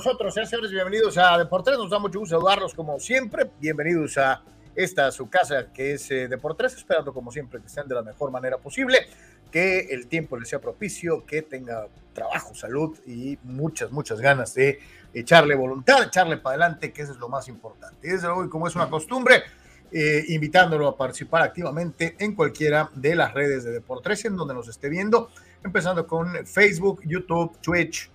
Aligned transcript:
Qué 0.00 0.08
bueno 0.08 0.18
que 0.18 0.28
están 0.28 0.46
con 0.46 0.48
nosotros, 0.48 0.50
señores. 0.50 0.70
Bienvenidos 0.70 1.18
a 1.18 1.36
Deportes. 1.36 1.76
Nos 1.76 1.90
da 1.90 1.98
mucho 1.98 2.20
gusto 2.20 2.36
saludarlos 2.36 2.72
como 2.74 2.98
siempre. 2.98 3.50
Bienvenidos 3.60 4.16
a 4.16 4.42
esta 4.74 5.12
su 5.12 5.28
casa 5.28 5.72
que 5.74 5.92
es 5.92 6.10
eh, 6.10 6.26
Deportes, 6.26 6.74
esperando 6.74 7.12
como 7.12 7.30
siempre 7.30 7.60
que 7.60 7.66
estén 7.66 7.86
de 7.86 7.94
la 7.94 8.02
mejor 8.02 8.30
manera 8.30 8.56
posible, 8.56 8.98
que 9.50 9.80
el 9.90 10.06
tiempo 10.06 10.38
les 10.38 10.48
sea 10.48 10.58
propicio, 10.58 11.26
que 11.26 11.42
tenga 11.42 11.86
trabajo, 12.14 12.54
salud 12.54 12.98
y 13.06 13.38
muchas, 13.42 13.90
muchas 13.90 14.20
ganas 14.20 14.54
de 14.54 14.78
echarle 15.12 15.54
voluntad, 15.54 16.04
echarle 16.04 16.38
para 16.38 16.56
adelante, 16.56 16.92
que 16.92 17.02
eso 17.02 17.12
es 17.12 17.18
lo 17.18 17.28
más 17.28 17.48
importante. 17.48 18.08
Y 18.08 18.12
desde 18.12 18.28
luego, 18.28 18.48
como 18.48 18.68
es 18.68 18.74
una 18.76 18.88
costumbre, 18.88 19.42
eh, 19.92 20.24
invitándolo 20.28 20.88
a 20.88 20.96
participar 20.96 21.42
activamente 21.42 22.16
en 22.18 22.34
cualquiera 22.34 22.88
de 22.94 23.16
las 23.16 23.34
redes 23.34 23.64
de 23.64 23.72
Deportes 23.72 24.24
en 24.24 24.36
donde 24.36 24.54
nos 24.54 24.66
esté 24.68 24.88
viendo, 24.88 25.30
empezando 25.62 26.06
con 26.06 26.46
Facebook, 26.46 27.02
YouTube, 27.04 27.58
Twitch, 27.60 28.10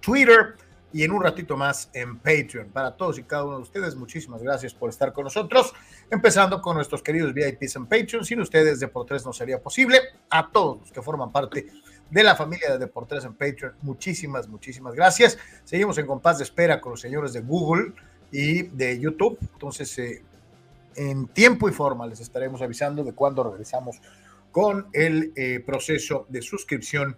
Twitter 0.00 0.65
y 0.92 1.02
en 1.02 1.12
un 1.12 1.22
ratito 1.22 1.56
más 1.56 1.90
en 1.92 2.18
Patreon. 2.18 2.68
Para 2.72 2.96
todos 2.96 3.18
y 3.18 3.24
cada 3.24 3.44
uno 3.44 3.56
de 3.56 3.62
ustedes, 3.62 3.94
muchísimas 3.96 4.42
gracias 4.42 4.72
por 4.72 4.90
estar 4.90 5.12
con 5.12 5.24
nosotros. 5.24 5.72
Empezando 6.10 6.60
con 6.60 6.76
nuestros 6.76 7.02
queridos 7.02 7.34
VIPs 7.34 7.76
en 7.76 7.86
Patreon. 7.86 8.24
Sin 8.24 8.40
ustedes, 8.40 8.80
Deportes 8.80 9.24
no 9.26 9.32
sería 9.32 9.60
posible. 9.60 10.00
A 10.30 10.50
todos 10.50 10.80
los 10.80 10.92
que 10.92 11.02
forman 11.02 11.32
parte 11.32 11.66
de 12.10 12.22
la 12.22 12.36
familia 12.36 12.72
de 12.72 12.78
Deportes 12.78 13.24
en 13.24 13.34
Patreon, 13.34 13.74
muchísimas, 13.82 14.48
muchísimas 14.48 14.94
gracias. 14.94 15.38
Seguimos 15.64 15.98
en 15.98 16.06
compás 16.06 16.38
de 16.38 16.44
espera 16.44 16.80
con 16.80 16.92
los 16.92 17.00
señores 17.00 17.32
de 17.32 17.40
Google 17.40 17.92
y 18.30 18.62
de 18.62 18.98
YouTube. 18.98 19.38
Entonces, 19.52 19.98
eh, 19.98 20.22
en 20.94 21.28
tiempo 21.28 21.68
y 21.68 21.72
forma 21.72 22.06
les 22.06 22.20
estaremos 22.20 22.62
avisando 22.62 23.04
de 23.04 23.12
cuándo 23.12 23.44
regresamos 23.44 24.00
con 24.50 24.86
el 24.92 25.32
eh, 25.36 25.60
proceso 25.64 26.26
de 26.28 26.40
suscripción 26.40 27.16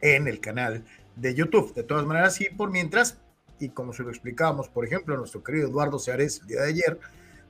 en 0.00 0.28
el 0.28 0.40
canal 0.40 0.84
de 1.16 1.34
YouTube. 1.34 1.74
De 1.74 1.82
todas 1.82 2.06
maneras, 2.06 2.40
y 2.40 2.48
por 2.50 2.70
mientras, 2.70 3.18
y 3.58 3.70
como 3.70 3.92
se 3.92 4.02
lo 4.02 4.10
explicábamos, 4.10 4.68
por 4.68 4.86
ejemplo, 4.86 5.16
nuestro 5.16 5.42
querido 5.42 5.68
Eduardo 5.68 5.98
Seares 5.98 6.40
el 6.42 6.46
día 6.46 6.62
de 6.62 6.68
ayer, 6.68 7.00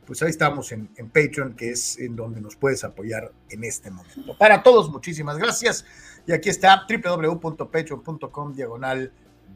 pues 0.07 0.23
ahí 0.23 0.31
estamos 0.31 0.71
en, 0.73 0.89
en, 0.97 1.09
Patreon, 1.09 1.55
que 1.55 1.71
es 1.71 1.99
en 1.99 2.15
donde 2.15 2.41
nos 2.41 2.55
puedes 2.55 2.85
apoyar 2.85 3.33
en 3.51 3.65
este 3.65 3.91
momento. 3.91 4.39
Para 4.39 4.63
todos, 4.63 4.89
muchísimas 4.89 5.37
gracias. 5.37 5.85
Y 6.27 6.33
aquí 6.33 6.49
está 6.49 6.87
www.patreon.com 6.89 8.55
diagonal 8.55 9.13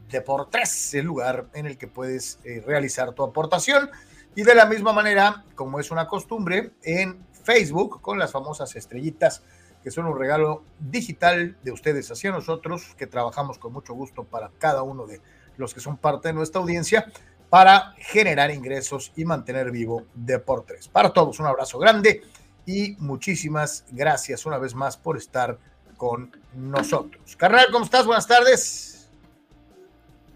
deportes, 0.09 0.93
el 0.93 1.05
lugar 1.05 1.47
en 1.53 1.65
el 1.65 1.77
que 1.77 1.87
puedes 1.87 2.39
eh, 2.43 2.61
realizar 2.65 3.13
tu 3.13 3.23
aportación. 3.23 3.89
Y 4.35 4.43
de 4.43 4.55
la 4.55 4.65
misma 4.65 4.91
manera, 4.91 5.45
como 5.55 5.79
es 5.79 5.89
una 5.89 6.07
costumbre, 6.07 6.71
en 6.83 7.25
Facebook 7.43 8.01
con 8.01 8.19
las 8.19 8.31
famosas 8.31 8.75
estrellitas 8.75 9.43
que 9.83 9.91
son 9.91 10.05
un 10.05 10.17
regalo 10.17 10.63
digital 10.79 11.57
de 11.63 11.71
ustedes 11.71 12.09
hacia 12.11 12.31
nosotros, 12.31 12.95
que 12.97 13.07
trabajamos 13.07 13.57
con 13.57 13.73
mucho 13.73 13.93
gusto 13.93 14.23
para 14.23 14.51
cada 14.57 14.83
uno 14.83 15.05
de 15.05 15.21
los 15.57 15.73
que 15.73 15.79
son 15.79 15.97
parte 15.97 16.29
de 16.29 16.33
nuestra 16.33 16.61
audiencia, 16.61 17.11
para 17.49 17.93
generar 17.97 18.51
ingresos 18.51 19.11
y 19.15 19.25
mantener 19.25 19.71
vivo 19.71 20.05
Deportes. 20.13 20.87
Para 20.87 21.11
todos, 21.11 21.39
un 21.39 21.47
abrazo 21.47 21.77
grande 21.79 22.21
y 22.65 22.95
muchísimas 22.99 23.85
gracias 23.91 24.45
una 24.45 24.57
vez 24.57 24.73
más 24.73 24.97
por 24.97 25.17
estar 25.17 25.57
con 25.97 26.31
nosotros. 26.55 27.35
Carnal, 27.35 27.67
¿cómo 27.71 27.85
estás? 27.85 28.05
Buenas 28.05 28.27
tardes. 28.27 29.09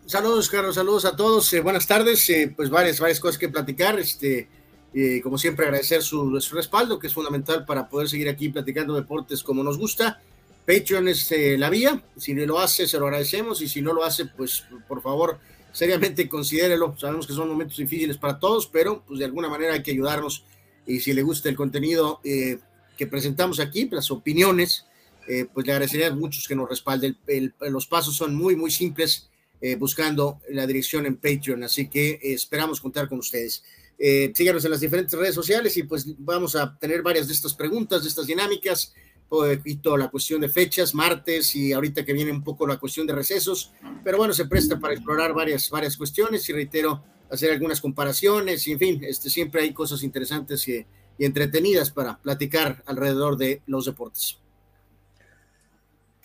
Saludos, 0.06 0.50
Carlos, 0.50 0.76
saludos 0.76 1.06
a 1.06 1.16
todos. 1.16 1.52
Eh, 1.54 1.62
buenas 1.62 1.88
tardes. 1.88 2.30
Eh, 2.30 2.54
pues 2.56 2.70
varias, 2.70 3.00
varias 3.00 3.20
cosas 3.20 3.40
que 3.40 3.50
platicar. 3.50 3.98
Este, 3.98 4.48
eh, 4.96 5.20
como 5.22 5.38
siempre, 5.38 5.66
agradecer 5.66 6.02
su, 6.02 6.40
su, 6.40 6.56
respaldo, 6.56 6.98
que 6.98 7.08
es 7.08 7.14
fundamental 7.14 7.66
para 7.66 7.90
poder 7.90 8.08
seguir 8.08 8.30
aquí 8.30 8.50
platicando 8.50 8.96
deportes 8.96 9.44
como 9.44 9.62
nos 9.62 9.78
gusta. 9.78 10.22
Patreon 10.66 11.10
es 11.10 11.32
eh, 11.32 11.58
la 11.58 11.70
vía. 11.70 12.02
Si 12.18 12.34
lo 12.34 12.60
hace, 12.60 12.88
se 12.88 12.98
lo 12.98 13.06
agradecemos. 13.06 13.62
Y 13.62 13.68
si 13.68 13.82
no 13.82 13.94
lo 13.94 14.04
hace, 14.04 14.26
pues 14.26 14.64
por 14.88 15.02
favor, 15.02 15.38
seriamente 15.72 16.30
considérelo. 16.30 16.96
Sabemos 16.98 17.28
que 17.28 17.34
son 17.34 17.50
momentos 17.50 17.78
difíciles 17.78 18.18
para 18.18 18.40
todos, 18.40 18.68
pero 18.68 19.04
pues 19.06 19.20
de 19.20 19.26
alguna 19.26 19.50
manera 19.50 19.74
hay 19.74 19.84
que 19.84 19.92
ayudarnos. 19.92 20.46
Y 20.88 21.02
si 21.02 21.14
le 21.14 21.22
gusta 21.22 21.50
el 21.50 21.56
contenido 21.56 22.22
eh, 22.24 22.60
que 22.98 23.06
presentamos 23.06 23.60
aquí, 23.60 23.90
las 23.92 24.10
opiniones, 24.10 24.86
eh, 25.28 25.46
pues 25.54 25.66
le 25.66 25.74
agradecería 25.74 26.08
a 26.08 26.16
muchos 26.16 26.48
que 26.48 26.56
nos 26.56 26.70
respalden. 26.70 27.18
El, 27.28 27.54
el, 27.62 27.74
los 27.74 27.88
pasos 27.88 28.16
son 28.16 28.36
muy, 28.36 28.56
muy 28.56 28.72
simples, 28.72 29.30
eh, 29.62 29.76
buscando 29.76 30.40
la 30.50 30.66
dirección 30.66 31.06
en 31.06 31.18
Patreon. 31.18 31.64
Así 31.64 31.90
que 31.90 32.20
esperamos 32.22 32.80
contar 32.80 33.10
con 33.10 33.20
ustedes. 33.20 33.64
Eh, 33.98 34.32
síganos 34.36 34.66
en 34.66 34.72
las 34.72 34.82
diferentes 34.82 35.18
redes 35.18 35.36
sociales 35.36 35.76
y 35.78 35.84
pues 35.84 36.06
vamos 36.18 36.56
a 36.56 36.78
tener 36.78 37.02
varias 37.02 37.28
de 37.28 37.34
estas 37.34 37.54
preguntas, 37.54 38.04
de 38.04 38.10
estas 38.10 38.28
dinámicas, 38.28 38.94
poquito 39.28 39.98
la 39.98 40.10
cuestión 40.10 40.42
de 40.42 40.50
fechas, 40.50 40.94
martes 40.94 41.56
y 41.56 41.74
ahorita 41.74 42.06
que 42.06 42.14
viene 42.14 42.32
un 42.32 42.44
poco 42.44 42.68
la 42.68 42.78
cuestión 42.78 43.08
de 43.08 43.14
recesos, 43.14 43.72
pero 44.04 44.18
bueno, 44.18 44.34
se 44.34 44.46
presta 44.46 44.80
para 44.80 44.94
explorar 44.94 45.34
varias, 45.34 45.70
varias 45.70 45.98
cuestiones 45.98 46.48
y 46.50 46.54
reitero, 46.54 47.04
hacer 47.32 47.52
algunas 47.52 47.82
comparaciones 47.82 48.68
y 48.68 48.74
en 48.74 48.80
fin, 48.80 49.04
este, 49.04 49.30
siempre 49.30 49.62
hay 49.62 49.74
cosas 49.74 50.04
interesantes 50.04 50.68
y, 50.68 50.86
y 51.18 51.26
entretenidas 51.26 51.92
para 51.92 52.18
platicar 52.18 52.84
alrededor 52.86 53.38
de 53.38 53.62
los 53.68 53.86
deportes. 53.86 54.38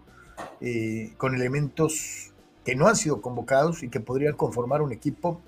eh, 0.61 1.13
con 1.17 1.35
elementos 1.35 2.33
que 2.65 2.75
no 2.75 2.89
han 2.89 2.97
sido 2.97 3.21
convocados 3.21 3.83
y 3.83 3.89
que 3.89 4.01
podrían 4.01 4.35
conformar 4.35 4.83
un 4.83 4.93
equipo. 4.93 5.41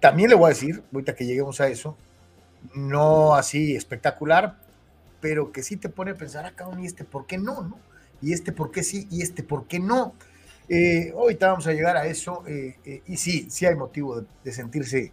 También 0.00 0.28
le 0.28 0.36
voy 0.36 0.46
a 0.46 0.48
decir, 0.48 0.82
ahorita 0.92 1.14
que 1.14 1.26
lleguemos 1.26 1.60
a 1.60 1.68
eso, 1.68 1.96
no 2.74 3.34
así 3.34 3.74
espectacular, 3.76 4.56
pero 5.20 5.52
que 5.52 5.62
sí 5.62 5.76
te 5.76 5.88
pone 5.88 6.12
a 6.12 6.14
pensar 6.14 6.44
acá, 6.44 6.66
ah, 6.70 6.80
y 6.80 6.86
este 6.86 7.04
por 7.04 7.26
qué 7.26 7.38
no, 7.38 7.62
¿no? 7.62 7.78
Y 8.20 8.32
este 8.32 8.52
por 8.52 8.70
qué 8.70 8.82
sí, 8.82 9.06
y 9.10 9.22
este 9.22 9.42
por 9.42 9.66
qué 9.66 9.80
no. 9.80 10.14
Eh, 10.68 11.12
ahorita 11.14 11.48
vamos 11.48 11.66
a 11.66 11.72
llegar 11.72 11.96
a 11.96 12.06
eso, 12.06 12.44
eh, 12.46 12.76
eh, 12.84 13.02
y 13.06 13.16
sí, 13.16 13.46
sí 13.50 13.66
hay 13.66 13.74
motivo 13.74 14.20
de, 14.20 14.26
de 14.44 14.52
sentirse 14.52 15.12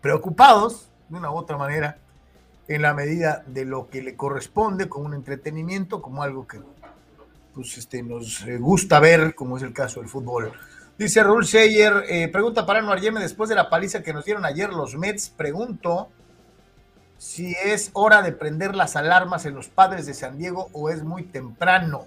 preocupados, 0.00 0.88
de 1.08 1.18
una 1.18 1.30
u 1.30 1.36
otra 1.36 1.56
manera, 1.56 1.98
en 2.68 2.82
la 2.82 2.94
medida 2.94 3.44
de 3.46 3.64
lo 3.64 3.88
que 3.88 4.02
le 4.02 4.16
corresponde, 4.16 4.88
como 4.88 5.06
un 5.06 5.14
entretenimiento, 5.14 6.02
como 6.02 6.22
algo 6.22 6.46
que 6.46 6.60
pues, 7.54 7.78
este, 7.78 8.02
nos 8.02 8.44
gusta 8.58 9.00
ver, 9.00 9.34
como 9.34 9.56
es 9.56 9.62
el 9.62 9.72
caso 9.72 10.00
del 10.00 10.08
fútbol. 10.08 10.52
Dice 10.98 11.22
Raúl 11.22 11.46
Seyer, 11.46 12.04
eh, 12.08 12.28
pregunta 12.28 12.64
para 12.64 12.78
Anuar 12.78 13.00
Yeme, 13.00 13.20
después 13.20 13.48
de 13.48 13.54
la 13.54 13.68
paliza 13.68 14.02
que 14.02 14.14
nos 14.14 14.24
dieron 14.24 14.44
ayer 14.44 14.72
los 14.72 14.96
Mets, 14.96 15.28
pregunto 15.28 16.08
si 17.18 17.52
es 17.52 17.90
hora 17.92 18.22
de 18.22 18.32
prender 18.32 18.74
las 18.74 18.96
alarmas 18.96 19.46
en 19.46 19.54
los 19.54 19.68
padres 19.68 20.06
de 20.06 20.14
San 20.14 20.38
Diego 20.38 20.68
o 20.72 20.90
es 20.90 21.02
muy 21.02 21.22
temprano. 21.22 22.06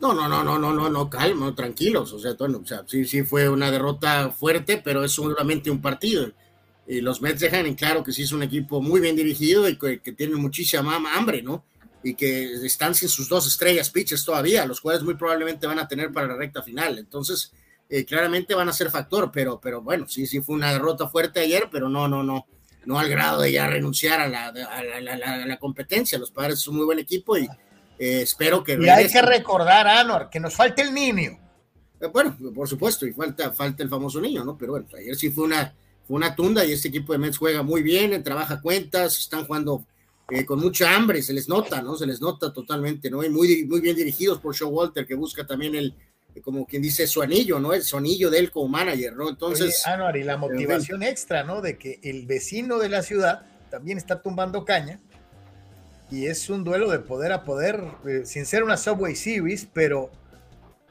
No, 0.00 0.12
no, 0.12 0.28
no, 0.28 0.44
no, 0.44 0.58
no, 0.58 0.72
no, 0.72 0.90
no, 0.90 1.08
calma, 1.08 1.54
tranquilos. 1.54 2.12
O 2.12 2.18
sea, 2.18 2.34
bueno, 2.38 2.60
o 2.62 2.66
sea, 2.66 2.82
sí, 2.86 3.04
sí 3.04 3.22
fue 3.22 3.48
una 3.48 3.70
derrota 3.70 4.30
fuerte, 4.30 4.80
pero 4.82 5.04
es 5.04 5.12
solamente 5.12 5.70
un 5.70 5.80
partido. 5.80 6.30
Y 6.88 7.00
los 7.00 7.20
Mets 7.20 7.40
dejan 7.40 7.66
en 7.66 7.74
claro 7.74 8.04
que 8.04 8.12
sí 8.12 8.22
es 8.22 8.32
un 8.32 8.42
equipo 8.42 8.80
muy 8.80 9.00
bien 9.00 9.16
dirigido 9.16 9.68
y 9.68 9.76
que, 9.76 10.00
que 10.00 10.12
tienen 10.12 10.40
muchísima 10.40 10.96
hambre, 11.16 11.42
¿no? 11.42 11.64
y 12.06 12.14
que 12.14 12.54
están 12.64 12.94
sin 12.94 13.08
sus 13.08 13.28
dos 13.28 13.48
estrellas 13.48 13.90
pitchers 13.90 14.24
todavía, 14.24 14.64
los 14.64 14.80
cuales 14.80 15.02
muy 15.02 15.14
probablemente 15.14 15.66
van 15.66 15.80
a 15.80 15.88
tener 15.88 16.12
para 16.12 16.28
la 16.28 16.36
recta 16.36 16.62
final. 16.62 16.98
Entonces, 16.98 17.52
eh, 17.88 18.04
claramente 18.04 18.54
van 18.54 18.68
a 18.68 18.72
ser 18.72 18.90
factor, 18.90 19.32
pero, 19.32 19.60
pero 19.60 19.82
bueno, 19.82 20.06
sí, 20.06 20.24
sí 20.24 20.40
fue 20.40 20.54
una 20.54 20.72
derrota 20.72 21.08
fuerte 21.08 21.40
ayer, 21.40 21.68
pero 21.70 21.88
no, 21.88 22.06
no, 22.06 22.22
no, 22.22 22.46
no 22.84 22.98
al 23.00 23.08
grado 23.08 23.40
de 23.40 23.50
ya 23.50 23.66
renunciar 23.66 24.20
a 24.20 24.28
la, 24.28 24.46
a 24.46 25.46
la, 25.46 25.58
competencia. 25.58 26.16
Los 26.16 26.30
padres 26.30 26.60
son 26.60 26.74
un 26.74 26.78
muy 26.78 26.86
buen 26.86 27.00
equipo 27.00 27.36
y 27.36 27.48
eh, 27.98 28.22
espero 28.22 28.62
que... 28.62 28.78
Y 28.80 28.88
hay 28.88 29.08
que 29.08 29.22
recordar, 29.22 29.88
Anuar, 29.88 30.30
que 30.30 30.38
nos 30.38 30.54
falta 30.54 30.82
el 30.82 30.94
niño. 30.94 31.38
Eh, 32.00 32.06
bueno, 32.06 32.36
por 32.54 32.68
supuesto, 32.68 33.04
y 33.04 33.12
falta, 33.14 33.50
falta 33.50 33.82
el 33.82 33.88
famoso 33.88 34.20
niño, 34.20 34.44
¿no? 34.44 34.56
Pero 34.56 34.72
bueno, 34.72 34.86
ayer 34.96 35.16
sí 35.16 35.30
fue 35.30 35.42
una, 35.42 35.74
fue 36.06 36.16
una 36.16 36.34
tunda 36.34 36.64
y 36.64 36.72
este 36.72 36.88
equipo 36.88 37.12
de 37.12 37.18
Mets 37.18 37.38
juega 37.38 37.62
muy 37.62 37.82
bien, 37.82 38.22
trabaja 38.22 38.60
cuentas, 38.60 39.18
están 39.18 39.44
jugando 39.44 39.84
eh, 40.30 40.44
con 40.44 40.60
mucha 40.60 40.94
hambre, 40.94 41.22
se 41.22 41.32
les 41.32 41.48
nota, 41.48 41.82
¿no? 41.82 41.96
Se 41.96 42.06
les 42.06 42.20
nota 42.20 42.52
totalmente, 42.52 43.10
¿no? 43.10 43.24
Y 43.24 43.30
muy, 43.30 43.64
muy 43.64 43.80
bien 43.80 43.96
dirigidos 43.96 44.38
por 44.38 44.54
Walter 44.64 45.06
que 45.06 45.14
busca 45.14 45.46
también 45.46 45.74
el, 45.74 45.94
como 46.42 46.66
quien 46.66 46.82
dice, 46.82 47.06
su 47.06 47.22
anillo, 47.22 47.58
¿no? 47.58 47.72
El 47.72 47.82
su 47.82 47.96
anillo 47.96 48.30
de 48.30 48.38
él 48.38 48.50
como 48.50 48.68
manager, 48.68 49.14
¿no? 49.16 49.28
Entonces. 49.28 49.82
Oye, 49.86 50.20
y 50.20 50.22
la 50.22 50.36
motivación 50.36 51.02
extra, 51.02 51.44
¿no? 51.44 51.60
De 51.60 51.76
que 51.78 51.98
el 52.02 52.26
vecino 52.26 52.78
de 52.78 52.88
la 52.88 53.02
ciudad 53.02 53.42
también 53.70 53.98
está 53.98 54.22
tumbando 54.22 54.64
caña. 54.64 55.00
Y 56.10 56.26
es 56.26 56.48
un 56.50 56.62
duelo 56.62 56.88
de 56.90 57.00
poder 57.00 57.32
a 57.32 57.42
poder, 57.42 57.82
eh, 58.06 58.22
sin 58.24 58.46
ser 58.46 58.62
una 58.62 58.76
Subway 58.76 59.16
Series, 59.16 59.66
pero, 59.72 60.10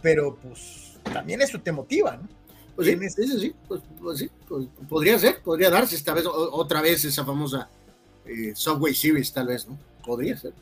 pero 0.02 0.36
pues 0.36 0.98
también 1.14 1.42
eso 1.42 1.62
te 1.62 1.72
motiva, 1.72 2.18
¿no? 2.18 2.28
Pues 2.76 2.88
sí, 2.88 3.10
sí, 3.10 3.40
sí, 3.40 3.56
pues, 3.68 3.82
pues 4.02 4.20
sí, 4.20 4.30
pues, 4.48 4.68
podría 4.90 5.18
ser, 5.18 5.42
podría 5.42 5.70
darse 5.70 5.96
esta 5.96 6.14
vez, 6.14 6.26
otra 6.28 6.82
vez 6.82 7.06
esa 7.06 7.24
famosa 7.24 7.70
eh, 8.26 8.52
Subway 8.54 8.94
Series, 8.94 9.32
tal 9.32 9.48
vez, 9.48 9.68
¿no? 9.68 9.78
Podría 10.06 10.36
ser. 10.36 10.54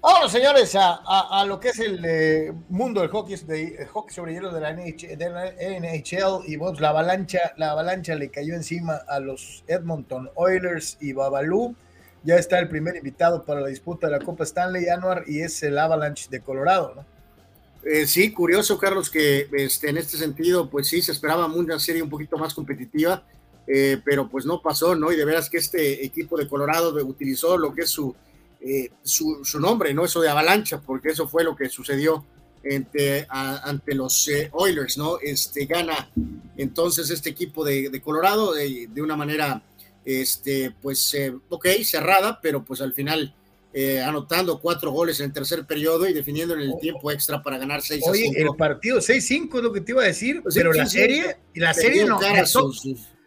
Ahora, 0.00 0.28
señores, 0.28 0.76
a, 0.78 1.44
lo 1.46 1.58
que 1.58 1.70
es 1.70 1.78
el 1.80 2.04
eh, 2.04 2.52
mundo 2.68 3.00
del 3.00 3.10
hockey, 3.10 3.34
de, 3.36 3.86
hockey 3.86 4.14
sobre 4.14 4.32
hielo 4.32 4.52
de 4.52 4.60
la, 4.60 4.72
NHL, 4.72 6.44
y 6.46 6.56
pues, 6.56 6.80
la 6.80 6.90
avalancha, 6.90 7.52
la 7.56 7.72
avalancha 7.72 8.14
le 8.14 8.30
cayó 8.30 8.54
encima 8.54 8.94
a 9.08 9.18
los 9.18 9.64
Edmonton 9.66 10.30
Oilers 10.36 10.98
y 11.00 11.12
Babalu. 11.14 11.74
Ya 12.22 12.36
está 12.36 12.58
el 12.58 12.68
primer 12.68 12.96
invitado 12.96 13.44
para 13.44 13.60
la 13.60 13.68
disputa 13.68 14.06
de 14.06 14.18
la 14.18 14.24
Copa 14.24 14.44
Stanley 14.44 14.88
Anuar 14.88 15.24
y 15.26 15.40
es 15.40 15.62
el 15.62 15.78
Avalanche 15.78 16.28
de 16.30 16.40
Colorado, 16.40 16.92
¿no? 16.94 17.17
Eh, 17.84 18.06
sí, 18.06 18.32
curioso, 18.32 18.78
Carlos, 18.78 19.10
que 19.10 19.48
este, 19.52 19.90
en 19.90 19.96
este 19.96 20.18
sentido, 20.18 20.68
pues 20.68 20.88
sí, 20.88 21.00
se 21.00 21.12
esperaba 21.12 21.46
una 21.46 21.78
serie 21.78 22.02
un 22.02 22.10
poquito 22.10 22.36
más 22.36 22.54
competitiva. 22.54 23.24
Eh, 23.70 24.00
pero 24.02 24.30
pues 24.30 24.46
no 24.46 24.62
pasó, 24.62 24.94
¿no? 24.96 25.12
Y 25.12 25.16
de 25.16 25.26
veras 25.26 25.50
que 25.50 25.58
este 25.58 26.02
equipo 26.02 26.38
de 26.38 26.48
Colorado 26.48 26.94
utilizó 27.04 27.58
lo 27.58 27.74
que 27.74 27.82
es 27.82 27.90
su, 27.90 28.16
eh, 28.62 28.90
su, 29.02 29.60
nombre, 29.60 29.92
¿no? 29.92 30.06
Eso 30.06 30.22
de 30.22 30.30
avalancha, 30.30 30.80
porque 30.80 31.10
eso 31.10 31.28
fue 31.28 31.44
lo 31.44 31.54
que 31.54 31.68
sucedió 31.68 32.24
ante, 32.64 33.26
ante 33.28 33.94
los 33.94 34.26
eh, 34.28 34.48
Oilers, 34.52 34.96
¿no? 34.96 35.18
Este 35.20 35.66
gana 35.66 36.10
entonces 36.56 37.10
este 37.10 37.28
equipo 37.28 37.62
de, 37.62 38.00
Colorado 38.02 38.54
de, 38.54 39.02
una 39.02 39.16
manera, 39.16 39.62
este, 40.02 40.74
pues, 40.80 41.14
ok, 41.50 41.66
cerrada, 41.84 42.40
pero 42.40 42.64
pues 42.64 42.80
al 42.80 42.94
final 42.94 43.34
anotando 44.04 44.60
cuatro 44.60 44.90
goles 44.90 45.20
en 45.20 45.26
el 45.26 45.32
tercer 45.32 45.66
periodo 45.66 46.08
y 46.08 46.12
definiendo 46.12 46.54
en 46.54 46.60
el 46.60 46.72
oh. 46.72 46.78
tiempo 46.78 47.10
extra 47.10 47.42
para 47.42 47.58
ganar 47.58 47.82
seis 47.82 48.06
a 48.06 48.10
Oye, 48.10 48.32
el 48.36 48.48
partido 48.56 48.98
6-5 48.98 49.56
es 49.56 49.62
lo 49.62 49.72
que 49.72 49.80
te 49.80 49.92
iba 49.92 50.02
a 50.02 50.06
decir, 50.06 50.42
pues 50.42 50.54
pero 50.54 50.72
la 50.72 50.86
serie, 50.86 51.36
la 51.54 51.74
serie 51.74 52.04
no, 52.04 52.18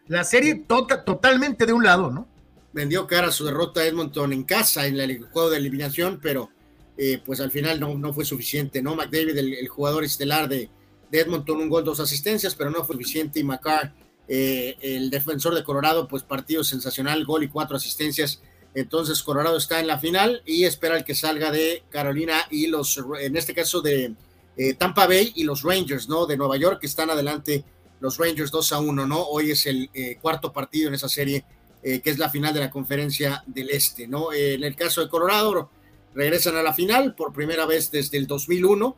la 0.08 0.26
serie 0.26 0.56
tota, 0.68 1.06
totalmente 1.06 1.66
de 1.66 1.72
un 1.72 1.84
lado, 1.84 2.12
¿no? 2.12 2.28
Vendió 2.74 3.08
cara 3.08 3.32
su 3.32 3.46
derrota 3.46 3.82
a 3.82 3.86
Edmonton 3.86 4.34
en 4.34 4.44
casa 4.44 4.86
en 4.86 5.00
el 5.00 5.24
juego 5.24 5.50
de 5.50 5.58
eliminación, 5.58 6.20
pero 6.22 6.50
eh, 6.98 7.22
pues 7.26 7.40
al 7.40 7.50
final 7.50 7.80
no, 7.80 7.98
no 7.98 8.14
fue 8.14 8.26
suficiente, 8.26 8.82
¿no? 8.82 8.96
McDavid, 8.96 9.38
el, 9.38 9.68
jugador 9.70 10.04
estelar 10.04 10.50
de, 10.50 10.70
Edmonton, 11.12 11.62
un 11.62 11.70
gol, 11.70 11.84
dos 11.84 12.00
asistencias, 12.00 12.56
pero 12.56 12.70
no 12.70 12.84
fue 12.84 12.96
suficiente. 12.96 13.40
Y 13.40 13.44
McCarr, 13.44 13.94
eh, 14.28 14.76
el 14.82 15.10
defensor 15.10 15.56
de 15.56 15.64
Colorado, 15.64 16.08
pues 16.08 16.24
partido 16.24 16.64
sensacional, 16.64 17.26
gol 17.26 17.44
y 17.44 17.48
cuatro 17.48 17.78
asistencias. 17.78 18.42
Entonces 18.74 19.22
Colorado 19.24 19.58
está 19.58 19.80
en 19.80 19.88
la 19.88 20.00
final 20.00 20.42
y 20.46 20.64
espera 20.64 20.98
el 20.98 21.04
que 21.04 21.16
salga 21.16 21.52
de 21.52 21.84
Carolina 21.90 22.48
y 22.50 22.68
los, 22.68 23.00
en 23.20 23.36
este 23.36 23.54
caso 23.54 23.82
de 23.82 24.16
eh, 24.58 24.74
Tampa 24.76 25.08
Bay 25.08 25.34
y 25.36 25.44
los 25.44 25.64
Rangers, 25.64 26.08
¿no? 26.08 26.26
De 26.26 26.38
Nueva 26.38 26.58
York, 26.58 26.80
que 26.80 26.88
están 26.88 27.10
adelante 27.10 27.64
los 28.00 28.18
Rangers 28.18 28.52
2 28.52 28.72
a 28.74 28.80
1, 28.80 29.08
¿no? 29.08 29.22
Hoy 29.24 29.52
es 29.52 29.66
el 29.66 29.90
eh, 29.94 30.18
cuarto 30.22 30.52
partido 30.52 30.88
en 30.88 30.96
esa 30.96 31.10
serie, 31.10 31.46
eh, 31.84 32.02
que 32.02 32.10
es 32.10 32.18
la 32.18 32.30
final 32.30 32.54
de 32.54 32.62
la 32.62 32.70
conferencia 32.70 33.44
del 33.46 33.70
Este, 33.70 34.08
¿no? 34.08 34.34
En 34.34 34.64
el 34.64 34.76
caso 34.76 35.02
de 35.02 35.10
Colorado, 35.10 35.70
regresan 36.14 36.56
a 36.58 36.64
la 36.64 36.74
final 36.74 37.16
por 37.16 37.34
primera 37.34 37.66
vez 37.66 37.92
desde 37.92 38.18
el 38.18 38.28
2001. 38.28 38.96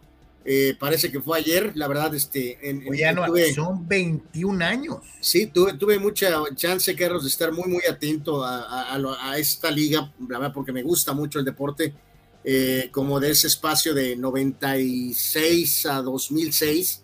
Parece 0.80 1.12
que 1.12 1.22
fue 1.22 1.40
ayer, 1.40 1.72
la 1.76 1.88
verdad, 1.88 2.14
este... 2.16 2.58
En, 2.70 2.84
son 3.54 3.88
21 3.88 4.66
años. 4.66 4.98
Sí, 5.20 5.48
tuve, 5.48 5.74
tuve 5.74 6.00
mucha 6.00 6.44
chance, 6.56 6.96
Carlos, 6.96 7.24
de 7.24 7.30
estar 7.30 7.52
muy, 7.52 7.70
muy 7.70 7.84
atento 7.90 8.44
a, 8.44 8.94
a, 8.94 9.38
esta 9.38 9.72
liga, 9.72 10.14
la 10.28 10.40
verdad, 10.40 10.54
porque 10.54 10.72
me 10.72 10.84
gusta 10.84 11.14
mucho 11.14 11.40
el 11.40 11.46
deporte, 11.46 11.94
como 12.92 13.20
de 13.20 13.32
ese 13.32 13.48
espacio 13.48 13.94
de 13.94 14.16
96 14.16 15.86
a 15.86 16.02
2006 16.02 17.04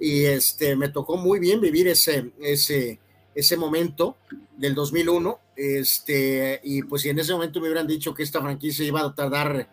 y 0.00 0.24
este, 0.24 0.76
me 0.76 0.88
tocó 0.88 1.16
muy 1.16 1.38
bien 1.38 1.60
vivir 1.60 1.88
ese, 1.88 2.32
ese, 2.40 3.00
ese 3.34 3.56
momento 3.56 4.16
del 4.56 4.74
2001, 4.74 5.38
este, 5.56 6.60
y 6.62 6.82
pues 6.82 7.02
si 7.02 7.08
en 7.08 7.18
ese 7.18 7.32
momento 7.32 7.60
me 7.60 7.66
hubieran 7.68 7.86
dicho 7.86 8.14
que 8.14 8.22
esta 8.22 8.40
franquicia 8.40 8.84
iba 8.84 9.00
a 9.00 9.14
tardar 9.14 9.68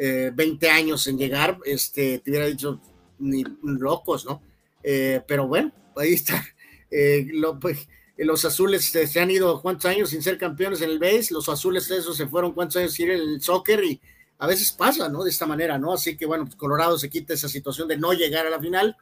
20 0.00 0.66
eh, 0.66 0.70
años 0.70 1.06
en 1.06 1.18
llegar, 1.18 1.58
este, 1.64 2.18
te 2.20 2.30
hubiera 2.30 2.46
dicho 2.46 2.80
ni 3.18 3.44
locos, 3.62 4.24
¿no? 4.24 4.42
Eh, 4.82 5.20
pero 5.26 5.46
bueno, 5.46 5.72
ahí 5.96 6.14
está. 6.14 6.44
Eh, 6.92 7.28
pues, 7.60 7.86
los 8.16 8.44
azules 8.44 8.84
se 8.84 9.20
han 9.20 9.30
ido 9.30 9.62
cuántos 9.62 9.84
años 9.84 10.10
sin 10.10 10.22
ser 10.22 10.36
campeones 10.36 10.82
en 10.82 10.90
el 10.90 10.98
base, 10.98 11.28
los 11.30 11.48
azules 11.48 11.84
se 11.84 12.26
fueron 12.26 12.52
cuántos 12.52 12.78
años 12.78 12.92
sin 12.92 13.06
ir 13.06 13.12
en 13.12 13.20
el 13.20 13.40
soccer 13.40 13.84
y 13.84 14.00
a 14.40 14.46
veces 14.46 14.72
pasa, 14.72 15.08
¿no? 15.08 15.22
De 15.22 15.30
esta 15.30 15.46
manera, 15.46 15.78
¿no? 15.78 15.92
Así 15.92 16.16
que 16.16 16.26
bueno, 16.26 16.44
pues 16.44 16.56
Colorado 16.56 16.98
se 16.98 17.08
quita 17.08 17.34
esa 17.34 17.48
situación 17.48 17.86
de 17.86 17.96
no 17.96 18.12
llegar 18.12 18.46
a 18.46 18.50
la 18.50 18.58
final 18.58 18.96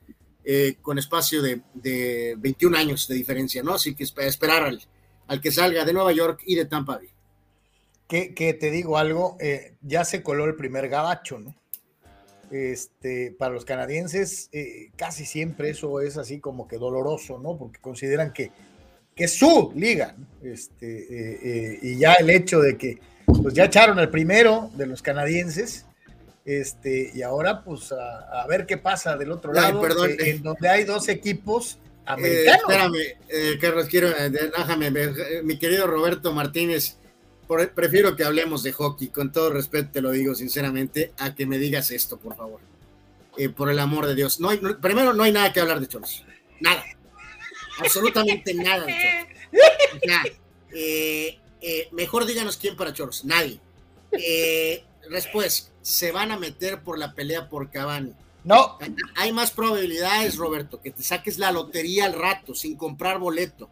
eh, 0.45 0.77
con 0.83 0.99
espacio 0.99 1.41
de, 1.41 1.63
de, 1.75 2.35
21 2.39 2.77
años 2.77 3.07
de 3.07 3.15
diferencia, 3.15 3.63
¿no? 3.63 3.75
Así 3.75 3.95
que 3.95 4.05
esperar 4.05 4.65
al, 4.65 4.83
al, 5.29 5.41
que 5.41 5.53
salga 5.53 5.85
de 5.85 5.93
Nueva 5.93 6.13
York 6.13 6.43
y 6.45 6.57
de 6.57 6.65
Tampa 6.65 6.97
Bay. 6.97 7.09
Que, 8.09 8.35
que 8.35 8.55
te 8.55 8.71
digo 8.71 8.97
algo, 8.97 9.37
eh, 9.39 9.75
ya 9.83 10.05
se 10.05 10.23
coló 10.23 10.47
el 10.47 10.57
primer 10.57 10.89
gabacho, 10.89 11.39
¿no? 11.39 11.55
Este, 12.51 13.37
para 13.39 13.53
los 13.53 13.67
canadienses, 13.67 14.49
eh, 14.53 14.91
casi 14.97 15.27
siempre 15.27 15.71
eso 15.71 16.01
es 16.01 16.17
así 16.17 16.41
como 16.41 16.67
que 16.67 16.79
doloroso, 16.79 17.39
¿no? 17.39 17.59
Porque 17.59 17.81
consideran 17.81 18.33
que, 18.33 18.51
que 19.15 19.25
es 19.25 19.35
su 19.35 19.73
liga, 19.77 20.17
este, 20.43 21.79
y 21.83 21.99
ya 21.99 22.15
el 22.15 22.31
hecho 22.31 22.61
de 22.61 22.79
que 22.79 22.99
pues 23.27 23.53
ya 23.53 23.65
echaron 23.65 23.99
el 23.99 24.09
primero 24.09 24.71
de 24.75 24.87
los 24.87 25.03
canadienses, 25.03 25.85
este, 26.49 27.11
y 27.15 27.21
ahora, 27.21 27.63
pues, 27.63 27.93
a, 27.93 28.47
ver 28.47 28.65
qué 28.65 28.79
pasa 28.79 29.19
del 29.19 29.33
otro 29.33 29.53
lado, 29.53 29.83
perdón, 29.83 30.13
en 30.19 30.37
eh, 30.37 30.41
donde 30.43 30.69
hay 30.69 30.85
dos 30.85 31.09
equipos 31.09 31.75
eh, 31.75 31.91
americanos. 32.07 32.63
espérame, 32.63 33.17
eh, 33.29 33.59
Carlos, 33.61 33.87
quiero, 33.89 34.09
déjame, 34.09 34.91
mi 35.43 35.59
querido 35.59 35.87
Roberto 35.87 36.33
Martínez, 36.33 36.97
prefiero 37.75 38.15
que 38.15 38.25
hablemos 38.25 38.63
de 38.63 38.73
hockey, 38.73 39.09
con 39.09 39.33
todo 39.33 39.51
respeto 39.51 39.91
te 39.93 40.03
lo 40.03 40.11
digo 40.11 40.35
sinceramente, 40.35 41.13
a 41.19 41.35
que 41.35 41.47
me 41.47 41.59
digas 41.59 41.91
esto, 41.91 42.19
por 42.19 42.37
favor. 42.37 42.61
por 43.57 43.71
el 43.71 43.79
amor 43.79 44.07
de 44.07 44.15
Dios. 44.15 44.41
No 44.41 44.51
primero, 44.81 45.15
no 45.15 45.23
hay 45.23 45.33
nada 45.33 45.53
que 45.53 45.61
hablar 45.61 45.81
de 45.81 45.89
Choros. 45.89 46.25
Nada. 46.61 46.85
Absolutamente 47.79 48.53
nada 48.55 48.85
de 48.87 49.27
Choros. 50.73 51.93
mejor 51.93 52.27
díganos 52.27 52.57
quién 52.57 52.77
para 52.77 52.93
Choros. 52.93 53.25
Nadie. 53.25 53.61
después, 55.11 55.73
se 55.81 56.13
van 56.13 56.33
a 56.33 56.39
meter 56.39 56.83
por 56.83 56.99
la 56.99 57.15
pelea 57.15 57.49
por 57.49 57.71
Cavani. 57.71 58.13
No. 58.45 58.79
Hay 59.17 59.33
más 59.33 59.51
probabilidades, 59.51 60.37
Roberto, 60.37 60.81
que 60.81 60.91
te 60.91 61.03
saques 61.03 61.39
la 61.39 61.53
lotería 61.53 62.05
al 62.07 62.13
rato 62.13 62.55
sin 62.55 62.77
comprar 62.77 63.19
boleto 63.19 63.71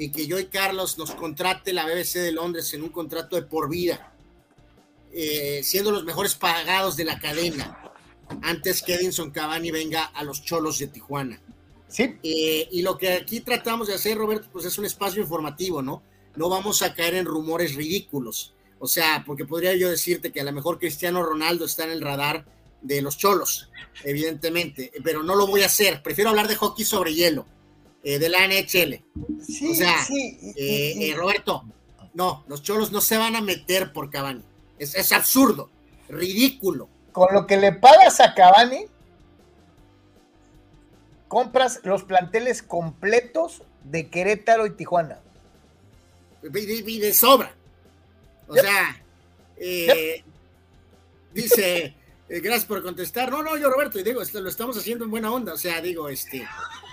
y 0.00 0.10
que 0.10 0.26
yo 0.26 0.38
y 0.38 0.46
Carlos 0.46 0.96
nos 0.96 1.10
contrate 1.10 1.74
la 1.74 1.84
BBC 1.84 2.14
de 2.14 2.32
Londres 2.32 2.72
en 2.72 2.82
un 2.82 2.88
contrato 2.88 3.36
de 3.36 3.42
por 3.42 3.68
vida, 3.68 4.14
eh, 5.12 5.60
siendo 5.62 5.90
los 5.90 6.04
mejores 6.04 6.34
pagados 6.34 6.96
de 6.96 7.04
la 7.04 7.20
cadena, 7.20 7.92
antes 8.40 8.82
que 8.82 8.94
Edinson 8.94 9.30
Cavani 9.30 9.70
venga 9.70 10.04
a 10.04 10.24
los 10.24 10.42
cholos 10.42 10.78
de 10.78 10.86
Tijuana. 10.86 11.38
Sí. 11.86 12.16
Eh, 12.22 12.66
y 12.72 12.80
lo 12.80 12.96
que 12.96 13.12
aquí 13.12 13.40
tratamos 13.40 13.88
de 13.88 13.94
hacer, 13.94 14.16
Roberto, 14.16 14.48
pues 14.50 14.64
es 14.64 14.78
un 14.78 14.86
espacio 14.86 15.20
informativo, 15.20 15.82
¿no? 15.82 16.02
no 16.34 16.48
vamos 16.48 16.80
a 16.80 16.94
caer 16.94 17.16
en 17.16 17.26
rumores 17.26 17.74
ridículos. 17.74 18.54
O 18.78 18.86
sea, 18.86 19.22
porque 19.26 19.44
podría 19.44 19.74
yo 19.74 19.90
decirte 19.90 20.32
que 20.32 20.40
a 20.40 20.44
lo 20.44 20.52
mejor 20.52 20.78
Cristiano 20.78 21.22
Ronaldo 21.22 21.66
está 21.66 21.84
en 21.84 21.90
el 21.90 22.00
radar 22.00 22.46
de 22.80 23.02
los 23.02 23.18
cholos, 23.18 23.68
evidentemente, 24.04 24.90
pero 25.04 25.22
no 25.22 25.34
lo 25.34 25.46
voy 25.46 25.60
a 25.60 25.66
hacer. 25.66 26.02
Prefiero 26.02 26.30
hablar 26.30 26.48
de 26.48 26.56
hockey 26.56 26.86
sobre 26.86 27.12
hielo, 27.12 27.44
eh, 28.02 28.18
de 28.18 28.28
la 28.28 28.46
NHL. 28.46 29.02
Sí, 29.44 29.72
o 29.72 29.74
sea, 29.74 30.04
sí. 30.04 30.38
Eh, 30.56 31.10
eh, 31.10 31.14
Roberto, 31.16 31.64
no, 32.14 32.44
los 32.48 32.62
cholos 32.62 32.92
no 32.92 33.00
se 33.00 33.18
van 33.18 33.36
a 33.36 33.40
meter 33.40 33.92
por 33.92 34.10
Cavani. 34.10 34.42
Es, 34.78 34.94
es 34.94 35.12
absurdo, 35.12 35.70
ridículo. 36.08 36.88
Con 37.12 37.34
lo 37.34 37.46
que 37.46 37.56
le 37.56 37.72
pagas 37.72 38.20
a 38.20 38.34
Cavani, 38.34 38.86
compras 41.28 41.80
los 41.84 42.04
planteles 42.04 42.62
completos 42.62 43.62
de 43.84 44.08
Querétaro 44.08 44.66
y 44.66 44.70
Tijuana. 44.70 45.18
Y 46.42 46.98
de, 46.98 47.12
sobra. 47.12 47.52
O 48.48 48.54
sea, 48.54 49.02
dice, 51.34 51.94
gracias 52.28 52.64
por 52.64 52.82
contestar. 52.82 53.30
No, 53.30 53.42
no, 53.42 53.58
yo 53.58 53.68
Roberto, 53.68 53.98
y 53.98 54.04
digo, 54.04 54.22
lo 54.32 54.48
estamos 54.48 54.78
haciendo 54.78 55.04
en 55.04 55.10
buena 55.10 55.30
onda. 55.30 55.52
O 55.52 55.58
sea, 55.58 55.82
digo, 55.82 56.08
este, 56.08 56.46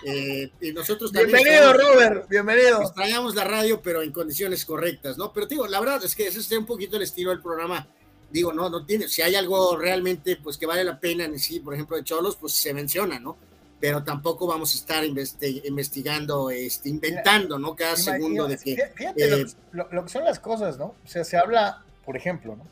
eh, 0.08 0.52
y 0.62 0.72
nosotros 0.72 1.12
también. 1.12 1.44
Bienvenido, 1.44 1.74
Robert, 1.74 2.30
bienvenido. 2.30 2.82
Extrañamos 2.82 3.36
la 3.36 3.44
radio, 3.44 3.82
pero 3.82 4.02
en 4.02 4.12
condiciones 4.12 4.66
correctas, 4.66 5.18
¿no? 5.18 5.34
Pero 5.34 5.48
digo, 5.48 5.68
la 5.68 5.80
verdad 5.80 6.04
es 6.04 6.16
que 6.16 6.28
ese 6.28 6.40
es 6.40 6.52
un 6.52 6.66
poquito 6.66 6.98
el 6.98 7.04
estilo 7.04 7.32
del 7.32 7.42
programa. 7.42 7.88
Digo, 8.30 8.52
no, 8.52 8.70
no 8.70 8.86
tiene, 8.86 9.08
si 9.08 9.22
hay 9.22 9.36
algo 9.36 9.78
realmente, 9.78 10.38
pues 10.38 10.58
que 10.58 10.66
vale 10.66 10.84
la 10.84 11.00
pena 11.00 11.26
en 11.26 11.40
sí, 11.40 11.60
por 11.60 11.74
ejemplo, 11.74 11.96
de 11.96 12.04
Cholos, 12.04 12.36
pues 12.36 12.54
se 12.54 12.74
menciona, 12.74 13.20
¿no? 13.20 13.38
pero 13.80 14.04
tampoco 14.04 14.48
vamos 14.48 14.74
a 14.74 14.78
estar 14.78 15.04
investigando, 15.06 16.50
este, 16.50 16.90
inventando, 16.90 17.60
¿no? 17.60 17.76
Cada 17.76 17.96
segundo 17.96 18.48
de 18.48 18.58
que... 18.58 18.76
Fíjate 18.96 19.42
eh, 19.42 19.46
lo, 19.72 19.88
que 20.04 20.10
son 20.10 20.24
las 20.24 20.40
cosas, 20.40 20.78
¿no? 20.78 20.86
O 20.86 21.08
sea, 21.08 21.24
se 21.24 21.38
habla, 21.38 21.84
por 22.04 22.18
ejemplo, 22.18 22.56
¿no? 22.56 22.66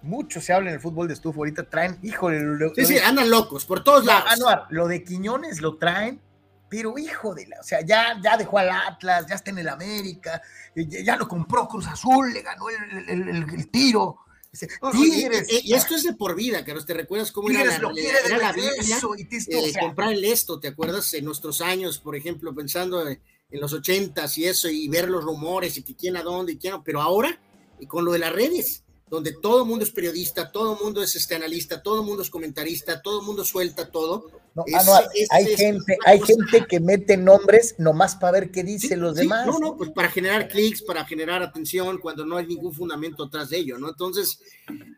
Mucho 0.00 0.40
se 0.40 0.52
habla 0.52 0.70
en 0.70 0.76
el 0.76 0.80
fútbol 0.80 1.08
de 1.08 1.14
estufa, 1.14 1.38
ahorita 1.38 1.64
traen, 1.64 1.98
híjole... 2.02 2.40
sí, 2.76 2.84
sí, 2.84 2.98
andan 2.98 3.30
locos, 3.30 3.64
por 3.64 3.82
todos 3.82 4.04
lados. 4.04 4.30
Anuar, 4.30 4.66
lo 4.70 4.86
de 4.86 5.02
Quiñones 5.02 5.60
lo 5.60 5.76
traen, 5.76 6.20
pero 6.68 6.98
hijo 6.98 7.34
de 7.34 7.46
la, 7.46 7.60
o 7.60 7.62
sea, 7.62 7.80
ya, 7.80 8.20
ya 8.22 8.36
dejó 8.36 8.58
al 8.58 8.70
Atlas, 8.70 9.26
ya 9.26 9.34
está 9.34 9.50
en 9.50 9.58
el 9.58 9.68
América, 9.68 10.40
ya, 10.74 11.16
lo 11.16 11.26
compró 11.26 11.66
Cruz 11.68 11.86
Azul, 11.86 12.32
le 12.32 12.42
ganó 12.42 12.68
el 12.68 13.68
tiro, 13.70 14.18
y, 14.94 15.74
esto 15.74 15.94
es 15.94 16.04
de 16.04 16.14
por 16.14 16.34
vida, 16.34 16.64
Carlos. 16.64 16.86
¿Te 16.86 16.94
recuerdas 16.94 17.30
cómo 17.32 17.50
era 17.50 17.64
la, 17.64 17.78
la 17.78 17.92
vida? 18.52 18.98
Eh, 19.48 19.72
comprar 19.78 20.12
el 20.12 20.24
esto, 20.24 20.58
¿te 20.58 20.68
acuerdas? 20.68 21.12
En 21.14 21.24
nuestros 21.24 21.60
años, 21.60 21.98
por 21.98 22.16
ejemplo, 22.16 22.54
pensando 22.54 23.06
en, 23.06 23.20
los 23.50 23.72
ochentas 23.72 24.36
y 24.36 24.44
eso, 24.46 24.68
y 24.68 24.88
ver 24.88 25.08
los 25.08 25.24
rumores 25.24 25.76
y 25.78 25.82
que 25.82 25.94
quién 25.94 26.16
a 26.16 26.22
dónde 26.22 26.52
y 26.52 26.56
quién. 26.58 26.82
Pero 26.82 27.00
ahora, 27.00 27.40
y 27.78 27.86
con 27.86 28.04
lo 28.04 28.12
de 28.12 28.18
las 28.18 28.32
redes, 28.32 28.84
donde 29.10 29.32
todo 29.32 29.62
el 29.62 29.68
mundo 29.68 29.84
es 29.84 29.90
periodista, 29.90 30.50
todo 30.50 30.74
el 30.74 30.82
mundo 30.82 31.02
es 31.02 31.16
este 31.16 31.34
analista, 31.34 31.82
todo 31.82 32.00
el 32.00 32.06
mundo 32.06 32.22
es 32.22 32.30
comentarista, 32.30 33.00
todo 33.00 33.20
el 33.20 33.26
mundo 33.26 33.44
suelta 33.44 33.90
todo. 33.90 34.30
Ah, 34.74 35.02
hay 35.30 35.56
gente, 35.56 35.96
hay 36.04 36.20
gente 36.20 36.66
que 36.68 36.80
mete 36.80 37.16
nombres 37.16 37.76
nomás 37.78 38.16
para 38.16 38.32
ver 38.32 38.50
qué 38.50 38.64
dicen 38.64 39.00
los 39.00 39.14
demás. 39.14 39.46
No, 39.46 39.58
no, 39.58 39.76
pues 39.76 39.90
para 39.90 40.10
generar 40.10 40.48
clics, 40.48 40.82
para 40.82 41.04
generar 41.04 41.42
atención, 41.42 41.98
cuando 41.98 42.24
no 42.24 42.36
hay 42.36 42.46
ningún 42.46 42.74
fundamento 42.74 43.24
atrás 43.24 43.50
de 43.50 43.58
ello, 43.58 43.78
¿no? 43.78 43.88
Entonces, 43.88 44.40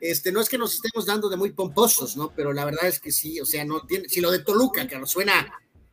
este, 0.00 0.32
no 0.32 0.40
es 0.40 0.48
que 0.48 0.58
nos 0.58 0.74
estemos 0.74 1.06
dando 1.06 1.28
de 1.28 1.36
muy 1.36 1.52
pomposos, 1.52 2.16
¿no? 2.16 2.32
Pero 2.34 2.52
la 2.52 2.64
verdad 2.64 2.86
es 2.86 3.00
que 3.00 3.12
sí, 3.12 3.40
o 3.40 3.44
sea, 3.44 3.64
no 3.64 3.82
tiene, 3.86 4.08
si 4.08 4.20
lo 4.20 4.30
de 4.30 4.40
Toluca, 4.40 4.86
que 4.86 4.98
nos 4.98 5.10
suena 5.10 5.52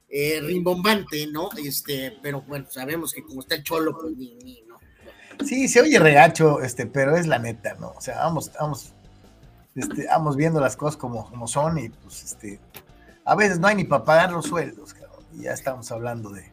eh, 0.09 0.39
rimbombante, 0.41 1.27
¿no? 1.27 1.49
Este, 1.57 2.17
pero 2.21 2.41
bueno, 2.41 2.67
sabemos 2.69 3.11
que 3.11 3.23
como 3.23 3.41
está 3.41 3.55
el 3.55 3.63
cholo, 3.63 3.97
pues 3.99 4.15
ni, 4.15 4.35
ni 4.37 4.66
Sí, 5.45 5.67
se 5.67 5.81
oye 5.81 5.99
regacho, 5.99 6.61
este, 6.61 6.85
pero 6.85 7.15
es 7.15 7.27
la 7.27 7.39
neta, 7.39 7.75
¿no? 7.79 7.93
O 7.97 8.01
sea, 8.01 8.17
vamos, 8.17 8.51
vamos, 8.59 8.93
este, 9.75 10.07
vamos 10.07 10.35
viendo 10.35 10.59
las 10.59 10.75
cosas 10.75 10.97
como, 10.97 11.29
como 11.29 11.47
son 11.47 11.77
y 11.77 11.89
pues 11.89 12.23
este, 12.23 12.59
a 13.23 13.35
veces 13.35 13.59
no 13.59 13.67
hay 13.67 13.75
ni 13.75 13.83
para 13.83 14.03
pagar 14.03 14.31
los 14.31 14.45
sueldos, 14.45 14.93
cabrón. 14.93 15.23
Y 15.33 15.43
ya 15.43 15.53
estamos 15.53 15.91
hablando 15.91 16.29
de, 16.29 16.49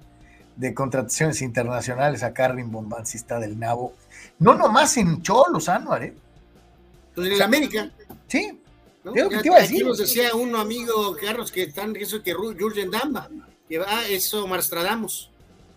de 0.57 0.75
contrataciones 0.75 1.41
internacionales 1.43 2.23
acá 2.23 2.49
rimbombáncista 2.49 3.39
del 3.39 3.59
nabo. 3.59 3.95
No 4.39 4.55
nomás 4.55 4.97
en 4.97 5.23
Cholos, 5.23 5.69
Anuar, 5.69 6.05
¿eh? 6.05 6.15
Pues 7.15 7.31
en 7.31 7.43
América. 7.43 7.91
Sí. 8.27 8.61
¿no? 9.05 9.13
que 9.13 9.39
te 9.39 9.47
iba 9.47 9.57
a 9.57 9.61
decir. 9.61 9.77
Aquí 9.77 9.85
nos 9.85 9.99
decía 9.99 10.35
un 10.35 10.55
amigo, 10.57 11.17
Carlos, 11.21 11.53
que 11.53 11.63
están, 11.65 11.95
eso 11.97 12.23
que 12.23 12.35
Jurgen 12.35 12.91
Damba, 12.91 13.29
que 13.69 13.79
va, 13.79 14.07
eso 14.09 14.47
Marstradamus 14.47 15.31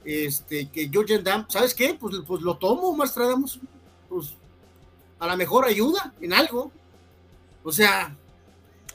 este, 0.08 0.70
que 0.70 0.88
Georgian 0.90 1.22
Dam, 1.22 1.46
¿sabes 1.50 1.74
qué? 1.74 1.94
Pues, 2.00 2.16
pues 2.26 2.42
lo 2.42 2.58
tomo, 2.58 2.96
Mastradamus. 2.96 3.60
Pues 4.08 4.36
a 5.20 5.28
lo 5.28 5.36
mejor 5.36 5.66
ayuda 5.66 6.14
en 6.22 6.34
algo. 6.34 6.72
O 7.64 7.72
sea. 7.74 8.16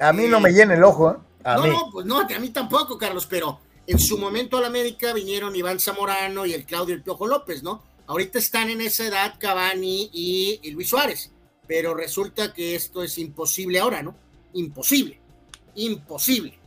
A 0.01 0.13
mí 0.15 0.27
no 0.27 0.41
me 0.41 0.53
llena 0.53 0.75
el 0.75 0.83
ojo, 0.83 1.11
¿eh? 1.11 1.17
no, 1.45 1.67
no, 1.67 1.91
pues 1.93 2.07
no, 2.07 2.21
a 2.21 2.39
mí 2.39 2.49
tampoco, 2.49 2.97
Carlos, 2.97 3.27
pero 3.27 3.61
en 3.87 3.99
su 3.99 4.17
momento 4.17 4.57
a 4.57 4.63
la 4.63 4.69
América 4.69 5.13
vinieron 5.13 5.55
Iván 5.55 5.79
Zamorano 5.79 6.47
y 6.47 6.55
el 6.55 6.65
Claudio 6.65 6.95
El 6.95 7.03
Piojo 7.03 7.27
López, 7.27 7.63
¿no? 7.63 7.83
Ahorita 8.07 8.39
están 8.39 8.71
en 8.71 8.81
esa 8.81 9.07
edad 9.07 9.35
Cavani 9.39 10.09
y, 10.13 10.61
y 10.63 10.71
Luis 10.71 10.89
Suárez, 10.89 11.31
pero 11.67 11.95
resulta 11.95 12.55
que 12.55 12.75
esto 12.75 13.03
es 13.03 13.19
imposible 13.19 13.81
ahora, 13.81 14.03
¿no? 14.03 14.17
Imposible, 14.55 15.21
imposible. 15.75 16.62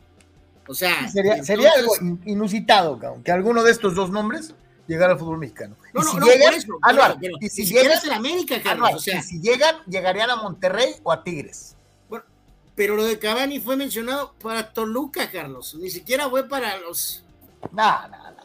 O 0.68 0.74
sea, 0.74 1.08
sería, 1.08 1.42
sería 1.44 1.70
algo 1.76 1.92
inusitado, 2.24 3.00
que 3.24 3.32
alguno 3.32 3.62
de 3.62 3.70
estos 3.70 3.94
dos 3.94 4.10
nombres 4.10 4.54
llegara 4.86 5.12
al 5.12 5.18
fútbol 5.18 5.38
mexicano. 5.38 5.76
No, 5.92 6.02
no, 6.02 6.12
no, 6.14 6.26
por 6.26 6.54
eso, 6.54 6.78
y 7.40 7.48
si, 7.48 7.64
llegan 7.64 7.98
a 8.10 8.16
América, 8.16 8.60
Carlos, 8.62 8.94
o 8.94 8.98
sea, 8.98 9.22
si 9.22 9.40
llegan, 9.40 9.76
llegarían 9.86 10.30
a 10.30 10.36
Monterrey 10.36 10.94
o 11.02 11.12
a 11.12 11.22
Tigres. 11.22 11.76
Bueno, 12.08 12.24
pero 12.74 12.96
lo 12.96 13.04
de 13.04 13.18
Cavani 13.18 13.60
fue 13.60 13.76
mencionado 13.76 14.34
para 14.42 14.72
Toluca, 14.72 15.30
Carlos, 15.30 15.76
ni 15.80 15.90
siquiera 15.90 16.28
fue 16.28 16.48
para 16.48 16.78
los. 16.78 17.24
No, 17.72 18.08
no, 18.08 18.30
no, 18.30 18.36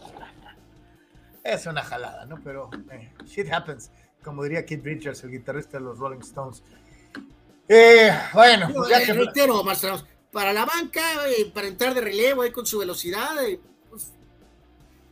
Es 1.43 1.65
una 1.65 1.83
jalada, 1.83 2.25
¿no? 2.25 2.39
Pero 2.43 2.69
eh, 2.91 3.11
shit 3.25 3.51
happens, 3.51 3.91
como 4.23 4.43
diría 4.43 4.65
Keith 4.65 4.83
Richards, 4.83 5.23
el 5.23 5.31
guitarrista 5.31 5.77
de 5.77 5.83
los 5.83 5.97
Rolling 5.97 6.21
Stones. 6.21 6.63
Eh, 7.67 8.11
bueno, 8.33 8.69
ya 8.89 9.05
que 9.05 9.13
reitero, 9.13 9.63
Marcelo, 9.63 10.01
para 10.31 10.53
la 10.53 10.65
banca, 10.65 11.01
eh, 11.27 11.51
para 11.53 11.67
entrar 11.67 11.93
de 11.93 12.01
relevo 12.01 12.41
ahí 12.41 12.51
con 12.51 12.65
su 12.65 12.79
velocidad. 12.79 13.43
Eh, 13.45 13.59
pues, 13.89 14.11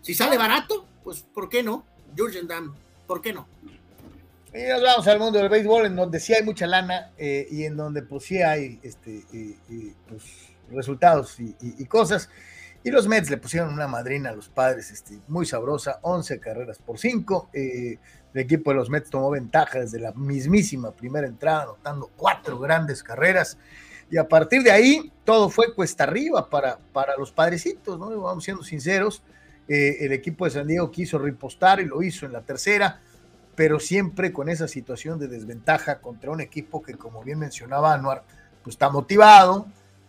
si 0.01 0.13
sale 0.13 0.38
barato, 0.38 0.85
pues 1.03 1.21
¿por 1.21 1.49
qué 1.49 1.61
no? 1.61 1.85
Jurgen 2.17 2.47
Damm, 2.47 2.73
¿por 3.05 3.21
qué 3.21 3.33
no? 3.33 3.47
Y 4.53 4.63
nos 4.67 4.81
vamos 4.81 5.07
al 5.07 5.19
mundo 5.19 5.38
del 5.38 5.49
béisbol, 5.49 5.85
en 5.85 5.95
donde 5.95 6.19
sí 6.19 6.33
hay 6.33 6.43
mucha 6.43 6.65
lana 6.65 7.11
eh, 7.17 7.47
y 7.51 7.65
en 7.65 7.77
donde 7.77 8.01
pues 8.01 8.23
sí 8.23 8.41
hay 8.41 8.79
este, 8.81 9.23
pues, 10.07 10.23
resultados 10.71 11.38
y, 11.39 11.85
cosas. 11.85 12.29
Y 12.83 12.89
los 12.89 13.07
Mets 13.07 13.29
le 13.29 13.38
pusieron 13.38 13.71
una 13.71 13.88
madrina 13.88 14.31
a 14.31 14.33
los 14.33 14.49
padres 14.49 14.89
este, 14.89 15.19
muy 15.27 15.45
sabrosa, 15.45 15.99
11 16.01 16.39
carreras 16.39 16.79
por 16.79 16.97
5. 16.97 17.51
el 17.53 17.99
equipo 18.33 18.71
de 18.71 18.77
los 18.77 18.89
Mets 18.89 19.11
tomó 19.11 19.29
ventaja 19.29 19.81
desde 19.81 19.99
la 19.99 20.13
mismísima 20.13 20.91
primera 20.91 21.27
entrada, 21.27 21.63
anotando 21.63 22.09
cuatro 22.15 22.57
grandes 22.57 23.03
carreras. 23.03 23.57
Y 24.11 24.17
a 24.17 24.27
partir 24.27 24.63
de 24.63 24.71
ahí, 24.71 25.11
todo 25.23 25.49
fue 25.49 25.73
cuesta 25.73 26.03
arriba 26.03 26.49
para, 26.49 26.79
para 26.93 27.15
los 27.17 27.31
padrecitos, 27.31 27.99
¿no? 27.99 28.09
Vamos 28.21 28.43
siendo 28.43 28.63
sinceros. 28.63 29.21
Eh, 29.67 29.97
el 30.05 30.11
equipo 30.13 30.45
de 30.45 30.51
San 30.51 30.67
Diego 30.67 30.89
quiso 30.89 31.19
ripostar 31.19 31.79
y 31.79 31.85
lo 31.85 32.01
hizo 32.01 32.25
en 32.25 32.33
la 32.33 32.41
tercera, 32.41 33.01
pero 33.55 33.79
siempre 33.79 34.33
con 34.33 34.49
esa 34.49 34.67
situación 34.67 35.19
de 35.19 35.27
desventaja 35.27 35.99
contra 36.01 36.31
un 36.31 36.41
equipo 36.41 36.81
que, 36.81 36.95
como 36.95 37.23
bien 37.23 37.37
mencionaba 37.37 37.93
Anuar, 37.93 38.23
pues 38.63 38.73
está 38.73 38.89
motivado, 38.89 39.67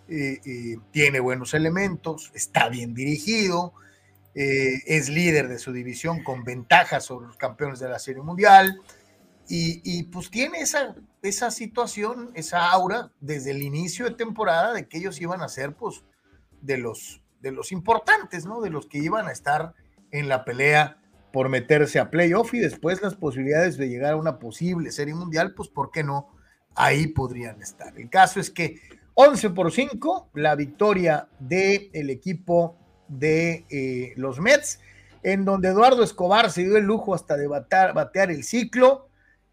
eh, 0.08 0.40
eh, 0.46 0.78
tiene 0.92 1.20
buenos 1.20 1.52
elementos, 1.52 2.30
está 2.34 2.68
bien 2.68 2.94
dirigido, 2.94 3.74
es 4.32 5.08
líder 5.08 5.48
de 5.48 5.58
su 5.58 5.72
división 5.72 6.22
con 6.22 6.44
ventaja 6.44 7.00
sobre 7.00 7.26
los 7.26 7.36
campeones 7.36 7.80
de 7.80 7.88
la 7.88 7.98
Serie 7.98 8.22
Mundial 8.22 8.80
y, 9.52 10.04
pues 10.04 10.30
tiene 10.30 10.60
esa 10.60 10.94
esa 11.22 11.50
situación, 11.50 12.30
esa 12.34 12.70
aura 12.70 13.12
desde 13.20 13.50
el 13.50 13.62
inicio 13.62 14.06
de 14.06 14.14
temporada 14.14 14.72
de 14.72 14.88
que 14.88 14.98
ellos 14.98 15.20
iban 15.20 15.42
a 15.42 15.48
ser 15.48 15.74
pues 15.74 16.04
de 16.62 16.78
los 16.78 17.20
de 17.40 17.52
los 17.52 17.72
importantes, 17.72 18.46
¿no? 18.46 18.60
De 18.60 18.70
los 18.70 18.86
que 18.86 18.98
iban 18.98 19.26
a 19.26 19.32
estar 19.32 19.74
en 20.12 20.28
la 20.28 20.44
pelea 20.44 20.98
por 21.32 21.48
meterse 21.48 21.98
a 21.98 22.10
playoff 22.10 22.54
y 22.54 22.58
después 22.58 23.02
las 23.02 23.14
posibilidades 23.14 23.76
de 23.76 23.88
llegar 23.88 24.12
a 24.12 24.16
una 24.16 24.38
posible 24.38 24.92
serie 24.92 25.14
mundial, 25.14 25.54
pues 25.54 25.68
¿por 25.68 25.90
qué 25.90 26.04
no? 26.04 26.28
Ahí 26.74 27.08
podrían 27.08 27.60
estar. 27.60 27.98
El 27.98 28.08
caso 28.08 28.40
es 28.40 28.50
que 28.50 28.80
11 29.14 29.50
por 29.50 29.72
5, 29.72 30.30
la 30.34 30.54
victoria 30.54 31.28
del 31.38 31.90
el 31.92 32.10
equipo 32.10 32.76
de 33.08 33.66
eh, 33.70 34.12
los 34.16 34.40
Mets, 34.40 34.80
en 35.22 35.44
donde 35.44 35.68
Eduardo 35.68 36.02
Escobar 36.02 36.50
se 36.50 36.62
dio 36.62 36.76
el 36.76 36.84
lujo 36.84 37.14
hasta 37.14 37.36
de 37.36 37.46
batear 37.46 38.30
el 38.30 38.44
ciclo, 38.44 39.09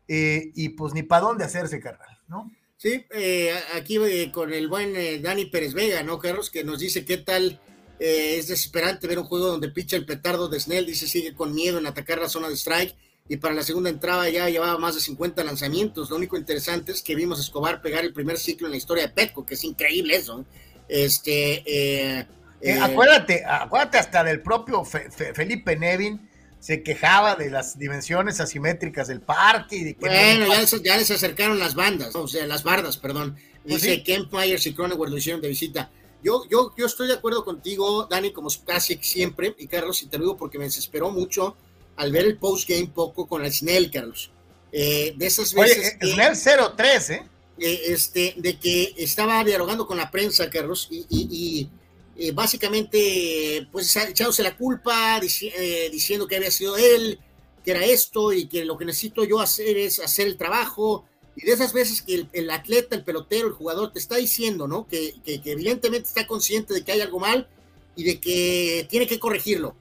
eh, 0.08 0.52
y 0.56 0.70
pues 0.70 0.94
ni 0.94 1.04
para 1.04 1.26
dónde 1.26 1.46
hacerse, 1.46 1.80
carnal, 1.80 2.20
¿no? 2.28 2.52
Sí, 2.78 3.06
eh, 3.12 3.54
aquí 3.74 3.98
eh, 3.98 4.32
con 4.32 4.54
el 4.54 4.68
buen 4.68 4.94
Dani 5.22 5.46
Pérez 5.46 5.74
Vega, 5.74 6.04
¿no, 6.04 6.20
Carlos? 6.20 6.50
Que 6.50 6.64
nos 6.64 6.80
dice 6.80 7.06
qué 7.06 7.18
tal 7.18 7.60
es 8.00 8.48
desesperante 8.48 9.08
ver 9.08 9.18
un 9.18 9.26
juego 9.26 9.48
donde 9.48 9.70
picha 9.70 9.96
el 9.96 10.06
petardo 10.06 10.48
de 10.48 10.60
Snell, 10.60 10.86
dice 10.86 11.08
sigue 11.08 11.34
con 11.34 11.56
miedo 11.56 11.80
en 11.80 11.88
atacar 11.88 12.20
la 12.20 12.30
zona 12.30 12.48
de 12.48 12.56
strike. 12.56 12.96
y 13.28 13.38
para 13.38 13.56
la 13.56 13.64
segunda 13.64 13.90
entrada 13.90 14.30
ya 14.30 14.48
llevaba 14.48 14.78
más 14.78 14.96
de 14.96 15.02
50 15.02 15.44
lanzamientos. 15.44 16.10
Lo 16.10 16.16
único 16.16 16.38
interesante 16.38 16.92
es 16.92 17.02
que 17.02 17.16
vimos 17.16 17.40
a 17.40 17.42
Escobar 17.42 17.82
pegar 17.82 18.06
el 18.06 18.14
primer 18.14 18.38
ciclo 18.38 18.68
en 18.68 18.72
la 18.72 18.78
historia 18.78 19.08
de 19.08 19.14
Petco, 19.14 19.46
que 19.46 19.56
es 19.56 19.64
increíble 19.64 20.16
eso. 20.16 20.46
Este, 20.88 21.64
eh, 21.66 22.28
eh, 22.62 22.80
acuérdate, 22.80 23.44
acuérdate 23.46 23.98
hasta 23.98 24.24
del 24.24 24.42
propio 24.42 24.84
Felipe 24.84 25.76
Nevin 25.76 26.27
se 26.68 26.84
quejaba 26.84 27.36
de 27.36 27.50
las 27.50 27.80
dimensiones 27.80 28.42
asimétricas 28.42 29.08
del 29.08 29.22
parque 29.22 29.78
y 29.78 29.84
de 29.86 29.94
que 29.94 30.02
bueno, 30.02 30.48
ya, 30.84 30.98
les, 30.98 31.12
acercaron 31.12 31.60
las 31.60 31.76
bandas, 31.76 32.14
o 32.14 32.28
sea, 32.28 32.46
las 32.46 32.64
bardas, 32.64 32.98
perdón. 32.98 33.38
Pues 33.66 33.84
Dice 33.84 34.04
Myers 34.34 34.68
y 34.68 34.74
Cronenberg 34.74 35.10
lo 35.10 35.18
hicieron 35.18 35.40
de 35.40 35.48
visita. 35.48 35.90
Yo, 36.22 36.44
yo, 36.50 36.74
yo 36.78 36.86
estoy 36.86 37.08
de 37.08 37.14
acuerdo 37.14 37.46
contigo, 37.46 38.06
Dani, 38.12 38.34
como 38.34 38.50
casi 38.66 39.00
siempre, 39.02 39.56
y 39.58 39.68
Carlos, 39.68 40.04
y 40.04 40.08
te 40.08 40.18
lo 40.18 40.26
digo 40.26 40.36
porque 40.36 40.58
me 40.58 40.66
desesperó 40.66 41.10
mucho 41.10 41.56
al 41.96 42.12
ver 42.12 42.26
el 42.26 42.38
post-game 42.38 42.92
poco 42.94 43.30
con 43.30 43.46
el 43.46 43.54
Snell, 43.54 43.90
Carlos. 43.90 44.30
Eh, 44.74 45.14
de 45.16 45.26
esas 45.26 45.54
veces. 45.54 45.96
Oye, 46.02 46.12
Snell 46.12 46.34
0-3, 46.34 47.10
¿eh? 47.12 47.24
¿eh? 47.60 47.82
Este, 47.86 48.34
de 48.36 48.60
que 48.60 48.94
estaba 48.98 49.42
dialogando 49.46 49.88
con 49.88 49.96
la 49.96 50.12
prensa, 50.12 50.50
Carlos, 50.50 50.90
y, 50.92 51.70
eh, 52.18 52.32
básicamente, 52.32 53.68
pues 53.72 53.96
echándose 53.96 54.44
la 54.44 54.58
culpa, 54.58 55.20
diciendo 55.20 56.28
que 56.28 56.38
había 56.38 56.52
sido 56.52 56.78
él, 56.78 57.20
que 57.64 57.72
era 57.72 57.86
esto, 57.86 58.34
y 58.34 58.48
que 58.48 58.66
lo 58.66 58.78
que 58.78 58.86
necesito 58.86 59.24
yo 59.24 59.40
hacer 59.40 59.78
es 59.78 60.00
hacer 60.00 60.28
el 60.28 60.38
trabajo. 60.38 61.06
Y 61.36 61.46
de 61.46 61.52
esas 61.52 61.74
veces 61.74 62.02
que 62.02 62.28
el, 62.34 62.50
atleta, 62.50 62.96
el 62.96 63.04
pelotero, 63.04 63.48
el 63.48 63.54
jugador 63.54 63.94
te 63.94 64.00
está 64.00 64.16
diciendo, 64.16 64.68
¿no? 64.68 64.88
Que, 64.88 65.16
que, 65.24 65.42
evidentemente 65.46 66.08
está 66.08 66.26
consciente 66.26 66.74
de 66.74 66.84
que 66.84 66.92
hay 66.92 67.02
algo 67.02 67.20
mal 67.20 67.48
y 67.96 68.04
de 68.04 68.20
que 68.20 68.88
tiene 68.90 69.06
que 69.06 69.20
corregirlo. 69.20 69.76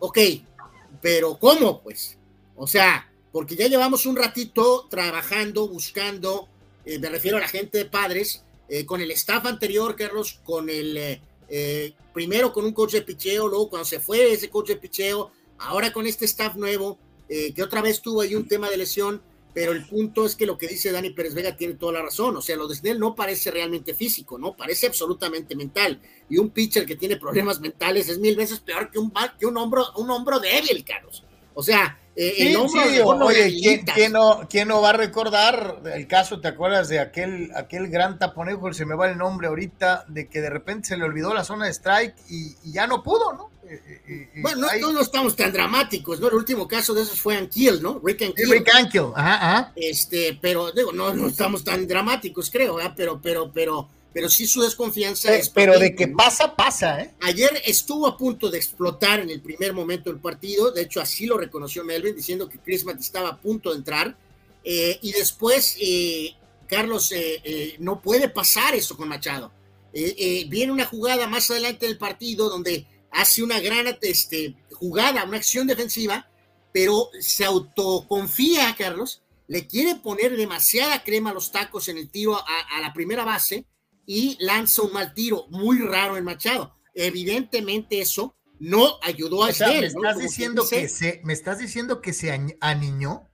ok, 0.00 0.18
pero 1.00 1.38
¿cómo? 1.38 1.80
Pues, 1.82 2.18
o 2.56 2.66
sea, 2.66 3.10
porque 3.32 3.56
ya 3.56 3.68
llevamos 3.68 4.06
un 4.06 4.16
ratito 4.16 4.86
trabajando, 4.90 5.68
buscando, 5.68 6.48
eh, 6.84 6.98
me 6.98 7.08
refiero 7.08 7.36
a 7.36 7.40
la 7.40 7.48
gente 7.48 7.78
de 7.78 7.84
padres, 7.84 8.42
eh, 8.68 8.84
con 8.84 9.00
el 9.00 9.10
staff 9.12 9.46
anterior, 9.46 9.96
Carlos, 9.96 10.40
con 10.44 10.68
el, 10.68 11.20
eh, 11.50 11.94
primero 12.14 12.52
con 12.52 12.64
un 12.64 12.72
coach 12.72 12.92
de 12.92 13.02
picheo, 13.02 13.48
luego 13.48 13.68
cuando 13.68 13.84
se 13.84 14.00
fue 14.00 14.32
ese 14.32 14.48
coach 14.48 14.68
de 14.68 14.76
picheo, 14.76 15.30
ahora 15.58 15.92
con 15.92 16.06
este 16.06 16.24
staff 16.24 16.56
nuevo, 16.56 16.98
que 17.28 17.62
otra 17.62 17.80
vez 17.80 18.02
tuvo 18.02 18.22
ahí 18.22 18.34
un 18.34 18.48
tema 18.48 18.68
de 18.68 18.76
lesión, 18.76 19.22
pero 19.52 19.72
el 19.72 19.84
punto 19.84 20.26
es 20.26 20.36
que 20.36 20.46
lo 20.46 20.56
que 20.56 20.68
dice 20.68 20.92
Dani 20.92 21.10
Pérez 21.10 21.34
Vega 21.34 21.56
tiene 21.56 21.74
toda 21.74 21.94
la 21.94 22.02
razón. 22.02 22.36
O 22.36 22.42
sea, 22.42 22.56
lo 22.56 22.68
de 22.68 22.76
Snell 22.76 23.00
no 23.00 23.14
parece 23.14 23.50
realmente 23.50 23.94
físico, 23.94 24.38
¿no? 24.38 24.56
Parece 24.56 24.86
absolutamente 24.86 25.56
mental. 25.56 26.00
Y 26.28 26.38
un 26.38 26.50
pitcher 26.50 26.86
que 26.86 26.96
tiene 26.96 27.16
problemas 27.16 27.60
mentales 27.60 28.08
es 28.08 28.18
mil 28.18 28.36
veces 28.36 28.60
peor 28.60 28.90
que 28.90 28.98
un, 28.98 29.12
que 29.38 29.46
un, 29.46 29.56
hombro, 29.56 29.86
un 29.96 30.10
hombro 30.10 30.38
débil, 30.38 30.84
Carlos. 30.84 31.24
O 31.54 31.62
sea, 31.62 31.99
eh, 32.16 32.34
el 32.38 32.56
hombro 32.56 32.82
sí, 32.82 33.00
oye, 33.00 33.84
¿quién, 33.94 34.12
no, 34.12 34.46
¿quién, 34.48 34.68
no, 34.68 34.80
va 34.82 34.90
a 34.90 34.94
recordar 34.94 35.80
el 35.94 36.06
caso, 36.06 36.40
te 36.40 36.48
acuerdas 36.48 36.88
de 36.88 36.98
aquel, 36.98 37.50
aquel 37.54 37.88
gran 37.88 38.18
taponejo, 38.18 38.72
se 38.72 38.84
me 38.84 38.94
va 38.94 39.08
el 39.08 39.16
nombre 39.16 39.48
ahorita, 39.48 40.04
de 40.08 40.28
que 40.28 40.40
de 40.40 40.50
repente 40.50 40.88
se 40.88 40.96
le 40.96 41.04
olvidó 41.04 41.32
la 41.32 41.44
zona 41.44 41.66
de 41.66 41.72
strike 41.72 42.14
y 42.28 42.72
ya 42.72 42.86
no 42.86 43.02
pudo, 43.02 43.32
¿no? 43.32 43.50
bueno, 44.42 44.66
no, 44.80 44.92
no, 44.92 45.00
estamos 45.00 45.36
tan 45.36 45.52
dramáticos, 45.52 46.18
¿no? 46.20 46.28
El 46.28 46.34
último 46.34 46.66
caso 46.66 46.94
de 46.94 47.02
esos 47.02 47.20
fue 47.20 47.36
Ankiel, 47.36 47.82
¿no? 47.82 48.00
Rick 48.02 48.22
Ankiel. 48.22 48.50
Rick 48.50 48.74
Ankiel, 48.74 49.06
ajá, 49.14 49.34
ajá. 49.34 49.72
Este, 49.76 50.38
pero 50.40 50.72
digo, 50.72 50.92
no, 50.92 51.14
no 51.14 51.28
estamos 51.28 51.62
tan 51.62 51.86
dramáticos, 51.86 52.50
creo, 52.50 52.76
¿verdad? 52.76 52.94
Pero, 52.96 53.20
pero, 53.22 53.52
pero, 53.52 53.88
pero 54.12 54.28
sí 54.28 54.46
su 54.46 54.62
desconfianza 54.62 55.34
es. 55.34 55.48
Pero 55.48 55.78
de 55.78 55.94
que 55.94 56.08
pasa, 56.08 56.56
pasa, 56.56 57.00
¿eh? 57.00 57.14
Ayer 57.20 57.62
estuvo 57.64 58.06
a 58.06 58.16
punto 58.16 58.50
de 58.50 58.58
explotar 58.58 59.20
en 59.20 59.30
el 59.30 59.40
primer 59.40 59.72
momento 59.72 60.10
del 60.10 60.20
partido, 60.20 60.72
de 60.72 60.82
hecho 60.82 61.00
así 61.00 61.26
lo 61.26 61.38
reconoció 61.38 61.84
Melvin, 61.84 62.16
diciendo 62.16 62.48
que 62.48 62.58
Chris 62.58 62.84
Matt 62.84 63.00
estaba 63.00 63.30
a 63.30 63.40
punto 63.40 63.70
de 63.70 63.76
entrar, 63.76 64.16
eh, 64.64 64.98
y 65.02 65.12
después 65.12 65.76
eh, 65.80 66.34
Carlos 66.68 67.12
eh, 67.12 67.76
no 67.78 68.00
puede 68.00 68.28
pasar 68.28 68.74
eso 68.74 68.96
con 68.96 69.08
Machado. 69.08 69.52
viene 69.92 70.72
una 70.72 70.86
jugada 70.86 71.26
más 71.26 71.50
adelante 71.50 71.86
del 71.86 71.98
partido 71.98 72.48
donde 72.48 72.86
hace 73.10 73.42
una 73.42 73.60
gran 73.60 73.86
este, 74.02 74.54
jugada, 74.72 75.24
una 75.24 75.38
acción 75.38 75.66
defensiva, 75.66 76.28
pero 76.72 77.10
se 77.20 77.44
autoconfía, 77.44 78.74
Carlos, 78.78 79.22
le 79.48 79.66
quiere 79.66 79.96
poner 79.96 80.36
demasiada 80.36 81.02
crema 81.02 81.30
a 81.30 81.34
los 81.34 81.50
tacos 81.50 81.88
en 81.88 81.98
el 81.98 82.08
tiro 82.08 82.36
a, 82.36 82.80
la 82.80 82.92
primera 82.92 83.24
base 83.24 83.66
y 84.06 84.36
lanza 84.40 84.82
un 84.82 84.92
mal 84.92 85.14
tiro, 85.14 85.46
muy 85.50 85.78
raro 85.78 86.16
en 86.16 86.24
Machado. 86.24 86.74
Evidentemente 86.94 88.00
eso 88.00 88.36
no 88.58 88.98
ayudó 89.02 89.44
a 89.44 89.48
o 89.48 89.52
me 89.58 89.86
estás 89.86 90.18
diciendo 90.18 90.66
que 90.68 90.88
se, 90.88 91.20
me 91.24 91.32
estás 91.32 91.58
diciendo 91.58 92.00
que 92.00 92.12
se 92.12 92.56
aniñó. 92.60 93.28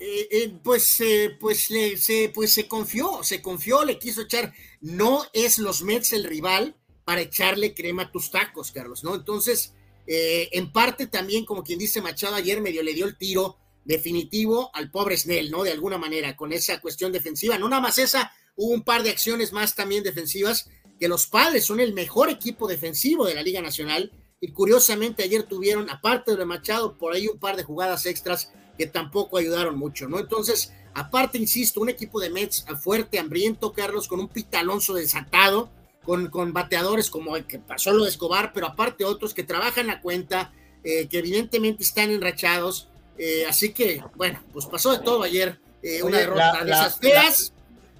Eh, 0.00 0.28
eh, 0.30 0.58
pues, 0.62 1.00
eh, 1.00 1.36
pues, 1.40 1.64
se, 1.64 2.30
pues 2.34 2.52
se 2.52 2.68
confió, 2.68 3.22
se 3.22 3.40
confió, 3.42 3.84
le 3.84 3.98
quiso 3.98 4.22
echar. 4.22 4.52
No 4.80 5.24
es 5.32 5.58
los 5.58 5.82
Mets 5.82 6.12
el 6.12 6.24
rival, 6.24 6.76
para 7.04 7.20
echarle 7.20 7.74
crema 7.74 8.04
a 8.04 8.12
tus 8.12 8.30
tacos, 8.30 8.72
Carlos, 8.72 9.04
¿no? 9.04 9.14
Entonces, 9.14 9.74
eh, 10.06 10.48
en 10.52 10.72
parte 10.72 11.06
también, 11.06 11.44
como 11.44 11.62
quien 11.62 11.78
dice 11.78 12.00
Machado 12.00 12.34
ayer, 12.34 12.60
medio 12.60 12.82
le 12.82 12.94
dio 12.94 13.06
el 13.06 13.16
tiro 13.16 13.58
definitivo 13.84 14.70
al 14.74 14.90
pobre 14.90 15.16
Snell, 15.16 15.50
¿no? 15.50 15.62
De 15.62 15.72
alguna 15.72 15.98
manera, 15.98 16.34
con 16.36 16.52
esa 16.52 16.80
cuestión 16.80 17.12
defensiva. 17.12 17.58
No 17.58 17.68
nada 17.68 17.82
más 17.82 17.98
esa, 17.98 18.32
hubo 18.56 18.72
un 18.72 18.82
par 18.82 19.02
de 19.02 19.10
acciones 19.10 19.52
más 19.52 19.74
también 19.74 20.02
defensivas, 20.02 20.70
que 20.98 21.08
los 21.08 21.26
padres 21.26 21.64
son 21.64 21.80
el 21.80 21.92
mejor 21.92 22.30
equipo 22.30 22.68
defensivo 22.68 23.26
de 23.26 23.34
la 23.34 23.42
Liga 23.42 23.60
Nacional. 23.60 24.12
Y 24.40 24.52
curiosamente 24.52 25.22
ayer 25.22 25.44
tuvieron, 25.44 25.88
aparte 25.90 26.36
de 26.36 26.44
Machado, 26.44 26.98
por 26.98 27.14
ahí 27.14 27.28
un 27.28 27.38
par 27.38 27.56
de 27.56 27.62
jugadas 27.64 28.06
extras 28.06 28.52
que 28.76 28.86
tampoco 28.86 29.38
ayudaron 29.38 29.78
mucho, 29.78 30.08
¿no? 30.08 30.18
Entonces, 30.18 30.72
aparte, 30.94 31.38
insisto, 31.38 31.80
un 31.80 31.88
equipo 31.88 32.20
de 32.20 32.30
Mets 32.30 32.66
fuerte, 32.82 33.18
hambriento, 33.18 33.72
Carlos, 33.72 34.08
con 34.08 34.20
un 34.20 34.28
pitalonzo 34.28 34.94
desatado, 34.94 35.70
con, 36.04 36.52
bateadores 36.52 37.08
como 37.08 37.36
el 37.36 37.46
que 37.46 37.58
pasó 37.58 37.92
lo 37.92 38.04
de 38.04 38.10
Escobar, 38.10 38.52
pero 38.52 38.66
aparte 38.66 39.04
otros 39.04 39.32
que 39.32 39.42
trabajan 39.42 39.86
la 39.86 40.02
cuenta, 40.02 40.52
eh, 40.82 41.08
que 41.08 41.18
evidentemente 41.18 41.82
están 41.82 42.10
enrachados. 42.10 42.88
Eh, 43.16 43.46
así 43.48 43.72
que, 43.72 44.02
bueno, 44.16 44.42
pues 44.52 44.66
pasó 44.66 44.92
de 44.92 44.98
todo 44.98 45.22
ayer. 45.22 45.58
Eh, 45.82 46.02
una 46.02 46.18
derrota 46.18 46.64
de 46.64 46.70
esas 46.70 46.98
feas. 46.98 47.53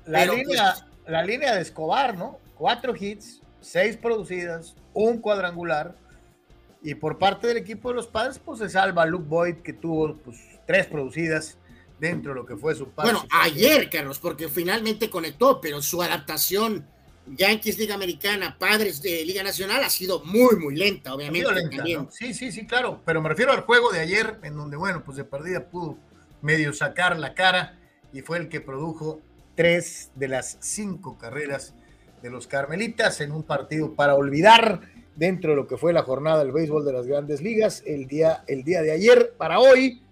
La, 0.06 0.26
línea, 0.26 0.74
pues, 0.74 0.84
la 1.06 1.22
línea 1.24 1.54
de 1.54 1.62
Escobar, 1.62 2.16
¿no? 2.16 2.38
Cuatro 2.56 2.94
hits, 2.98 3.40
seis 3.60 3.96
producidas, 3.96 4.74
un 4.92 5.18
cuadrangular. 5.18 5.96
Y 6.82 6.94
por 6.94 7.18
parte 7.18 7.46
del 7.46 7.56
equipo 7.56 7.88
de 7.88 7.96
los 7.96 8.06
padres, 8.06 8.38
pues 8.38 8.58
se 8.58 8.68
salva 8.68 9.06
Luke 9.06 9.26
Boyd, 9.26 9.56
que 9.56 9.72
tuvo 9.72 10.16
pues, 10.16 10.38
tres 10.66 10.86
producidas 10.86 11.56
dentro 11.98 12.32
de 12.32 12.40
lo 12.40 12.46
que 12.46 12.56
fue 12.56 12.74
su 12.74 12.88
padre. 12.88 13.12
Bueno, 13.12 13.26
ayer, 13.30 13.88
Carlos, 13.88 14.18
porque 14.18 14.48
finalmente 14.48 15.08
conectó, 15.08 15.60
pero 15.60 15.80
su 15.80 16.02
adaptación 16.02 16.86
Yankees 17.26 17.78
Liga 17.78 17.94
Americana, 17.94 18.56
Padres 18.58 19.00
de 19.00 19.24
Liga 19.24 19.42
Nacional 19.42 19.82
ha 19.82 19.90
sido 19.90 20.22
muy, 20.24 20.56
muy 20.56 20.76
lenta, 20.76 21.14
obviamente. 21.14 21.48
Sí, 22.10 22.34
sí, 22.34 22.52
sí, 22.52 22.66
claro, 22.66 23.00
pero 23.04 23.22
me 23.22 23.28
refiero 23.28 23.52
al 23.52 23.62
juego 23.62 23.90
de 23.90 24.00
ayer, 24.00 24.38
en 24.42 24.56
donde, 24.56 24.76
bueno, 24.76 25.02
pues 25.04 25.16
de 25.16 25.24
perdida 25.24 25.68
pudo 25.68 25.96
medio 26.42 26.72
sacar 26.72 27.18
la 27.18 27.34
cara 27.34 27.78
y 28.12 28.20
fue 28.20 28.38
el 28.38 28.48
que 28.48 28.60
produjo 28.60 29.20
tres 29.54 30.10
de 30.14 30.28
las 30.28 30.58
cinco 30.60 31.18
carreras 31.18 31.74
de 32.22 32.30
los 32.30 32.46
Carmelitas 32.46 33.20
en 33.20 33.32
un 33.32 33.42
partido 33.42 33.94
para 33.94 34.14
olvidar 34.14 34.80
dentro 35.16 35.50
de 35.50 35.56
lo 35.56 35.66
que 35.66 35.76
fue 35.76 35.92
la 35.92 36.02
jornada 36.02 36.38
del 36.42 36.52
béisbol 36.52 36.84
de 36.84 36.92
las 36.92 37.06
grandes 37.06 37.42
ligas 37.42 37.82
el 37.86 38.06
día, 38.06 38.44
el 38.46 38.64
día 38.64 38.82
de 38.82 38.92
ayer. 38.92 39.34
Para 39.36 39.60
hoy, 39.60 40.02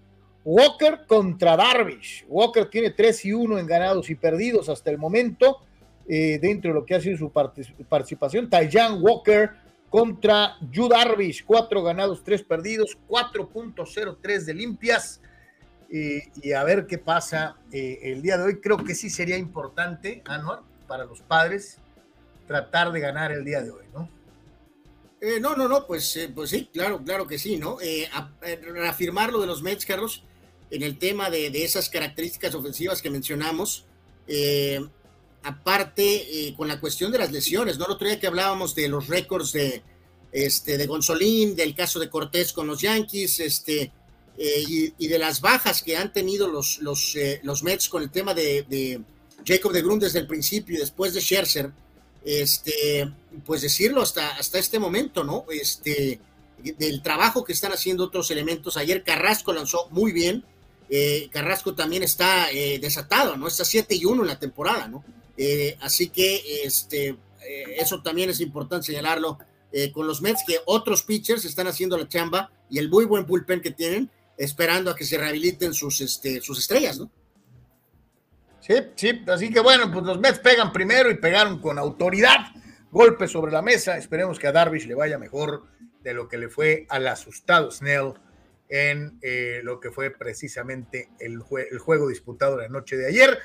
Walker 0.45 1.01
contra 1.07 1.57
Darvish. 1.57 2.25
Walker 2.27 2.69
tiene 2.69 2.91
3 2.91 3.25
y 3.25 3.33
1 3.33 3.59
en 3.59 3.67
ganados 3.67 4.09
y 4.09 4.15
perdidos 4.15 4.69
hasta 4.69 4.91
el 4.91 4.97
momento 4.97 5.59
eh, 6.07 6.37
dentro 6.41 6.69
de 6.71 6.79
lo 6.79 6.85
que 6.85 6.95
ha 6.95 7.01
sido 7.01 7.17
su 7.17 7.31
participación. 7.31 8.49
Tayan 8.49 9.01
Walker 9.01 9.51
contra 9.89 10.57
Yu 10.71 10.87
Darvish, 10.87 11.45
cuatro 11.45 11.83
ganados, 11.83 12.23
tres 12.23 12.41
perdidos, 12.41 12.97
4.03 13.07 14.43
de 14.43 14.53
limpias. 14.53 15.21
Y 15.95 16.53
a 16.53 16.63
ver 16.63 16.87
qué 16.87 16.97
pasa 16.97 17.57
eh, 17.71 17.99
el 18.01 18.21
día 18.21 18.37
de 18.37 18.45
hoy. 18.45 18.59
Creo 18.59 18.77
que 18.77 18.95
sí 18.95 19.09
sería 19.09 19.37
importante, 19.37 20.23
Anuar, 20.25 20.61
para 20.87 21.05
los 21.05 21.21
padres, 21.21 21.77
tratar 22.47 22.91
de 22.91 22.99
ganar 22.99 23.31
el 23.31 23.45
día 23.45 23.61
de 23.61 23.71
hoy, 23.71 23.85
¿no? 23.93 24.09
Eh, 25.21 25.39
no, 25.39 25.55
no, 25.55 25.69
no, 25.69 25.85
pues, 25.85 26.19
pues 26.33 26.49
sí, 26.49 26.69
claro, 26.73 27.01
claro 27.03 27.27
que 27.27 27.37
sí, 27.37 27.57
¿no? 27.57 27.77
reafirmar 28.61 29.31
lo 29.31 29.39
de 29.39 29.47
los 29.47 29.61
Mets, 29.61 29.85
Carlos, 29.85 30.23
en 30.69 30.81
el 30.83 30.97
tema 30.97 31.29
de, 31.29 31.49
de 31.49 31.63
esas 31.63 31.89
características 31.89 32.55
ofensivas 32.55 33.01
que 33.01 33.09
mencionamos. 33.09 33.85
Eh, 34.27 34.79
aparte 35.43 36.47
eh, 36.47 36.53
con 36.55 36.67
la 36.67 36.79
cuestión 36.79 37.11
de 37.11 37.19
las 37.19 37.31
lesiones, 37.31 37.77
¿no? 37.77 37.85
El 37.85 37.91
otro 37.91 38.07
día 38.07 38.19
que 38.19 38.27
hablábamos 38.27 38.73
de 38.75 38.87
los 38.87 39.07
récords 39.07 39.51
de, 39.51 39.83
este, 40.31 40.77
de 40.77 40.87
Gonzolín, 40.87 41.55
del 41.55 41.75
caso 41.75 41.99
de 41.99 42.09
Cortés 42.09 42.53
con 42.53 42.65
los 42.65 42.81
Yankees, 42.81 43.39
este, 43.39 43.91
eh, 44.37 44.91
y, 44.97 45.07
de 45.07 45.19
las 45.19 45.41
bajas 45.41 45.83
que 45.83 45.95
han 45.95 46.11
tenido 46.11 46.47
los, 46.47 46.79
los, 46.79 47.15
eh, 47.15 47.39
los 47.43 47.61
Mets 47.61 47.87
con 47.87 48.01
el 48.01 48.09
tema 48.09 48.33
de, 48.33 49.01
Jacob 49.45 49.71
de 49.71 49.81
Grun 49.81 49.99
desde 49.99 50.19
el 50.19 50.27
principio 50.27 50.75
y 50.75 50.79
después 50.79 51.13
de 51.13 51.21
Scherzer, 51.21 51.71
este, 52.25 53.11
pues 53.45 53.61
decirlo 53.61 54.01
hasta, 54.01 54.35
hasta 54.37 54.57
este 54.57 54.79
momento, 54.79 55.23
¿no? 55.23 55.45
Este, 55.51 56.19
del 56.63 57.01
trabajo 57.03 57.43
que 57.43 57.53
están 57.53 57.73
haciendo 57.73 58.05
otros 58.05 58.31
elementos. 58.31 58.77
Ayer 58.77 59.03
Carrasco 59.03 59.53
lanzó 59.53 59.87
muy 59.91 60.11
bien. 60.11 60.43
Eh, 60.89 61.29
Carrasco 61.31 61.75
también 61.75 62.01
está 62.01 62.49
eh, 62.51 62.79
desatado, 62.79 63.37
¿no? 63.37 63.47
Está 63.47 63.65
7 63.65 63.93
y 63.95 64.05
1 64.05 64.21
en 64.21 64.27
la 64.27 64.39
temporada, 64.39 64.87
¿no? 64.87 65.03
Así 65.81 66.09
que 66.09 66.63
este, 66.63 67.17
eso 67.77 68.01
también 68.01 68.29
es 68.29 68.39
importante 68.39 68.87
señalarlo 68.87 69.39
con 69.91 70.05
los 70.05 70.21
Mets, 70.21 70.43
que 70.45 70.59
otros 70.65 71.01
pitchers 71.01 71.43
están 71.43 71.65
haciendo 71.65 71.97
la 71.97 72.07
chamba 72.07 72.51
y 72.69 72.77
el 72.77 72.87
muy 72.87 73.05
buen 73.05 73.25
bullpen 73.25 73.59
que 73.59 73.71
tienen, 73.71 74.09
esperando 74.37 74.91
a 74.91 74.95
que 74.95 75.05
se 75.05 75.17
rehabiliten 75.17 75.73
sus, 75.73 76.01
este, 76.01 76.41
sus 76.41 76.59
estrellas, 76.59 76.99
¿no? 76.99 77.11
Sí, 78.59 78.75
sí, 78.95 79.23
así 79.27 79.49
que 79.51 79.59
bueno, 79.59 79.91
pues 79.91 80.05
los 80.05 80.19
Mets 80.19 80.39
pegan 80.39 80.71
primero 80.71 81.11
y 81.11 81.15
pegaron 81.15 81.59
con 81.59 81.77
autoridad, 81.77 82.37
golpe 82.91 83.27
sobre 83.27 83.51
la 83.51 83.61
mesa. 83.61 83.97
Esperemos 83.97 84.39
que 84.39 84.47
a 84.47 84.53
Darvish 84.53 84.87
le 84.87 84.95
vaya 84.95 85.17
mejor 85.17 85.65
de 86.01 86.13
lo 86.13 86.29
que 86.29 86.37
le 86.37 86.47
fue 86.47 86.85
al 86.89 87.07
asustado 87.07 87.71
Snell 87.71 88.13
en 88.69 89.19
eh, 89.21 89.59
lo 89.63 89.81
que 89.81 89.91
fue 89.91 90.11
precisamente 90.11 91.09
el, 91.19 91.41
el, 91.71 91.79
juego 91.79 92.07
disputado 92.07 92.57
la 92.57 92.69
noche 92.69 92.95
de 92.95 93.07
ayer. 93.07 93.37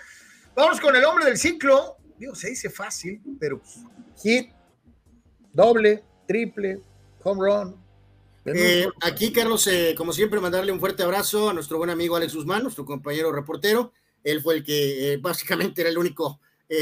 Vamos 0.55 0.81
con 0.81 0.95
el 0.95 1.05
hombre 1.05 1.25
del 1.25 1.37
ciclo. 1.37 1.97
Digo, 2.17 2.37
se 2.37 2.51
dice 2.51 2.71
fácil, 2.71 3.21
pero 3.41 3.59
pues, 3.59 3.81
hit, 4.23 4.53
doble, 5.53 6.05
triple, 6.27 6.81
home 7.25 7.41
run. 7.45 7.88
Eh, 8.55 8.89
aquí, 9.03 9.33
Carlos, 9.33 9.67
eh, 9.67 9.95
como 9.97 10.13
siempre, 10.13 10.41
mandarle 10.41 10.73
un 10.73 10.81
fuerte 10.81 11.03
abrazo 11.03 11.51
a 11.51 11.55
nuestro 11.55 11.79
buen 11.79 11.91
amigo 11.91 12.17
Alex 12.17 12.35
Guzmán, 12.35 12.63
nuestro 12.63 12.85
compañero 12.85 13.33
reportero. 13.33 13.93
Él 14.25 14.43
fue 14.43 14.57
el 14.57 14.65
que 14.65 15.19
básicamente 15.23 15.81
era 15.83 15.91
el 15.91 15.99
único 15.99 16.41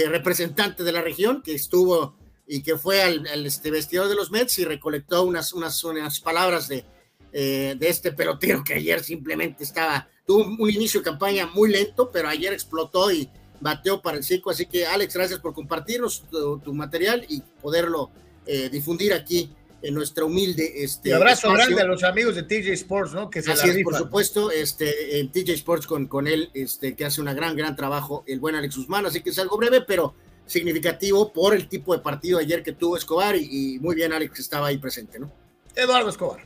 representante 0.08 0.82
de 0.82 0.90
la 0.90 1.00
región 1.00 1.42
que 1.42 1.54
estuvo 1.54 2.16
y 2.46 2.62
que 2.62 2.76
fue 2.76 3.02
al, 3.02 3.46
este, 3.46 3.70
vestidor 3.70 4.08
de 4.08 4.14
los 4.14 4.30
Mets 4.30 4.58
y 4.58 4.64
recolectó 4.64 5.22
unas, 5.24 5.52
unas, 5.52 5.82
unas 5.84 6.20
palabras 6.20 6.68
de, 6.68 6.84
eh, 7.32 7.74
de 7.78 7.88
este 7.88 8.12
pelotero 8.12 8.62
que 8.64 8.74
ayer 8.74 9.02
simplemente 9.02 9.64
estaba, 9.64 10.08
tuvo 10.26 10.44
un 10.44 10.70
inicio 10.70 11.00
de 11.00 11.04
campaña 11.04 11.46
muy 11.46 11.70
lento, 11.70 12.10
pero 12.10 12.28
ayer 12.28 12.52
explotó 12.52 13.10
y 13.10 13.28
bateó 13.60 14.00
para 14.00 14.16
el 14.16 14.24
circo. 14.24 14.50
Así 14.50 14.66
que 14.66 14.86
Alex, 14.86 15.14
gracias 15.14 15.40
por 15.40 15.52
compartirnos 15.52 16.24
tu, 16.30 16.72
material 16.72 17.26
y 17.28 17.42
poderlo 17.60 18.10
eh, 18.46 18.68
difundir 18.70 19.12
aquí 19.12 19.50
en 19.82 19.94
nuestra 19.94 20.24
humilde 20.24 20.84
este 20.84 21.10
y 21.10 21.12
abrazo 21.12 21.52
grande 21.52 21.80
a 21.80 21.84
los 21.84 22.02
amigos 22.02 22.34
de 22.34 22.42
TJ 22.42 22.72
Sports, 22.72 23.12
¿no? 23.12 23.30
Que 23.30 23.42
se 23.42 23.52
Así 23.52 23.68
es, 23.68 23.82
por 23.82 23.94
supuesto, 23.94 24.50
este 24.50 25.20
en 25.20 25.30
TJ 25.30 25.52
Sports 25.52 25.86
con, 25.86 26.06
con 26.06 26.26
él, 26.26 26.50
este 26.54 26.94
que 26.94 27.04
hace 27.04 27.20
un 27.20 27.26
gran 27.34 27.56
gran 27.56 27.76
trabajo 27.76 28.24
el 28.26 28.40
buen 28.40 28.54
Alex 28.54 28.76
Guzmán, 28.76 29.06
así 29.06 29.22
que 29.22 29.30
es 29.30 29.38
algo 29.38 29.56
breve, 29.56 29.82
pero 29.82 30.14
significativo 30.46 31.32
por 31.32 31.54
el 31.54 31.68
tipo 31.68 31.94
de 31.94 32.00
partido 32.00 32.38
ayer 32.38 32.62
que 32.62 32.72
tuvo 32.72 32.96
Escobar 32.96 33.36
y, 33.36 33.78
muy 33.80 33.94
bien 33.94 34.12
Alex 34.12 34.38
estaba 34.38 34.68
ahí 34.68 34.78
presente, 34.78 35.18
¿no? 35.18 35.30
Eduardo 35.74 36.08
Escobar. 36.08 36.40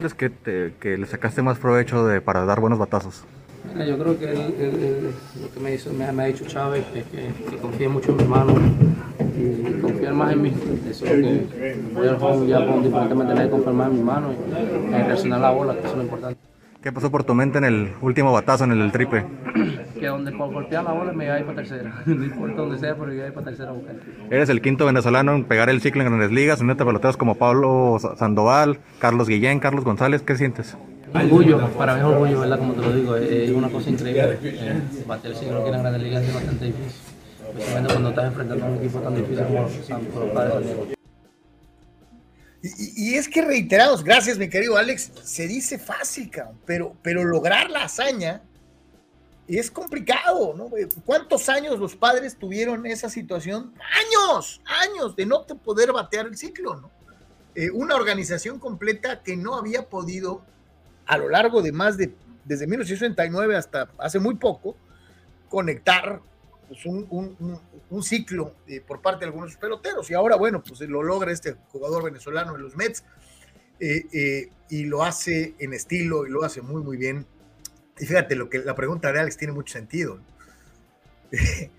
¿Es 0.00 0.14
que, 0.14 0.32
que 0.80 0.96
le 0.96 1.06
sacaste 1.06 1.42
más 1.42 1.58
provecho 1.58 2.06
de, 2.06 2.20
para 2.20 2.44
dar 2.44 2.60
buenos 2.60 2.78
batazos? 2.78 3.24
Yo 3.86 3.98
creo 3.98 4.18
que 4.18 4.26
lo 5.40 5.50
que 5.52 5.60
me, 5.60 5.74
hizo, 5.74 5.92
me, 5.92 6.04
ha 6.04 6.26
dicho 6.26 6.44
Chávez 6.44 6.84
es 6.94 7.04
que, 7.04 7.28
que 7.50 7.56
confíe 7.56 7.88
mucho 7.88 8.10
en 8.12 8.16
mi 8.16 8.24
mano 8.24 8.54
y 9.38 9.80
confiar 9.80 10.14
más 10.14 10.32
en 10.32 10.42
mí. 10.42 10.52
Eso 10.88 11.06
es 11.06 11.18
lo 11.18 11.28
que 11.28 11.76
voy 11.94 12.08
al 12.08 12.18
juego 12.18 12.46
ya 12.46 12.66
con 12.66 12.82
diferentes 12.82 13.16
maneras 13.16 13.44
de 13.44 13.50
conformar 13.50 13.90
en 13.90 13.96
mi 13.96 14.02
mano 14.02 14.28
y 14.32 14.92
reaccionar 14.92 15.40
la 15.40 15.50
bola, 15.50 15.74
que 15.74 15.80
eso 15.80 15.90
es 15.90 15.96
lo 15.96 16.02
importante. 16.02 16.50
¿Qué 16.82 16.92
pasó 16.92 17.10
por 17.10 17.24
tu 17.24 17.34
mente 17.34 17.58
en 17.58 17.64
el 17.64 17.92
último 18.00 18.32
batazo, 18.32 18.64
en 18.64 18.72
el 18.72 18.90
triple? 18.90 19.26
que 20.00 20.06
donde 20.06 20.30
golpear 20.32 20.82
la 20.82 20.92
bola 20.92 21.12
me 21.12 21.26
iba 21.26 21.34
a 21.34 21.38
ir 21.38 21.44
para 21.44 21.56
tercera. 21.56 21.92
No 22.06 22.24
importa 22.24 22.62
donde 22.62 22.78
sea, 22.78 22.96
pero 22.96 23.12
iba 23.12 23.24
a 23.24 23.28
ir 23.28 23.34
para 23.34 23.46
tercera 23.46 23.68
a 23.68 23.72
buscar. 23.72 23.96
Eres 24.30 24.48
el 24.48 24.62
quinto 24.62 24.86
venezolano 24.86 25.34
en 25.34 25.44
pegar 25.44 25.68
el 25.68 25.82
ciclo 25.82 26.02
en 26.02 26.08
grandes 26.08 26.32
ligas, 26.32 26.62
unirte 26.62 26.82
a 26.82 26.86
peloteros 26.86 27.18
como 27.18 27.34
Pablo 27.34 27.98
Sandoval, 28.16 28.78
Carlos 28.98 29.28
Guillén, 29.28 29.60
Carlos 29.60 29.84
González. 29.84 30.22
¿Qué 30.22 30.36
sientes? 30.36 30.76
Orgullo, 31.14 31.68
para 31.74 31.94
mí 31.94 32.00
es 32.00 32.06
orgullo, 32.06 32.40
¿verdad? 32.40 32.58
Como 32.58 32.74
te 32.74 32.80
lo 32.80 32.92
digo, 32.92 33.16
es 33.16 33.50
una 33.50 33.68
cosa 33.68 33.90
increíble. 33.90 34.38
Eh, 34.42 34.82
bater 35.06 35.32
el 35.32 35.36
ciclo 35.36 35.60
aquí 35.60 35.68
en 35.68 35.82
grandes 35.82 36.02
ligas 36.02 36.24
es 36.24 36.34
bastante 36.34 36.64
difícil. 36.66 37.00
Especialmente 37.48 37.92
cuando 37.92 38.08
estás 38.10 38.24
enfrentando 38.26 38.64
a 38.64 38.68
un 38.68 38.76
equipo 38.76 38.98
tan 39.00 39.14
difícil 39.16 39.44
como 39.44 39.62
los 39.62 40.30
Padres 40.32 40.66
y, 42.62 43.14
es 43.14 43.26
que 43.26 43.40
reiterados, 43.40 44.04
gracias 44.04 44.36
mi 44.36 44.50
querido 44.50 44.76
Alex, 44.76 45.12
se 45.24 45.46
dice 45.46 45.78
fácil, 45.78 46.30
pero, 46.66 46.94
pero 47.02 47.24
lograr 47.24 47.70
la 47.70 47.84
hazaña 47.84 48.42
es 49.48 49.70
complicado, 49.70 50.54
¿no? 50.54 50.70
¿Cuántos 51.06 51.48
años 51.48 51.78
los 51.78 51.96
padres 51.96 52.36
tuvieron 52.36 52.84
esa 52.84 53.08
situación? 53.08 53.72
Años, 53.80 54.60
años 54.66 55.16
de 55.16 55.24
no 55.24 55.46
poder 55.46 55.92
batear 55.92 56.26
el 56.26 56.36
ciclo, 56.36 56.76
¿no? 56.76 56.90
Eh, 57.54 57.70
una 57.70 57.96
organización 57.96 58.58
completa 58.58 59.22
que 59.22 59.36
no 59.36 59.56
había 59.56 59.88
podido 59.88 60.42
a 61.10 61.18
lo 61.18 61.28
largo 61.28 61.60
de 61.60 61.72
más 61.72 61.96
de, 61.96 62.14
desde 62.44 62.68
1969 62.68 63.56
hasta 63.56 63.90
hace 63.98 64.20
muy 64.20 64.36
poco, 64.36 64.76
conectar 65.48 66.20
pues, 66.68 66.86
un, 66.86 67.58
ciclo 68.00 68.54
eh, 68.68 68.80
por 68.80 69.02
parte 69.02 69.24
de 69.24 69.26
algunos 69.26 69.56
peloteros. 69.56 70.08
Y 70.08 70.14
ahora, 70.14 70.36
bueno, 70.36 70.62
pues 70.62 70.80
lo 70.82 71.02
logra 71.02 71.32
este 71.32 71.56
jugador 71.72 72.04
venezolano 72.04 72.52
de 72.52 72.60
los 72.60 72.76
Mets 72.76 73.02
eh, 73.80 74.04
eh, 74.12 74.52
y 74.68 74.84
lo 74.84 75.02
hace 75.02 75.56
en 75.58 75.72
estilo 75.72 76.28
y 76.28 76.30
lo 76.30 76.44
hace 76.44 76.62
muy, 76.62 76.80
muy 76.80 76.96
bien. 76.96 77.26
Y 77.98 78.06
fíjate, 78.06 78.36
lo 78.36 78.48
que, 78.48 78.60
la 78.60 78.76
pregunta 78.76 79.12
de 79.12 79.18
Alex 79.18 79.36
tiene 79.36 79.52
mucho 79.52 79.72
sentido. 79.72 80.20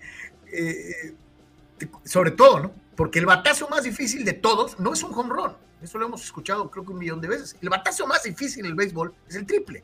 sobre 2.04 2.32
todo, 2.32 2.60
¿no? 2.60 2.74
Porque 2.96 3.18
el 3.18 3.24
batazo 3.24 3.66
más 3.70 3.84
difícil 3.84 4.26
de 4.26 4.34
todos 4.34 4.78
no 4.78 4.92
es 4.92 5.02
un 5.02 5.14
home 5.14 5.30
run. 5.30 5.52
Eso 5.82 5.98
lo 5.98 6.06
hemos 6.06 6.22
escuchado 6.24 6.70
creo 6.70 6.84
que 6.84 6.92
un 6.92 6.98
millón 6.98 7.20
de 7.20 7.28
veces. 7.28 7.56
El 7.60 7.68
batazo 7.68 8.06
más 8.06 8.22
difícil 8.22 8.60
en 8.60 8.70
el 8.70 8.74
béisbol 8.74 9.14
es 9.28 9.36
el 9.36 9.46
triple. 9.46 9.82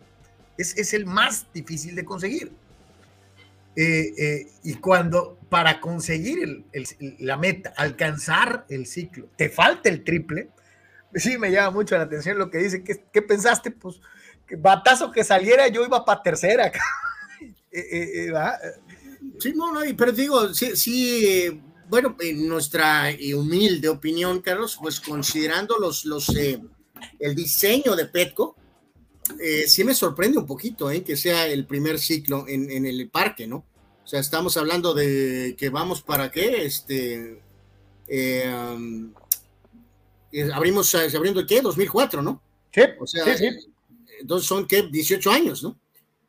Es, 0.57 0.77
es 0.77 0.95
el 0.95 1.07
más 1.07 1.47
difícil 1.53 1.95
de 1.95 2.05
conseguir. 2.05 2.53
Eh, 3.81 4.13
eh, 4.19 4.47
y 4.65 4.75
cuando 4.75 5.39
para 5.49 5.81
conseguir 5.81 6.65
la 7.21 7.37
meta, 7.37 7.73
alcanzar 7.77 8.67
el 8.69 8.87
ciclo, 8.87 9.29
te 9.37 9.49
falta 9.51 9.89
el 9.89 10.03
triple, 10.03 10.49
sí 11.15 11.39
me 11.39 11.53
llama 11.53 11.71
mucho 11.71 11.97
la 11.97 12.03
atención 12.03 12.39
lo 12.39 12.51
que 12.51 12.59
dice. 12.59 12.83
¿Qué, 12.83 13.23
pensaste? 13.23 13.71
Pues, 13.71 14.01
que 14.49 14.57
batazo 14.57 15.13
que 15.13 15.23
saliera, 15.23 15.69
yo 15.69 15.85
iba 15.85 16.05
para 16.05 16.23
tercera. 16.23 16.73
Eh, 17.71 18.33
sí, 19.39 19.53
no, 19.55 19.73
no, 19.73 19.81
pero 19.95 20.11
digo, 20.11 20.55
sí, 20.55 20.75
sí 20.75 21.63
bueno, 21.89 22.17
en 22.21 22.49
nuestra 22.49 23.11
humilde 23.35 23.89
opinión, 23.89 24.41
Carlos, 24.41 24.79
pues 24.81 25.01
considerando 25.01 25.77
los, 25.79 26.05
los, 26.05 26.29
el 26.29 27.35
diseño 27.35 27.97
de 27.97 28.07
Petco, 28.07 28.57
eh, 29.41 29.65
sí 29.67 29.85
me 29.85 29.95
sorprende 29.95 30.39
un 30.39 30.47
poquito 30.47 30.91
eh, 30.91 31.03
que 31.03 31.17
sea 31.17 31.47
el 31.47 31.67
primer 31.67 31.99
ciclo 31.99 32.47
en, 32.49 32.87
el 32.87 33.09
parque, 33.11 33.47
¿no? 33.47 33.65
O 34.05 34.07
sea, 34.07 34.21
estamos 34.21 34.57
hablando 34.57 34.95
de 34.95 35.55
que 35.59 35.69
vamos 35.69 36.01
para 36.01 36.31
qué, 36.31 36.65
este, 36.65 37.43
eh, 38.07 38.51
um, 38.75 39.13
abrimos, 40.55 40.95
abriendo 40.95 41.47
qué, 41.47 41.61
2004, 41.61 42.23
¿no? 42.23 42.43
Sí, 42.73 42.81
o 42.99 43.07
sea, 43.07 43.37
sí, 43.37 43.49
entonces 44.21 44.49
son 44.49 44.67
qué, 44.67 44.83
18 44.83 45.31
años, 45.31 45.63
¿no? 45.63 45.79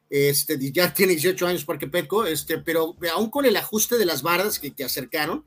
Este, 0.10 0.58
ya 0.72 0.94
tiene 0.94 1.14
18 1.14 1.48
años 1.48 1.66
Parque 1.66 1.88
Petco, 1.88 2.26
este, 2.26 2.58
pero 2.58 2.96
aún 3.14 3.30
con 3.30 3.46
el 3.46 3.56
ajuste 3.56 3.98
de 3.98 4.06
las 4.06 4.24
bardas 4.24 4.58
que, 4.58 4.72
que 4.72 4.84
acercaron, 4.84 5.44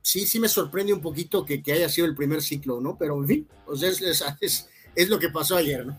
sí, 0.00 0.26
sí 0.26 0.40
me 0.40 0.48
sorprende 0.48 0.92
un 0.92 1.00
poquito 1.00 1.44
que, 1.44 1.62
que, 1.62 1.72
haya 1.72 1.88
sido 1.88 2.06
el 2.06 2.14
primer 2.14 2.42
ciclo, 2.42 2.80
¿no? 2.80 2.96
Pero 2.96 3.16
en 3.18 3.26
fin, 3.26 3.48
sea, 3.74 3.88
es, 3.88 4.24
es, 4.40 4.68
es 4.94 5.08
lo 5.08 5.18
que 5.18 5.28
pasó 5.28 5.56
ayer, 5.56 5.86
¿no? 5.86 5.98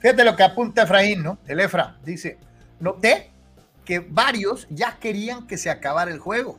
Fíjate 0.00 0.24
lo 0.24 0.36
que 0.36 0.42
apunta 0.42 0.82
Efraín, 0.82 1.22
¿no? 1.22 1.38
El 1.46 1.60
Efra 1.60 1.98
dice, 2.04 2.38
noté 2.80 3.30
que 3.84 4.00
varios 4.00 4.66
ya 4.70 4.98
querían 4.98 5.46
que 5.46 5.56
se 5.56 5.70
acabara 5.70 6.10
el 6.10 6.18
juego. 6.18 6.58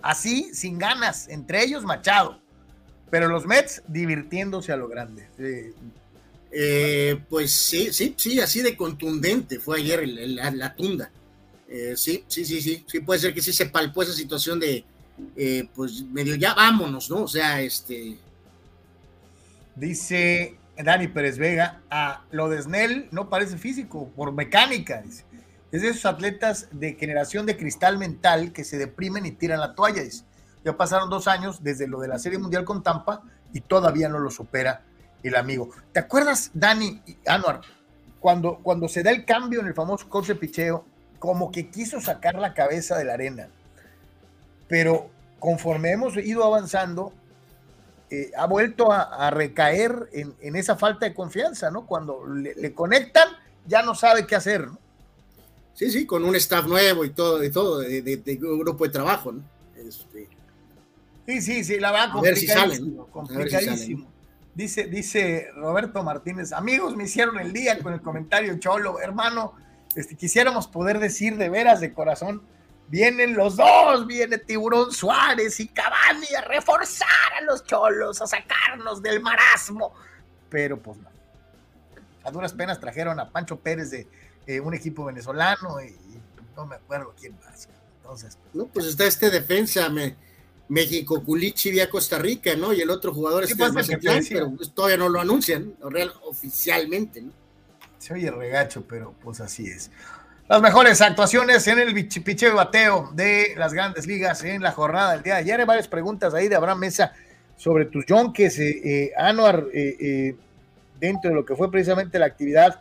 Así, 0.00 0.52
sin 0.54 0.78
ganas, 0.78 1.28
entre 1.28 1.62
ellos 1.62 1.84
Machado. 1.84 2.40
Pero 3.10 3.28
los 3.28 3.46
Mets 3.46 3.82
divirtiéndose 3.88 4.72
a 4.72 4.76
lo 4.76 4.88
grande. 4.88 5.28
Eh, 5.38 5.72
pues 7.28 7.52
sí, 7.52 7.92
sí, 7.92 8.14
sí, 8.16 8.40
así 8.40 8.60
de 8.60 8.76
contundente 8.76 9.58
fue 9.58 9.78
ayer 9.78 10.06
la, 10.06 10.74
tunda. 10.74 11.10
Eh, 11.68 11.94
sí, 11.96 12.24
sí, 12.28 12.44
sí, 12.44 12.60
sí, 12.60 12.84
sí, 12.86 13.00
puede 13.00 13.20
ser 13.20 13.32
que 13.32 13.40
sí 13.40 13.52
se 13.52 13.66
palpó 13.66 14.02
esa 14.02 14.12
situación 14.12 14.60
de, 14.60 14.84
eh, 15.36 15.68
pues 15.74 16.04
medio 16.04 16.34
ya 16.34 16.54
vámonos, 16.54 17.10
¿no? 17.10 17.22
O 17.22 17.28
sea, 17.28 17.60
este... 17.60 18.18
Dice 19.74 20.58
Dani 20.76 21.08
Pérez 21.08 21.38
Vega, 21.38 21.80
a 21.90 22.24
lo 22.30 22.50
de 22.50 22.60
Snell 22.60 23.08
no 23.10 23.30
parece 23.30 23.56
físico, 23.56 24.10
por 24.14 24.32
mecánica, 24.32 25.00
dice. 25.00 25.24
Es 25.70 25.80
de 25.80 25.88
esos 25.88 26.04
atletas 26.04 26.68
de 26.72 26.92
generación 26.94 27.46
de 27.46 27.56
cristal 27.56 27.96
mental 27.96 28.52
que 28.52 28.64
se 28.64 28.76
deprimen 28.76 29.24
y 29.24 29.30
tiran 29.30 29.60
la 29.60 29.74
toalla. 29.74 30.02
Ya 30.62 30.76
pasaron 30.76 31.08
dos 31.08 31.26
años 31.26 31.62
desde 31.64 31.88
lo 31.88 32.00
de 32.00 32.08
la 32.08 32.18
Serie 32.18 32.38
Mundial 32.38 32.66
con 32.66 32.82
Tampa 32.82 33.22
y 33.54 33.62
todavía 33.62 34.10
no 34.10 34.18
lo 34.18 34.30
supera 34.30 34.84
el 35.22 35.36
amigo. 35.36 35.70
¿Te 35.92 36.00
acuerdas, 36.00 36.50
Dani 36.54 37.00
y 37.06 37.16
Anuar, 37.26 37.60
cuando, 38.20 38.58
cuando 38.62 38.88
se 38.88 39.02
da 39.02 39.10
el 39.10 39.24
cambio 39.24 39.60
en 39.60 39.66
el 39.66 39.74
famoso 39.74 40.08
coche 40.08 40.34
picheo, 40.34 40.84
como 41.18 41.52
que 41.52 41.70
quiso 41.70 42.00
sacar 42.00 42.34
la 42.34 42.54
cabeza 42.54 42.96
de 42.96 43.04
la 43.04 43.14
arena, 43.14 43.48
pero 44.68 45.10
conforme 45.38 45.92
hemos 45.92 46.16
ido 46.16 46.44
avanzando, 46.44 47.12
eh, 48.10 48.30
ha 48.36 48.46
vuelto 48.46 48.92
a, 48.92 49.30
recaer 49.30 50.08
en, 50.12 50.56
esa 50.56 50.76
falta 50.76 51.06
de 51.06 51.14
confianza, 51.14 51.70
¿no? 51.70 51.86
Cuando 51.86 52.26
le, 52.26 52.74
conectan, 52.74 53.28
ya 53.66 53.82
no 53.82 53.94
sabe 53.94 54.26
qué 54.26 54.34
hacer, 54.34 54.66
¿no? 54.66 54.78
Sí, 55.74 55.90
sí, 55.90 56.04
con 56.04 56.24
un 56.24 56.36
staff 56.36 56.66
nuevo 56.66 57.04
y 57.04 57.10
todo, 57.10 57.42
y 57.42 57.50
todo, 57.50 57.78
de, 57.78 58.38
un 58.42 58.58
grupo 58.58 58.84
de 58.84 58.90
trabajo, 58.90 59.32
¿no? 59.32 59.42
Este, 59.76 60.28
sí, 61.26 61.40
sí, 61.40 61.64
sí, 61.64 61.80
la 61.80 61.90
verdad, 61.90 62.12
complicadísimo, 62.12 63.06
complicadísimo. 63.06 64.11
Dice, 64.54 64.84
dice 64.84 65.48
Roberto 65.54 66.02
Martínez, 66.02 66.52
amigos, 66.52 66.94
me 66.94 67.04
hicieron 67.04 67.38
el 67.38 67.52
día 67.52 67.78
con 67.82 67.94
el 67.94 68.02
comentario 68.02 68.58
cholo, 68.58 69.00
hermano, 69.00 69.54
este, 69.94 70.14
quisiéramos 70.14 70.68
poder 70.68 70.98
decir 70.98 71.36
de 71.38 71.48
veras, 71.48 71.80
de 71.80 71.94
corazón, 71.94 72.42
vienen 72.88 73.34
los 73.34 73.56
dos, 73.56 74.06
viene 74.06 74.36
Tiburón 74.36 74.92
Suárez 74.92 75.58
y 75.60 75.68
Cavani 75.68 76.34
a 76.36 76.42
reforzar 76.42 77.08
a 77.40 77.44
los 77.44 77.64
cholos, 77.64 78.20
a 78.20 78.26
sacarnos 78.26 79.02
del 79.02 79.20
marasmo, 79.22 79.94
pero 80.50 80.78
pues 80.78 80.98
no. 80.98 81.08
A 82.24 82.30
duras 82.30 82.52
penas 82.52 82.78
trajeron 82.78 83.18
a 83.18 83.30
Pancho 83.30 83.58
Pérez 83.58 83.90
de 83.90 84.06
eh, 84.46 84.60
un 84.60 84.74
equipo 84.74 85.06
venezolano 85.06 85.82
y, 85.82 85.96
no 86.54 86.66
me 86.66 86.76
acuerdo 86.76 87.14
quién 87.18 87.34
más. 87.40 87.66
Entonces, 87.96 88.36
no, 88.52 88.66
pues 88.66 88.84
está 88.84 89.06
este 89.06 89.30
defensa, 89.30 89.88
me 89.88 90.16
México 90.72 91.22
Culichi 91.22 91.70
vía 91.70 91.90
Costa 91.90 92.18
Rica, 92.18 92.56
¿no? 92.56 92.72
Y 92.72 92.80
el 92.80 92.88
otro 92.88 93.12
jugador 93.12 93.44
es 93.44 93.56
Mazatlán, 93.56 94.24
pero 94.26 94.50
pues 94.52 94.70
todavía 94.72 94.96
no 94.96 95.10
lo 95.10 95.20
anuncian 95.20 95.74
real, 95.90 96.12
oficialmente, 96.24 97.20
¿no? 97.20 97.30
Se 97.98 98.14
oye 98.14 98.30
regacho, 98.30 98.82
pero 98.88 99.14
pues 99.22 99.40
así 99.40 99.66
es. 99.66 99.90
Las 100.48 100.62
mejores 100.62 101.00
actuaciones 101.02 101.66
en 101.66 101.78
el 101.78 101.94
picheo 101.94 102.54
bateo 102.54 103.10
de 103.14 103.54
las 103.56 103.74
grandes 103.74 104.06
ligas 104.06 104.42
en 104.44 104.62
la 104.62 104.72
jornada 104.72 105.12
del 105.12 105.22
día 105.22 105.34
de 105.34 105.40
ayer. 105.40 105.60
Hay 105.60 105.66
varias 105.66 105.88
preguntas 105.88 106.32
ahí 106.32 106.48
de 106.48 106.56
Abraham 106.56 106.78
Mesa 106.78 107.12
sobre 107.56 107.84
tus 107.84 108.06
Yonkes, 108.06 108.58
eh, 108.58 108.80
eh, 108.82 109.12
Anuar, 109.16 109.66
eh, 109.74 110.34
dentro 110.98 111.30
de 111.30 111.36
lo 111.36 111.44
que 111.44 111.54
fue 111.54 111.70
precisamente 111.70 112.18
la 112.18 112.26
actividad 112.26 112.80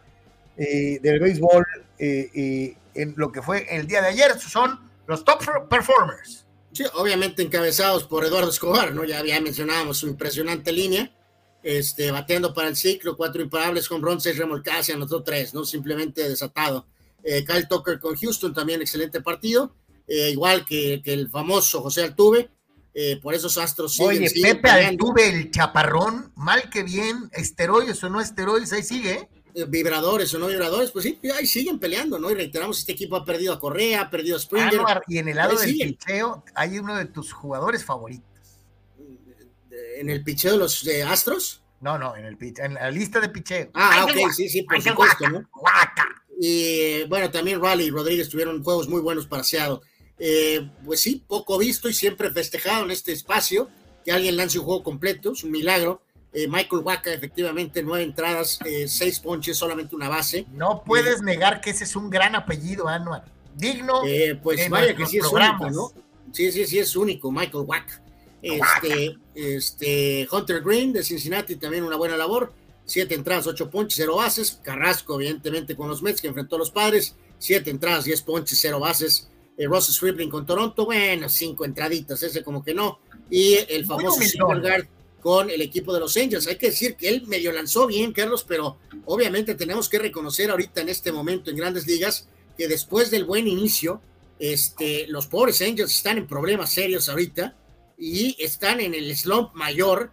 del 0.55 1.19
béisbol 1.19 1.65
en 1.97 3.13
lo 3.15 3.31
que 3.31 3.41
fue 3.41 3.67
el 3.69 3.85
día 3.85 4.01
de 4.01 4.07
ayer. 4.07 4.39
Son 4.39 4.79
los 5.07 5.25
top 5.25 5.43
performers. 5.69 6.45
Sí, 6.73 6.83
obviamente 6.93 7.41
encabezados 7.41 8.05
por 8.05 8.25
Eduardo 8.25 8.49
Escobar, 8.49 8.93
¿no? 8.93 9.03
Ya, 9.03 9.19
había 9.19 9.41
mencionábamos 9.41 9.97
su 9.97 10.07
impresionante 10.07 10.71
línea, 10.71 11.11
este, 11.63 12.11
bateando 12.11 12.53
para 12.53 12.69
el 12.69 12.75
ciclo, 12.75 13.17
cuatro 13.17 13.41
imparables 13.41 13.87
con 13.87 14.01
Ron, 14.01 14.21
seis 14.21 14.37
remolcadas 14.37 14.89
y 14.89 14.93
anotó 14.93 15.21
tres, 15.21 15.53
¿no? 15.53 15.65
Simplemente 15.65 16.27
desatado. 16.27 16.87
Eh, 17.23 17.45
Kyle 17.45 17.67
Tucker 17.67 17.99
con 17.99 18.15
Houston, 18.15 18.53
también 18.53 18.81
excelente 18.81 19.21
partido, 19.21 19.75
eh, 20.07 20.29
igual 20.31 20.65
que, 20.65 21.01
el 21.05 21.29
famoso 21.29 21.81
José 21.81 22.03
Altuve, 22.03 22.49
eh, 22.93 23.19
por 23.21 23.33
esos 23.33 23.57
astros 23.57 23.93
siguen, 23.93 24.23
Oye, 24.23 24.41
Pepe 24.41 24.69
Altuve, 24.69 25.29
el 25.29 25.51
chaparrón, 25.51 26.31
mal 26.35 26.69
que 26.69 26.83
bien, 26.83 27.29
esteroides 27.33 28.03
o 28.03 28.09
no 28.09 28.19
esteroides, 28.19 28.73
ahí 28.73 28.83
sigue, 28.83 29.11
¿eh? 29.11 29.29
Eh, 29.53 29.65
vibradores 29.67 30.33
o 30.33 30.39
no 30.39 30.47
vibradores, 30.47 30.91
pues 30.91 31.03
sí, 31.03 31.19
ahí 31.35 31.45
siguen 31.45 31.79
peleando, 31.79 32.17
¿no? 32.17 32.31
Y 32.31 32.35
reiteramos, 32.35 32.79
este 32.79 32.93
equipo 32.93 33.15
ha 33.15 33.25
perdido 33.25 33.53
a 33.53 33.59
Correa, 33.59 34.01
ha 34.01 34.09
perdido 34.09 34.37
a 34.37 34.39
Springer. 34.39 34.81
y 35.07 35.17
en 35.17 35.27
el 35.27 35.35
lado 35.35 35.57
del 35.57 35.75
picheo 35.75 36.43
hay 36.55 36.79
uno 36.79 36.95
de 36.95 37.05
tus 37.05 37.33
jugadores 37.33 37.83
favoritos. 37.83 38.25
¿En 39.97 40.09
el 40.09 40.23
picheo 40.23 40.53
de 40.53 40.57
los 40.57 40.87
Astros? 41.07 41.61
No, 41.79 41.97
no, 41.97 42.15
en, 42.15 42.25
el, 42.25 42.37
en 42.57 42.75
la 42.75 42.91
lista 42.91 43.19
de 43.19 43.29
picheo. 43.29 43.71
Ah, 43.73 44.05
ok, 44.05 44.31
sí, 44.35 44.49
sí, 44.49 44.63
por 44.63 44.81
supuesto, 44.81 45.29
¿no? 45.29 45.49
Y 46.39 47.03
bueno, 47.05 47.29
también 47.29 47.61
Raleigh 47.61 47.87
y 47.87 47.91
Rodríguez 47.91 48.29
tuvieron 48.29 48.63
juegos 48.63 48.87
muy 48.87 49.01
buenos 49.01 49.27
para 49.27 49.43
Seattle. 49.43 49.79
Eh, 50.17 50.69
pues 50.85 51.01
sí, 51.01 51.23
poco 51.27 51.57
visto 51.57 51.89
y 51.89 51.93
siempre 51.93 52.31
festejado 52.31 52.85
en 52.85 52.91
este 52.91 53.11
espacio, 53.11 53.69
que 54.05 54.11
alguien 54.11 54.37
lance 54.37 54.59
un 54.59 54.65
juego 54.65 54.83
completo, 54.83 55.33
es 55.33 55.43
un 55.43 55.51
milagro 55.51 56.01
eh, 56.33 56.47
Michael 56.47 56.81
Waka, 56.83 57.13
efectivamente, 57.13 57.83
nueve 57.83 58.05
entradas, 58.05 58.59
eh, 58.65 58.87
seis 58.87 59.19
ponches, 59.19 59.57
solamente 59.57 59.95
una 59.95 60.07
base. 60.07 60.45
No 60.53 60.81
puedes 60.85 61.19
eh, 61.19 61.23
negar 61.23 61.59
que 61.59 61.71
ese 61.71 61.83
es 61.83 61.95
un 61.95 62.09
gran 62.09 62.35
apellido, 62.35 62.87
Anual. 62.87 63.23
Digno. 63.55 64.01
pues 64.41 64.69
vaya 64.69 64.95
que 64.95 65.05
sí 65.05 65.17
es 65.17 65.25
único, 65.25 65.69
¿no? 65.69 65.91
Sí, 66.31 66.51
sí, 66.53 66.65
sí, 66.65 66.79
es 66.79 66.95
único, 66.95 67.31
Michael 67.31 67.65
Waka. 67.67 68.01
Este, 68.41 69.17
este, 69.35 70.27
Hunter 70.31 70.61
Green 70.61 70.93
de 70.93 71.03
Cincinnati, 71.03 71.57
también 71.57 71.83
una 71.83 71.97
buena 71.97 72.15
labor. 72.15 72.53
Siete 72.85 73.13
entradas, 73.13 73.47
ocho 73.47 73.69
ponches, 73.69 73.97
cero 73.97 74.15
bases. 74.15 74.59
Carrasco, 74.63 75.15
evidentemente, 75.15 75.75
con 75.75 75.89
los 75.89 76.01
Mets, 76.01 76.21
que 76.21 76.27
enfrentó 76.27 76.55
a 76.55 76.59
los 76.59 76.71
padres. 76.71 77.15
Siete 77.37 77.69
entradas, 77.69 78.05
diez 78.05 78.21
ponches, 78.21 78.57
cero 78.59 78.79
bases. 78.79 79.27
Ross 79.59 79.93
Stripling 79.93 80.29
con 80.29 80.45
Toronto, 80.45 80.85
bueno, 80.85 81.29
cinco 81.29 81.65
entraditas, 81.65 82.23
ese 82.23 82.41
como 82.41 82.63
que 82.63 82.73
no. 82.73 82.99
Y 83.29 83.59
el 83.69 83.85
famoso 83.85 84.19
Silvergard 84.21 84.87
con 85.21 85.49
el 85.49 85.61
equipo 85.61 85.93
de 85.93 85.99
los 85.99 86.17
Angels. 86.17 86.47
Hay 86.47 86.57
que 86.57 86.71
decir 86.71 86.95
que 86.95 87.07
él 87.07 87.23
medio 87.27 87.51
lanzó 87.51 87.87
bien, 87.87 88.11
Carlos, 88.11 88.43
pero 88.45 88.77
obviamente 89.05 89.55
tenemos 89.55 89.87
que 89.87 89.99
reconocer 89.99 90.49
ahorita 90.49 90.81
en 90.81 90.89
este 90.89 91.11
momento 91.11 91.49
en 91.49 91.57
grandes 91.57 91.87
ligas 91.87 92.27
que 92.57 92.67
después 92.67 93.11
del 93.11 93.23
buen 93.25 93.47
inicio, 93.47 94.01
este, 94.39 95.05
los 95.07 95.27
pobres 95.27 95.61
Angels 95.61 95.95
están 95.95 96.17
en 96.17 96.27
problemas 96.27 96.73
serios 96.73 97.07
ahorita 97.07 97.55
y 97.97 98.35
están 98.43 98.81
en 98.81 98.93
el 98.95 99.15
slump 99.15 99.53
mayor, 99.53 100.11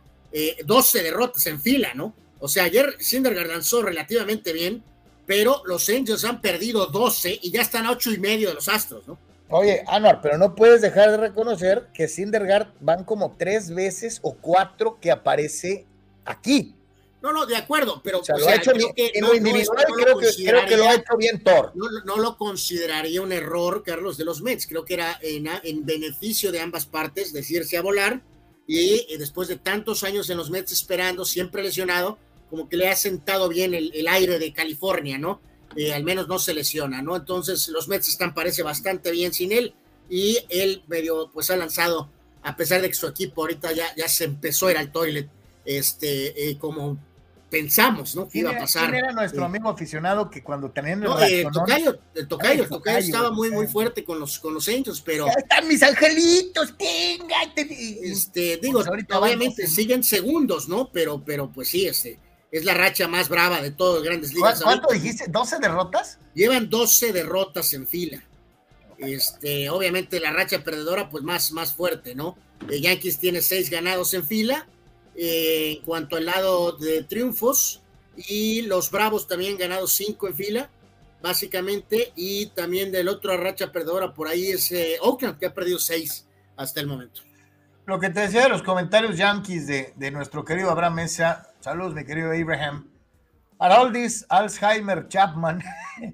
12 0.64 0.98
eh, 0.98 1.02
derrotas 1.02 1.46
en 1.46 1.60
fila, 1.60 1.94
¿no? 1.94 2.14
O 2.38 2.46
sea, 2.46 2.64
ayer 2.64 2.96
Syndergaard 3.00 3.48
lanzó 3.48 3.82
relativamente 3.82 4.52
bien, 4.52 4.84
pero 5.26 5.62
los 5.64 5.88
Angels 5.88 6.24
han 6.24 6.40
perdido 6.40 6.86
12 6.86 7.40
y 7.42 7.50
ya 7.50 7.62
están 7.62 7.86
a 7.86 7.92
8 7.92 8.12
y 8.12 8.18
medio 8.18 8.48
de 8.48 8.54
los 8.54 8.68
Astros, 8.68 9.06
¿no? 9.08 9.18
Oye, 9.50 9.82
Anuar, 9.86 10.20
pero 10.20 10.36
no 10.36 10.54
puedes 10.54 10.82
dejar 10.82 11.10
de 11.10 11.16
reconocer 11.16 11.88
que 11.94 12.06
Sindergaard 12.06 12.74
van 12.80 13.04
como 13.04 13.34
tres 13.38 13.74
veces 13.74 14.18
o 14.22 14.34
cuatro 14.34 14.98
que 15.00 15.10
aparece 15.10 15.86
aquí. 16.24 16.74
No, 17.22 17.32
no, 17.32 17.46
de 17.46 17.56
acuerdo, 17.56 18.02
pero 18.04 18.20
creo, 18.20 18.36
que, 18.36 18.42
lo 18.42 18.48
ha 20.88 20.94
hecho 20.94 21.16
bien 21.16 21.42
Thor. 21.42 21.72
No, 21.74 22.16
lo 22.16 22.36
consideraría 22.36 23.22
un 23.22 23.32
error, 23.32 23.82
Carlos, 23.82 24.16
de 24.16 24.24
los 24.24 24.40
Mets. 24.40 24.68
Creo 24.68 24.84
que 24.84 24.94
era 24.94 25.18
en, 25.20 25.48
en 25.64 25.84
beneficio 25.84 26.52
de 26.52 26.60
ambas 26.60 26.86
partes 26.86 27.32
decirse 27.32 27.76
a 27.76 27.82
volar 27.82 28.22
y, 28.68 29.16
después 29.16 29.48
de 29.48 29.56
tantos 29.56 30.04
años 30.04 30.30
en 30.30 30.36
los 30.36 30.50
Mets 30.50 30.70
esperando, 30.70 31.24
siempre 31.24 31.62
lesionado, 31.62 32.18
como 32.50 32.68
que 32.68 32.76
le 32.76 32.88
ha 32.88 32.94
sentado 32.94 33.48
bien 33.48 33.74
el, 33.74 33.90
el 33.94 34.06
aire 34.06 34.38
de 34.38 34.52
California, 34.52 35.18
¿no? 35.18 35.40
Eh, 35.76 35.92
al 35.92 36.04
menos 36.04 36.28
no 36.28 36.38
se 36.38 36.54
lesiona, 36.54 37.02
¿no? 37.02 37.16
Entonces 37.16 37.68
los 37.68 37.88
Mets 37.88 38.08
están, 38.08 38.34
parece, 38.34 38.62
bastante 38.62 39.10
bien 39.10 39.32
sin 39.32 39.52
él 39.52 39.74
y 40.08 40.38
él 40.48 40.82
medio, 40.88 41.30
pues 41.32 41.50
ha 41.50 41.56
lanzado, 41.56 42.10
a 42.42 42.56
pesar 42.56 42.80
de 42.80 42.88
que 42.88 42.94
su 42.94 43.06
equipo 43.06 43.42
ahorita 43.42 43.72
ya, 43.72 43.94
ya 43.96 44.08
se 44.08 44.24
empezó 44.24 44.66
a 44.66 44.70
ir 44.72 44.78
al 44.78 44.90
toilet, 44.90 45.28
este, 45.64 46.50
eh, 46.50 46.58
como 46.58 46.98
pensamos, 47.50 48.14
¿no? 48.14 48.28
Que 48.28 48.40
iba 48.40 48.50
a 48.50 48.58
pasar. 48.58 48.90
¿Quién 48.90 49.04
era 49.04 49.12
nuestro 49.12 49.44
amigo 49.44 49.68
aficionado 49.68 50.30
que 50.30 50.42
cuando 50.42 50.70
tenían 50.70 51.02
el, 51.02 51.08
no, 51.08 51.20
eh, 51.20 51.46
tocayo, 51.52 51.98
el 52.14 52.28
tocayo, 52.28 52.62
el 52.64 52.68
tocayo, 52.68 52.98
estaba 52.98 53.30
muy, 53.30 53.50
muy 53.50 53.66
fuerte 53.66 54.04
con 54.04 54.18
los, 54.18 54.38
con 54.38 54.54
los 54.54 54.68
Angels, 54.68 55.00
pero. 55.00 55.26
Ya 55.26 55.32
están 55.32 55.68
mis 55.68 55.82
angelitos, 55.82 56.74
tenga. 56.76 57.36
Este, 57.56 58.58
digo, 58.58 58.78
pues 58.78 58.88
ahorita 58.88 59.18
obviamente 59.18 59.66
siguen 59.66 60.02
segundos, 60.02 60.68
¿no? 60.68 60.90
Pero, 60.90 61.22
pero 61.24 61.50
pues 61.50 61.68
sí, 61.68 61.86
este 61.86 62.18
es 62.50 62.64
la 62.64 62.74
racha 62.74 63.08
más 63.08 63.28
brava 63.28 63.60
de 63.60 63.70
todos 63.70 63.96
los 63.96 64.04
grandes 64.04 64.32
ligas. 64.32 64.62
¿Cuánto 64.62 64.92
dijiste? 64.92 65.30
¿12 65.30 65.60
derrotas? 65.60 66.18
Llevan 66.34 66.70
12 66.70 67.12
derrotas 67.12 67.72
en 67.74 67.86
fila. 67.86 68.22
Este, 68.98 69.70
obviamente 69.70 70.18
la 70.18 70.32
racha 70.32 70.64
perdedora, 70.64 71.08
pues 71.08 71.22
más, 71.22 71.52
más 71.52 71.72
fuerte, 71.72 72.14
¿no? 72.14 72.36
Eh, 72.68 72.80
Yankees 72.80 73.18
tiene 73.18 73.42
6 73.42 73.70
ganados 73.70 74.14
en 74.14 74.24
fila. 74.24 74.66
Eh, 75.14 75.78
en 75.78 75.84
cuanto 75.84 76.16
al 76.16 76.26
lado 76.26 76.72
de 76.72 77.02
triunfos, 77.02 77.82
y 78.16 78.62
los 78.62 78.90
Bravos 78.90 79.26
también 79.26 79.56
ganados 79.56 79.92
5 79.92 80.28
en 80.28 80.34
fila, 80.34 80.70
básicamente. 81.22 82.12
Y 82.16 82.46
también 82.46 82.90
del 82.92 83.08
otro 83.08 83.36
racha 83.36 83.72
perdedora 83.72 84.14
por 84.14 84.28
ahí 84.28 84.50
es 84.50 84.70
eh, 84.72 84.96
Oakland, 85.00 85.38
que 85.38 85.46
ha 85.46 85.54
perdido 85.54 85.78
6 85.78 86.26
hasta 86.56 86.80
el 86.80 86.86
momento. 86.86 87.22
Lo 87.86 87.98
que 87.98 88.10
te 88.10 88.20
decía 88.20 88.42
de 88.42 88.48
los 88.48 88.62
comentarios 88.62 89.16
Yankees 89.16 89.66
de, 89.66 89.92
de 89.96 90.10
nuestro 90.10 90.44
querido 90.44 90.70
Abraham 90.70 90.94
Mesa, 90.94 91.47
Saludos, 91.60 91.92
mi 91.92 92.04
querido 92.04 92.30
Abraham. 92.30 92.88
Haroldis 93.58 94.24
Alzheimer 94.28 95.08
Chapman 95.08 95.60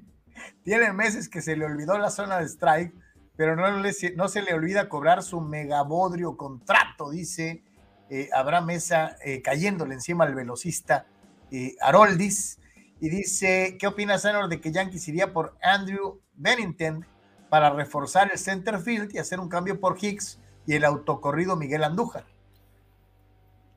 tiene 0.64 0.90
meses 0.94 1.28
que 1.28 1.42
se 1.42 1.54
le 1.54 1.66
olvidó 1.66 1.98
la 1.98 2.11
zona 2.11 2.38
de 2.38 2.46
strike, 2.46 2.94
pero 3.37 3.54
no, 3.54 3.64
no 3.70 4.28
se 4.28 4.42
le 4.42 4.54
olvida 4.54 4.88
cobrar 4.88 5.22
su 5.22 5.42
megabodrio 5.42 6.38
contrato, 6.38 7.11
dice 7.11 7.62
eh, 8.09 8.30
Abraham 8.35 8.66
Mesa, 8.66 9.16
eh, 9.22 9.42
cayéndole 9.42 9.92
encima 9.92 10.24
al 10.24 10.35
velocista 10.35 11.07
eh, 11.50 11.76
Haroldis. 11.83 12.59
Y 13.00 13.11
dice, 13.11 13.76
¿qué 13.78 13.87
opinas, 13.87 14.22
Senor, 14.22 14.48
de 14.48 14.62
que 14.62 14.72
Yankees 14.72 15.07
iría 15.09 15.35
por 15.35 15.59
Andrew 15.62 16.22
Bennington 16.37 17.04
para 17.50 17.68
reforzar 17.68 18.30
el 18.33 18.38
center 18.38 18.78
field 18.80 19.14
y 19.14 19.18
hacer 19.18 19.40
un 19.40 19.50
cambio 19.50 19.78
por 19.78 20.02
Hicks 20.02 20.38
y 20.66 20.74
el 20.74 20.85
autocorrido 20.87 21.54
Miguel 21.54 21.85
Andújar? 21.85 22.24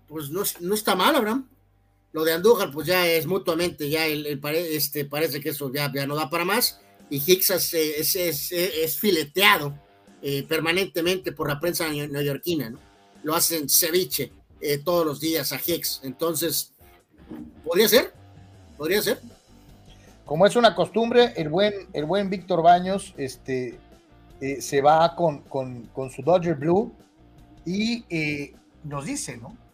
Pues 0.07 0.29
no, 0.29 0.43
no 0.61 0.73
está 0.73 0.95
mal, 0.95 1.13
Abraham. 1.13 1.49
Lo 2.13 2.23
de 2.23 2.33
Andújar, 2.33 2.71
pues 2.71 2.87
ya 2.87 3.05
es 3.05 3.25
mutuamente, 3.25 3.89
ya 3.89 4.05
el, 4.05 4.39
este, 4.55 5.05
parece 5.05 5.41
que 5.41 5.49
eso 5.49 5.71
ya, 5.71 5.91
ya 5.93 6.07
no 6.07 6.15
da 6.15 6.29
para 6.29 6.45
más. 6.45 6.79
Y 7.09 7.17
Hicks 7.25 7.49
es, 7.73 8.15
es, 8.15 8.97
fileteado 8.97 9.77
eh, 10.21 10.43
permanentemente 10.43 11.31
por 11.31 11.47
la 11.47 11.59
prensa 11.59 11.87
neoyorquina, 11.89 12.69
¿no? 12.69 12.79
Lo 13.23 13.35
hacen 13.35 13.69
ceviche 13.69 14.31
eh, 14.61 14.77
todos 14.79 15.05
los 15.05 15.19
días 15.19 15.51
a 15.51 15.59
Hicks. 15.63 16.01
Entonces, 16.03 16.73
podría 17.63 17.87
ser, 17.87 18.13
podría 18.77 19.01
ser. 19.01 19.21
Como 20.25 20.45
es 20.45 20.55
una 20.55 20.75
costumbre, 20.75 21.33
el 21.37 21.49
buen, 21.49 21.73
el 21.93 22.05
buen 22.05 22.29
Víctor 22.29 22.61
Baños 22.61 23.13
este, 23.17 23.79
eh, 24.41 24.61
se 24.61 24.81
va 24.81 25.15
con, 25.15 25.41
con, 25.43 26.11
su 26.11 26.21
Dodger 26.21 26.55
Blue 26.55 26.93
y 27.65 28.03
nos 28.83 29.05
dice, 29.05 29.37
¿no? 29.37 29.66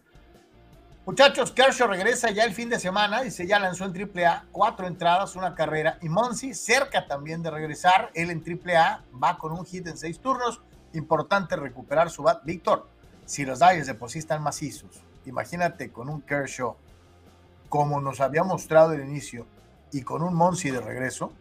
Muchachos, 1.06 1.52
Kershaw 1.52 1.86
regresa 1.86 2.30
ya 2.30 2.44
el 2.44 2.54
fin 2.54 2.70
de 2.70 2.80
semana, 2.80 3.20
dice, 3.20 3.46
ya 3.46 3.58
lanzó 3.58 3.84
en 3.84 3.92
AAA 3.92 4.46
cuatro 4.50 4.86
entradas, 4.86 5.36
una 5.36 5.54
carrera, 5.54 5.98
y 6.00 6.08
Monsi 6.08 6.54
cerca 6.54 7.06
también 7.06 7.42
de 7.42 7.50
regresar, 7.50 8.10
él 8.14 8.30
en 8.30 8.42
AAA 8.42 9.04
va 9.22 9.36
con 9.36 9.52
un 9.52 9.66
hit 9.66 9.86
en 9.86 9.98
seis 9.98 10.18
turnos, 10.18 10.62
importante 10.94 11.56
recuperar 11.56 12.08
su 12.08 12.22
bat. 12.22 12.42
Víctor, 12.42 12.88
si 13.26 13.44
los 13.44 13.58
Dodgers 13.58 13.86
de 13.86 13.94
por 13.94 14.08
macizos, 14.40 15.02
imagínate 15.26 15.92
con 15.92 16.08
un 16.08 16.22
Kershaw 16.22 16.74
como 17.68 18.00
nos 18.00 18.22
había 18.22 18.42
mostrado 18.42 18.94
el 18.94 19.02
inicio 19.02 19.46
y 19.92 20.00
con 20.00 20.22
un 20.22 20.34
Monsi 20.34 20.70
de 20.70 20.80
regreso, 20.80 21.32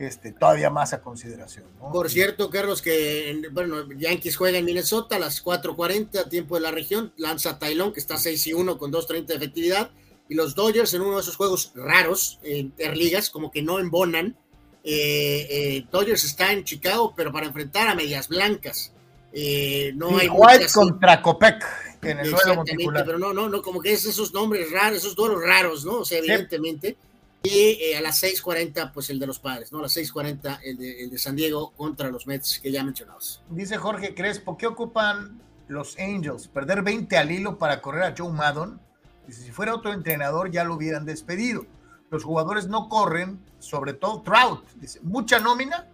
este, 0.00 0.32
todavía 0.32 0.70
más 0.70 0.94
a 0.94 1.02
consideración. 1.02 1.66
Por 1.92 2.08
cierto, 2.08 2.48
Carlos, 2.48 2.80
que 2.80 3.42
bueno, 3.52 3.86
Yankees 3.92 4.34
juega 4.34 4.56
en 4.56 4.64
Minnesota 4.64 5.16
a 5.16 5.18
las 5.18 5.44
4:40, 5.44 6.26
tiempo 6.30 6.54
de 6.54 6.62
la 6.62 6.70
región, 6.70 7.12
lanza 7.18 7.58
Tylon, 7.58 7.92
que 7.92 8.00
está 8.00 8.16
6 8.16 8.46
y 8.46 8.54
1 8.54 8.78
con 8.78 8.90
2.30 8.90 9.26
de 9.26 9.34
efectividad, 9.34 9.90
y 10.26 10.36
los 10.36 10.54
Dodgers 10.54 10.94
en 10.94 11.02
uno 11.02 11.16
de 11.16 11.20
esos 11.20 11.36
juegos 11.36 11.72
raros, 11.74 12.38
en 12.42 12.56
interligas, 12.56 13.28
como 13.28 13.50
que 13.50 13.60
no 13.60 13.78
embonan. 13.78 14.38
Eh, 14.82 15.46
eh, 15.50 15.86
Dodgers 15.92 16.24
está 16.24 16.50
en 16.50 16.64
Chicago, 16.64 17.12
pero 17.14 17.30
para 17.30 17.44
enfrentar 17.44 17.86
a 17.86 17.94
medias 17.94 18.28
blancas. 18.28 18.94
Eh, 19.34 19.92
no 19.96 20.16
hay 20.16 20.28
White 20.28 20.66
contra 20.72 21.20
Copec 21.20 21.62
en 22.02 22.20
el 22.20 22.30
duelo 22.30 22.64
Pero 22.64 23.18
no, 23.18 23.34
no, 23.34 23.50
no, 23.50 23.60
como 23.60 23.82
que 23.82 23.92
es 23.92 24.06
esos 24.06 24.32
nombres 24.32 24.72
raros, 24.72 24.96
esos 24.96 25.14
duelos 25.14 25.42
raros, 25.44 25.84
¿no? 25.84 25.98
O 25.98 26.04
sea, 26.06 26.18
evidentemente. 26.18 26.96
Y 27.42 27.78
eh, 27.80 27.96
a 27.96 28.02
las 28.02 28.22
6:40, 28.22 28.92
pues 28.92 29.08
el 29.10 29.18
de 29.18 29.26
los 29.26 29.38
padres, 29.38 29.72
¿no? 29.72 29.78
A 29.78 29.82
las 29.82 29.96
6:40, 29.96 30.60
el 30.62 30.76
de, 30.76 31.04
el 31.04 31.10
de 31.10 31.18
San 31.18 31.36
Diego 31.36 31.72
contra 31.72 32.10
los 32.10 32.26
Mets 32.26 32.60
que 32.60 32.70
ya 32.70 32.84
mencionamos. 32.84 33.42
Dice 33.48 33.78
Jorge 33.78 34.14
Crespo, 34.14 34.58
¿qué 34.58 34.66
ocupan 34.66 35.40
los 35.68 35.98
Angels? 35.98 36.48
¿Perder 36.48 36.82
20 36.82 37.16
al 37.16 37.30
hilo 37.30 37.56
para 37.56 37.80
correr 37.80 38.02
a 38.04 38.14
Joe 38.16 38.30
Maddon? 38.30 38.80
Dice, 39.26 39.42
si 39.42 39.50
fuera 39.52 39.74
otro 39.74 39.92
entrenador 39.92 40.50
ya 40.50 40.64
lo 40.64 40.74
hubieran 40.74 41.06
despedido. 41.06 41.64
Los 42.10 42.24
jugadores 42.24 42.66
no 42.66 42.88
corren, 42.88 43.40
sobre 43.58 43.94
todo 43.94 44.20
Trout. 44.22 44.68
Dice, 44.74 45.00
mucha 45.02 45.38
nómina, 45.38 45.86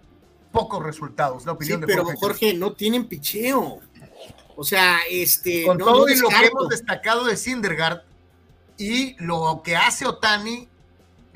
pocos 0.51 0.83
resultados. 0.83 1.47
La 1.47 1.53
opinión 1.53 1.81
sí, 1.81 1.87
pero 1.87 2.05
Jorge, 2.17 2.55
no 2.55 2.73
tienen 2.73 3.07
picheo. 3.07 3.81
O 4.57 4.65
sea, 4.65 4.99
este. 5.09 5.65
Con 5.65 5.79
todo 5.79 6.07
lo 6.09 6.29
que 6.29 6.47
hemos 6.47 6.69
destacado 6.71 7.25
de 7.25 7.37
Syndergaard 7.37 8.03
y 8.79 9.15
lo 9.23 9.61
que 9.63 9.77
hace 9.77 10.07
Otani 10.07 10.69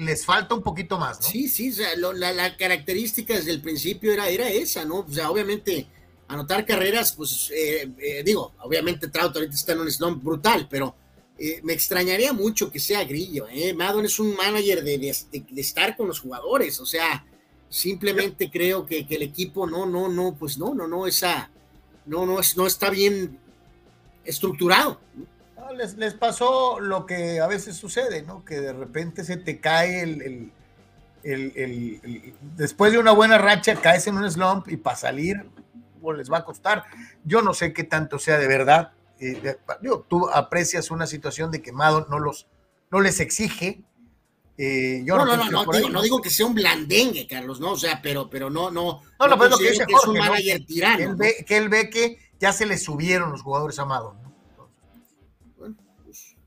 les 0.00 0.24
falta 0.24 0.54
un 0.54 0.62
poquito 0.62 0.98
más, 0.98 1.20
¿no? 1.20 1.26
Sí, 1.26 1.48
sí, 1.48 1.70
o 1.70 1.74
sea, 1.74 1.94
la, 1.96 2.56
característica 2.56 3.34
desde 3.34 3.50
el 3.50 3.60
principio 3.60 4.12
era, 4.12 4.28
era 4.28 4.48
esa, 4.48 4.84
¿no? 4.84 5.00
O 5.00 5.12
sea, 5.12 5.30
obviamente, 5.30 5.86
anotar 6.28 6.64
carreras, 6.64 7.12
pues, 7.12 7.50
eh, 7.54 7.90
eh, 7.98 8.22
digo, 8.24 8.54
obviamente 8.62 9.08
Trout 9.08 9.36
ahorita 9.36 9.54
está 9.54 9.72
en 9.72 9.80
un 9.80 9.90
slump 9.90 10.22
brutal, 10.24 10.66
pero 10.70 10.94
eh, 11.38 11.60
me 11.62 11.74
extrañaría 11.74 12.32
mucho 12.32 12.70
que 12.70 12.80
sea 12.80 13.04
Grillo, 13.04 13.46
¿eh? 13.50 13.74
Madon 13.74 14.06
es 14.06 14.18
un 14.18 14.34
manager 14.34 14.82
de, 14.82 14.98
de, 14.98 15.60
estar 15.60 15.96
con 15.96 16.08
los 16.08 16.20
jugadores, 16.20 16.80
o 16.80 16.86
sea, 16.86 17.26
simplemente 17.68 18.50
creo 18.50 18.86
que, 18.86 19.06
que, 19.06 19.16
el 19.16 19.22
equipo 19.22 19.66
no, 19.66 19.84
no, 19.84 20.08
no, 20.08 20.34
pues 20.34 20.56
no, 20.56 20.74
no, 20.74 20.88
no, 20.88 21.06
esa, 21.06 21.50
no, 22.06 22.24
no, 22.24 22.40
no 22.56 22.66
está 22.66 22.88
bien 22.88 23.38
estructurado. 24.24 24.98
¿no? 25.14 25.39
Les, 25.74 26.14
pasó 26.14 26.80
lo 26.80 27.06
que 27.06 27.40
a 27.40 27.46
veces 27.46 27.76
sucede, 27.76 28.22
¿no? 28.22 28.44
Que 28.44 28.61
de 28.61 28.72
repente 28.72 29.24
se 29.24 29.37
te 29.37 29.61
cae 29.61 30.02
el, 30.02 30.52
el, 31.22 32.33
después 32.56 32.92
de 32.92 32.98
una 32.98 33.12
buena 33.12 33.38
racha 33.38 33.76
caes 33.76 34.06
en 34.06 34.16
un 34.16 34.30
slump 34.30 34.68
y 34.68 34.76
para 34.76 34.96
salir 34.96 35.48
pues 36.00 36.18
les 36.18 36.33
va 36.33 36.38
a 36.38 36.44
costar. 36.44 36.85
Yo 37.24 37.42
no 37.42 37.54
sé 37.54 37.72
qué 37.72 37.85
tanto 37.85 38.18
sea 38.18 38.38
de 38.38 38.48
verdad. 38.48 38.92
Eh, 39.18 39.56
tú 40.09 40.28
aprecias 40.30 40.90
una 40.90 41.06
situación 41.06 41.50
de 41.50 41.61
quemado, 41.61 42.06
no 42.09 42.18
los 42.18 42.46
no 42.90 43.00
les 43.00 43.20
exige. 43.20 43.83
Eh, 44.56 45.02
yo 45.06 45.16
no, 45.16 45.24
no, 45.24 45.37
no, 45.37 45.64
no, 45.64 45.72
digo, 45.72 45.88
no, 45.88 46.02
digo, 46.02 46.20
que 46.20 46.28
sea 46.28 46.44
un 46.44 46.54
blandengue, 46.54 47.26
Carlos, 47.26 47.61
no, 47.61 47.72
o 47.72 47.76
sea, 47.76 48.00
pero, 48.02 48.28
pero 48.28 48.50
no, 48.50 48.70
no. 48.70 49.02
No, 49.18 49.26
no, 49.26 49.38
pero 49.38 49.50
lo 49.50 49.59
que 49.59 49.70
dice 49.70 49.85
Jorge, 49.85 49.94
es 49.94 50.06
un 50.06 50.18
manager 50.18 50.66
tirano. 50.66 50.96
Que 50.98 51.04
él, 51.04 51.14
ve, 51.14 51.44
que 51.46 51.56
él 51.56 51.68
ve 51.70 51.90
que 51.90 52.18
ya 52.38 52.52
se 52.52 52.66
le 52.66 52.76
subieron 52.76 53.30
los 53.33 53.42
jugadores 53.42 53.78
amados, 53.78 54.16
¿no? 54.19 54.19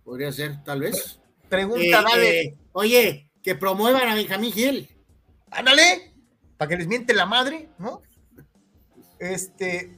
Podría 0.03 0.31
ser, 0.31 0.63
tal 0.63 0.81
vez. 0.81 1.19
Pregunta, 1.49 1.83
eh, 1.83 1.91
dale. 1.91 2.41
Eh, 2.41 2.57
oye, 2.73 3.31
que 3.41 3.55
promuevan 3.55 4.09
a 4.09 4.15
Benjamín 4.15 4.51
Gil. 4.51 4.89
Ándale, 5.51 6.13
para 6.57 6.69
que 6.69 6.77
les 6.77 6.87
miente 6.87 7.13
la 7.13 7.25
madre, 7.25 7.69
¿no? 7.77 8.01
Este, 9.19 9.97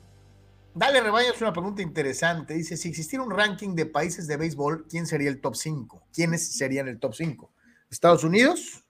dale 0.74 1.02
rebaño, 1.02 1.32
es 1.34 1.42
una 1.42 1.54
pregunta 1.54 1.82
interesante. 1.82 2.54
Dice, 2.54 2.78
si 2.78 2.90
existiera 2.90 3.24
un 3.24 3.32
ranking 3.32 3.76
de 3.76 3.86
países 3.86 4.28
de 4.28 4.38
béisbol, 4.38 4.86
¿quién 4.88 5.08
sería 5.08 5.30
el 5.30 5.42
top 5.42 5.56
5? 5.56 6.08
¿Quiénes 6.14 6.58
serían 6.58 6.88
el 6.88 7.00
top 7.00 7.16
5? 7.16 7.52
¿Estados 7.90 8.24
Unidos? 8.24 8.84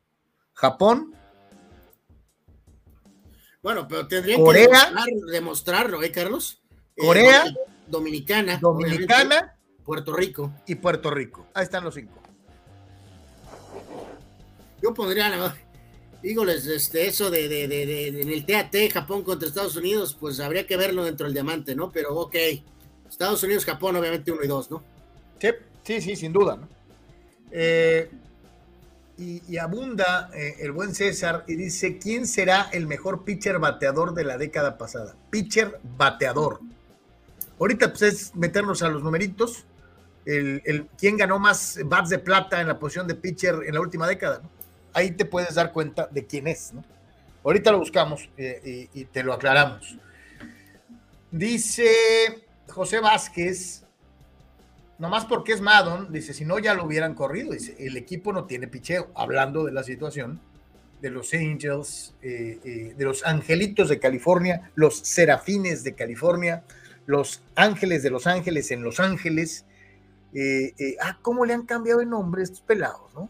¿Japón? 0.54 1.15
Bueno, 3.62 3.88
pero 3.88 4.08
tendrían 4.08 4.43
que 4.43 5.32
demostrarlo, 5.32 6.04
¿eh, 6.04 6.12
Carlos? 6.12 6.62
Eh, 6.95 7.01
Corea. 7.01 7.45
Dominicana. 7.88 8.58
Dominicana. 8.58 9.55
Puerto 9.86 10.13
Rico. 10.13 10.52
Y 10.65 10.76
Puerto 10.76 11.12
Rico. 11.12 11.48
Ahí 11.54 11.63
están 11.63 11.84
los 11.84 11.93
cinco. 11.93 12.21
Yo 14.82 14.93
pondría, 14.93 15.54
dígoles, 16.21 16.65
este, 16.65 17.08
eso 17.08 17.30
de, 17.30 17.48
de, 17.48 17.67
de, 17.67 18.08
en 18.08 18.30
el 18.30 18.45
TAT, 18.45 18.76
Japón 18.91 19.24
contra 19.24 19.48
Estados 19.48 19.76
Unidos, 19.76 20.17
pues 20.19 20.39
habría 20.39 20.67
que 20.67 20.76
verlo 20.76 21.04
dentro 21.04 21.26
del 21.26 21.34
diamante, 21.34 21.76
¿no? 21.76 21.91
Pero 21.91 22.15
ok, 22.15 22.36
Estados 23.10 23.41
Unidos, 23.43 23.63
Japón, 23.63 23.95
obviamente 23.95 24.32
uno 24.32 24.43
y 24.43 24.48
dos, 24.48 24.69
¿no? 24.69 24.84
Sí, 25.39 25.50
sí, 25.84 26.02
sí, 26.02 26.15
sin 26.15 26.34
duda, 26.34 26.58
¿no? 26.58 26.67
Eh, 27.52 28.10
y, 29.17 29.58
abunda 29.58 30.30
eh, 30.34 30.56
el 30.60 30.74
buen 30.74 30.93
César 30.93 31.45
y 31.48 31.56
dice, 31.56 31.98
¿quién 31.98 32.28
será 32.28 32.69
el 32.74 32.86
mejor 32.86 33.24
pitcher 33.24 33.60
bateador 33.60 34.13
de 34.13 34.26
la 34.26 34.38
década 34.38 34.78
pasada? 34.78 35.15
Pitcher 35.30 35.80
bateador. 35.98 36.60
Ahorita 37.58 37.89
pues 37.89 38.02
es 38.02 38.36
meternos 38.36 38.82
a 38.84 38.89
los 38.89 39.04
numeritos 39.04 39.64
el, 40.26 40.88
quién 40.97 41.17
ganó 41.17 41.39
más 41.39 41.80
bats 41.86 42.09
de 42.09 42.19
plata 42.19 42.59
en 42.61 42.67
la 42.67 42.80
posición 42.80 43.07
de 43.07 43.15
pitcher 43.15 43.55
en 43.65 43.73
la 43.73 43.82
última 43.82 44.07
década. 44.07 44.41
Ahí 44.93 45.11
te 45.11 45.26
puedes 45.26 45.55
dar 45.55 45.71
cuenta 45.71 46.07
de 46.07 46.26
quién 46.26 46.47
es. 46.47 46.73
¿no? 46.73 46.84
Ahorita 47.43 47.71
lo 47.71 47.80
buscamos 47.80 48.30
eh, 48.38 48.89
y, 48.93 49.05
te 49.05 49.23
lo 49.23 49.34
aclaramos. 49.34 49.97
Dice 51.32 51.88
José 52.67 52.99
Vázquez, 52.99 53.84
nomás 54.97 55.26
porque 55.26 55.53
es 55.53 55.61
Madon, 55.61 56.11
dice, 56.11 56.34
si 56.34 56.43
no 56.43 56.57
ya 56.59 56.73
lo 56.73 56.86
hubieran 56.86 57.13
corrido, 57.13 57.51
dice, 57.51 57.76
el 57.78 57.97
equipo 57.97 58.34
no 58.34 58.45
tiene 58.45 58.67
picheo, 58.67 59.11
hablando 59.15 59.65
de 59.65 59.73
la 59.73 59.84
situación 59.84 60.41
de 61.01 61.09
los 61.11 61.34
Angels, 61.34 62.15
eh, 62.23 62.59
eh, 62.63 62.93
de 62.97 63.05
los 63.05 63.23
Angelitos 63.26 63.89
de 63.89 63.99
California, 63.99 64.71
los 64.73 64.97
Serafines 64.99 65.84
de 65.84 65.93
California, 65.93 66.63
los 67.05 67.43
Ángeles 67.55 68.01
de 68.01 68.09
Los 68.09 68.26
Ángeles 68.26 68.71
en 68.71 68.82
Los 68.82 68.99
Ángeles, 68.99 69.65
eh, 70.36 70.74
eh, 70.78 70.98
ah, 71.02 71.18
cómo 71.22 71.46
le 71.46 71.54
han 71.54 71.66
cambiado 71.66 72.02
el 72.02 72.10
nombre 72.10 72.44
estos 72.44 72.60
pelados, 72.60 73.14
¿no? 73.14 73.30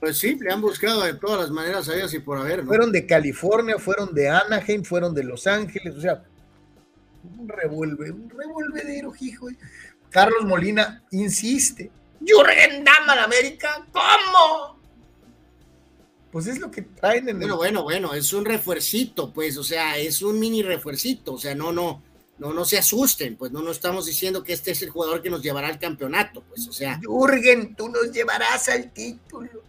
Pues 0.00 0.16
sí, 0.16 0.36
le 0.40 0.50
han 0.50 0.62
buscado 0.62 1.02
de 1.02 1.12
todas 1.12 1.38
las 1.38 1.50
maneras 1.50 1.86
a 1.90 1.94
ellas 1.94 2.14
y 2.14 2.20
por 2.20 2.38
haber, 2.38 2.64
¿no? 2.64 2.68
Fueron 2.68 2.90
de 2.90 3.04
California, 3.04 3.78
fueron 3.78 4.14
de 4.14 4.30
Anaheim, 4.30 4.82
fueron 4.82 5.14
de 5.14 5.24
Los 5.24 5.46
Ángeles, 5.46 5.94
o 5.94 6.00
sea, 6.00 6.24
un 7.38 7.46
revuelve, 7.46 8.10
un 8.10 8.30
revolvedero, 8.30 9.12
hijo. 9.20 9.48
Carlos 10.08 10.44
Molina 10.46 11.02
insiste. 11.10 11.90
Jürgen 12.20 12.82
Damm 12.82 13.06
la 13.06 13.24
América, 13.24 13.86
¿cómo? 13.92 14.80
Pues 16.32 16.46
es 16.46 16.58
lo 16.58 16.70
que 16.70 16.82
traen 16.82 17.28
en 17.28 17.38
Bueno, 17.38 17.56
bueno, 17.56 17.82
bueno, 17.82 18.14
es 18.14 18.32
un 18.32 18.46
refuercito, 18.46 19.30
pues, 19.30 19.58
o 19.58 19.64
sea, 19.64 19.98
es 19.98 20.22
un 20.22 20.38
mini 20.38 20.62
refuercito, 20.62 21.34
o 21.34 21.38
sea, 21.38 21.54
no, 21.54 21.72
no, 21.72 22.02
no, 22.40 22.54
no 22.54 22.64
se 22.64 22.78
asusten, 22.78 23.36
pues 23.36 23.52
no, 23.52 23.60
no 23.60 23.70
estamos 23.70 24.06
diciendo 24.06 24.42
que 24.42 24.54
este 24.54 24.70
es 24.70 24.80
el 24.80 24.88
jugador 24.88 25.20
que 25.22 25.28
nos 25.28 25.42
llevará 25.42 25.68
al 25.68 25.78
campeonato, 25.78 26.42
pues, 26.48 26.66
o 26.66 26.72
sea. 26.72 26.98
Jürgen, 27.04 27.74
tú 27.76 27.90
nos 27.90 28.10
llevarás 28.12 28.70
al 28.70 28.90
título. 28.92 29.62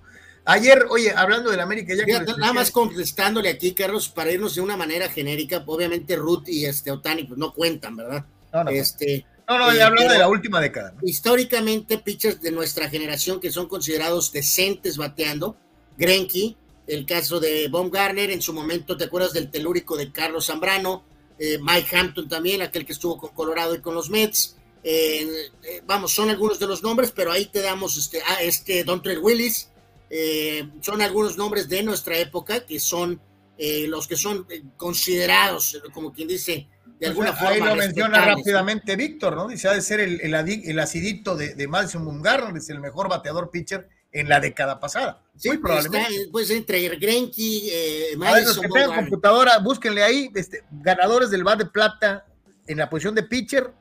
Ayer, 0.46 0.86
oye, 0.90 1.14
hablando 1.16 1.52
del 1.52 1.60
América, 1.60 1.94
ya 1.94 2.06
que 2.06 2.14
nada 2.38 2.54
más 2.54 2.72
contestándole 2.72 3.50
aquí, 3.50 3.74
Carlos, 3.74 4.08
para 4.08 4.32
irnos 4.32 4.56
de 4.56 4.62
una 4.62 4.78
manera 4.78 5.10
genérica, 5.10 5.62
obviamente 5.66 6.16
Ruth 6.16 6.48
y 6.48 6.66
este 6.66 6.92
Otani 6.92 7.26
pues 7.26 7.38
no 7.38 7.54
cuentan, 7.54 7.98
¿verdad? 7.98 8.26
No, 8.54 8.64
no. 8.64 8.72
Este, 8.72 9.26
no, 9.50 9.60
no, 9.60 9.76
ya 9.76 9.88
hablo 9.88 10.08
de 10.08 10.18
la 10.18 10.30
última 10.30 10.62
década. 10.62 10.96
Históricamente, 11.04 11.98
pitchers 11.98 12.42
de 12.42 12.52
nuestra 12.52 12.90
generación 12.90 13.42
que 13.42 13.52
son 13.52 13.68
considerados 13.68 14.32
decentes 14.32 14.96
bateando, 14.96 15.58
Grenky, 15.98 16.56
el 16.88 17.06
caso 17.06 17.42
de 17.42 17.68
Baumgartner, 17.68 18.32
en 18.32 18.42
su 18.42 18.54
momento, 18.54 18.96
¿te 18.96 19.04
acuerdas 19.04 19.34
del 19.34 19.52
telúrico 19.52 19.98
de 19.98 20.12
Carlos 20.12 20.48
Zambrano? 20.48 21.04
Eh, 21.44 21.58
Mike 21.60 21.98
Hampton 21.98 22.30
también, 22.30 22.62
aquel 22.62 22.86
que 22.86 22.94
estuvo 22.94 23.18
con 23.18 23.32
Colorado 23.32 23.74
y 23.74 23.82
con 23.82 23.96
los 23.96 24.12
Mets. 24.12 24.58
Eh, 24.84 25.28
vamos, 25.88 26.14
son 26.14 26.30
algunos 26.30 26.60
de 26.60 26.68
los 26.68 26.84
nombres, 26.84 27.12
pero 27.12 27.32
ahí 27.32 27.48
te 27.48 27.62
damos 27.62 27.98
este, 27.98 28.22
a 28.22 28.44
este 28.44 28.84
Dontrell 28.84 29.18
Willis. 29.18 29.72
son 30.82 31.02
algunos 31.02 31.38
nombres 31.38 31.68
de 31.68 31.82
nuestra 31.82 32.16
época 32.20 32.64
que 32.64 32.80
son 32.80 33.20
los 33.58 34.08
que 34.08 34.18
son 34.18 34.46
considerados, 34.78 35.82
como 35.94 36.14
quien 36.14 36.28
dice, 36.28 36.68
de 37.00 37.08
alguna 37.08 37.34
forma. 37.34 37.54
Ahí 37.54 37.60
lo 37.60 37.76
menciona 37.76 38.24
rápidamente 38.24 38.96
Víctor, 38.96 39.36
¿no? 39.36 39.48
Dice, 39.48 39.68
ha 39.68 39.74
de 39.74 39.82
ser 39.82 40.00
el, 40.00 40.22
el, 40.22 40.80
acidito 40.80 41.36
de, 41.36 41.56
de 41.56 41.68
Madison 41.68 42.06
Bumgarner, 42.06 42.56
es 42.56 42.70
el 42.70 42.80
mejor 42.80 43.10
bateador 43.10 43.50
pitcher 43.50 43.90
en 44.12 44.30
la 44.30 44.40
década 44.40 44.80
pasada. 44.80 45.24
Sí, 45.42 45.48
Muy 45.50 45.58
probablemente. 45.58 46.28
pues 46.32 46.52
entre 46.52 46.88
Grenky, 46.88 47.70
eh, 47.72 48.16
A 48.24 48.34
ver, 48.34 48.44
los 48.44 48.60
que 48.60 48.68
tengan 48.68 48.96
computadora, 48.96 49.58
búsquenle 49.58 50.04
ahí, 50.04 50.30
este, 50.36 50.64
ganadores 50.70 51.32
del 51.32 51.44
bat 51.44 51.58
de 51.58 51.66
plata 51.66 52.28
en 52.68 52.78
la 52.78 52.88
posición 52.92 53.16
de 53.16 53.24
pitcher. 53.24 53.74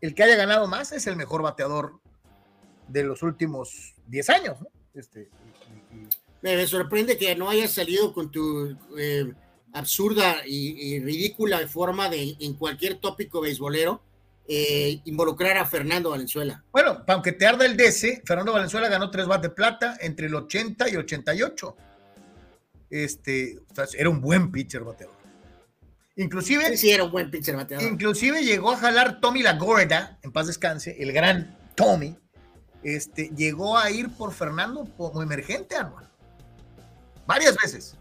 El 0.00 0.14
que 0.14 0.22
haya 0.22 0.36
ganado 0.36 0.66
más 0.66 0.92
es 0.92 1.06
el 1.06 1.16
mejor 1.16 1.42
bateador 1.42 2.00
de 2.88 3.04
los 3.04 3.22
últimos 3.22 3.94
10 4.06 4.30
años. 4.30 4.56
¿no? 4.58 4.68
Este, 4.94 5.28
Me 6.40 6.66
sorprende 6.66 7.18
que 7.18 7.36
no 7.36 7.50
hayas 7.50 7.72
salido 7.72 8.14
con 8.14 8.30
tu 8.30 8.74
eh, 8.96 9.34
absurda 9.74 10.46
y, 10.46 10.94
y, 10.94 11.00
ridícula 11.00 11.68
forma 11.68 12.08
de 12.08 12.38
en 12.40 12.54
cualquier 12.54 12.94
tópico 12.94 13.42
beisbolero 13.42 14.00
eh, 14.48 15.00
involucrar 15.04 15.56
a 15.56 15.66
Fernando 15.66 16.10
Valenzuela. 16.10 16.62
Bueno, 16.70 17.02
aunque 17.08 17.32
te 17.32 17.46
arda 17.46 17.66
el 17.66 17.76
DC, 17.76 18.22
Fernando 18.24 18.52
Valenzuela 18.52 18.88
ganó 18.88 19.10
tres 19.10 19.26
bates 19.26 19.50
de 19.50 19.54
plata 19.54 19.96
entre 20.00 20.26
el 20.26 20.34
80 20.34 20.88
y 20.88 20.96
88. 20.96 21.76
Este, 22.90 23.58
era 23.98 24.08
un 24.08 24.20
buen 24.20 24.52
pitcher 24.52 24.84
bateador. 24.84 25.16
Inclusive, 26.14 26.76
sí, 26.76 26.90
era 26.90 27.04
un 27.04 27.10
buen 27.10 27.30
pitcher 27.30 27.56
bateador. 27.56 27.90
Inclusive 27.90 28.42
llegó 28.42 28.72
a 28.72 28.76
jalar 28.76 29.20
Tommy 29.20 29.42
Lagorda, 29.42 30.18
en 30.22 30.32
paz 30.32 30.46
descanse, 30.46 30.96
el 30.98 31.12
gran 31.12 31.58
Tommy, 31.74 32.16
este, 32.82 33.30
llegó 33.36 33.76
a 33.76 33.90
ir 33.90 34.10
por 34.10 34.32
Fernando 34.32 34.88
como 34.96 35.22
emergente, 35.22 35.76
anual. 35.76 36.08
Varias 37.26 37.56
veces. 37.56 37.96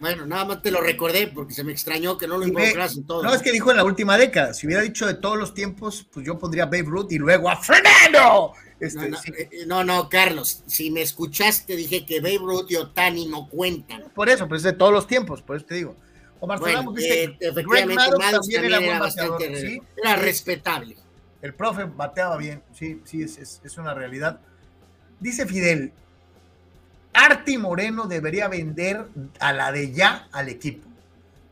Bueno, 0.00 0.26
nada 0.26 0.44
más 0.44 0.62
te 0.62 0.70
lo 0.70 0.80
recordé 0.80 1.26
porque 1.26 1.52
se 1.52 1.64
me 1.64 1.72
extrañó 1.72 2.16
que 2.16 2.28
no 2.28 2.38
lo 2.38 2.46
involucras 2.46 2.96
en 2.96 3.04
todo. 3.04 3.22
No, 3.22 3.34
es 3.34 3.42
que 3.42 3.50
dijo 3.50 3.70
en 3.70 3.78
la 3.78 3.84
última 3.84 4.16
década. 4.16 4.54
Si 4.54 4.66
hubiera 4.66 4.82
dicho 4.82 5.06
de 5.06 5.14
todos 5.14 5.36
los 5.36 5.54
tiempos, 5.54 6.06
pues 6.12 6.24
yo 6.24 6.38
pondría 6.38 6.66
Babe 6.66 6.84
Ruth 6.84 7.10
y 7.10 7.18
luego 7.18 7.50
a 7.50 7.56
Fernando. 7.56 8.52
Este, 8.78 9.10
eh, 9.36 9.66
no, 9.66 9.82
no, 9.82 10.08
Carlos, 10.08 10.62
si 10.66 10.92
me 10.92 11.02
escuchaste, 11.02 11.74
dije 11.74 12.06
que 12.06 12.20
Babe 12.20 12.38
Ruth 12.38 12.70
y 12.70 12.76
Otani 12.76 13.26
no 13.26 13.48
cuentan. 13.48 14.04
Por 14.14 14.28
eso, 14.28 14.46
pues 14.46 14.62
de 14.62 14.72
todos 14.72 14.92
los 14.92 15.08
tiempos, 15.08 15.42
por 15.42 15.56
eso 15.56 15.66
te 15.66 15.74
digo. 15.74 15.96
Omar 16.40 16.60
bueno, 16.60 16.94
eh, 16.96 17.36
efectivamente, 17.40 17.94
Maddox 18.16 18.48
también, 18.48 18.64
era, 18.66 18.78
era 18.78 19.00
bastante, 19.00 19.60
¿sí? 19.60 19.82
era 19.96 20.14
respetable. 20.14 20.96
El 21.42 21.54
profe 21.54 21.84
bateaba 21.84 22.36
bien, 22.36 22.62
sí, 22.72 23.00
sí, 23.04 23.22
es, 23.22 23.38
es, 23.38 23.60
es 23.64 23.78
una 23.78 23.94
realidad. 23.94 24.40
Dice 25.18 25.46
Fidel, 25.46 25.92
Arti 27.18 27.58
Moreno 27.58 28.06
debería 28.06 28.46
vender 28.46 29.08
a 29.40 29.52
la 29.52 29.72
de 29.72 29.92
ya 29.92 30.28
al 30.30 30.48
equipo, 30.48 30.86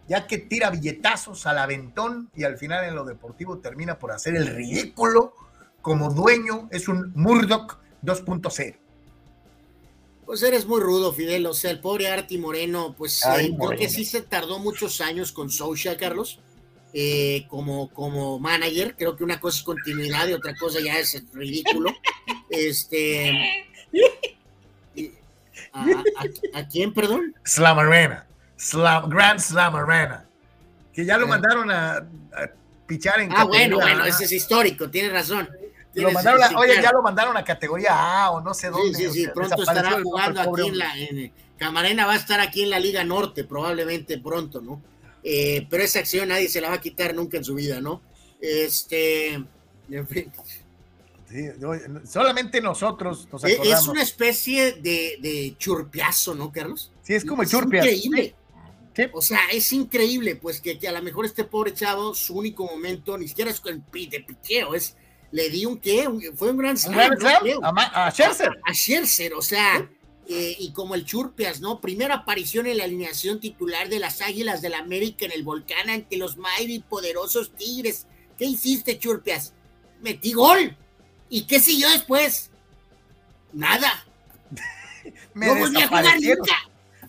ya 0.06 0.28
que 0.28 0.38
tira 0.38 0.70
billetazos 0.70 1.44
al 1.46 1.58
aventón 1.58 2.30
y 2.36 2.44
al 2.44 2.56
final 2.56 2.84
en 2.84 2.94
lo 2.94 3.04
deportivo 3.04 3.58
termina 3.58 3.98
por 3.98 4.12
hacer 4.12 4.36
el 4.36 4.46
ridículo 4.46 5.34
como 5.82 6.10
dueño, 6.10 6.68
es 6.70 6.86
un 6.86 7.12
Murdoch 7.16 7.78
2.0. 8.04 8.76
Pues 10.24 10.42
eres 10.44 10.66
muy 10.66 10.80
rudo, 10.80 11.12
Fidel. 11.12 11.46
O 11.46 11.54
sea, 11.54 11.72
el 11.72 11.80
pobre 11.80 12.08
Arti 12.08 12.38
Moreno, 12.38 12.94
pues 12.96 13.24
eh, 13.24 13.52
creo 13.58 13.78
que 13.78 13.88
sí 13.88 14.04
se 14.04 14.22
tardó 14.22 14.60
muchos 14.60 15.00
años 15.00 15.32
con 15.32 15.50
Socha, 15.50 15.96
Carlos, 15.96 16.38
eh, 16.92 17.44
como, 17.48 17.90
como 17.90 18.38
manager. 18.38 18.94
Creo 18.96 19.16
que 19.16 19.24
una 19.24 19.40
cosa 19.40 19.58
es 19.58 19.64
continuidad 19.64 20.28
y 20.28 20.32
otra 20.32 20.54
cosa 20.56 20.78
ya 20.80 20.96
es 20.98 21.24
ridículo. 21.32 21.92
este. 22.50 23.32
¿A, 26.54 26.68
quién, 26.68 26.92
perdón? 26.92 27.34
Slam 27.44 27.78
Arena. 27.78 28.26
Slam, 28.56 29.08
Grand 29.08 29.38
Slam 29.38 29.76
Arena. 29.76 30.26
Que 30.92 31.04
ya 31.04 31.18
lo 31.18 31.26
mandaron 31.26 31.70
a, 31.70 32.06
pichar 32.86 33.20
en 33.20 33.30
Ah, 33.32 33.44
bueno, 33.44 33.76
bueno, 33.76 34.04
ese 34.04 34.24
es 34.24 34.32
histórico, 34.32 34.88
tiene 34.88 35.10
razón. 35.10 35.48
Lo 35.94 36.10
mandaron 36.10 36.56
oye, 36.56 36.74
ya 36.82 36.92
lo 36.92 37.02
mandaron 37.02 37.36
a 37.36 37.44
categoría 37.44 38.24
A 38.24 38.30
o 38.30 38.40
no 38.40 38.52
sé 38.54 38.68
dónde. 38.68 38.96
Sí, 38.96 39.04
sí, 39.04 39.24
sí, 39.24 39.28
pronto 39.32 39.62
estará 39.62 40.00
jugando 40.02 40.40
aquí 40.40 40.68
en 40.68 40.78
la. 40.78 40.92
Camarena 41.56 42.06
va 42.06 42.12
a 42.12 42.16
estar 42.16 42.38
aquí 42.38 42.64
en 42.64 42.70
la 42.70 42.78
Liga 42.78 43.02
Norte, 43.02 43.44
probablemente 43.44 44.18
pronto, 44.18 44.60
¿no? 44.60 44.82
Eh, 45.22 45.66
pero 45.70 45.82
esa 45.82 46.00
acción 46.00 46.28
nadie 46.28 46.48
se 46.48 46.60
la 46.60 46.68
va 46.68 46.74
a 46.74 46.80
quitar 46.80 47.14
nunca 47.14 47.38
en 47.38 47.44
su 47.44 47.54
vida, 47.54 47.80
¿no? 47.80 48.02
Este. 48.40 49.42
En 49.88 50.06
fin 50.06 50.30
solamente 52.04 52.60
nosotros 52.60 53.28
nos 53.32 53.44
acordamos. 53.44 53.80
Es 53.80 53.88
una 53.88 54.02
especie 54.02 54.72
de, 54.74 55.18
de 55.20 55.54
churpiazo, 55.58 56.34
¿no, 56.34 56.52
Carlos? 56.52 56.92
Sí, 57.02 57.14
es 57.14 57.24
como 57.24 57.44
churpiazo. 57.44 57.88
Increíble. 57.88 58.34
O 59.12 59.20
sea, 59.20 59.40
es 59.52 59.72
increíble, 59.72 60.36
pues, 60.36 60.60
que, 60.60 60.78
a 60.88 60.92
lo 60.92 61.02
mejor 61.02 61.26
este 61.26 61.44
pobre 61.44 61.74
chavo, 61.74 62.14
su 62.14 62.34
único 62.34 62.64
momento, 62.64 63.18
ni 63.18 63.28
siquiera 63.28 63.50
es 63.50 63.60
el 63.66 63.82
de 63.92 64.20
piqueo, 64.20 64.74
es, 64.74 64.96
le 65.32 65.50
di 65.50 65.66
un 65.66 65.78
qué, 65.78 66.08
fue 66.34 66.50
un 66.50 66.56
gran 66.56 66.78
slam. 66.78 67.12
A, 67.62 68.10
Scherzer. 68.10 68.58
A, 68.64 68.72
Scherzer, 68.72 69.34
o 69.34 69.42
sea, 69.42 69.90
eh, 70.28 70.56
y 70.58 70.72
como 70.72 70.94
el 70.94 71.04
Churpias, 71.04 71.60
¿no? 71.60 71.80
Primera 71.80 72.14
aparición 72.14 72.66
en 72.66 72.78
la 72.78 72.84
alineación 72.84 73.38
titular 73.38 73.88
de 73.88 73.98
las 73.98 74.22
Águilas 74.22 74.62
del 74.62 74.74
América 74.74 75.26
en 75.26 75.32
el 75.32 75.42
volcán 75.42 75.90
ante 75.90 76.16
los 76.16 76.38
mighty 76.38 76.80
poderosos 76.80 77.52
Tigres. 77.54 78.06
¿Qué 78.38 78.46
hiciste, 78.46 78.98
Churpias? 78.98 79.52
Metí 80.00 80.32
gol. 80.32 80.76
¿Y 81.28 81.46
qué 81.46 81.60
siguió 81.60 81.90
después? 81.90 82.50
Nada. 83.52 84.04
Me 85.34 85.46
no 85.46 85.56
volví 85.56 85.80
a 85.80 85.88
jugar 85.88 86.20
nunca. 86.20 86.54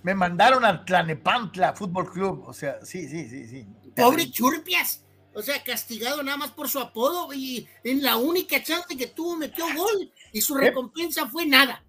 Me 0.03 0.15
mandaron 0.15 0.63
al 0.63 0.86
Tlanepantla 0.86 1.74
Fútbol 1.74 2.11
Club. 2.11 2.43
O 2.47 2.53
sea, 2.53 2.80
sí, 2.84 3.07
sí, 3.07 3.28
sí, 3.30 3.47
sí. 3.47 3.68
Pobre 3.95 4.30
Churpias. 4.32 5.03
O 5.34 5.41
sea, 5.43 5.63
castigado 5.63 6.24
nada 6.24 6.38
más 6.38 6.51
por 6.51 6.68
su 6.68 6.80
apodo 6.80 7.32
y 7.32 7.68
en 7.84 8.01
la 8.01 8.18
única 8.18 8.63
chance 8.63 8.97
que 8.97 9.05
tuvo 9.05 9.36
metió 9.36 9.65
gol 9.76 10.11
y 10.32 10.41
su 10.41 10.55
recompensa 10.55 11.28
fue 11.28 11.45
nada. 11.45 11.84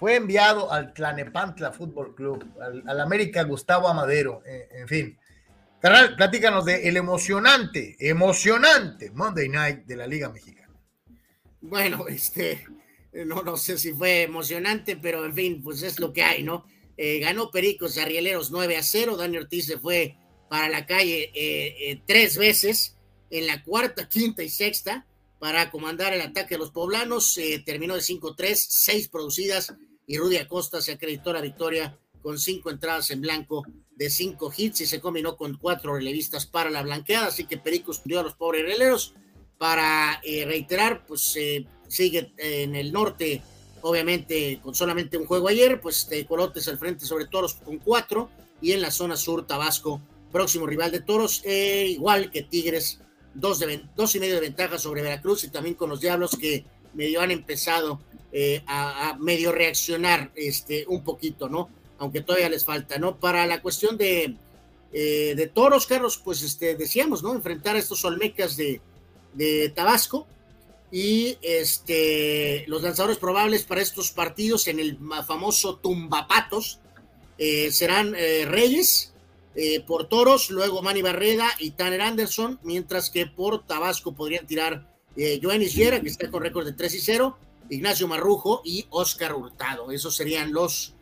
Fue 0.00 0.16
enviado 0.16 0.72
al 0.72 0.94
Tlanepantla 0.94 1.72
Fútbol 1.72 2.14
Club, 2.14 2.44
al, 2.60 3.00
América 3.00 3.42
Gustavo 3.42 3.88
Amadero, 3.88 4.42
eh, 4.46 4.68
en 4.72 4.88
fin. 4.88 5.18
Carnal, 5.80 6.16
platícanos 6.16 6.64
de 6.64 6.88
el 6.88 6.96
emocionante, 6.96 7.96
emocionante 8.00 9.10
Monday 9.10 9.48
Night 9.48 9.84
de 9.84 9.96
la 9.96 10.06
Liga 10.06 10.30
Mexicana. 10.30 10.61
Bueno, 11.62 12.06
este, 12.08 12.66
no, 13.12 13.42
no 13.42 13.56
sé 13.56 13.78
si 13.78 13.92
fue 13.92 14.22
emocionante, 14.22 14.96
pero 14.96 15.24
en 15.24 15.34
fin, 15.34 15.62
pues 15.62 15.82
es 15.82 15.98
lo 15.98 16.12
que 16.12 16.22
hay, 16.22 16.42
¿no? 16.42 16.66
Eh, 16.96 17.18
ganó 17.20 17.50
Pericos 17.50 17.96
Arrieleros 17.96 18.50
9 18.50 18.76
a 18.76 18.82
0. 18.82 19.16
Dani 19.16 19.38
Ortiz 19.38 19.66
se 19.66 19.78
fue 19.78 20.16
para 20.50 20.68
la 20.68 20.84
calle 20.84 21.30
eh, 21.34 21.90
eh, 21.90 22.02
tres 22.06 22.36
veces, 22.36 22.96
en 23.30 23.46
la 23.46 23.64
cuarta, 23.64 24.08
quinta 24.08 24.42
y 24.42 24.50
sexta, 24.50 25.06
para 25.38 25.70
comandar 25.70 26.12
el 26.12 26.20
ataque 26.20 26.54
de 26.54 26.58
los 26.58 26.70
poblanos. 26.70 27.38
terminó 27.64 27.94
de 27.94 28.02
5-3, 28.02 28.54
6 28.54 29.08
producidas, 29.08 29.74
y 30.06 30.18
Rudy 30.18 30.36
Acosta 30.36 30.82
se 30.82 30.92
acreditó 30.92 31.32
la 31.32 31.40
victoria 31.40 31.98
con 32.22 32.38
cinco 32.38 32.70
entradas 32.70 33.10
en 33.10 33.20
blanco 33.20 33.64
de 33.96 34.10
cinco 34.10 34.52
hits 34.56 34.82
y 34.82 34.86
se 34.86 35.00
combinó 35.00 35.36
con 35.36 35.56
cuatro 35.56 35.94
relevistas 35.94 36.46
para 36.46 36.70
la 36.70 36.82
blanqueada. 36.82 37.28
Así 37.28 37.44
que 37.44 37.58
Pericos 37.58 38.02
dio 38.04 38.20
a 38.20 38.22
los 38.22 38.34
pobres 38.34 38.64
releros 38.64 39.14
para 39.62 40.20
eh, 40.24 40.44
reiterar, 40.44 41.06
pues 41.06 41.36
eh, 41.36 41.64
sigue 41.86 42.32
en 42.36 42.74
el 42.74 42.92
norte, 42.92 43.40
obviamente 43.82 44.58
con 44.60 44.74
solamente 44.74 45.16
un 45.16 45.24
juego 45.24 45.46
ayer, 45.46 45.80
pues 45.80 46.10
Colotes 46.26 46.66
al 46.66 46.78
frente 46.78 47.06
sobre 47.06 47.26
Toros 47.26 47.54
con 47.54 47.78
cuatro, 47.78 48.28
y 48.60 48.72
en 48.72 48.80
la 48.80 48.90
zona 48.90 49.16
sur 49.16 49.46
Tabasco, 49.46 50.00
próximo 50.32 50.66
rival 50.66 50.90
de 50.90 50.98
Toros, 50.98 51.42
eh, 51.44 51.86
igual 51.90 52.32
que 52.32 52.42
Tigres, 52.42 53.02
dos, 53.34 53.60
de, 53.60 53.84
dos 53.94 54.16
y 54.16 54.18
medio 54.18 54.34
de 54.34 54.40
ventaja 54.40 54.78
sobre 54.78 55.00
Veracruz 55.00 55.44
y 55.44 55.48
también 55.48 55.76
con 55.76 55.90
los 55.90 56.00
Diablos 56.00 56.36
que 56.36 56.64
medio 56.94 57.20
han 57.20 57.30
empezado 57.30 58.00
a, 58.66 59.16
medio 59.20 59.52
reaccionar 59.52 60.32
este, 60.34 60.86
un 60.88 61.04
poquito, 61.04 61.48
¿no? 61.48 61.70
Aunque 61.98 62.20
todavía 62.20 62.48
les 62.48 62.64
falta, 62.64 62.98
¿no? 62.98 63.16
Para 63.20 63.46
la 63.46 63.62
cuestión 63.62 63.96
de, 63.96 64.34
de 64.90 65.50
Toros, 65.54 65.86
Carlos, 65.86 66.18
pues 66.18 66.42
este, 66.42 66.74
decíamos, 66.74 67.22
¿no? 67.22 67.32
Enfrentar 67.32 67.76
a 67.76 67.78
estos 67.78 68.04
Olmecas 68.04 68.56
de 68.56 68.80
de 69.34 69.68
Tabasco. 69.70 70.26
Y 70.90 71.38
este, 71.40 72.64
los 72.66 72.82
lanzadores 72.82 73.16
probables 73.16 73.62
para 73.64 73.80
estos 73.80 74.10
partidos 74.10 74.68
en 74.68 74.78
el 74.78 74.98
famoso 75.26 75.76
Tumbapatos 75.76 76.80
eh, 77.38 77.72
serán 77.72 78.14
eh, 78.16 78.44
Reyes 78.46 79.12
eh, 79.54 79.80
por 79.80 80.08
Toros, 80.08 80.50
luego 80.50 80.82
Manny 80.82 81.02
Barreda 81.02 81.48
y 81.58 81.72
Tanner 81.72 82.02
Anderson, 82.02 82.60
mientras 82.62 83.10
que 83.10 83.26
por 83.26 83.66
Tabasco 83.66 84.12
podrían 84.12 84.46
tirar 84.46 84.86
Joan 85.42 85.60
Isguera, 85.60 86.00
que 86.00 86.08
está 86.08 86.30
con 86.30 86.42
récord 86.42 86.64
de 86.64 86.72
3 86.72 86.94
y 86.94 87.00
0, 87.00 87.36
Ignacio 87.68 88.08
Marrujo 88.08 88.62
y 88.64 88.86
Oscar 88.90 89.34
Hurtado. 89.34 89.90
Esos 89.90 90.16
serían 90.16 90.52
los 90.52 90.94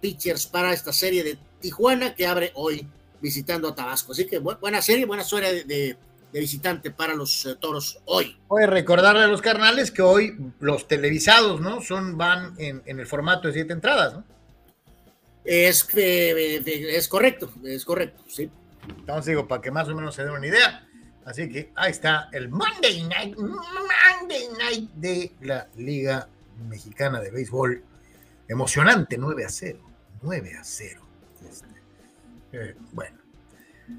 pitchers 0.00 0.46
para 0.46 0.72
esta 0.72 0.92
serie 0.92 1.24
de 1.24 1.36
Tijuana 1.60 2.14
que 2.14 2.28
abre 2.28 2.52
hoy 2.54 2.86
visitando 3.20 3.68
a 3.68 3.74
Tabasco. 3.74 4.12
Así 4.12 4.26
que 4.26 4.38
buena 4.38 4.80
serie, 4.82 5.04
buena 5.04 5.24
suerte 5.24 5.64
de, 5.64 5.96
visitante 6.40 6.90
para 6.90 7.14
los 7.14 7.46
eh, 7.46 7.56
toros 7.60 8.00
hoy. 8.06 8.36
Voy 8.48 8.64
a 8.64 8.66
recordarle 8.66 9.24
a 9.24 9.28
los 9.28 9.40
carnales 9.40 9.90
que 9.90 10.02
hoy 10.02 10.36
los 10.60 10.88
televisados, 10.88 11.60
¿no? 11.60 11.80
Son, 11.80 12.16
van 12.16 12.54
en, 12.58 12.82
el 12.86 13.06
formato 13.06 13.48
de 13.48 13.54
siete 13.54 13.72
entradas, 13.72 14.14
¿no? 14.14 14.24
Es, 15.44 15.86
eh, 15.94 16.62
es 16.66 17.08
correcto, 17.08 17.52
es 17.64 17.84
correcto, 17.84 18.24
sí. 18.26 18.50
Entonces 18.88 19.26
digo, 19.26 19.46
para 19.46 19.60
que 19.60 19.70
más 19.70 19.88
o 19.88 19.94
menos 19.94 20.14
se 20.14 20.24
den 20.24 20.32
una 20.32 20.46
idea. 20.46 20.88
Así 21.24 21.48
que 21.48 21.72
ahí 21.74 21.90
está 21.90 22.28
el 22.32 22.48
Monday 22.48 23.02
Night, 23.04 23.36
Monday 23.36 24.48
Night 24.58 24.90
de 24.94 25.32
la 25.42 25.68
Liga 25.76 26.28
Mexicana 26.68 27.20
de 27.20 27.30
Béisbol. 27.30 27.82
Emocionante, 28.48 29.16
9 29.16 29.44
a 29.44 29.48
0. 29.48 29.78
9 30.22 30.56
a 30.58 30.64
0. 30.64 31.06
Este, 31.48 31.66
eh, 32.52 32.76
bueno. 32.92 33.18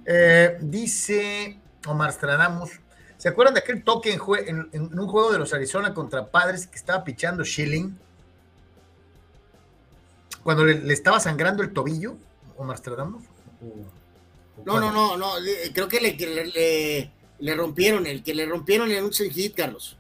Eh, 0.06 0.58
dice 0.62 1.60
Omar 1.86 2.12
Stradamus. 2.12 2.72
¿Se 3.18 3.30
acuerdan 3.30 3.54
de 3.54 3.62
aquel 3.62 3.84
toque 3.84 4.14
en, 4.14 4.70
un 4.74 5.08
juego 5.08 5.32
de 5.32 5.40
los 5.40 5.54
Arizona 5.54 5.94
contra 5.94 6.30
Padres 6.32 6.68
que 6.68 6.76
estaba 6.76 7.04
pichando 7.04 7.46
Schilling? 7.46 7.98
Cuando 10.44 10.66
le, 10.66 10.94
estaba 10.94 11.20
sangrando 11.20 11.64
el 11.64 11.74
tobillo, 11.74 12.18
Omar 12.58 12.78
Stradamus. 12.78 13.24
no, 14.66 14.80
no, 14.80 14.92
no, 14.92 15.18
no, 15.18 15.32
creo 15.74 15.88
que 15.88 16.02
le, 16.02 17.12
le, 17.40 17.56
rompieron, 17.56 18.06
el 18.06 18.22
que 18.22 18.36
le 18.36 18.46
rompieron 18.46 18.92
en 18.92 19.06
un 19.06 19.12
hit, 19.12 19.56
Carlos. 19.56 19.98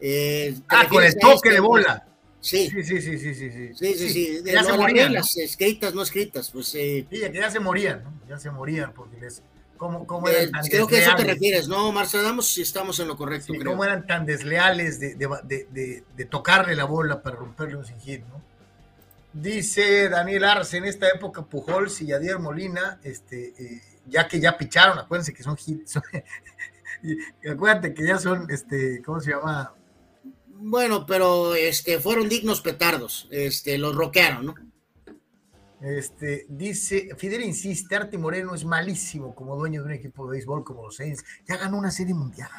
Eh, 0.00 0.54
ah, 0.68 0.86
con 0.88 1.02
el 1.02 1.14
toque 1.18 1.50
de 1.50 1.56
este, 1.56 1.66
bola. 1.66 2.06
Sí. 2.40 2.70
Sí, 2.70 2.82
sí, 2.82 3.00
sí, 3.02 3.18
sí, 3.18 3.34
sí. 3.34 3.74
Sí, 3.74 3.94
sí, 3.94 4.08
sí. 4.08 4.42
ya 4.44 4.64
se 4.64 4.76
morían. 4.76 5.12
Las 5.12 5.36
escritas, 5.36 5.94
no 5.94 6.02
escritas, 6.02 6.50
pues. 6.50 6.74
Eh, 6.74 7.06
sí, 7.10 7.20
que 7.20 7.32
ya 7.32 7.50
se 7.50 7.60
morían, 7.60 8.02
¿no? 8.02 8.12
Ya 8.28 8.38
se 8.38 8.50
morían, 8.50 8.92
porque 8.94 9.18
les. 9.20 9.42
¿Cómo, 9.80 10.06
cómo 10.06 10.28
eran 10.28 10.42
eh, 10.42 10.50
tan 10.50 10.66
creo 10.66 10.86
que 10.86 10.96
a 10.96 11.00
eso 11.00 11.16
te 11.16 11.24
refieres, 11.24 11.66
¿no, 11.66 11.90
Marcelo? 11.90 12.42
si 12.42 12.60
estamos 12.60 13.00
en 13.00 13.08
lo 13.08 13.16
correcto. 13.16 13.54
creo. 13.54 13.64
¿Cómo 13.64 13.82
eran 13.82 14.06
tan 14.06 14.26
desleales 14.26 15.00
de, 15.00 15.14
de, 15.14 15.26
de, 15.70 16.04
de, 16.14 16.24
tocarle 16.26 16.76
la 16.76 16.84
bola 16.84 17.22
para 17.22 17.36
romperle 17.36 17.76
un 17.76 17.86
sin 17.86 17.98
hit, 17.98 18.22
¿no? 18.26 18.42
Dice 19.32 20.10
Daniel 20.10 20.44
Arce, 20.44 20.76
en 20.76 20.84
esta 20.84 21.08
época 21.08 21.40
Pujols 21.40 21.98
y 22.02 22.08
Yadier 22.08 22.38
Molina, 22.38 23.00
este, 23.02 23.54
eh, 23.58 23.80
ya 24.04 24.28
que 24.28 24.38
ya 24.38 24.58
picharon, 24.58 24.98
acuérdense 24.98 25.32
que 25.32 25.42
son 25.42 25.56
hits, 25.64 25.98
acuérdate 27.50 27.94
que 27.94 28.06
ya 28.06 28.18
son, 28.18 28.50
este, 28.50 29.00
¿cómo 29.00 29.18
se 29.18 29.30
llama? 29.30 29.72
Bueno, 30.46 31.06
pero 31.06 31.54
este, 31.54 32.00
fueron 32.00 32.28
dignos 32.28 32.60
petardos, 32.60 33.28
este, 33.30 33.78
los 33.78 33.94
roquearon, 33.94 34.44
¿no? 34.44 34.54
Este, 35.80 36.44
dice, 36.48 37.08
Fidel 37.16 37.42
insiste, 37.42 37.96
Arte 37.96 38.18
Moreno 38.18 38.54
es 38.54 38.64
malísimo 38.64 39.34
como 39.34 39.56
dueño 39.56 39.80
de 39.80 39.86
un 39.86 39.92
equipo 39.92 40.26
de 40.26 40.32
béisbol 40.32 40.62
como 40.62 40.84
los 40.84 40.96
Saints. 40.96 41.24
Ya 41.48 41.56
ganó 41.56 41.78
una 41.78 41.90
serie 41.90 42.14
mundial. 42.14 42.50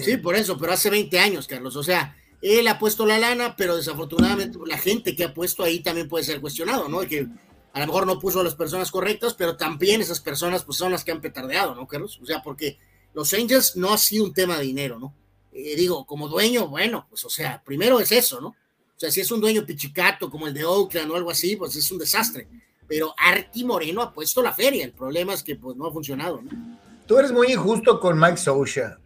Sí, 0.00 0.16
por 0.16 0.36
eso, 0.36 0.56
pero 0.58 0.72
hace 0.72 0.90
20 0.90 1.18
años, 1.18 1.46
Carlos. 1.46 1.76
O 1.76 1.82
sea, 1.82 2.16
él 2.40 2.66
ha 2.68 2.78
puesto 2.78 3.04
la 3.04 3.18
lana, 3.18 3.56
pero 3.56 3.76
desafortunadamente 3.76 4.58
la 4.66 4.78
gente 4.78 5.14
que 5.14 5.24
ha 5.24 5.34
puesto 5.34 5.62
ahí 5.62 5.80
también 5.80 6.08
puede 6.08 6.24
ser 6.24 6.40
cuestionado, 6.40 6.88
¿no? 6.88 7.00
Que 7.00 7.28
a 7.72 7.80
lo 7.80 7.86
mejor 7.86 8.06
no 8.06 8.18
puso 8.18 8.40
a 8.40 8.44
las 8.44 8.54
personas 8.54 8.90
correctas, 8.90 9.34
pero 9.34 9.56
también 9.56 10.00
esas 10.00 10.20
personas 10.20 10.64
pues 10.64 10.78
son 10.78 10.92
las 10.92 11.04
que 11.04 11.12
han 11.12 11.20
petardeado, 11.20 11.74
¿no, 11.74 11.86
Carlos? 11.86 12.18
O 12.22 12.26
sea, 12.26 12.42
porque 12.42 12.78
los 13.14 13.32
Angels 13.34 13.76
no 13.76 13.92
ha 13.92 13.98
sido 13.98 14.24
un 14.24 14.32
tema 14.32 14.58
de 14.58 14.64
dinero, 14.64 14.98
¿no? 14.98 15.14
Eh, 15.52 15.76
digo, 15.76 16.06
como 16.06 16.28
dueño, 16.28 16.68
bueno, 16.68 17.06
pues 17.08 17.24
o 17.24 17.30
sea, 17.30 17.62
primero 17.64 18.00
es 18.00 18.12
eso, 18.12 18.40
¿no? 18.40 18.56
O 19.02 19.04
sea, 19.04 19.10
si 19.10 19.20
es 19.20 19.32
un 19.32 19.40
dueño 19.40 19.66
pichicato 19.66 20.30
como 20.30 20.46
el 20.46 20.54
de 20.54 20.64
Oakland 20.64 21.10
o 21.10 21.16
algo 21.16 21.32
así, 21.32 21.56
pues 21.56 21.74
es 21.74 21.90
un 21.90 21.98
desastre. 21.98 22.46
Pero 22.86 23.12
Arti 23.18 23.64
Moreno 23.64 24.00
ha 24.00 24.12
puesto 24.12 24.40
la 24.40 24.52
feria. 24.52 24.84
El 24.84 24.92
problema 24.92 25.34
es 25.34 25.42
que 25.42 25.56
pues 25.56 25.76
no 25.76 25.88
ha 25.88 25.92
funcionado, 25.92 26.40
¿no? 26.40 26.78
Tú 27.04 27.18
eres 27.18 27.32
muy 27.32 27.50
injusto 27.50 27.98
con 27.98 28.16
Mike 28.16 28.36
Socha. 28.36 28.98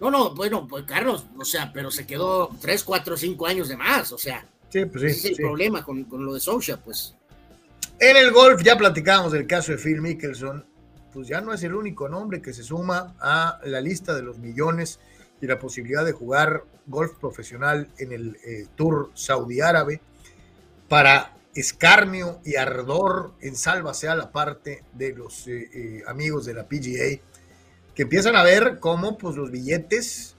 No, 0.00 0.10
no, 0.10 0.34
bueno, 0.34 0.66
pues 0.66 0.84
Carlos, 0.86 1.24
o 1.38 1.44
sea, 1.44 1.72
pero 1.72 1.92
se 1.92 2.04
quedó 2.04 2.50
3, 2.60 2.82
4, 2.82 3.16
5 3.16 3.46
años 3.46 3.68
de 3.68 3.76
más, 3.76 4.10
o 4.10 4.18
sea. 4.18 4.44
Sí, 4.70 4.84
pues 4.86 5.02
sí. 5.02 5.06
Ese 5.06 5.32
es 5.34 5.38
el 5.38 5.44
problema 5.44 5.84
con, 5.84 6.02
con, 6.02 6.24
lo 6.24 6.34
de 6.34 6.40
Socha, 6.40 6.76
pues. 6.76 7.14
En 8.00 8.16
el 8.16 8.32
golf 8.32 8.60
ya 8.64 8.76
platicábamos 8.76 9.30
del 9.30 9.46
caso 9.46 9.70
de 9.70 9.78
Phil 9.78 10.00
Mickelson, 10.00 10.66
pues 11.12 11.28
ya 11.28 11.40
no 11.40 11.54
es 11.54 11.62
el 11.62 11.76
único 11.76 12.08
nombre 12.08 12.42
que 12.42 12.52
se 12.52 12.64
suma 12.64 13.14
a 13.20 13.60
la 13.66 13.80
lista 13.80 14.16
de 14.16 14.22
los 14.22 14.38
millones 14.38 14.98
y 15.40 15.46
la 15.46 15.60
posibilidad 15.60 16.04
de 16.04 16.10
jugar 16.10 16.64
golf 16.90 17.12
profesional 17.18 17.88
en 17.98 18.12
el 18.12 18.36
eh, 18.44 18.66
Tour 18.74 19.10
Saudí 19.14 19.60
Árabe 19.60 20.00
para 20.88 21.34
escarnio 21.54 22.40
y 22.44 22.56
ardor 22.56 23.32
en 23.40 23.56
salva 23.56 23.94
sea 23.94 24.14
la 24.14 24.30
parte 24.30 24.84
de 24.92 25.14
los 25.14 25.46
eh, 25.46 25.70
eh, 25.72 26.02
amigos 26.06 26.44
de 26.44 26.54
la 26.54 26.68
PGA 26.68 27.20
que 27.94 28.02
empiezan 28.02 28.36
a 28.36 28.42
ver 28.42 28.78
cómo 28.80 29.16
pues 29.16 29.36
los 29.36 29.50
billetes 29.50 30.36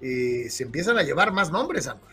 se 0.00 0.62
empiezan 0.62 0.98
a 0.98 1.02
llevar 1.02 1.32
más 1.32 1.50
nombres, 1.50 1.86
amor. 1.86 2.10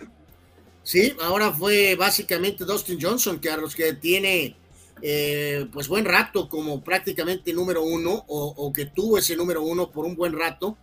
Sí, 0.82 1.14
ahora 1.22 1.52
fue 1.52 1.96
básicamente 1.96 2.64
Dustin 2.64 2.98
Johnson, 3.02 3.38
que 3.38 3.50
a 3.50 3.58
los 3.58 3.76
que 3.76 3.92
tiene 3.96 4.56
pues 5.74 5.90
buen 5.90 6.06
rato 6.06 6.48
como 6.48 6.82
prácticamente 6.82 7.52
número 7.52 7.84
uno 7.84 8.24
o, 8.30 8.54
o, 8.56 8.72
que 8.72 8.86
tuvo 8.86 9.18
ese 9.18 9.36
número 9.36 9.62
uno 9.62 9.92
por 9.92 10.06
un 10.06 10.16
buen 10.16 10.32
rato 10.32 10.78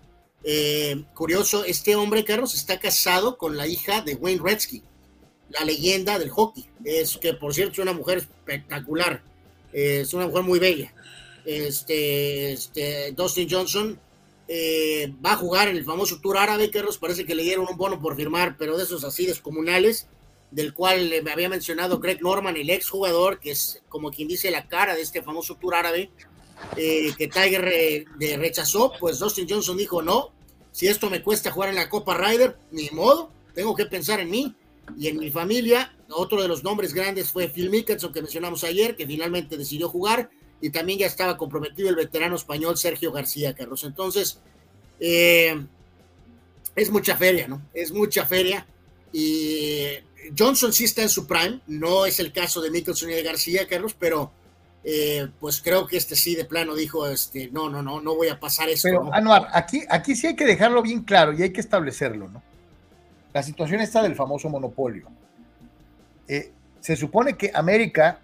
eh, 0.45 1.05
curioso, 1.14 1.64
este 1.64 1.97
hombre, 1.97 2.24
Carlos, 2.24 2.55
está 2.55 2.78
casado 2.78 3.36
con 3.36 3.57
la 3.57 3.66
hija 3.66 4.03
de 4.03 4.14
Wayne 4.14 4.41
Gretzky, 4.43 4.82
la 5.51 5.64
leyenda 5.64 6.18
del 6.18 6.30
hockey. 6.30 6.66
Es 6.84 7.16
que, 7.18 7.34
por 7.34 7.55
cierto, 7.55 7.72
es 7.72 7.78
una 7.80 7.93
mujer 7.93 8.18
espectacular. 8.18 9.22
Es 9.72 10.14
una 10.14 10.26
mujer 10.26 10.43
muy 10.45 10.59
bella. 10.59 10.95
Este, 11.45 12.53
este 12.53 13.12
Dustin 13.12 13.49
Johnson 13.51 13.99
eh, 14.47 15.12
va 15.24 15.32
a 15.32 15.36
jugar 15.36 15.68
en 15.68 15.76
el 15.76 15.84
famoso 15.84 16.20
Tour 16.20 16.39
Árabe, 16.39 16.70
Carlos. 16.70 16.99
Parece 16.99 17.24
que 17.24 17.34
le 17.34 17.43
dieron 17.43 17.66
un 17.68 17.76
bono 17.76 18.01
por 18.01 18.16
firmar, 18.16 18.57
pero 18.57 18.76
de 18.76 18.84
esos 18.84 19.05
así 19.05 19.26
descomunales, 19.26 20.09
del 20.51 20.72
cual 20.72 21.12
me 21.22 21.30
había 21.30 21.49
mencionado 21.49 21.99
Greg 21.99 22.22
Norman, 22.22 22.57
el 22.57 22.70
ex 22.70 22.89
jugador, 22.89 23.41
que 23.41 23.51
es 23.51 23.82
como 23.89 24.11
quien 24.11 24.28
dice 24.28 24.51
la 24.51 24.66
cara 24.66 24.95
de 24.95 25.03
este 25.03 25.22
famoso 25.22 25.57
Tour 25.57 25.74
Árabe 25.74 26.11
eh, 26.77 27.13
que 27.17 27.29
Tiger 27.29 28.07
rechazó, 28.39 28.93
pues 28.99 29.19
Dustin 29.19 29.47
Johnson 29.49 29.77
dijo, 29.77 30.03
no, 30.03 30.33
si 30.73 30.87
esto 30.87 31.11
me 31.11 31.23
cuesta 31.23 31.51
jugar 31.51 31.71
en 31.71 31.77
la 31.77 31.89
Copa 31.89 32.17
Ryder, 32.17 32.57
ni 32.71 32.89
modo, 32.91 33.31
tengo 33.55 33.75
que 33.75 33.87
pensar 33.87 34.21
en 34.21 34.31
mí 34.31 34.55
y 34.97 35.09
en 35.09 35.19
mi 35.19 35.31
familia. 35.31 35.95
Otro 36.11 36.41
de 36.41 36.49
los 36.49 36.63
nombres 36.63 36.95
grandes 36.95 37.33
fue 37.33 37.49
Phil 37.49 37.71
Mickelson, 37.71 38.13
que 38.13 38.23
mencionamos 38.23 38.65
ayer, 38.65 38.95
que 38.95 39.07
finalmente 39.07 39.57
decidió 39.57 39.89
jugar, 39.89 40.31
y 40.61 40.71
también 40.71 41.01
ya 41.01 41.07
estaba 41.07 41.37
comprometido 41.37 41.89
el 41.89 41.97
veterano 41.97 42.37
español 42.37 42.77
Sergio 42.77 43.13
García 43.13 43.55
Carlos. 43.55 43.85
Entonces, 43.85 44.39
eh, 45.01 45.67
es 46.75 46.91
mucha 46.91 47.17
feria, 47.17 47.49
¿no? 47.49 47.63
Es 47.75 47.93
mucha 47.93 48.25
feria. 48.27 48.67
Y 49.13 49.89
Johnson 50.39 50.73
sí 50.73 50.85
está 50.85 51.03
en 51.03 51.09
su 51.09 51.27
prime, 51.27 51.61
no 51.67 52.07
es 52.07 52.21
el 52.21 52.33
caso 52.33 52.61
de 52.61 52.71
Mickelson 52.71 53.11
y 53.11 53.15
de 53.15 53.23
García 53.23 53.67
Carlos, 53.67 53.97
pero 53.99 54.33
eh, 54.91 55.28
pues 55.39 55.61
creo 55.61 55.86
que 55.86 55.99
este 55.99 56.16
sí 56.16 56.34
de 56.34 56.47
plano 56.47 56.74
dijo, 56.74 57.07
este, 57.09 57.51
no, 57.51 57.68
no, 57.68 57.82
no, 57.82 58.01
no 58.01 58.16
voy 58.16 58.28
a 58.28 58.41
pasar 58.41 58.70
eso. 58.70 58.89
Pero, 58.89 59.12
Anuar, 59.12 59.49
aquí, 59.53 59.84
aquí 59.91 60.16
sí 60.16 60.28
hay 60.28 60.34
que 60.34 60.47
dejarlo 60.47 60.80
bien 60.80 61.03
claro 61.03 61.34
y 61.34 61.43
hay 61.43 61.51
que 61.51 61.61
establecerlo, 61.61 62.26
¿no? 62.28 62.43
La 63.34 63.43
situación 63.43 63.82
está 63.82 64.03
del 64.03 64.16
famoso 64.16 64.49
monopolio. 64.49 65.09
Eh, 66.26 66.53
se 66.80 66.97
supone 66.97 67.36
que 67.36 67.51
América, 67.53 68.20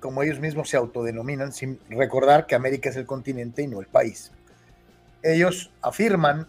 como 0.00 0.22
ellos 0.22 0.40
mismos 0.40 0.70
se 0.70 0.78
autodenominan, 0.78 1.52
sin 1.52 1.78
recordar 1.90 2.46
que 2.46 2.54
América 2.54 2.88
es 2.88 2.96
el 2.96 3.04
continente 3.04 3.60
y 3.60 3.66
no 3.66 3.78
el 3.78 3.86
país, 3.86 4.32
ellos 5.22 5.70
afirman 5.82 6.48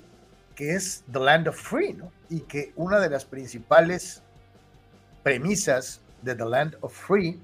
que 0.56 0.74
es 0.74 1.04
the 1.12 1.20
land 1.20 1.50
of 1.50 1.58
free, 1.58 1.92
¿no? 1.92 2.14
Y 2.30 2.40
que 2.42 2.72
una 2.78 3.02
de 3.02 3.10
las 3.10 3.26
principales 3.26 4.24
premisas 5.22 6.00
de 6.22 6.34
the 6.34 6.46
land 6.46 6.78
of 6.80 6.94
free 6.94 7.42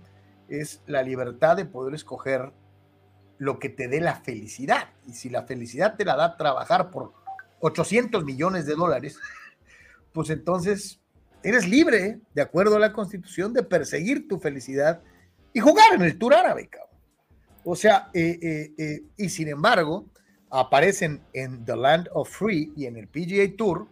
es 0.50 0.82
la 0.86 1.02
libertad 1.04 1.58
de 1.58 1.66
poder 1.66 1.94
escoger 1.96 2.52
lo 3.38 3.60
que 3.60 3.70
te 3.70 3.88
dé 3.88 4.02
la 4.02 4.16
felicidad. 4.16 4.90
Y 5.08 5.14
si 5.14 5.30
la 5.30 5.44
felicidad 5.44 5.96
te 5.96 6.06
la 6.06 6.16
da 6.16 6.38
trabajar 6.38 6.92
por 6.92 7.14
800 7.60 8.24
millones 8.24 8.66
de 8.66 8.76
dólares, 8.76 9.20
pues 10.14 10.30
entonces 10.30 11.02
eres 11.44 11.68
libre, 11.68 12.20
de 12.34 12.42
acuerdo 12.42 12.76
a 12.76 12.80
la 12.80 12.94
constitución, 12.94 13.54
de 13.54 13.64
perseguir 13.64 14.28
tu 14.28 14.40
felicidad 14.40 15.02
y 15.54 15.60
jugar 15.60 15.94
en 15.94 16.02
el 16.02 16.18
Tour 16.18 16.34
Árabe, 16.34 16.68
cabrón. 16.68 16.86
O 17.64 17.76
sea, 17.76 18.10
eh, 18.14 18.40
eh, 18.42 18.74
eh, 18.78 19.04
y 19.18 19.30
sin 19.30 19.48
embargo, 19.48 20.06
aparecen 20.50 21.22
en 21.34 21.66
The 21.66 21.76
Land 21.76 22.10
of 22.14 22.30
Free 22.30 22.72
y 22.76 22.86
en 22.86 22.96
el 22.96 23.08
PGA 23.08 23.56
Tour 23.58 23.88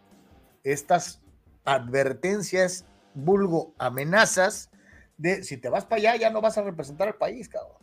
estas 0.63 1.21
advertencias, 1.65 2.85
vulgo 3.13 3.73
amenazas, 3.77 4.69
de 5.23 5.41
si 5.41 5.55
te 5.55 5.69
vas 5.69 5.85
para 5.85 5.99
allá 5.99 6.15
ya 6.17 6.29
no 6.29 6.41
vas 6.41 6.57
a 6.57 6.63
representar 6.63 7.07
al 7.07 7.15
país, 7.15 7.47
cabrón. 7.47 7.77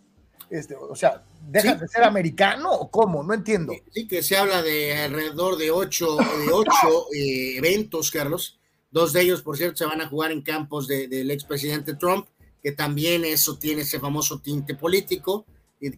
Este, 0.51 0.75
o 0.75 0.95
sea, 0.95 1.25
¿dejas 1.49 1.81
de 1.81 1.89
ser 1.89 2.05
americano 2.05 2.71
o 2.71 2.91
cómo? 2.91 3.23
No 3.23 3.33
entiendo. 3.33 3.73
Sí, 3.93 4.07
que 4.07 4.23
se 4.23 4.37
habla 4.37 4.63
de 4.63 4.95
alrededor 4.95 5.57
de 5.57 5.71
ocho, 5.71 6.17
de 6.17 6.53
ocho 6.53 7.07
eh, 7.15 7.57
eventos, 7.57 8.11
Carlos. 8.11 8.61
Dos 8.91 9.13
de 9.13 9.23
ellos, 9.23 9.43
por 9.43 9.57
cierto, 9.57 9.79
se 9.79 9.87
van 9.87 10.01
a 10.01 10.09
jugar 10.09 10.33
en 10.33 10.43
campos 10.43 10.87
del 10.87 11.31
expresidente 11.31 11.95
Trump. 11.95 12.27
que 12.63 12.73
también 12.73 13.25
eso 13.25 13.57
tiene 13.57 13.83
ese 13.83 13.99
famoso 13.99 14.41
tinte 14.41 14.75
político 14.75 15.47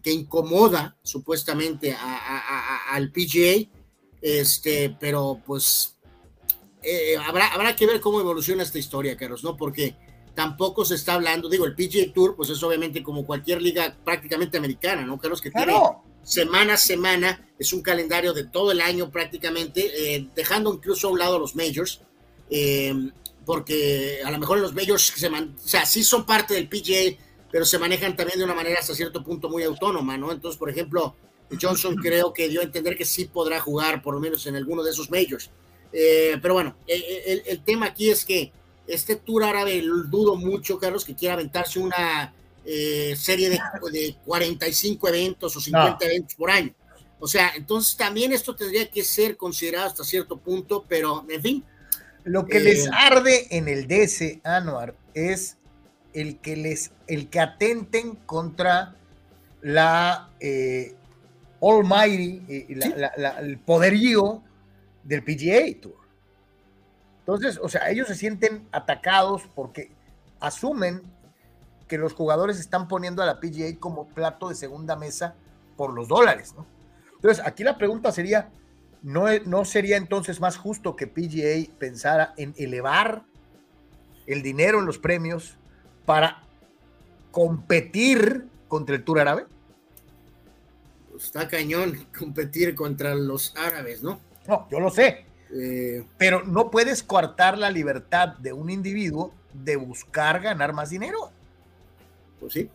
que 0.01 0.11
incomoda 0.11 0.95
supuestamente 1.03 1.93
al 2.89 3.11
PGA, 3.11 3.67
este, 4.21 4.95
pero 4.97 5.41
pues 5.45 5.97
eh, 6.81 7.17
habrá, 7.17 7.47
habrá 7.47 7.75
que 7.75 7.85
ver 7.85 7.99
cómo 7.99 8.21
evoluciona 8.21 8.63
esta 8.63 8.79
historia, 8.79 9.17
Carlos, 9.17 9.43
¿no? 9.43 9.57
Porque 9.57 9.97
tampoco 10.35 10.83
se 10.85 10.95
está 10.95 11.13
hablando, 11.13 11.49
digo, 11.49 11.65
el 11.65 11.75
PGA 11.75 12.11
Tour, 12.13 12.35
pues 12.35 12.49
es 12.49 12.61
obviamente 12.63 13.03
como 13.03 13.25
cualquier 13.25 13.61
liga 13.61 13.95
prácticamente 14.03 14.57
americana, 14.57 15.03
¿no, 15.03 15.17
Carlos? 15.17 15.41
Que 15.41 15.51
tiene 15.51 15.73
semana 16.23 16.73
a 16.73 16.77
semana, 16.77 17.47
es 17.59 17.73
un 17.73 17.81
calendario 17.81 18.33
de 18.33 18.45
todo 18.45 18.71
el 18.71 18.81
año 18.81 19.11
prácticamente, 19.11 20.15
eh, 20.15 20.27
dejando 20.35 20.73
incluso 20.73 21.07
a 21.07 21.11
un 21.11 21.19
lado 21.19 21.37
los 21.37 21.55
majors, 21.55 22.01
eh, 22.49 22.93
porque 23.45 24.19
a 24.23 24.31
lo 24.31 24.39
mejor 24.39 24.59
los 24.59 24.73
majors, 24.73 25.13
se 25.15 25.29
man, 25.29 25.55
o 25.57 25.67
sea, 25.67 25.85
sí 25.85 26.03
son 26.03 26.25
parte 26.25 26.53
del 26.53 26.69
PGA, 26.69 27.17
pero 27.51 27.65
se 27.65 27.77
manejan 27.77 28.15
también 28.15 28.39
de 28.39 28.45
una 28.45 28.55
manera 28.55 28.79
hasta 28.79 28.95
cierto 28.95 29.23
punto 29.23 29.49
muy 29.49 29.63
autónoma, 29.63 30.17
¿no? 30.17 30.31
Entonces, 30.31 30.57
por 30.57 30.69
ejemplo, 30.69 31.15
Johnson 31.61 31.95
creo 31.95 32.33
que 32.33 32.49
dio 32.49 32.61
a 32.61 32.63
entender 32.63 32.97
que 32.97 33.05
sí 33.05 33.25
podrá 33.25 33.59
jugar 33.59 34.01
por 34.01 34.15
lo 34.15 34.19
menos 34.19 34.47
en 34.47 34.55
alguno 34.55 34.81
de 34.81 34.91
esos 34.91 35.11
majors. 35.11 35.51
Eh, 35.91 36.37
pero 36.41 36.55
bueno, 36.55 36.75
el, 36.87 37.61
tema 37.63 37.87
aquí 37.87 38.09
es 38.09 38.25
que 38.25 38.51
este 38.87 39.15
Tour 39.15 39.43
árabe 39.43 39.81
dudo 40.07 40.35
mucho, 40.35 40.79
Carlos, 40.79 41.05
que 41.05 41.15
quiera 41.15 41.35
aventarse 41.35 41.79
una 41.79 42.33
serie 43.15 43.49
de, 43.49 43.59
de, 43.91 44.15
45 44.25 45.07
eventos 45.09 45.55
o 45.55 45.59
50 45.59 46.05
eventos 46.05 46.35
por 46.35 46.49
año. 46.49 46.73
O 47.23 47.27
sea, 47.27 47.53
entonces 47.55 47.95
también 47.95 48.33
esto 48.33 48.53
tendría 48.53 48.91
que 48.91 49.01
ser 49.01 49.37
considerado 49.37 49.87
hasta 49.87 50.03
cierto 50.03 50.37
punto, 50.37 50.83
pero 50.89 51.25
en 51.29 51.41
fin. 51.41 51.63
Lo 52.25 52.45
que 52.45 52.59
les 52.59 52.89
arde 52.91 53.47
en 53.49 53.69
el 53.69 53.87
DC, 53.87 54.41
Anuar, 54.43 54.93
es 55.13 55.55
el 56.13 56.39
que 56.39 56.57
les, 56.57 56.91
el 57.07 57.29
que 57.29 57.39
atenten 57.39 58.15
contra 58.25 58.95
la 59.61 60.29
eh, 60.41 60.95
Almighty, 61.61 62.41
eh, 62.49 62.67
el 63.41 63.57
poderío 63.59 64.43
del 65.03 65.23
PGA 65.23 65.81
Tour. 65.81 66.02
Entonces, 67.23 67.57
o 67.61 67.69
sea, 67.69 67.89
ellos 67.89 68.09
se 68.09 68.15
sienten 68.15 68.67
atacados 68.73 69.43
porque 69.55 69.91
asumen 70.41 71.01
que 71.87 71.97
los 71.97 72.13
jugadores 72.13 72.59
están 72.59 72.89
poniendo 72.89 73.23
a 73.23 73.25
la 73.25 73.39
PGA 73.39 73.79
como 73.79 74.07
plato 74.09 74.49
de 74.49 74.55
segunda 74.55 74.97
mesa 74.97 75.35
por 75.77 75.93
los 75.93 76.09
dólares, 76.09 76.53
¿no? 76.53 76.65
Entonces, 77.15 77.41
aquí 77.45 77.63
la 77.63 77.77
pregunta 77.77 78.11
sería, 78.11 78.49
¿no, 79.01 79.25
¿no 79.45 79.63
sería 79.63 79.95
entonces 79.95 80.41
más 80.41 80.57
justo 80.57 80.97
que 80.97 81.07
PGA 81.07 81.73
pensara 81.79 82.33
en 82.35 82.53
elevar 82.57 83.23
el 84.27 84.41
dinero 84.41 84.79
en 84.79 84.85
los 84.85 84.97
premios 84.97 85.55
para 86.05 86.43
competir 87.31 88.49
contra 88.67 88.95
el 88.95 89.05
Tour 89.05 89.19
árabe? 89.21 89.45
Pues 91.09 91.23
está 91.23 91.47
cañón 91.47 92.05
competir 92.17 92.75
contra 92.75 93.15
los 93.15 93.55
árabes, 93.55 94.03
¿no? 94.03 94.19
No, 94.45 94.67
yo 94.69 94.81
lo 94.81 94.89
sé. 94.89 95.25
Eh, 95.55 96.03
pero 96.17 96.43
no 96.43 96.71
puedes 96.71 97.03
coartar 97.03 97.57
la 97.57 97.69
libertad 97.69 98.29
de 98.39 98.53
un 98.53 98.69
individuo 98.69 99.33
de 99.53 99.75
buscar 99.75 100.41
ganar 100.41 100.73
más 100.73 100.89
dinero. 100.89 101.31
Pues 102.39 102.53
sí. 102.53 102.69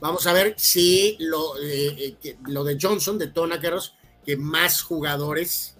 Vamos 0.00 0.26
a 0.26 0.32
ver 0.32 0.54
si 0.56 1.16
lo, 1.20 1.58
eh, 1.62 2.16
eh, 2.22 2.36
lo 2.46 2.64
de 2.64 2.78
Johnson, 2.80 3.18
de 3.18 3.26
Tona 3.26 3.60
que 4.24 4.36
más 4.36 4.80
jugadores, 4.80 5.76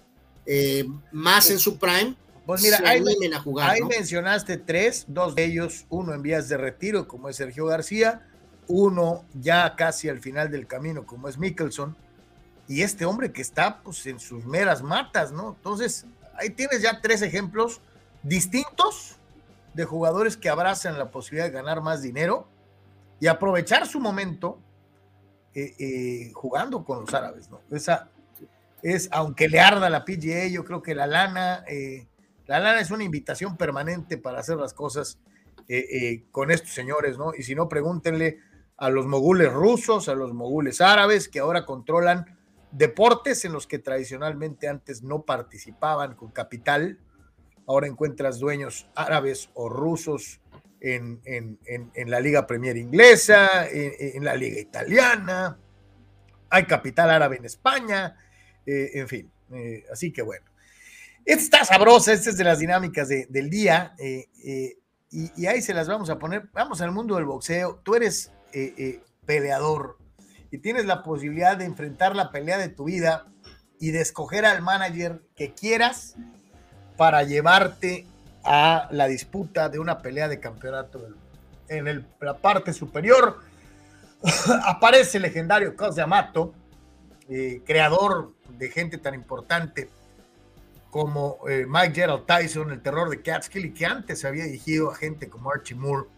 más 1.11 1.49
en 1.49 1.57
su 1.59 1.77
prime, 1.79 2.15
pues 2.45 2.63
mira, 2.63 2.81
ahí, 2.83 3.81
mencionaste 3.81 4.57
tres, 4.57 5.05
dos 5.07 5.35
de 5.35 5.45
ellos, 5.45 5.85
uno 5.89 6.13
en 6.13 6.21
vías 6.21 6.49
de 6.49 6.57
retiro, 6.57 7.07
como 7.07 7.29
es 7.29 7.37
Sergio 7.37 7.65
García, 7.65 8.27
uno 8.67 9.25
ya 9.33 9.75
casi 9.75 10.09
al 10.09 10.19
final 10.19 10.51
del 10.51 10.67
camino, 10.67 11.05
como 11.05 11.29
es 11.29 11.37
Mickelson, 11.37 11.95
y 12.71 12.83
este 12.83 13.05
hombre 13.05 13.31
que 13.31 13.41
está 13.41 13.81
pues 13.81 14.05
en 14.05 14.19
sus 14.19 14.45
meras 14.45 14.81
matas, 14.81 15.31
¿no? 15.31 15.55
Entonces, 15.57 16.05
ahí 16.37 16.49
tienes 16.49 16.81
ya 16.81 17.01
tres 17.01 17.21
ejemplos 17.21 17.81
distintos 18.23 19.17
de 19.73 19.85
jugadores 19.85 20.37
que 20.37 20.49
abrazan 20.49 20.97
la 20.97 21.11
posibilidad 21.11 21.45
de 21.45 21.51
ganar 21.51 21.81
más 21.81 22.01
dinero 22.01 22.47
y 23.19 23.27
aprovechar 23.27 23.87
su 23.87 23.99
momento 23.99 24.57
eh, 25.53 25.75
eh, 25.79 26.31
jugando 26.33 26.85
con 26.85 27.01
los 27.01 27.13
árabes, 27.13 27.49
¿no? 27.49 27.59
Esa 27.71 28.09
es, 28.81 29.09
aunque 29.11 29.49
le 29.49 29.59
arda 29.59 29.89
la 29.89 30.05
PGA, 30.05 30.47
yo 30.47 30.63
creo 30.63 30.81
que 30.81 30.95
la 30.95 31.07
lana... 31.07 31.63
Eh, 31.67 32.07
la 32.47 32.59
lana 32.59 32.81
es 32.81 32.91
una 32.91 33.05
invitación 33.05 33.55
permanente 33.55 34.17
para 34.17 34.39
hacer 34.39 34.57
las 34.57 34.73
cosas 34.73 35.19
eh, 35.69 35.85
eh, 35.89 36.23
con 36.31 36.51
estos 36.51 36.71
señores, 36.71 37.17
¿no? 37.17 37.33
Y 37.33 37.43
si 37.43 37.55
no, 37.55 37.69
pregúntenle 37.69 38.39
a 38.75 38.89
los 38.89 39.05
mogules 39.05 39.53
rusos, 39.53 40.09
a 40.09 40.15
los 40.15 40.33
mogules 40.33 40.81
árabes, 40.81 41.29
que 41.29 41.39
ahora 41.39 41.65
controlan 41.65 42.37
deportes 42.71 43.45
en 43.45 43.53
los 43.53 43.67
que 43.67 43.79
tradicionalmente 43.79 44.67
antes 44.67 45.03
no 45.03 45.23
participaban 45.23 46.15
con 46.15 46.31
capital. 46.31 46.99
Ahora 47.67 47.87
encuentras 47.87 48.39
dueños 48.39 48.89
árabes 48.95 49.49
o 49.53 49.69
rusos 49.69 50.41
en, 50.79 51.21
la 52.07 52.19
Liga 52.19 52.47
Premier 52.47 52.77
inglesa, 52.77 53.67
en, 53.69 54.23
la 54.23 54.35
Liga 54.35 54.59
italiana, 54.59 55.59
hay 56.49 56.65
capital 56.65 57.11
árabe 57.11 57.37
en 57.37 57.45
España, 57.45 58.17
eh, 58.65 58.89
en 58.95 59.07
fin. 59.07 59.31
así 59.91 60.11
que 60.11 60.21
bueno. 60.21 60.51
Esta 61.25 61.43
está 61.43 61.65
sabrosa, 61.65 62.13
esta 62.13 62.31
es 62.31 62.37
de 62.37 62.43
las 62.43 62.59
dinámicas 62.59 63.07
del 63.07 63.49
día. 63.49 63.93
Eh, 63.99 64.27
eh, 64.43 64.77
y, 65.11 65.45
ahí 65.45 65.61
se 65.61 65.73
las 65.73 65.87
vamos 65.87 66.09
a 66.09 66.17
poner. 66.17 66.49
Vamos 66.53 66.81
al 66.81 66.91
mundo 66.91 67.15
del 67.15 67.25
boxeo. 67.25 67.79
Tú 67.83 67.95
eres 67.95 68.31
eh, 68.53 69.01
peleador 69.25 69.97
y 70.51 70.57
tienes 70.57 70.85
la 70.85 71.01
posibilidad 71.01 71.57
de 71.57 71.65
enfrentar 71.65 72.15
la 72.15 72.29
pelea 72.29 72.57
de 72.57 72.69
tu 72.69 72.83
vida 72.83 73.25
y 73.79 73.91
de 73.91 74.01
escoger 74.01 74.45
al 74.45 74.61
manager 74.61 75.21
que 75.35 75.53
quieras 75.53 76.15
para 76.97 77.23
llevarte 77.23 78.05
a 78.43 78.87
la 78.91 79.07
disputa 79.07 79.69
de 79.69 79.79
una 79.79 80.01
pelea 80.01 80.27
de 80.27 80.39
campeonato. 80.39 81.01
En 81.69 82.05
la 82.19 82.37
parte 82.37 82.73
superior 82.73 83.39
aparece 84.65 85.17
el 85.17 85.23
legendario 85.23 85.75
Cos 85.75 85.97
Amato, 85.97 86.53
creador 87.65 88.33
de 88.49 88.69
gente 88.69 88.97
tan 88.97 89.13
importante 89.15 89.89
como 90.89 91.37
eh, 91.49 91.65
Mike 91.65 91.95
Gerald 91.95 92.25
Tyson, 92.25 92.71
el 92.71 92.81
terror 92.81 93.09
de 93.09 93.21
Catskill, 93.21 93.65
y 93.65 93.73
que 93.73 93.85
antes 93.85 94.25
había 94.25 94.43
dirigido 94.43 94.91
a 94.91 94.95
gente 94.95 95.29
como 95.29 95.49
Archie 95.49 95.75
Moore, 95.75 96.09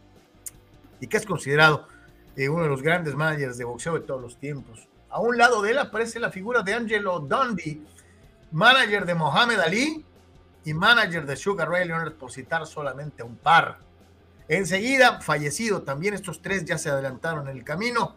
y 1.00 1.06
que 1.06 1.18
es 1.18 1.26
considerado 1.28 1.88
eh, 2.36 2.50
uno 2.50 2.64
de 2.64 2.70
los 2.70 2.82
grandes 2.82 3.16
managers 3.16 3.58
de 3.58 3.66
boxeo 3.66 3.96
de 3.96 4.02
todos 4.02 4.22
los 4.22 4.38
tiempos. 4.38 4.88
A 5.10 5.20
un 5.20 5.38
lado 5.38 5.62
de 5.62 5.72
él 5.72 5.78
aparece 5.78 6.20
la 6.20 6.32
figura 6.32 6.64
de 6.64 6.74
Angelo 6.74 7.20
Dundee, 7.20 7.82
manager 8.52 9.06
de 9.06 9.16
Mohamed 9.16 9.60
Ali 9.60 10.06
y 10.66 10.74
manager 10.74 11.26
de 11.26 11.36
Sugar 11.36 11.70
Ray 11.70 11.88
Leonard, 11.88 12.14
por 12.14 12.32
citar 12.32 12.66
solamente 12.66 13.24
un 13.24 13.36
par. 13.36 13.78
Enseguida, 14.48 15.22
fallecido 15.22 15.84
también, 15.84 16.14
estos 16.14 16.42
tres 16.42 16.66
ya 16.66 16.78
se 16.78 16.90
adelantaron 16.90 17.48
en 17.48 17.58
el 17.58 17.64
camino. 17.64 18.16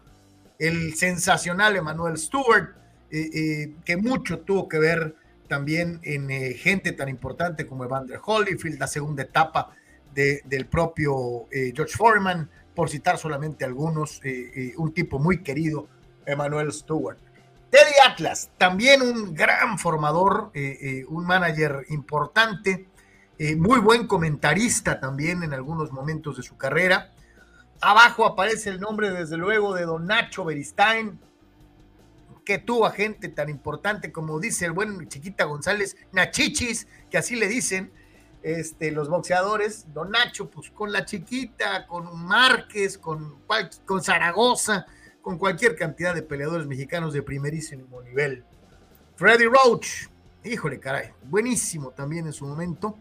El 0.58 0.94
sensacional 0.94 1.76
Emmanuel 1.76 2.16
Stewart, 2.16 2.74
eh, 3.10 3.74
que 3.84 3.96
mucho 3.96 4.40
tuvo 4.40 4.68
que 4.68 4.78
ver 4.78 5.14
también 5.46 6.00
en 6.02 6.30
eh, 6.30 6.54
gente 6.54 6.92
tan 6.92 7.08
importante 7.08 7.66
como 7.66 7.84
Evander 7.84 8.20
Holyfield, 8.24 8.78
la 8.78 8.86
segunda 8.86 9.22
etapa 9.22 9.74
del 10.14 10.66
propio 10.66 11.46
eh, 11.50 11.74
George 11.76 11.94
Foreman, 11.94 12.48
por 12.76 12.88
citar 12.90 13.18
solamente 13.18 13.64
algunos, 13.64 14.20
eh, 14.22 14.74
un 14.76 14.92
tipo 14.92 15.18
muy 15.18 15.42
querido, 15.42 15.88
Emmanuel 16.24 16.72
Stewart. 16.72 17.18
Teddy 17.70 17.94
Atlas, 18.06 18.50
también 18.56 19.02
un 19.02 19.34
gran 19.34 19.78
formador, 19.78 20.52
un 21.08 21.26
manager 21.26 21.84
importante, 21.88 22.86
muy 23.56 23.80
buen 23.80 24.06
comentarista 24.06 25.00
también 25.00 25.42
en 25.42 25.52
algunos 25.52 25.90
momentos 25.90 26.36
de 26.36 26.44
su 26.44 26.56
carrera. 26.56 27.12
Abajo 27.80 28.24
aparece 28.24 28.70
el 28.70 28.80
nombre, 28.80 29.10
desde 29.10 29.36
luego, 29.36 29.74
de 29.74 29.84
don 29.84 30.06
Nacho 30.06 30.44
Beristain, 30.44 31.18
que 32.46 32.58
tuvo 32.58 32.86
a 32.86 32.92
gente 32.92 33.28
tan 33.28 33.48
importante 33.48 34.12
como 34.12 34.38
dice 34.38 34.66
el 34.66 34.72
buen 34.72 35.08
Chiquita 35.08 35.44
González, 35.44 35.96
Nachichis, 36.12 36.86
que 37.10 37.18
así 37.18 37.34
le 37.34 37.48
dicen 37.48 37.92
este, 38.46 38.92
los 38.92 39.08
boxeadores, 39.08 39.92
Don 39.92 40.12
Nacho, 40.12 40.48
pues 40.48 40.70
con 40.70 40.92
la 40.92 41.04
Chiquita, 41.04 41.84
con 41.88 42.16
Márquez, 42.16 42.96
con, 42.96 43.40
con 43.84 44.04
Zaragoza, 44.04 44.86
con 45.20 45.36
cualquier 45.36 45.74
cantidad 45.74 46.14
de 46.14 46.22
peleadores 46.22 46.68
mexicanos 46.68 47.12
de 47.12 47.22
primerísimo 47.22 48.00
nivel. 48.02 48.44
Freddy 49.16 49.46
Roach, 49.46 50.06
híjole 50.44 50.78
caray, 50.78 51.10
buenísimo 51.24 51.90
también 51.90 52.26
en 52.26 52.32
su 52.32 52.46
momento, 52.46 52.96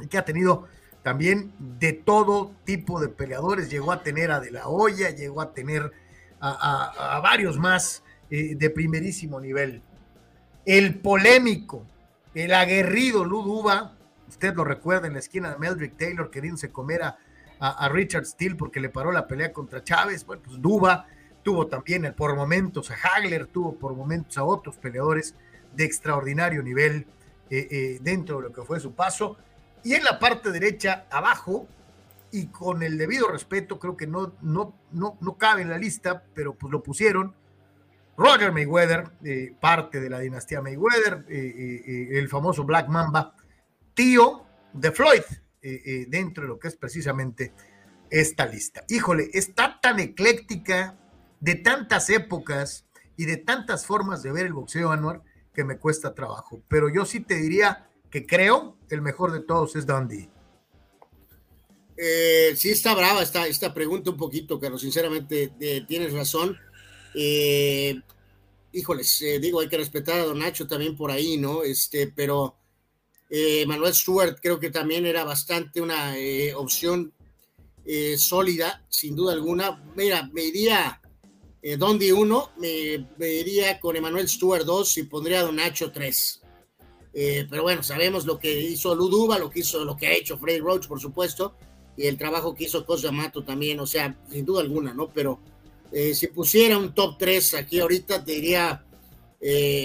y 0.00 0.06
que 0.06 0.16
ha 0.16 0.24
tenido 0.24 0.66
también 1.02 1.52
de 1.58 1.92
todo 1.92 2.52
tipo 2.64 3.00
de 3.02 3.08
peleadores, 3.08 3.68
llegó 3.68 3.92
a 3.92 4.02
tener 4.02 4.30
a 4.30 4.40
De 4.40 4.50
La 4.50 4.66
Hoya, 4.66 5.10
llegó 5.10 5.42
a 5.42 5.52
tener 5.52 5.92
a 6.40 7.20
varios 7.22 7.58
más 7.58 8.02
eh, 8.30 8.54
de 8.56 8.70
primerísimo 8.70 9.38
nivel. 9.38 9.82
El 10.64 11.00
polémico, 11.00 11.84
el 12.34 12.54
aguerrido 12.54 13.26
Luduba, 13.26 13.94
usted 14.32 14.54
lo 14.54 14.64
recuerda 14.64 15.06
en 15.06 15.12
la 15.12 15.18
esquina 15.18 15.50
de 15.50 15.58
Meldrick 15.58 15.96
Taylor 15.96 16.30
queriéndose 16.30 16.72
comer 16.72 17.02
a, 17.02 17.18
a, 17.60 17.88
Richard 17.88 18.24
Steele 18.24 18.56
porque 18.56 18.80
le 18.80 18.88
paró 18.88 19.12
la 19.12 19.26
pelea 19.26 19.52
contra 19.52 19.84
Chávez. 19.84 20.24
Bueno, 20.26 20.42
pues 20.44 20.60
Duba 20.60 21.06
tuvo 21.42 21.66
también 21.66 22.12
por 22.16 22.34
momentos 22.34 22.90
a 22.90 22.94
Hagler, 22.94 23.46
tuvo 23.46 23.74
por 23.74 23.94
momentos 23.94 24.36
a 24.38 24.44
otros 24.44 24.76
peleadores 24.78 25.34
de 25.74 25.84
extraordinario 25.84 26.62
nivel 26.62 27.06
eh, 27.50 27.68
eh, 27.70 27.98
dentro 28.00 28.38
de 28.38 28.48
lo 28.48 28.52
que 28.52 28.62
fue 28.62 28.80
su 28.80 28.94
paso. 28.94 29.36
Y 29.84 29.94
en 29.94 30.04
la 30.04 30.18
parte 30.18 30.50
derecha, 30.50 31.06
abajo, 31.10 31.68
y 32.30 32.46
con 32.46 32.82
el 32.82 32.96
debido 32.96 33.28
respeto, 33.28 33.78
creo 33.78 33.96
que 33.96 34.06
no, 34.06 34.32
no, 34.40 34.74
no, 34.90 35.18
no 35.20 35.36
cabe 35.36 35.62
en 35.62 35.68
la 35.68 35.78
lista, 35.78 36.24
pero 36.34 36.54
pues 36.54 36.72
lo 36.72 36.82
pusieron. 36.82 37.34
Roger 38.16 38.52
Mayweather, 38.52 39.10
eh, 39.24 39.54
parte 39.60 40.00
de 40.00 40.08
la 40.08 40.20
dinastía 40.20 40.62
Mayweather, 40.62 41.26
el 41.28 42.28
famoso 42.28 42.64
Black 42.64 42.88
Mamba, 42.88 43.34
tío 43.94 44.44
de 44.72 44.92
Floyd, 44.92 45.22
dentro 46.08 46.42
de 46.42 46.48
lo 46.48 46.58
que 46.58 46.68
es 46.68 46.76
precisamente 46.76 47.52
esta 48.10 48.46
lista. 48.46 48.84
Híjole, 48.88 49.30
está 49.32 49.78
tan 49.80 50.00
ecléctica, 50.00 50.98
de 51.40 51.56
tantas 51.56 52.08
épocas 52.08 52.86
y 53.16 53.24
de 53.24 53.36
tantas 53.36 53.84
formas 53.84 54.22
de 54.22 54.30
ver 54.32 54.46
el 54.46 54.52
boxeo, 54.52 54.92
Anuar, 54.92 55.22
que 55.52 55.64
me 55.64 55.76
cuesta 55.76 56.14
trabajo. 56.14 56.62
Pero 56.68 56.88
yo 56.88 57.04
sí 57.04 57.20
te 57.20 57.34
diría 57.34 57.90
que 58.10 58.26
creo 58.26 58.78
el 58.90 59.02
mejor 59.02 59.32
de 59.32 59.40
todos 59.40 59.74
es 59.74 59.86
Dundee. 59.86 60.30
Eh, 61.96 62.54
sí 62.56 62.70
está 62.70 62.94
brava 62.94 63.22
esta, 63.22 63.46
esta 63.46 63.74
pregunta 63.74 64.10
un 64.10 64.16
poquito, 64.16 64.58
Carlos, 64.60 64.80
sinceramente 64.80 65.52
tienes 65.88 66.12
razón. 66.12 66.56
Eh, 67.14 68.00
híjoles, 68.72 69.20
eh, 69.22 69.38
digo, 69.40 69.60
hay 69.60 69.68
que 69.68 69.76
respetar 69.78 70.20
a 70.20 70.24
Don 70.24 70.38
Nacho 70.38 70.66
también 70.66 70.96
por 70.96 71.10
ahí, 71.10 71.36
¿no? 71.36 71.62
Este, 71.64 72.06
pero 72.06 72.56
Manuel 73.66 73.94
Stewart 73.94 74.38
creo 74.42 74.60
que 74.60 74.70
también 74.70 75.06
era 75.06 75.24
bastante 75.24 75.80
una 75.80 76.14
opción 76.56 77.14
sólida, 78.16 78.84
sin 78.88 79.16
duda 79.16 79.32
alguna. 79.32 79.82
Mira, 79.96 80.28
me 80.32 80.44
iría 80.44 81.02
eh, 81.64 81.76
Dondi 81.76 82.10
1, 82.10 82.50
me, 82.58 83.06
iría 83.38 83.78
con 83.78 83.94
Emanuel 83.94 84.28
Stewart 84.28 84.64
2 84.64 84.98
y 84.98 85.02
pondría 85.04 85.40
a 85.40 85.42
Don 85.44 85.54
Nacho 85.54 85.92
3. 85.92 86.40
Eh, 87.14 87.46
pero 87.48 87.62
bueno, 87.62 87.84
sabemos 87.84 88.26
lo 88.26 88.36
que 88.36 88.52
hizo 88.60 88.92
Luduba, 88.96 89.38
lo 89.38 89.48
que 89.48 89.60
hizo, 89.60 89.84
lo 89.84 89.96
que 89.96 90.08
ha 90.08 90.12
hecho 90.12 90.36
Freddy 90.38 90.58
Roach, 90.58 90.88
por 90.88 91.00
supuesto, 91.00 91.54
y 91.96 92.06
el 92.06 92.18
trabajo 92.18 92.52
que 92.52 92.64
hizo 92.64 92.84
Cosa 92.84 93.12
Mato 93.12 93.44
también, 93.44 93.78
o 93.78 93.86
sea, 93.86 94.18
sin 94.28 94.44
duda 94.44 94.62
alguna, 94.62 94.92
¿no? 94.92 95.08
Pero 95.10 95.38
eh, 95.92 96.14
si 96.14 96.26
pusiera 96.28 96.76
un 96.76 96.94
top 96.94 97.16
3 97.16 97.54
aquí 97.54 97.78
ahorita, 97.78 98.24
te 98.24 98.32
diría, 98.32 98.84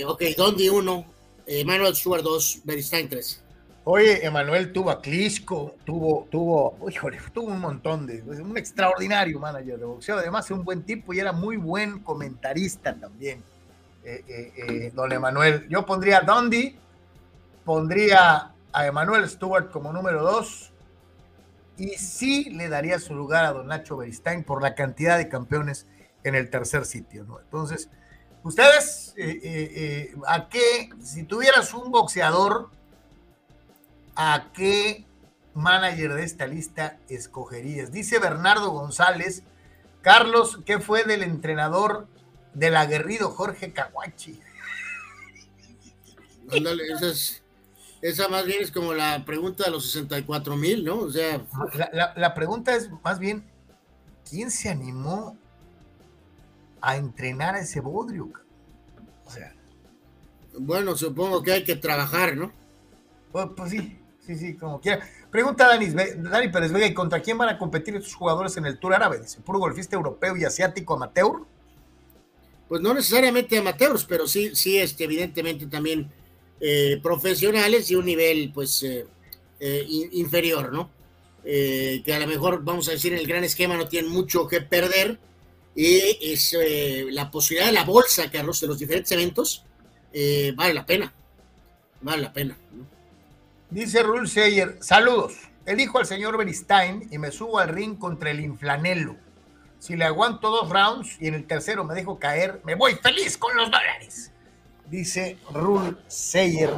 ok, 0.08 0.24
Dondi 0.36 0.70
1, 0.70 1.06
Emanuel 1.48 1.96
Stewart 1.96 2.22
2, 2.22 2.62
Beristain 2.66 3.08
3. 3.08 3.44
Oye, 3.86 4.26
Emanuel 4.26 4.74
tuvo 4.74 4.92
a 4.92 5.02
Klitschko, 5.02 5.78
tuvo, 5.86 6.28
tuvo, 6.30 6.78
híjole, 6.90 7.20
tuvo 7.34 7.48
un 7.54 7.62
montón 7.62 8.06
de, 8.06 8.22
un 8.22 8.58
extraordinario 8.58 9.40
manager 9.40 9.80
de 9.80 9.86
boxeo, 9.86 10.18
además 10.18 10.52
un 10.52 10.66
buen 10.66 10.84
tipo 10.84 11.14
y 11.14 11.22
era 11.22 11.32
muy 11.32 11.56
buen 11.56 12.00
comentarista 12.00 12.94
también, 13.00 13.42
eh, 14.04 14.26
eh, 14.28 14.54
eh, 14.58 14.92
don 14.94 15.10
Emanuel. 15.14 15.70
Yo 15.70 15.86
pondría 15.86 16.18
a 16.18 16.22
Dundee, 16.22 16.76
pondría 17.64 18.52
a 18.74 18.86
Emanuel 18.86 19.30
Stewart 19.30 19.72
como 19.72 19.94
número 19.94 20.22
dos 20.22 20.74
y 21.78 21.92
sí 21.92 22.50
le 22.50 22.68
daría 22.68 23.00
su 23.00 23.16
lugar 23.16 23.46
a 23.46 23.54
don 23.54 23.68
Nacho 23.68 23.96
Beristain 23.96 24.44
por 24.44 24.62
la 24.62 24.76
cantidad 24.76 25.18
de 25.18 25.30
campeones 25.30 25.88
en 26.26 26.36
el 26.36 26.50
tercer 26.50 26.86
sitio, 26.86 27.24
¿no? 27.24 27.40
Entonces, 27.40 27.90
ustedes, 28.48 29.14
¿a 30.28 30.50
qué, 30.50 30.90
si 31.04 31.24
tuvieras 31.24 31.74
un 31.74 31.92
boxeador 31.92 32.70
¿a 34.18 34.52
qué 34.52 35.06
manager 35.54 36.16
de 36.16 36.24
esta 36.26 36.48
lista 36.48 36.98
escogerías? 37.08 37.92
Dice 37.92 38.20
Bernardo 38.20 38.72
González, 38.72 39.44
Carlos, 40.02 40.60
¿qué 40.66 40.80
fue 40.80 41.04
del 41.04 41.24
entrenador 41.24 42.08
del 42.54 42.76
aguerrido 42.76 43.30
Jorge 43.30 43.72
Caguachi? 43.72 44.42
esa, 48.02 48.28
más 48.28 48.46
bien 48.46 48.64
es 48.64 48.72
como 48.72 48.94
la 48.94 49.24
pregunta 49.24 49.66
de 49.66 49.72
los 49.72 49.86
64 49.86 50.58
mil, 50.58 50.84
¿no? 50.84 50.98
O 50.98 51.12
sea. 51.12 51.42
La, 52.16 52.34
pregunta 52.34 52.76
es 52.76 52.90
más 53.04 53.20
bien, 53.20 53.46
¿quién 54.28 54.50
se 54.50 54.70
animó 54.70 55.38
a 56.90 56.98
entrenar 56.98 57.56
a 57.56 57.60
ese 57.60 57.80
bodrio? 57.80 58.32
O 59.26 59.32
sea. 59.32 59.54
Bueno, 60.60 60.96
supongo 60.96 61.44
que 61.44 61.52
hay 61.54 61.64
que 61.64 61.76
trabajar, 61.76 62.36
¿no? 62.36 62.52
Pues, 63.32 63.48
pues 63.56 63.72
sí, 63.72 64.00
Sí, 64.28 64.36
sí, 64.36 64.56
como 64.56 64.82
quiera. 64.82 65.08
Pregunta 65.32 65.70
Dani, 65.70 65.88
Dani 65.88 66.50
Pérez 66.50 66.74
Vega, 66.74 66.86
¿y 66.86 66.94
contra 66.94 67.22
quién 67.22 67.38
van 67.38 67.48
a 67.48 67.58
competir 67.58 67.96
estos 67.96 68.14
jugadores 68.14 68.58
en 68.58 68.66
el 68.66 68.78
Tour 68.78 68.94
Árabe? 68.94 69.22
Dice, 69.22 69.40
¿puro 69.40 69.60
golfista 69.60 69.96
europeo 69.96 70.36
y 70.36 70.44
asiático 70.44 70.96
amateur? 70.96 71.44
Pues 72.68 72.82
no 72.82 72.94
necesariamente 72.94 73.58
amateurs, 73.58 74.04
pero 74.04 74.28
sí, 74.28 74.54
sí, 74.54 74.78
este, 74.78 75.06
evidentemente 75.06 75.68
también 75.68 76.12
eh, 76.60 77.00
profesionales 77.02 77.90
y 77.90 77.96
un 77.96 78.06
nivel, 78.06 78.52
pues, 78.54 78.84
eh, 78.84 79.08
eh, 79.62 79.86
inferior, 80.12 80.74
¿no? 80.74 80.96
que 81.44 82.14
a 82.14 82.20
lo 82.20 82.28
mejor, 82.28 82.62
vamos 82.62 82.90
a 82.90 82.92
decir, 82.92 83.14
en 83.14 83.20
el 83.20 83.26
gran 83.26 83.42
esquema 83.46 83.78
no 83.78 83.88
tienen 83.88 84.12
mucho 84.12 84.50
que 84.50 84.60
perder 84.60 85.18
y 85.78 86.18
es 86.34 86.58
la 87.12 87.30
posibilidad 87.30 87.68
de 87.68 87.74
la 87.74 87.84
bolsa, 87.84 88.30
Carlos, 88.32 88.60
de 88.60 88.68
los 88.68 88.80
diferentes 88.80 89.12
eventos, 89.12 89.64
vale 90.56 90.74
la 90.74 90.86
pena, 90.86 91.14
vale 92.02 92.24
la 92.24 92.34
pena. 92.34 92.58
Dice 93.70 94.02
Rul 94.02 94.28
Seyer, 94.28 94.78
saludos. 94.82 95.36
Elijo 95.66 96.00
al 96.00 96.06
señor 96.06 96.38
Beristain 96.38 97.08
y 97.12 97.18
me 97.18 97.30
subo 97.30 97.60
al 97.60 97.70
ring 97.70 97.98
contra 97.98 98.32
el 98.32 98.40
inflanelo. 98.40 99.18
Si 99.78 99.96
le 99.96 100.06
aguanto 100.06 100.50
dos 100.50 100.70
rounds 100.70 101.18
y 101.22 101.28
en 101.28 101.36
el 101.36 101.46
tercero 101.46 101.84
me 101.84 101.94
dejo 101.94 102.18
caer, 102.18 102.60
me 102.64 102.74
voy 102.74 102.96
feliz 102.96 103.38
con 103.38 103.56
los 103.56 103.70
dólares. 103.70 104.32
Dice 104.90 105.38
Rul 105.54 106.00
Seyer, 106.08 106.74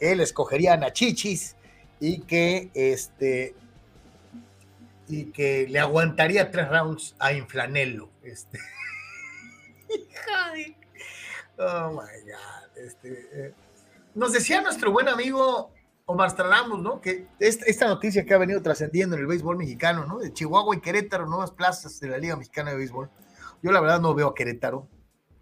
él 0.00 0.20
escogería 0.20 0.72
a 0.72 0.76
Nachichis 0.78 1.54
y 2.00 2.22
que 2.22 2.70
este 2.74 3.54
y 5.06 5.26
que 5.26 5.68
le 5.68 5.78
aguantaría 5.78 6.50
tres 6.50 6.68
rounds 6.68 7.14
a 7.18 7.34
Inflanelo. 7.34 8.08
Este. 8.24 8.58
oh 11.58 11.90
my 11.90 12.30
God. 12.30 12.76
Este, 12.76 13.28
eh, 13.32 13.54
Nos 14.14 14.32
decía 14.32 14.62
nuestro 14.62 14.90
buen 14.90 15.08
amigo 15.08 15.72
Omar 16.06 16.30
Stradamus, 16.30 16.80
¿no? 16.80 17.00
Que 17.00 17.26
esta, 17.38 17.86
noticia 17.86 18.24
que 18.24 18.34
ha 18.34 18.38
venido 18.38 18.62
trascendiendo 18.62 19.16
en 19.16 19.22
el 19.22 19.26
béisbol 19.26 19.56
mexicano, 19.56 20.06
¿no? 20.06 20.18
De 20.18 20.32
Chihuahua 20.32 20.76
y 20.76 20.80
Querétaro, 20.80 21.26
nuevas 21.26 21.50
plazas 21.50 22.00
de 22.00 22.08
la 22.08 22.18
Liga 22.18 22.36
Mexicana 22.36 22.70
de 22.70 22.78
Béisbol. 22.78 23.10
Yo 23.62 23.72
la 23.72 23.80
verdad 23.80 24.00
no 24.00 24.14
veo 24.14 24.28
a 24.28 24.34
Querétaro, 24.34 24.88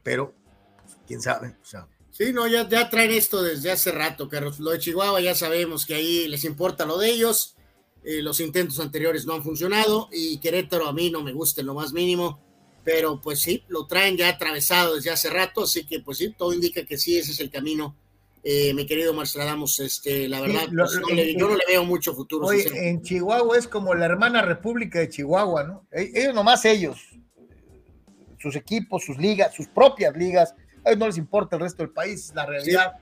pero 0.02 0.34
pues, 0.82 0.98
quién 1.06 1.20
sabe. 1.20 1.56
O 1.62 1.64
sea. 1.64 1.88
Sí, 2.10 2.32
no, 2.32 2.46
ya, 2.46 2.68
ya 2.68 2.90
traen 2.90 3.10
esto 3.10 3.42
desde 3.42 3.70
hace 3.70 3.90
rato, 3.90 4.28
Carlos. 4.28 4.60
Lo 4.60 4.70
de 4.70 4.78
Chihuahua 4.78 5.20
ya 5.20 5.34
sabemos 5.34 5.86
que 5.86 5.94
ahí 5.94 6.28
les 6.28 6.44
importa 6.44 6.84
lo 6.84 6.98
de 6.98 7.08
ellos. 7.08 7.56
Eh, 8.04 8.20
los 8.20 8.40
intentos 8.40 8.80
anteriores 8.80 9.26
no 9.26 9.34
han 9.34 9.44
funcionado 9.44 10.08
y 10.12 10.38
Querétaro 10.40 10.88
a 10.88 10.92
mí 10.92 11.10
no 11.10 11.22
me 11.22 11.32
gusta 11.32 11.60
en 11.60 11.68
lo 11.68 11.74
más 11.74 11.92
mínimo, 11.92 12.40
pero 12.84 13.20
pues 13.20 13.40
sí, 13.40 13.64
lo 13.68 13.86
traen 13.86 14.16
ya 14.16 14.28
atravesado 14.28 14.96
desde 14.96 15.10
hace 15.10 15.30
rato, 15.30 15.64
así 15.64 15.84
que 15.84 16.00
pues 16.00 16.18
sí, 16.18 16.34
todo 16.36 16.52
indica 16.52 16.84
que 16.84 16.98
sí, 16.98 17.18
ese 17.18 17.32
es 17.32 17.40
el 17.40 17.50
camino 17.50 17.96
eh, 18.44 18.74
mi 18.74 18.86
querido 18.86 19.14
Marstradamus, 19.14 19.78
este, 19.78 20.28
la 20.28 20.40
verdad, 20.40 20.62
pues, 20.74 21.00
yo 21.38 21.48
no 21.48 21.54
le 21.54 21.64
veo 21.68 21.84
mucho 21.84 22.12
futuro. 22.12 22.46
Oye, 22.46 22.88
en 22.88 23.00
Chihuahua 23.00 23.56
es 23.56 23.68
como 23.68 23.94
la 23.94 24.06
hermana 24.06 24.42
república 24.42 24.98
de 24.98 25.08
Chihuahua, 25.08 25.62
¿no? 25.62 25.86
E, 25.92 26.10
ellos 26.12 26.34
nomás 26.34 26.64
ellos, 26.64 26.98
sus 28.40 28.56
equipos, 28.56 29.04
sus 29.04 29.16
ligas, 29.16 29.54
sus 29.54 29.68
propias 29.68 30.16
ligas, 30.16 30.56
a 30.84 30.90
ellos 30.90 30.98
no 30.98 31.06
les 31.06 31.18
importa 31.18 31.54
el 31.54 31.62
resto 31.62 31.84
del 31.84 31.92
país, 31.92 32.32
la 32.34 32.44
realidad. 32.44 32.94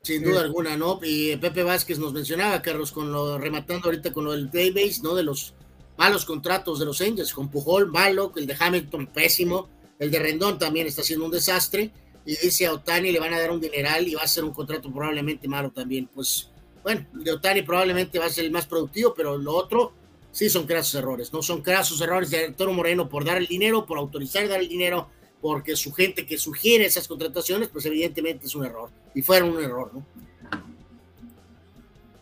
sin 0.00 0.24
duda 0.24 0.40
alguna, 0.40 0.78
¿no? 0.78 0.98
Y 1.02 1.36
Pepe 1.36 1.62
Vázquez 1.62 1.98
nos 1.98 2.14
mencionaba, 2.14 2.62
Carlos, 2.62 2.90
con 2.90 3.12
lo, 3.12 3.36
rematando 3.36 3.88
ahorita 3.88 4.14
con 4.14 4.24
lo 4.24 4.32
del 4.32 4.50
Daybase, 4.50 5.02
¿no? 5.02 5.14
De 5.14 5.24
los 5.24 5.54
malos 6.00 6.24
contratos 6.24 6.78
de 6.78 6.86
los 6.86 6.98
Angels, 7.02 7.34
con 7.34 7.50
Pujol, 7.50 7.92
malo, 7.92 8.32
el 8.34 8.46
de 8.46 8.56
Hamilton, 8.58 9.08
pésimo, 9.08 9.68
el 9.98 10.10
de 10.10 10.18
Rendón 10.18 10.58
también 10.58 10.86
está 10.86 11.02
siendo 11.02 11.26
un 11.26 11.30
desastre 11.30 11.90
y 12.24 12.36
dice 12.36 12.64
a 12.64 12.72
Otani 12.72 13.12
le 13.12 13.20
van 13.20 13.34
a 13.34 13.38
dar 13.38 13.50
un 13.50 13.60
dineral 13.60 14.08
y 14.08 14.14
va 14.14 14.22
a 14.22 14.26
ser 14.26 14.44
un 14.44 14.54
contrato 14.54 14.90
probablemente 14.90 15.46
malo 15.46 15.70
también. 15.70 16.06
Pues 16.06 16.48
bueno, 16.82 17.06
de 17.12 17.30
Otani 17.30 17.60
probablemente 17.60 18.18
va 18.18 18.24
a 18.24 18.30
ser 18.30 18.46
el 18.46 18.50
más 18.50 18.66
productivo, 18.66 19.12
pero 19.12 19.36
lo 19.36 19.54
otro 19.54 19.92
sí 20.32 20.48
son 20.48 20.66
crasos 20.66 20.94
errores, 20.94 21.34
¿no? 21.34 21.42
Son 21.42 21.60
crasos 21.60 22.00
errores 22.00 22.30
de 22.30 22.50
Toro 22.52 22.72
Moreno 22.72 23.06
por 23.06 23.22
dar 23.22 23.36
el 23.36 23.46
dinero, 23.46 23.84
por 23.84 23.98
autorizar 23.98 24.48
dar 24.48 24.60
el 24.60 24.70
dinero, 24.70 25.10
porque 25.42 25.76
su 25.76 25.92
gente 25.92 26.24
que 26.24 26.38
sugiere 26.38 26.86
esas 26.86 27.06
contrataciones, 27.06 27.68
pues 27.68 27.84
evidentemente 27.84 28.46
es 28.46 28.54
un 28.54 28.64
error. 28.64 28.88
Y 29.14 29.20
fueron 29.20 29.50
un 29.50 29.62
error, 29.62 29.90
¿no? 29.92 30.06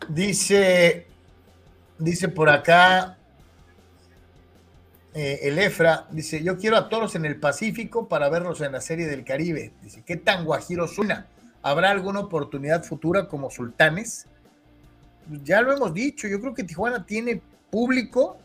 Dice, 0.09 1.07
dice 1.97 2.27
por 2.27 2.49
acá 2.49 3.18
eh, 5.13 5.39
el 5.43 5.57
Efra 5.57 6.05
dice, 6.11 6.43
yo 6.43 6.57
quiero 6.57 6.77
a 6.77 6.87
toros 6.87 7.15
en 7.15 7.25
el 7.25 7.39
Pacífico 7.39 8.07
para 8.07 8.29
verlos 8.29 8.61
en 8.61 8.71
la 8.71 8.81
serie 8.81 9.07
del 9.07 9.23
Caribe. 9.23 9.73
Dice, 9.81 10.03
¿qué 10.05 10.17
tan 10.17 10.45
guajiro 10.45 10.87
suena? 10.87 11.27
¿Habrá 11.63 11.89
alguna 11.89 12.19
oportunidad 12.19 12.83
futura 12.83 13.27
como 13.27 13.49
sultanes? 13.49 14.27
Ya 15.43 15.61
lo 15.61 15.73
hemos 15.73 15.93
dicho, 15.93 16.27
yo 16.27 16.39
creo 16.39 16.53
que 16.53 16.63
Tijuana 16.63 17.05
tiene 17.05 17.41
público 17.71 18.37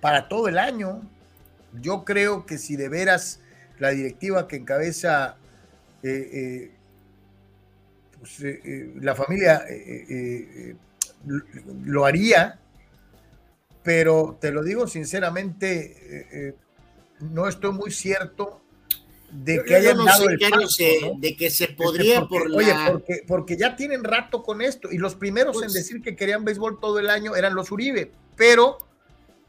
para 0.00 0.28
todo 0.28 0.48
el 0.48 0.58
año. 0.58 1.02
Yo 1.80 2.04
creo 2.04 2.46
que 2.46 2.56
si 2.56 2.76
de 2.76 2.88
veras 2.88 3.40
la 3.78 3.90
directiva 3.90 4.48
que 4.48 4.56
encabeza 4.56 5.36
eh, 6.02 6.30
eh, 6.32 6.70
pues, 8.18 8.42
la 9.00 9.14
familia 9.14 9.62
lo 11.84 12.06
haría, 12.06 12.58
pero 13.82 14.38
te 14.40 14.50
lo 14.50 14.62
digo 14.62 14.86
sinceramente, 14.86 16.54
no 17.20 17.48
estoy 17.48 17.72
muy 17.72 17.90
cierto 17.90 18.60
de 19.30 19.62
que 19.62 19.74
hayan 19.74 20.04
dado 20.04 20.28
el 20.28 20.38
paso, 20.38 20.84
de 21.18 21.36
que 21.36 21.50
se 21.50 21.68
podría 21.68 22.26
por 22.26 22.50
Oye, 22.50 22.74
porque, 22.90 23.24
porque 23.26 23.56
ya 23.56 23.76
tienen 23.76 24.02
rato 24.04 24.42
con 24.42 24.62
esto, 24.62 24.90
y 24.90 24.98
los 24.98 25.14
primeros 25.14 25.56
en 25.56 25.62
pues 25.62 25.74
decir 25.74 26.02
que 26.02 26.16
querían 26.16 26.44
béisbol 26.44 26.80
todo 26.80 26.98
el 26.98 27.10
año 27.10 27.36
eran 27.36 27.54
los 27.54 27.70
Uribe, 27.70 28.10
pero 28.36 28.78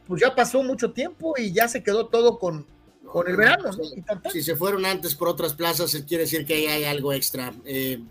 pues 0.08 0.22
ya 0.22 0.36
pasó 0.36 0.64
mucho 0.64 0.92
tiempo 0.92 1.36
y 1.38 1.52
ya 1.52 1.68
se 1.68 1.84
quedó 1.84 2.08
todo 2.08 2.40
con, 2.40 2.66
con 3.06 3.28
el 3.28 3.38
verano. 3.38 3.70
Si 4.32 4.42
se 4.42 4.56
fueron 4.56 4.86
antes 4.86 5.16
por 5.16 5.30
otras 5.30 5.54
plazas, 5.54 5.96
quiere 6.08 6.24
decir 6.24 6.46
que 6.46 6.56
ahí 6.56 6.66
hay 6.66 6.84
algo 6.86 7.14
extra. 7.14 7.54
Eh, 7.64 8.02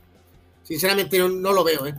sinceramente 0.63 1.19
no, 1.19 1.53
lo 1.53 1.65
veo, 1.65 1.87
¿eh? 1.87 1.95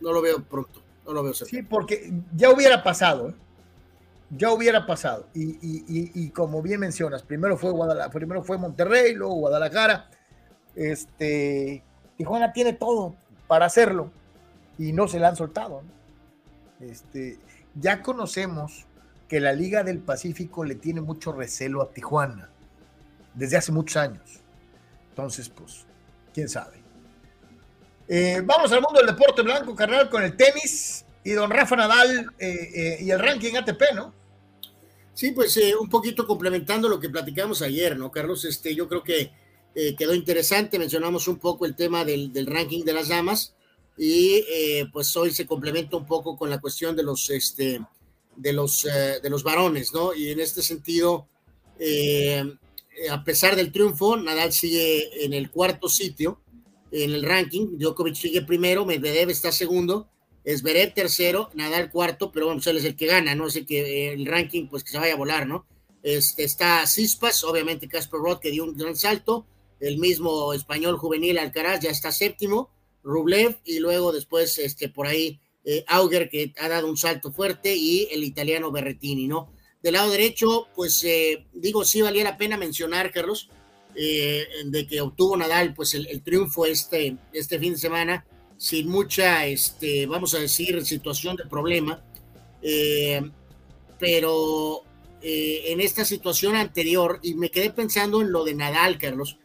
No 0.00 0.12
lo 0.12 0.22
veo 0.22 0.42
pronto, 0.42 0.80
no 1.06 1.12
lo 1.12 1.22
veo 1.22 1.34
Sí, 1.34 1.62
porque 1.62 2.12
ya 2.34 2.50
hubiera 2.50 2.82
pasado, 2.82 3.30
¿eh? 3.30 3.34
Ya 4.30 4.50
hubiera 4.50 4.86
pasado. 4.86 5.28
Y, 5.34 6.30
como 6.30 6.60
bien 6.60 6.80
mencionas, 6.80 7.22
primero 7.22 7.56
fue 7.56 7.70
Guadalajara, 7.70 8.12
primero 8.12 8.42
fue 8.42 8.58
Monterrey, 8.58 9.14
luego 9.14 9.34
Guadalajara. 9.34 10.10
Este, 10.74 11.84
Tijuana 12.16 12.52
tiene 12.52 12.72
todo 12.72 13.14
para 13.46 13.66
hacerlo 13.66 14.10
y 14.78 14.92
no 14.92 15.06
se 15.06 15.20
la 15.20 15.28
han 15.28 15.36
soltado. 15.36 15.82
Este, 16.80 17.38
ya 17.74 18.02
conocemos 18.02 18.86
que 19.28 19.40
la 19.40 19.52
Liga 19.52 19.84
del 19.84 20.00
Pacífico 20.00 20.64
le 20.64 20.74
tiene 20.74 21.00
mucho 21.00 21.32
recelo 21.32 21.82
a 21.82 21.90
Tijuana 21.90 22.50
desde 23.34 23.56
hace 23.56 23.70
muchos 23.70 23.96
años. 23.96 24.40
Entonces, 25.10 25.48
pues, 25.48 25.86
quién 26.34 26.48
sabe. 26.48 26.85
Eh, 28.08 28.40
vamos 28.44 28.70
al 28.70 28.82
mundo 28.82 29.00
del 29.00 29.08
deporte 29.08 29.42
blanco, 29.42 29.74
carnal, 29.74 30.08
con 30.08 30.22
el 30.22 30.36
tenis 30.36 31.04
y 31.24 31.32
don 31.32 31.50
Rafa 31.50 31.74
Nadal 31.74 32.30
eh, 32.38 32.70
eh, 32.74 32.98
y 33.00 33.10
el 33.10 33.18
ranking 33.18 33.54
ATP, 33.56 33.82
¿no? 33.94 34.14
Sí, 35.12 35.32
pues 35.32 35.58
un 35.80 35.88
poquito 35.88 36.26
complementando 36.26 36.88
lo 36.88 37.00
que 37.00 37.08
platicamos 37.08 37.62
ayer, 37.62 37.96
¿no, 37.96 38.10
Carlos? 38.12 38.44
Este, 38.44 38.74
yo 38.74 38.86
creo 38.86 39.02
que 39.02 39.32
quedó 39.98 40.14
interesante, 40.14 40.78
mencionamos 40.78 41.26
un 41.28 41.38
poco 41.38 41.66
el 41.66 41.74
tema 41.74 42.04
del, 42.04 42.32
del 42.32 42.46
ranking 42.46 42.84
de 42.84 42.92
las 42.94 43.08
damas 43.08 43.54
y 43.96 44.42
pues 44.92 45.14
hoy 45.16 45.32
se 45.32 45.46
complementa 45.46 45.96
un 45.96 46.06
poco 46.06 46.36
con 46.36 46.50
la 46.50 46.60
cuestión 46.60 46.94
de 46.96 47.02
los, 47.02 47.30
este, 47.30 47.80
de 48.36 48.52
los, 48.52 48.82
de 48.82 49.30
los 49.30 49.42
varones, 49.42 49.92
¿no? 49.94 50.14
Y 50.14 50.30
en 50.30 50.40
este 50.40 50.60
sentido, 50.60 51.28
a 53.10 53.24
pesar 53.24 53.56
del 53.56 53.72
triunfo, 53.72 54.18
Nadal 54.18 54.52
sigue 54.52 55.24
en 55.24 55.32
el 55.32 55.50
cuarto 55.50 55.88
sitio 55.88 56.40
en 56.92 57.12
el 57.12 57.22
ranking, 57.22 57.78
Djokovic 57.78 58.14
sigue 58.14 58.42
primero, 58.42 58.84
Medvedev 58.84 59.30
está 59.30 59.52
segundo, 59.52 60.08
Esberet 60.44 60.94
tercero, 60.94 61.50
Nadal 61.54 61.90
cuarto, 61.90 62.30
pero 62.30 62.52
pues 62.52 62.66
él 62.68 62.76
es 62.76 62.84
el 62.84 62.96
que 62.96 63.06
gana, 63.06 63.34
¿no? 63.34 63.48
El 63.48 63.66
que 63.66 64.12
el 64.12 64.26
ranking, 64.26 64.68
pues 64.68 64.84
que 64.84 64.92
se 64.92 64.98
vaya 64.98 65.14
a 65.14 65.16
volar, 65.16 65.46
¿no? 65.46 65.66
Este, 66.02 66.44
está 66.44 66.86
Cispas, 66.86 67.42
obviamente 67.42 67.88
Casper 67.88 68.20
Roth, 68.20 68.40
que 68.40 68.52
dio 68.52 68.62
un 68.62 68.76
gran 68.76 68.94
salto, 68.94 69.44
el 69.80 69.98
mismo 69.98 70.52
español 70.52 70.98
juvenil 70.98 71.38
Alcaraz 71.38 71.80
ya 71.80 71.90
está 71.90 72.12
séptimo, 72.12 72.70
Rublev, 73.02 73.58
y 73.64 73.80
luego 73.80 74.12
después, 74.12 74.58
este, 74.58 74.88
por 74.88 75.08
ahí, 75.08 75.40
eh, 75.64 75.84
Auger, 75.88 76.28
que 76.28 76.52
ha 76.60 76.68
dado 76.68 76.88
un 76.88 76.96
salto 76.96 77.32
fuerte, 77.32 77.74
y 77.74 78.08
el 78.12 78.22
italiano 78.22 78.70
Berretini, 78.70 79.26
¿no? 79.26 79.52
Del 79.82 79.94
lado 79.94 80.10
derecho, 80.10 80.68
pues 80.76 81.02
eh, 81.04 81.46
digo, 81.52 81.84
sí 81.84 82.02
valía 82.02 82.24
la 82.24 82.36
pena 82.36 82.56
mencionar, 82.56 83.12
Carlos, 83.12 83.50
eh, 83.96 84.46
de 84.66 84.86
que 84.86 85.00
obtuvo 85.00 85.36
Nadal, 85.36 85.74
pues 85.74 85.94
el, 85.94 86.22
triunfo 86.22 86.66
este, 86.66 87.16
este 87.32 87.58
fin 87.58 87.72
de 87.72 87.78
semana, 87.78 88.26
sin 88.56 88.88
mucha, 88.88 89.46
este, 89.46 90.06
vamos 90.06 90.34
a 90.34 90.38
decir, 90.38 90.84
situación 90.84 91.36
de 91.36 91.46
problema, 91.46 92.02
pero 93.98 94.82
en 95.22 95.80
esta 95.80 96.04
situación 96.04 96.56
anterior, 96.56 97.20
y 97.22 97.34
me 97.34 97.50
quedé 97.50 97.70
pensando 97.70 98.20
en 98.20 98.32
lo 98.32 98.44
de 98.44 98.54
Nadal, 98.54 98.98
Carlos, 98.98 99.38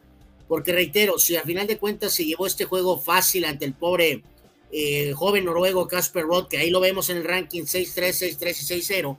porque 0.52 0.74
reitero, 0.74 1.18
si 1.18 1.38
a 1.38 1.44
final 1.44 1.66
de 1.66 1.78
cuentas 1.78 2.12
se 2.12 2.26
llevó 2.26 2.46
este 2.46 2.66
juego 2.66 3.00
fácil 3.00 3.46
ante 3.46 3.64
el 3.64 3.74
pobre 3.74 4.22
eh, 4.70 5.14
joven 5.16 5.46
noruego 5.46 5.88
Casper 5.88 6.24
Roth, 6.24 6.50
que 6.50 6.58
ahí 6.58 6.70
lo 6.70 6.82
vemos 6.82 7.10
en 7.10 7.16
el 7.16 7.24
ranking 7.24 7.64
6-3, 7.64 8.38
6-3 8.38 8.50
y 8.50 8.82
6-0, 8.82 9.18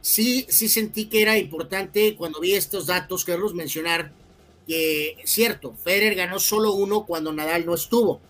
sí, 0.00 0.46
sí 0.48 0.68
sentí 0.68 1.06
que 1.06 1.22
era 1.22 1.36
importante 1.36 2.14
cuando 2.14 2.38
vi 2.38 2.54
estos 2.54 2.86
datos, 2.86 3.24
Carlos, 3.24 3.54
mencionar 3.54 4.12
que, 4.66 5.18
cierto, 5.24 5.74
Federer 5.74 6.14
ganó 6.14 6.38
solo 6.38 6.72
uno 6.72 7.06
cuando 7.06 7.32
Nadal 7.32 7.64
no 7.64 7.74
estuvo, 7.74 8.20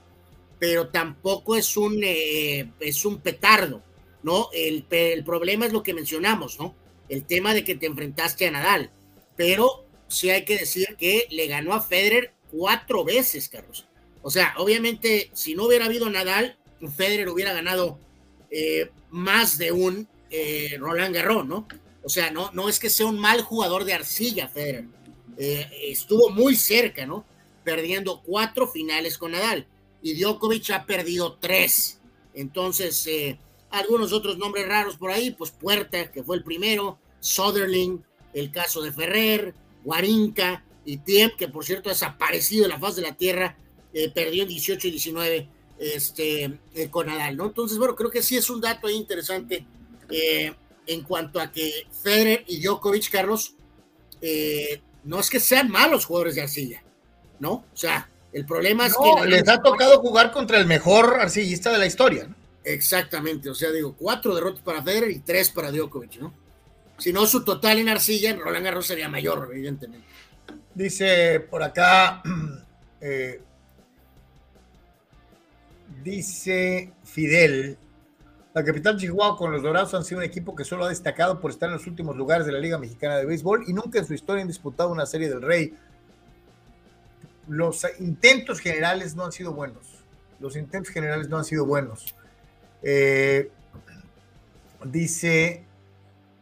pero 0.58 0.88
tampoco 0.88 1.56
es 1.56 1.76
un, 1.76 2.00
eh, 2.02 2.70
es 2.80 3.04
un 3.04 3.18
petardo, 3.20 3.82
¿no? 4.22 4.48
El, 4.52 4.84
problema 5.24 5.66
es 5.66 5.72
lo 5.72 5.82
que 5.82 5.94
mencionamos, 5.94 6.58
¿no? 6.58 6.74
El 7.08 7.24
tema 7.24 7.54
de 7.54 7.64
que 7.64 7.74
te 7.74 7.86
enfrentaste 7.86 8.46
a 8.46 8.50
Nadal, 8.50 8.90
pero 9.36 9.86
sí 10.08 10.30
hay 10.30 10.44
que 10.44 10.58
decir 10.58 10.96
que 10.98 11.26
le 11.30 11.46
ganó 11.46 11.74
a 11.74 11.80
Federer 11.80 12.32
cuatro 12.50 13.04
veces, 13.04 13.48
Carlos. 13.48 13.86
O 14.22 14.30
sea, 14.30 14.54
obviamente, 14.58 15.30
si 15.32 15.54
no 15.54 15.66
hubiera 15.66 15.84
habido 15.86 16.10
Nadal, 16.10 16.58
Federer 16.96 17.28
hubiera 17.28 17.52
ganado 17.52 17.98
eh, 18.50 18.90
más 19.10 19.56
de 19.56 19.72
un 19.72 20.08
eh, 20.30 20.76
Roland 20.78 21.14
Garros, 21.14 21.46
¿no? 21.46 21.66
O 22.02 22.08
sea, 22.08 22.30
no, 22.30 22.50
no 22.52 22.68
es 22.68 22.78
que 22.78 22.90
sea 22.90 23.06
un 23.06 23.18
mal 23.18 23.42
jugador 23.42 23.84
de 23.84 23.94
arcilla, 23.94 24.48
Federer. 24.48 24.86
Eh, 25.38 25.68
estuvo 25.88 26.30
muy 26.30 26.56
cerca, 26.56 27.06
¿no? 27.06 27.24
Perdiendo 27.64 28.22
cuatro 28.22 28.68
finales 28.68 29.18
con 29.18 29.32
Nadal. 29.32 29.66
Y 30.02 30.14
Djokovic 30.14 30.70
ha 30.70 30.84
perdido 30.84 31.36
tres. 31.40 32.00
Entonces, 32.34 33.08
algunos 33.70 34.12
otros 34.12 34.38
nombres 34.38 34.68
raros 34.68 34.96
por 34.96 35.10
ahí, 35.10 35.30
pues 35.30 35.50
Puerta, 35.50 36.10
que 36.10 36.22
fue 36.22 36.36
el 36.36 36.44
primero, 36.44 36.98
Soderling, 37.20 38.04
el 38.34 38.50
caso 38.50 38.82
de 38.82 38.92
Ferrer, 38.92 39.54
Guarinca 39.82 40.64
y 40.84 40.98
Tiem, 40.98 41.30
que 41.36 41.48
por 41.48 41.64
cierto 41.64 41.88
ha 41.88 41.92
desaparecido 41.92 42.64
de 42.64 42.68
la 42.68 42.78
faz 42.78 42.96
de 42.96 43.02
la 43.02 43.16
tierra 43.16 43.56
eh, 43.98 44.10
perdió 44.10 44.42
en 44.42 44.48
18 44.50 44.88
y 44.88 44.90
19 44.90 45.48
este, 45.78 46.58
eh, 46.74 46.90
con 46.90 47.06
Nadal, 47.06 47.34
¿no? 47.34 47.46
Entonces, 47.46 47.78
bueno, 47.78 47.96
creo 47.96 48.10
que 48.10 48.22
sí 48.22 48.36
es 48.36 48.50
un 48.50 48.60
dato 48.60 48.90
interesante 48.90 49.66
eh, 50.10 50.54
en 50.86 51.02
cuanto 51.02 51.40
a 51.40 51.50
que 51.50 51.86
Federer 52.02 52.44
y 52.46 52.60
Djokovic, 52.60 53.10
Carlos, 53.10 53.54
no 55.06 55.20
es 55.20 55.30
que 55.30 55.40
sean 55.40 55.70
malos 55.70 56.04
jugadores 56.04 56.34
de 56.34 56.42
arcilla, 56.42 56.82
¿no? 57.40 57.52
O 57.52 57.76
sea, 57.76 58.10
el 58.32 58.44
problema 58.44 58.86
es 58.86 58.94
que... 58.94 59.26
Les 59.28 59.48
ha 59.48 59.62
tocado 59.62 60.00
jugar 60.00 60.32
contra 60.32 60.58
el 60.58 60.66
mejor 60.66 61.18
arcillista 61.20 61.72
de 61.72 61.78
la 61.78 61.86
historia, 61.86 62.26
¿no? 62.28 62.34
Exactamente, 62.64 63.48
o 63.48 63.54
sea, 63.54 63.70
digo, 63.70 63.94
cuatro 63.96 64.34
derrotas 64.34 64.62
para 64.62 64.82
Federer 64.82 65.10
y 65.10 65.20
tres 65.20 65.50
para 65.50 65.70
Djokovic, 65.70 66.16
¿no? 66.16 66.34
Si 66.98 67.12
no, 67.12 67.26
su 67.26 67.44
total 67.44 67.78
en 67.78 67.88
arcilla 67.88 68.30
en 68.30 68.40
Roland 68.40 68.64
Garros 68.64 68.86
sería 68.86 69.08
mayor, 69.08 69.48
evidentemente. 69.52 70.06
Dice 70.74 71.40
por 71.40 71.62
acá, 71.62 72.22
Dice 76.06 76.92
Fidel, 77.02 77.78
la 78.56 78.64
capital 78.64 78.96
Chihuahua 78.96 79.36
con 79.36 79.52
los 79.52 79.62
Dorados 79.62 79.92
han 79.92 80.02
sido 80.02 80.20
un 80.20 80.24
equipo 80.24 80.56
que 80.56 80.64
solo 80.64 80.86
ha 80.86 80.88
destacado 80.88 81.42
por 81.42 81.50
estar 81.50 81.68
en 81.68 81.74
los 81.74 81.86
últimos 81.86 82.16
lugares 82.16 82.46
de 82.46 82.52
la 82.52 82.58
Liga 82.58 82.78
Mexicana 82.78 83.18
de 83.18 83.26
Béisbol 83.26 83.64
y 83.68 83.74
nunca 83.74 83.98
en 83.98 84.06
su 84.06 84.14
historia 84.14 84.40
han 84.40 84.48
disputado 84.48 84.88
una 84.90 85.04
serie 85.04 85.28
del 85.28 85.42
Rey. 85.42 85.74
Los 87.48 87.86
intentos 88.00 88.60
generales 88.60 89.14
no 89.14 89.26
han 89.26 89.32
sido 89.32 89.52
buenos. 89.52 90.02
Los 90.40 90.56
intentos 90.56 90.90
generales 90.90 91.28
no 91.28 91.36
han 91.36 91.44
sido 91.44 91.66
buenos. 91.66 92.14
Eh, 92.82 93.50
dice, 94.86 95.62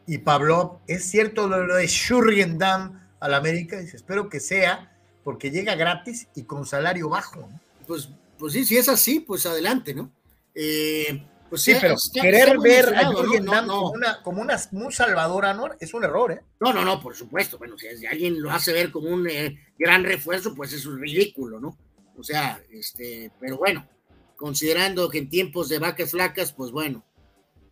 y 0.06 0.18
Pablo, 0.18 0.78
¿es 0.86 1.10
cierto 1.10 1.48
lo 1.48 1.74
de 1.74 1.88
Shurriendam 1.88 3.08
al 3.18 3.34
América? 3.34 3.80
Dice, 3.80 3.96
espero 3.96 4.28
que 4.28 4.38
sea, 4.38 4.96
porque 5.24 5.50
llega 5.50 5.74
gratis 5.74 6.28
y 6.36 6.44
con 6.44 6.64
salario 6.64 7.08
bajo. 7.08 7.48
Pues 7.88 8.08
pues 8.38 8.52
sí, 8.52 8.64
si 8.64 8.76
es 8.76 8.88
así, 8.88 9.18
pues 9.18 9.46
adelante, 9.46 9.94
¿no? 9.94 10.12
Eh, 10.54 11.26
pues 11.54 11.62
sí, 11.62 11.76
pero 11.80 11.94
querer 12.12 12.58
ver 12.58 12.94
a 12.96 13.12
Jürgen 13.12 13.46
como, 13.46 13.90
una, 13.92 14.20
como 14.22 14.42
un 14.86 14.92
salvador, 14.92 15.46
Anor, 15.46 15.76
es 15.78 15.94
un 15.94 16.02
error, 16.02 16.32
¿eh? 16.32 16.40
No, 16.58 16.72
no, 16.72 16.84
no, 16.84 17.00
por 17.00 17.14
supuesto. 17.14 17.58
Bueno, 17.58 17.76
si 17.78 18.06
alguien 18.06 18.42
lo 18.42 18.50
hace 18.50 18.72
ver 18.72 18.90
como 18.90 19.08
un 19.08 19.28
eh, 19.28 19.56
gran 19.78 20.02
refuerzo, 20.02 20.52
pues 20.52 20.72
es 20.72 20.84
un 20.84 21.00
ridículo, 21.00 21.60
¿no? 21.60 21.78
O 22.18 22.24
sea, 22.24 22.60
este, 22.72 23.30
pero 23.38 23.56
bueno, 23.56 23.88
considerando 24.34 25.08
que 25.08 25.18
en 25.18 25.28
tiempos 25.28 25.68
de 25.68 25.78
vacas 25.78 26.10
flacas, 26.10 26.52
pues 26.52 26.72
bueno, 26.72 27.04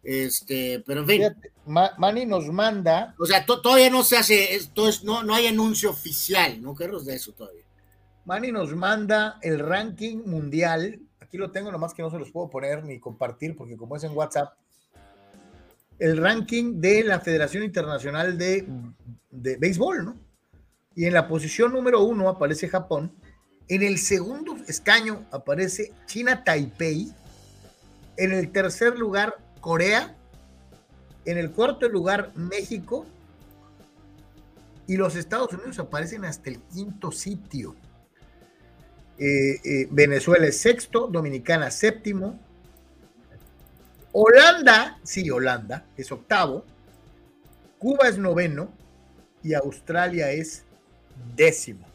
este, 0.04 0.84
pero 0.86 1.00
en 1.00 1.06
fin. 1.08 1.22
Manny 1.66 2.24
nos 2.24 2.46
manda. 2.46 3.16
O 3.18 3.26
sea, 3.26 3.44
todavía 3.44 3.90
no 3.90 4.04
se 4.04 4.16
hace, 4.16 4.54
esto 4.54 4.88
es, 4.88 5.02
no, 5.02 5.24
no 5.24 5.34
hay 5.34 5.48
anuncio 5.48 5.90
oficial, 5.90 6.62
¿no? 6.62 6.74
Carlos, 6.76 7.04
de 7.04 7.16
eso 7.16 7.32
todavía. 7.32 7.64
Manny 8.26 8.52
nos 8.52 8.76
manda 8.76 9.40
el 9.42 9.58
ranking 9.58 10.22
mundial. 10.24 11.00
Aquí 11.32 11.38
lo 11.38 11.50
tengo, 11.50 11.72
nomás 11.72 11.94
que 11.94 12.02
no 12.02 12.10
se 12.10 12.18
los 12.18 12.30
puedo 12.30 12.50
poner 12.50 12.84
ni 12.84 13.00
compartir 13.00 13.56
porque 13.56 13.74
como 13.74 13.96
es 13.96 14.04
en 14.04 14.14
WhatsApp. 14.14 14.52
el 15.98 16.18
ranking 16.18 16.78
de 16.78 17.04
la 17.04 17.20
Federación 17.20 17.62
Internacional 17.64 18.36
de, 18.36 18.68
de 19.30 19.56
Béisbol, 19.56 20.04
¿no? 20.04 20.16
Y 20.94 21.06
en 21.06 21.14
la 21.14 21.26
posición 21.28 21.72
número 21.72 22.02
uno 22.02 22.28
aparece 22.28 22.68
Japón. 22.68 23.14
En 23.66 23.82
el 23.82 23.96
segundo 23.96 24.58
escaño 24.68 25.24
aparece 25.30 25.94
China 26.04 26.44
Taipei. 26.44 27.10
En 28.18 28.32
el 28.32 28.52
tercer 28.52 28.98
lugar, 28.98 29.34
Corea. 29.62 30.14
En 31.24 31.38
el 31.38 31.50
cuarto 31.50 31.88
lugar, 31.88 32.32
México. 32.34 33.06
Y 34.86 34.98
los 34.98 35.16
Estados 35.16 35.50
Unidos 35.54 35.78
aparecen 35.78 36.26
hasta 36.26 36.50
el 36.50 36.60
quinto 36.60 37.10
sitio. 37.10 37.74
Eh, 39.24 39.60
eh, 39.62 39.86
Venezuela 39.88 40.48
es 40.48 40.60
sexto, 40.60 41.06
Dominicana 41.06 41.70
séptimo, 41.70 42.40
Holanda, 44.10 44.98
sí, 45.04 45.30
Holanda 45.30 45.86
es 45.96 46.10
octavo, 46.10 46.64
Cuba 47.78 48.08
es 48.08 48.18
noveno 48.18 48.72
y 49.44 49.54
Australia 49.54 50.32
es 50.32 50.64
décimo. 51.36 51.86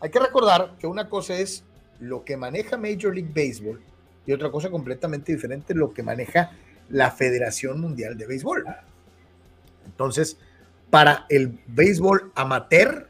Hay 0.00 0.08
que 0.08 0.20
recordar 0.20 0.78
que 0.78 0.86
una 0.86 1.10
cosa 1.10 1.38
es 1.38 1.64
lo 1.98 2.24
que 2.24 2.38
maneja 2.38 2.78
Major 2.78 3.14
League 3.14 3.32
Baseball 3.34 3.82
y 4.24 4.32
otra 4.32 4.50
cosa 4.50 4.70
completamente 4.70 5.34
diferente 5.34 5.74
lo 5.74 5.92
que 5.92 6.02
maneja 6.02 6.52
la 6.88 7.10
Federación 7.10 7.78
Mundial 7.78 8.16
de 8.16 8.26
Béisbol. 8.26 8.64
Entonces, 9.84 10.38
para 10.88 11.26
el 11.28 11.60
béisbol 11.66 12.32
amateur, 12.34 13.06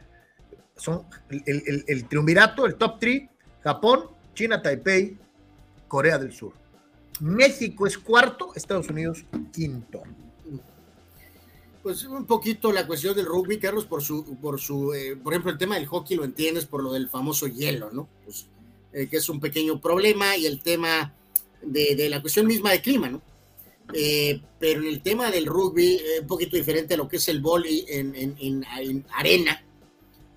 son 0.75 1.07
el, 1.31 2.09
triunvirato, 2.09 2.66
el 2.66 2.75
top 2.75 2.99
3, 2.99 3.31
Japón, 3.63 4.07
China, 4.35 4.63
Taipei, 4.63 5.17
Corea 5.89 6.19
del 6.19 6.33
Sur. 6.33 6.53
México 7.21 7.87
es 7.87 7.99
cuarto, 7.99 8.53
Estados 8.55 8.89
Unidos 8.89 9.25
quinto. 9.53 10.03
Pues 11.83 12.05
un 12.05 12.27
poquito 12.27 12.73
la 12.73 12.87
cuestión 12.87 13.15
del 13.15 13.27
rugby, 13.27 13.59
Carlos, 13.59 13.87
por 13.87 14.03
su, 14.03 14.37
por 14.37 14.61
su, 14.61 14.93
eh, 14.93 15.17
por 15.17 15.33
ejemplo, 15.33 15.51
el 15.51 15.59
tema 15.59 15.77
del 15.77 15.87
hockey 15.87 16.17
lo 16.17 16.25
entiendes 16.25 16.67
por 16.67 16.83
lo 16.83 16.93
del 16.93 17.09
famoso 17.09 17.47
hielo, 17.47 17.91
¿no? 17.91 18.09
Pues, 18.25 18.47
eh, 18.93 19.07
que 19.09 19.17
es 19.17 19.29
un 19.29 19.41
pequeño 19.41 19.81
problema 19.81 20.37
y 20.37 20.47
el 20.47 20.61
tema 20.61 21.15
de, 21.63 22.09
la 22.11 22.21
cuestión 22.21 22.47
misma 22.47 22.73
de 22.73 22.83
clima, 22.83 23.09
¿no? 23.09 23.23
Eh, 23.95 24.41
pero 24.59 24.83
en 24.83 24.89
el 24.89 25.03
tema 25.03 25.31
del 25.31 25.47
rugby, 25.47 26.01
un 26.21 26.27
poquito 26.27 26.57
diferente 26.57 26.95
a 26.95 26.97
lo 26.97 27.09
que 27.09 27.17
es 27.17 27.29
el 27.29 27.41
vóley 27.41 27.87
en, 27.89 28.15
en 28.15 29.07
arena, 29.15 29.63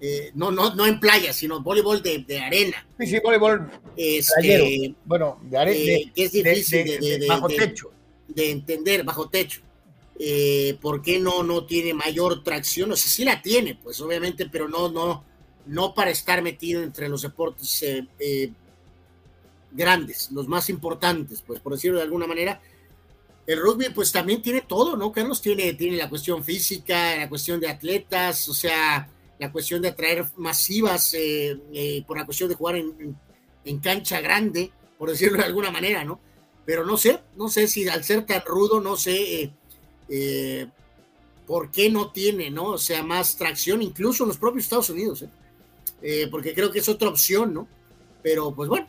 eh, 0.05 0.31
no, 0.35 0.51
no, 0.51 0.75
no 0.75 0.85
en 0.85 0.99
playa, 0.99 1.31
sino 1.31 1.61
voleibol 1.61 2.03
de, 2.03 2.17
de 2.27 2.37
arena. 2.37 2.85
Sí, 2.99 3.07
sí, 3.07 3.19
voleibol. 3.23 3.71
Este, 3.95 4.93
bueno, 5.05 5.39
de 5.43 5.57
arena. 5.57 5.79
Eh, 5.79 6.11
que 6.13 6.25
es 6.25 6.33
difícil 6.33 6.85
de, 6.85 7.25
bajo 7.25 7.47
techo. 7.47 7.89
De 8.27 8.51
entender, 8.51 9.05
bajo 9.05 9.29
techo. 9.29 9.61
Eh, 10.19 10.77
¿Por 10.81 11.01
qué 11.01 11.19
no, 11.19 11.41
no 11.41 11.65
tiene 11.65 11.93
mayor 11.93 12.43
tracción? 12.43 12.91
O 12.91 12.97
sea, 12.97 13.09
sí 13.09 13.23
la 13.23 13.41
tiene, 13.41 13.75
pues 13.75 14.01
obviamente, 14.01 14.49
pero 14.51 14.67
no, 14.67 14.91
no, 14.91 15.23
no 15.67 15.93
para 15.93 16.11
estar 16.11 16.41
metido 16.41 16.83
entre 16.83 17.07
los 17.07 17.21
deportes 17.21 17.85
grandes, 19.71 20.29
los 20.33 20.49
más 20.49 20.69
importantes, 20.69 21.41
pues 21.47 21.61
por 21.61 21.75
decirlo 21.75 21.99
de 21.99 22.03
alguna 22.03 22.27
manera. 22.27 22.61
El 23.47 23.61
rugby, 23.61 23.87
pues 23.95 24.11
también 24.11 24.41
tiene 24.41 24.61
todo, 24.67 24.97
¿no? 24.97 25.13
Carlos 25.13 25.41
tiene, 25.41 25.73
tiene 25.75 25.95
la 25.95 26.09
cuestión 26.09 26.43
física, 26.43 27.15
la 27.15 27.29
cuestión 27.29 27.61
de 27.61 27.69
atletas, 27.69 28.49
o 28.49 28.53
sea, 28.53 29.09
la 29.39 29.51
cuestión 29.51 29.81
de 29.81 29.89
atraer 29.89 30.25
masivas 30.37 31.13
eh, 31.13 31.59
eh, 31.73 32.03
por 32.07 32.17
la 32.17 32.25
cuestión 32.25 32.49
de 32.49 32.55
jugar 32.55 32.75
en, 32.75 33.17
cancha 33.81 34.21
grande, 34.21 34.71
por 34.97 35.09
decirlo 35.09 35.37
de 35.37 35.45
alguna 35.45 35.71
manera, 35.71 36.03
¿no? 36.03 36.19
Pero 36.65 36.85
no 36.85 36.97
sé, 36.97 37.19
no 37.35 37.49
sé 37.49 37.67
si 37.67 37.87
al 37.87 38.03
ser 38.03 38.25
tan 38.25 38.41
rudo, 38.45 38.79
no 38.79 38.95
sé 38.95 39.51
eh, 40.09 40.67
por 41.47 41.71
qué 41.71 41.89
no 41.89 42.11
tiene, 42.11 42.49
¿no? 42.49 42.65
O 42.71 42.77
sea, 42.77 43.03
más 43.03 43.35
tracción, 43.35 43.81
incluso 43.81 44.23
en 44.23 44.29
los 44.29 44.37
propios 44.37 44.65
Estados 44.65 44.89
Unidos, 44.89 45.25
porque 46.29 46.53
creo 46.53 46.71
que 46.71 46.79
es 46.79 46.89
otra 46.89 47.09
opción, 47.09 47.53
¿no? 47.53 47.67
Pero 48.21 48.53
pues 48.53 48.69
bueno, 48.69 48.87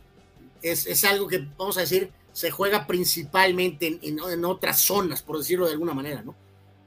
es, 0.61 1.05
algo 1.05 1.28
que, 1.28 1.38
vamos 1.57 1.76
a 1.78 1.80
decir, 1.80 2.11
se 2.32 2.51
juega 2.51 2.86
principalmente 2.86 3.99
en, 4.03 4.45
otras 4.45 4.80
zonas, 4.80 5.22
por 5.22 5.38
decirlo 5.38 5.66
de 5.66 5.72
alguna 5.72 5.95
manera, 5.95 6.22
¿no? 6.22 6.34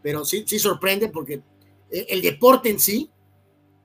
Pero 0.03 0.26
sí, 0.26 0.43
sí 0.45 0.60
sorprende 0.60 1.08
porque 1.10 1.41
el 1.89 2.22
deporte 2.22 2.70
en 2.70 2.80
sí, 2.80 3.10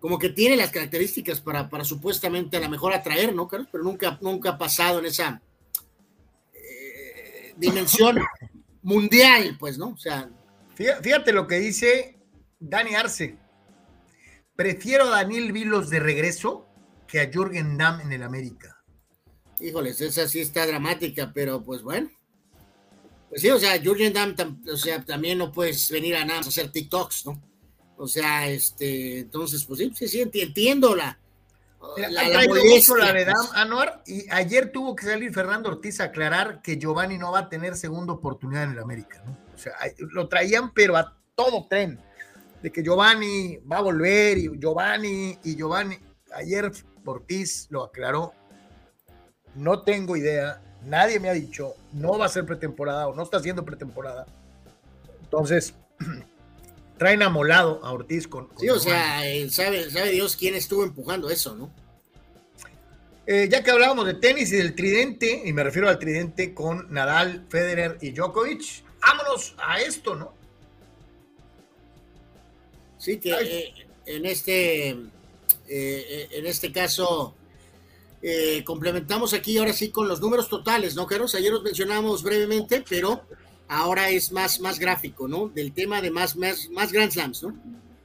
como 0.02 0.18
que 0.18 0.30
tiene 0.30 0.56
las 0.56 0.72
características 0.72 1.40
para, 1.40 1.70
para 1.70 1.84
supuestamente 1.84 2.56
a 2.56 2.60
lo 2.60 2.68
mejor 2.68 2.92
atraer, 2.92 3.32
¿no, 3.32 3.46
Carlos? 3.46 3.68
Pero 3.70 3.84
nunca, 3.84 4.18
nunca 4.20 4.50
ha 4.50 4.58
pasado 4.58 4.98
en 4.98 5.06
esa 5.06 5.40
eh, 6.52 7.54
dimensión 7.56 8.18
mundial, 8.82 9.56
pues, 9.60 9.78
¿no? 9.78 9.90
O 9.90 9.96
sea. 9.96 10.28
Fíjate 10.74 11.32
lo 11.32 11.46
que 11.46 11.60
dice 11.60 12.18
Dani 12.58 12.96
Arce. 12.96 13.36
Prefiero 14.56 15.04
a 15.04 15.10
Daniel 15.10 15.52
Vilos 15.52 15.88
de 15.88 16.00
regreso 16.00 16.66
que 17.06 17.20
a 17.20 17.30
Jürgen 17.32 17.78
Damm 17.78 18.00
en 18.00 18.12
el 18.12 18.24
América. 18.24 18.82
Híjoles, 19.60 20.00
esa 20.00 20.26
sí 20.26 20.40
está 20.40 20.66
dramática, 20.66 21.30
pero 21.32 21.62
pues 21.62 21.80
bueno. 21.82 22.10
Pues 23.28 23.40
sí, 23.40 23.50
o 23.50 23.58
sea, 23.60 23.80
Jürgen 23.80 24.12
Damm, 24.12 24.34
o 24.68 24.76
sea, 24.76 25.04
también 25.04 25.38
no 25.38 25.52
puedes 25.52 25.88
venir 25.92 26.16
a 26.16 26.24
nada 26.24 26.40
más 26.40 26.46
a 26.46 26.48
hacer 26.48 26.72
TikToks, 26.72 27.26
¿no? 27.26 27.51
O 27.96 28.08
sea, 28.08 28.48
este, 28.48 29.20
entonces, 29.20 29.64
pues 29.64 29.80
sí, 29.94 30.08
sí, 30.08 30.20
entiendo 30.20 30.94
la. 30.94 31.18
La, 31.96 32.08
la, 32.08 32.28
la, 32.28 33.24
Dam 33.24 33.46
Anuar, 33.54 34.04
y 34.06 34.24
ayer 34.30 34.70
tuvo 34.70 34.94
que 34.94 35.04
salir 35.04 35.34
Fernando 35.34 35.68
Ortiz 35.68 36.00
a 36.00 36.04
aclarar 36.04 36.62
que 36.62 36.78
Giovanni 36.78 37.18
no 37.18 37.32
va 37.32 37.40
a 37.40 37.48
tener 37.48 37.74
segunda 37.74 38.12
oportunidad 38.12 38.62
en 38.62 38.70
el 38.70 38.78
América, 38.78 39.20
¿no? 39.26 39.36
O 39.52 39.58
sea, 39.58 39.72
lo 39.98 40.28
traían, 40.28 40.72
pero 40.72 40.96
a 40.96 41.18
todo 41.34 41.66
tren, 41.68 41.98
de 42.62 42.70
que 42.70 42.84
Giovanni 42.84 43.58
va 43.70 43.78
a 43.78 43.82
volver, 43.82 44.38
y 44.38 44.48
Giovanni, 44.58 45.36
y 45.42 45.56
Giovanni. 45.56 45.98
Ayer 46.34 46.70
Ortiz 47.04 47.66
lo 47.70 47.82
aclaró. 47.82 48.32
No 49.56 49.82
tengo 49.82 50.16
idea, 50.16 50.62
nadie 50.84 51.20
me 51.20 51.28
ha 51.28 51.32
dicho, 51.32 51.74
no 51.92 52.18
va 52.18 52.26
a 52.26 52.28
ser 52.28 52.46
pretemporada 52.46 53.08
o 53.08 53.14
no 53.14 53.22
está 53.22 53.36
haciendo 53.38 53.64
pretemporada. 53.64 54.26
Entonces, 55.22 55.74
traen 57.02 57.22
amolado 57.24 57.84
a 57.84 57.90
Ortiz 57.90 58.28
con. 58.28 58.48
sí, 58.60 58.68
o 58.68 58.78
sea, 58.78 59.28
eh, 59.28 59.50
sabe, 59.50 59.90
sabe 59.90 60.10
Dios 60.10 60.36
quién 60.36 60.54
estuvo 60.54 60.84
empujando 60.84 61.30
eso, 61.30 61.56
¿no? 61.56 61.68
Eh, 63.26 63.48
ya 63.50 63.64
que 63.64 63.72
hablábamos 63.72 64.06
de 64.06 64.14
tenis 64.14 64.52
y 64.52 64.56
del 64.56 64.76
tridente, 64.76 65.42
y 65.44 65.52
me 65.52 65.64
refiero 65.64 65.88
al 65.88 65.98
tridente 65.98 66.54
con 66.54 66.92
Nadal, 66.92 67.44
Federer 67.48 67.98
y 68.00 68.12
Djokovic, 68.12 68.84
vámonos 69.00 69.56
a 69.58 69.80
esto, 69.80 70.14
¿no? 70.14 70.32
Sí, 72.98 73.18
que 73.18 73.32
eh, 73.32 73.74
en 74.06 74.24
este 74.24 74.90
en 75.68 76.46
este 76.46 76.70
caso 76.70 77.34
complementamos 78.64 79.34
aquí 79.34 79.58
ahora 79.58 79.72
sí 79.72 79.90
con 79.90 80.06
los 80.06 80.20
números 80.20 80.48
totales, 80.48 80.94
¿no, 80.94 81.04
Carlos? 81.08 81.34
Ayer 81.34 81.50
los 81.50 81.64
mencionamos 81.64 82.22
brevemente, 82.22 82.84
pero 82.88 83.24
ahora 83.72 84.10
es 84.10 84.32
más, 84.32 84.60
más 84.60 84.78
gráfico, 84.78 85.26
¿no? 85.26 85.48
Del 85.48 85.72
tema 85.72 86.02
de 86.02 86.10
más, 86.10 86.36
más, 86.36 86.68
más 86.70 86.92
Grand 86.92 87.10
Slams, 87.10 87.42
¿no? 87.42 87.54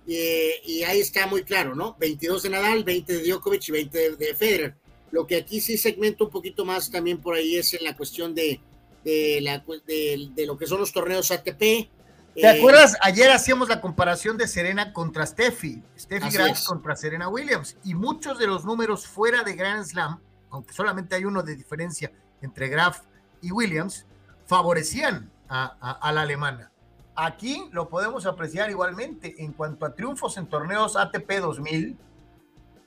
y 0.10 0.84
ahí 0.84 1.02
está 1.02 1.28
muy 1.28 1.44
claro, 1.44 1.76
¿no? 1.76 1.98
22 2.00 2.44
de 2.44 2.50
Nadal, 2.50 2.86
20 2.86 3.12
de 3.12 3.30
Djokovic 3.30 3.68
y 3.68 3.72
20 3.74 4.16
de, 4.16 4.36
Federer. 4.36 4.76
Lo 5.12 5.28
que 5.28 5.36
aquí 5.36 5.60
sí 5.60 5.78
segmento 5.78 6.24
un 6.26 6.32
poquito 6.32 6.64
más 6.64 6.90
también 6.90 7.20
por 7.20 7.36
ahí 7.36 7.58
es 7.58 7.74
en 7.74 7.84
la 7.84 7.94
cuestión 7.94 8.34
de, 8.34 8.62
de, 9.04 9.40
la, 9.42 9.66
de, 9.86 10.46
lo 10.46 10.58
que 10.58 10.66
son 10.66 10.80
los 10.80 10.94
torneos 10.94 11.30
ATP. 11.30 11.60
¿Te 11.60 11.90
eh, 12.36 12.48
acuerdas? 12.48 12.96
Ayer 13.02 13.30
hacíamos 13.32 13.68
la 13.68 13.82
comparación 13.82 14.38
de 14.38 14.48
Serena 14.48 14.94
contra 14.94 15.26
Steffi, 15.26 15.84
Steffi 16.00 16.30
Graf 16.30 16.64
contra 16.64 16.96
Serena 16.96 17.28
Williams, 17.28 17.76
y 17.84 17.94
muchos 17.94 18.40
de 18.40 18.48
los 18.48 18.64
números 18.64 19.06
fuera 19.06 19.44
de 19.44 19.56
Grand 19.56 19.84
Slam, 19.84 20.22
aunque 20.50 20.72
solamente 20.72 21.16
hay 21.16 21.26
uno 21.26 21.44
de 21.44 21.58
diferencia 21.58 22.14
entre 22.42 22.70
Graf 22.70 23.02
y 23.42 23.52
Williams, 23.52 24.06
favorecían 24.46 25.30
a, 25.50 26.12
la 26.14 26.22
alemana. 26.22 26.72
Aquí 27.16 27.68
lo 27.72 27.90
podemos 27.90 28.26
apreciar 28.26 28.70
igualmente 28.70 29.36
en 29.40 29.54
cuanto 29.54 29.86
a 29.86 29.96
triunfos 29.96 30.38
en 30.38 30.48
torneos 30.48 30.96
ATP 30.96 31.40
2000. 31.42 31.98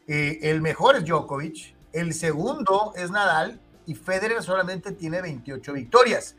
Eh, 0.06 0.38
el 0.42 0.60
mejor 0.60 0.96
es 0.96 1.04
Djokovic, 1.04 1.74
el 1.92 2.14
segundo 2.14 2.92
es 2.96 3.10
Nadal 3.10 3.60
y 3.86 3.94
Federer 3.94 4.42
solamente 4.42 4.92
tiene 4.92 5.20
28 5.20 5.72
victorias. 5.72 6.36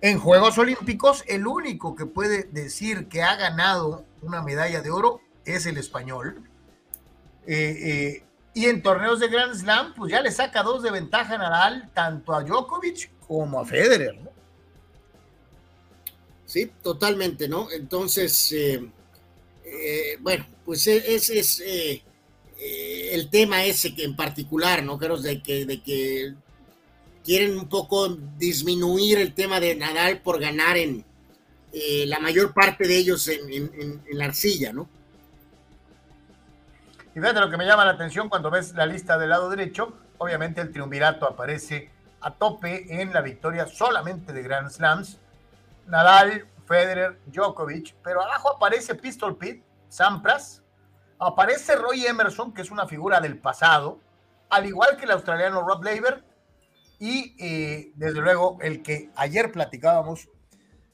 En 0.00 0.18
Juegos 0.18 0.58
Olímpicos, 0.58 1.24
el 1.26 1.46
único 1.46 1.94
que 1.94 2.04
puede 2.04 2.44
decir 2.44 3.08
que 3.08 3.22
ha 3.22 3.36
ganado 3.36 4.04
una 4.20 4.42
medalla 4.42 4.82
de 4.82 4.90
oro 4.90 5.20
es 5.46 5.64
el 5.64 5.78
español. 5.78 6.42
Eh, 7.46 7.76
eh, 7.80 8.24
y 8.52 8.66
en 8.66 8.82
torneos 8.82 9.18
de 9.20 9.28
Grand 9.28 9.54
Slam, 9.54 9.94
pues 9.94 10.12
ya 10.12 10.20
le 10.20 10.30
saca 10.30 10.62
dos 10.62 10.82
de 10.82 10.90
ventaja 10.90 11.34
a 11.34 11.38
Nadal, 11.38 11.90
tanto 11.94 12.34
a 12.34 12.42
Djokovic 12.42 13.10
como 13.26 13.60
a 13.60 13.64
Federer. 13.64 14.33
Sí, 16.54 16.70
totalmente, 16.84 17.48
¿no? 17.48 17.68
Entonces, 17.72 18.52
eh, 18.52 18.88
eh, 19.64 20.16
bueno, 20.20 20.46
pues 20.64 20.86
e, 20.86 21.16
ese 21.16 21.40
es 21.40 21.58
eh, 21.58 22.04
el 23.10 23.28
tema 23.28 23.64
ese 23.64 23.92
que 23.92 24.04
en 24.04 24.14
particular, 24.14 24.84
¿no? 24.84 24.96
De 24.96 25.42
que, 25.42 25.66
de 25.66 25.82
que 25.82 26.34
quieren 27.24 27.58
un 27.58 27.68
poco 27.68 28.08
disminuir 28.08 29.18
el 29.18 29.34
tema 29.34 29.58
de 29.58 29.74
Nadal 29.74 30.20
por 30.20 30.38
ganar 30.38 30.76
en, 30.76 31.04
la 32.06 32.20
mayor 32.20 32.54
parte 32.54 32.86
de 32.86 32.98
ellos 32.98 33.26
en, 33.26 34.00
la 34.12 34.26
arcilla, 34.26 34.72
¿no? 34.72 34.88
Y 37.16 37.18
fíjate 37.18 37.40
lo 37.40 37.50
que 37.50 37.56
me 37.56 37.66
llama 37.66 37.84
la 37.84 37.94
atención 37.94 38.28
cuando 38.28 38.48
ves 38.48 38.74
la 38.74 38.86
lista 38.86 39.18
del 39.18 39.30
lado 39.30 39.50
derecho, 39.50 39.92
obviamente 40.18 40.60
el 40.60 40.70
triunvirato 40.70 41.26
aparece 41.26 41.90
a 42.20 42.32
tope 42.32 43.02
en 43.02 43.12
la 43.12 43.22
victoria 43.22 43.66
solamente 43.66 44.32
de 44.32 44.42
Grand 44.44 44.70
Slams. 44.70 45.18
Nadal, 45.86 46.48
Federer, 46.66 47.20
Djokovic, 47.26 47.94
pero 48.02 48.22
abajo 48.22 48.56
aparece 48.56 48.94
Pistol 48.94 49.36
Pete, 49.36 49.62
Sampras, 49.88 50.62
aparece 51.18 51.76
Roy 51.76 52.06
Emerson, 52.06 52.52
que 52.52 52.62
es 52.62 52.70
una 52.70 52.86
figura 52.86 53.20
del 53.20 53.38
pasado, 53.38 54.00
al 54.50 54.66
igual 54.66 54.96
que 54.96 55.04
el 55.04 55.10
australiano 55.10 55.66
Rob 55.66 55.82
Laver, 55.82 56.24
y 56.98 57.36
eh, 57.38 57.92
desde 57.96 58.20
luego 58.20 58.58
el 58.60 58.82
que 58.82 59.10
ayer 59.16 59.52
platicábamos, 59.52 60.28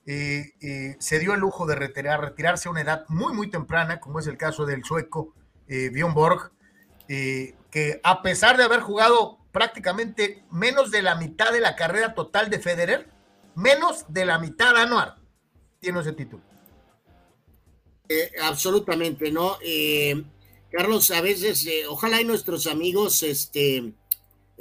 eh, 0.06 0.54
eh, 0.60 0.96
se 0.98 1.18
dio 1.18 1.34
el 1.34 1.40
lujo 1.40 1.66
de 1.66 1.76
retirar, 1.76 2.20
retirarse 2.20 2.68
a 2.68 2.72
una 2.72 2.80
edad 2.80 3.04
muy, 3.08 3.32
muy 3.32 3.50
temprana, 3.50 4.00
como 4.00 4.18
es 4.18 4.26
el 4.26 4.36
caso 4.36 4.66
del 4.66 4.84
sueco 4.84 5.34
Bjorn 5.68 6.14
Borg, 6.14 6.50
que 7.06 8.00
a 8.02 8.22
pesar 8.22 8.56
de 8.56 8.64
haber 8.64 8.80
jugado 8.80 9.38
prácticamente 9.52 10.44
menos 10.50 10.90
de 10.90 11.02
la 11.02 11.14
mitad 11.14 11.52
de 11.52 11.60
la 11.60 11.76
carrera 11.76 12.14
total 12.14 12.50
de 12.50 12.58
Federer, 12.58 13.08
menos 13.54 14.04
de 14.08 14.24
la 14.24 14.38
mitad 14.38 14.76
anual, 14.76 15.14
tiene 15.80 16.00
ese 16.00 16.12
título. 16.12 16.42
absolutamente, 18.42 19.30
¿no? 19.30 19.56
Carlos, 20.70 21.10
a 21.10 21.20
veces, 21.20 21.66
ojalá 21.88 22.20
y 22.20 22.24
nuestros 22.24 22.66
amigos, 22.66 23.22
este, 23.22 23.94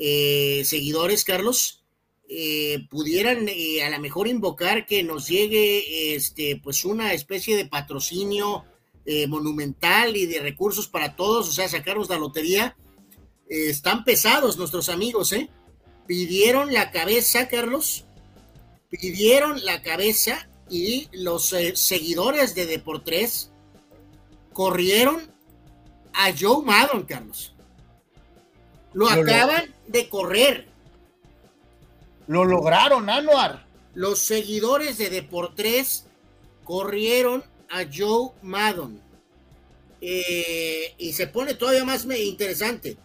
eh, 0.02 0.64
seguidores, 0.64 1.26
Carlos, 1.26 1.84
eh, 2.30 2.88
pudieran 2.90 3.50
eh, 3.50 3.84
a 3.84 3.90
lo 3.90 4.00
mejor 4.00 4.30
invocar 4.30 4.86
que 4.86 5.04
nos 5.04 5.28
llegue 5.28 6.16
este, 6.16 6.60
pues 6.64 6.86
una 6.86 7.12
especie 7.14 7.58
de 7.58 7.66
patrocinio 7.66 8.66
monumental 9.28 10.16
y 10.16 10.28
de 10.28 10.40
recursos 10.40 10.88
para 10.88 11.16
todos, 11.16 11.50
o 11.50 11.52
sea, 11.52 11.68
sacarnos 11.68 12.10
la 12.10 12.20
lotería. 12.20 12.78
están 13.48 14.04
pesados 14.04 14.56
nuestros 14.56 14.88
amigos, 14.88 15.34
¿eh? 15.34 15.50
Pidieron 16.06 16.72
la 16.72 16.92
cabeza, 16.92 17.48
Carlos, 17.48 18.06
pidieron 18.90 19.64
la 19.64 19.82
cabeza 19.82 20.48
y 20.70 21.08
los 21.12 21.56
seguidores 21.76 22.56
de 22.56 22.66
Deportes 22.66 23.52
corrieron 24.54 25.32
a 26.14 26.34
Joe 26.38 26.64
Maddon, 26.64 27.04
Carlos. 27.04 27.54
Lo 28.94 29.08
acaban 29.08 29.74
de 29.88 30.10
correr. 30.10 30.68
Lo 32.28 32.46
lograron, 32.46 33.10
Anuar. 33.10 33.66
Los 33.94 34.20
seguidores 34.20 34.98
de 34.98 35.10
Deportes 35.10 36.06
corrieron 36.64 37.44
a 37.70 37.86
Joe 37.92 38.32
Maddon. 38.42 39.02
Eh, 40.02 40.94
y 40.98 41.14
se 41.14 41.28
pone 41.28 41.56
todavía 41.56 41.84
más 41.86 42.06
interesante. 42.06 42.98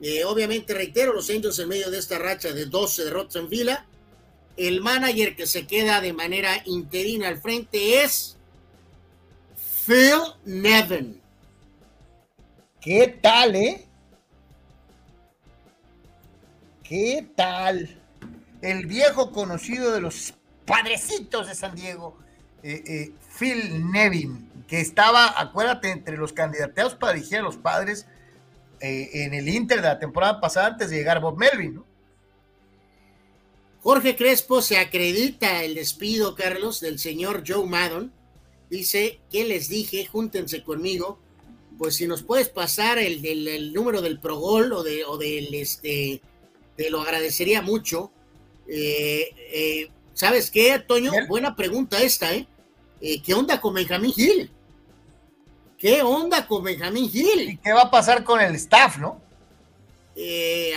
Eh, 0.00 0.24
obviamente, 0.24 0.74
reitero, 0.74 1.12
los 1.12 1.30
Angels 1.30 1.58
en 1.58 1.68
medio 1.68 1.90
de 1.90 1.98
esta 1.98 2.18
racha 2.18 2.52
de 2.52 2.66
12 2.66 3.04
derrotas 3.04 3.36
en 3.36 3.48
fila. 3.48 3.86
El 4.56 4.80
manager 4.80 5.34
que 5.34 5.46
se 5.46 5.66
queda 5.66 6.00
de 6.00 6.12
manera 6.12 6.62
interina 6.66 7.28
al 7.28 7.38
frente 7.38 8.02
es 8.02 8.36
Phil 9.86 10.20
Nevin. 10.44 11.20
¿Qué 12.80 13.18
tal, 13.20 13.56
eh? 13.56 13.86
¿Qué 16.82 17.26
tal? 17.34 17.98
El 18.60 18.86
viejo 18.86 19.32
conocido 19.32 19.92
de 19.92 20.00
los 20.00 20.34
padrecitos 20.66 21.48
de 21.48 21.54
San 21.54 21.74
Diego, 21.74 22.18
eh, 22.62 22.82
eh, 22.86 23.12
Phil 23.38 23.90
Nevin, 23.90 24.50
que 24.68 24.80
estaba, 24.80 25.40
acuérdate, 25.40 25.90
entre 25.90 26.16
los 26.16 26.32
candidateados 26.32 26.94
para 26.94 27.14
dirigir 27.14 27.38
a 27.38 27.42
los 27.42 27.56
padres 27.56 28.06
eh, 28.80 29.10
en 29.24 29.34
el 29.34 29.48
Inter 29.48 29.80
de 29.80 29.88
la 29.88 29.98
temporada 29.98 30.40
pasada 30.40 30.68
antes 30.68 30.90
de 30.90 30.96
llegar 30.96 31.20
Bob 31.20 31.38
Melvin, 31.38 31.76
¿no? 31.76 31.91
Jorge 33.82 34.14
Crespo 34.14 34.62
se 34.62 34.78
acredita 34.78 35.64
el 35.64 35.74
despido, 35.74 36.36
Carlos, 36.36 36.80
del 36.80 37.00
señor 37.00 37.42
Joe 37.46 37.66
Maddon. 37.66 38.12
Dice, 38.70 39.20
¿qué 39.30 39.44
les 39.44 39.68
dije? 39.68 40.06
Júntense 40.06 40.62
conmigo. 40.62 41.18
Pues 41.78 41.96
si 41.96 42.06
nos 42.06 42.22
puedes 42.22 42.48
pasar 42.48 42.98
el, 42.98 43.72
número 43.72 44.00
del 44.00 44.20
Progol 44.20 44.72
o, 44.72 44.84
de, 44.84 45.04
o 45.04 45.18
del 45.18 45.52
este, 45.54 46.22
te 46.76 46.90
lo 46.90 47.00
agradecería 47.00 47.60
mucho. 47.60 48.12
Eh, 48.68 49.30
eh, 49.52 49.90
¿Sabes 50.14 50.50
qué, 50.50 50.78
Toño? 50.78 51.10
Buena 51.28 51.56
pregunta 51.56 52.00
esta, 52.00 52.32
¿eh? 52.32 52.46
¿eh? 53.00 53.20
¿Qué 53.20 53.34
onda 53.34 53.60
con 53.60 53.74
Benjamín 53.74 54.12
Gil? 54.12 54.50
¿Qué 55.76 56.02
onda 56.02 56.46
con 56.46 56.62
Benjamín 56.62 57.10
Gil? 57.10 57.50
¿Y 57.50 57.56
qué 57.56 57.72
va 57.72 57.82
a 57.82 57.90
pasar 57.90 58.22
con 58.22 58.40
el 58.40 58.54
staff, 58.54 58.98
no? 58.98 59.20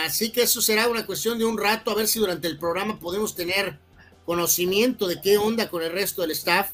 Así 0.05 0.31
que 0.31 0.43
eso 0.43 0.61
será 0.61 0.87
una 0.87 1.05
cuestión 1.05 1.37
de 1.37 1.45
un 1.45 1.57
rato, 1.57 1.91
a 1.91 1.95
ver 1.95 2.07
si 2.07 2.19
durante 2.19 2.47
el 2.47 2.57
programa 2.57 2.99
podemos 2.99 3.35
tener 3.35 3.79
conocimiento 4.25 5.07
de 5.07 5.21
qué 5.21 5.37
onda 5.37 5.69
con 5.69 5.83
el 5.83 5.91
resto 5.91 6.21
del 6.21 6.31
staff. 6.31 6.71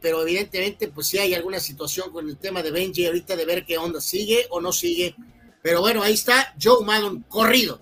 pero 0.00 0.22
evidentemente, 0.22 0.88
pues 0.88 1.06
sí 1.06 1.18
hay 1.18 1.34
alguna 1.34 1.60
situación 1.60 2.10
con 2.10 2.28
el 2.28 2.36
tema 2.36 2.62
de 2.62 2.70
Benji 2.70 3.06
ahorita 3.06 3.36
de 3.36 3.44
ver 3.44 3.64
qué 3.64 3.78
onda, 3.78 4.00
sigue 4.00 4.46
o 4.50 4.60
no 4.60 4.72
sigue. 4.72 5.14
Pero 5.62 5.80
bueno, 5.80 6.02
ahí 6.02 6.14
está 6.14 6.54
Joe 6.60 6.84
Maddon 6.84 7.24
corrido 7.28 7.80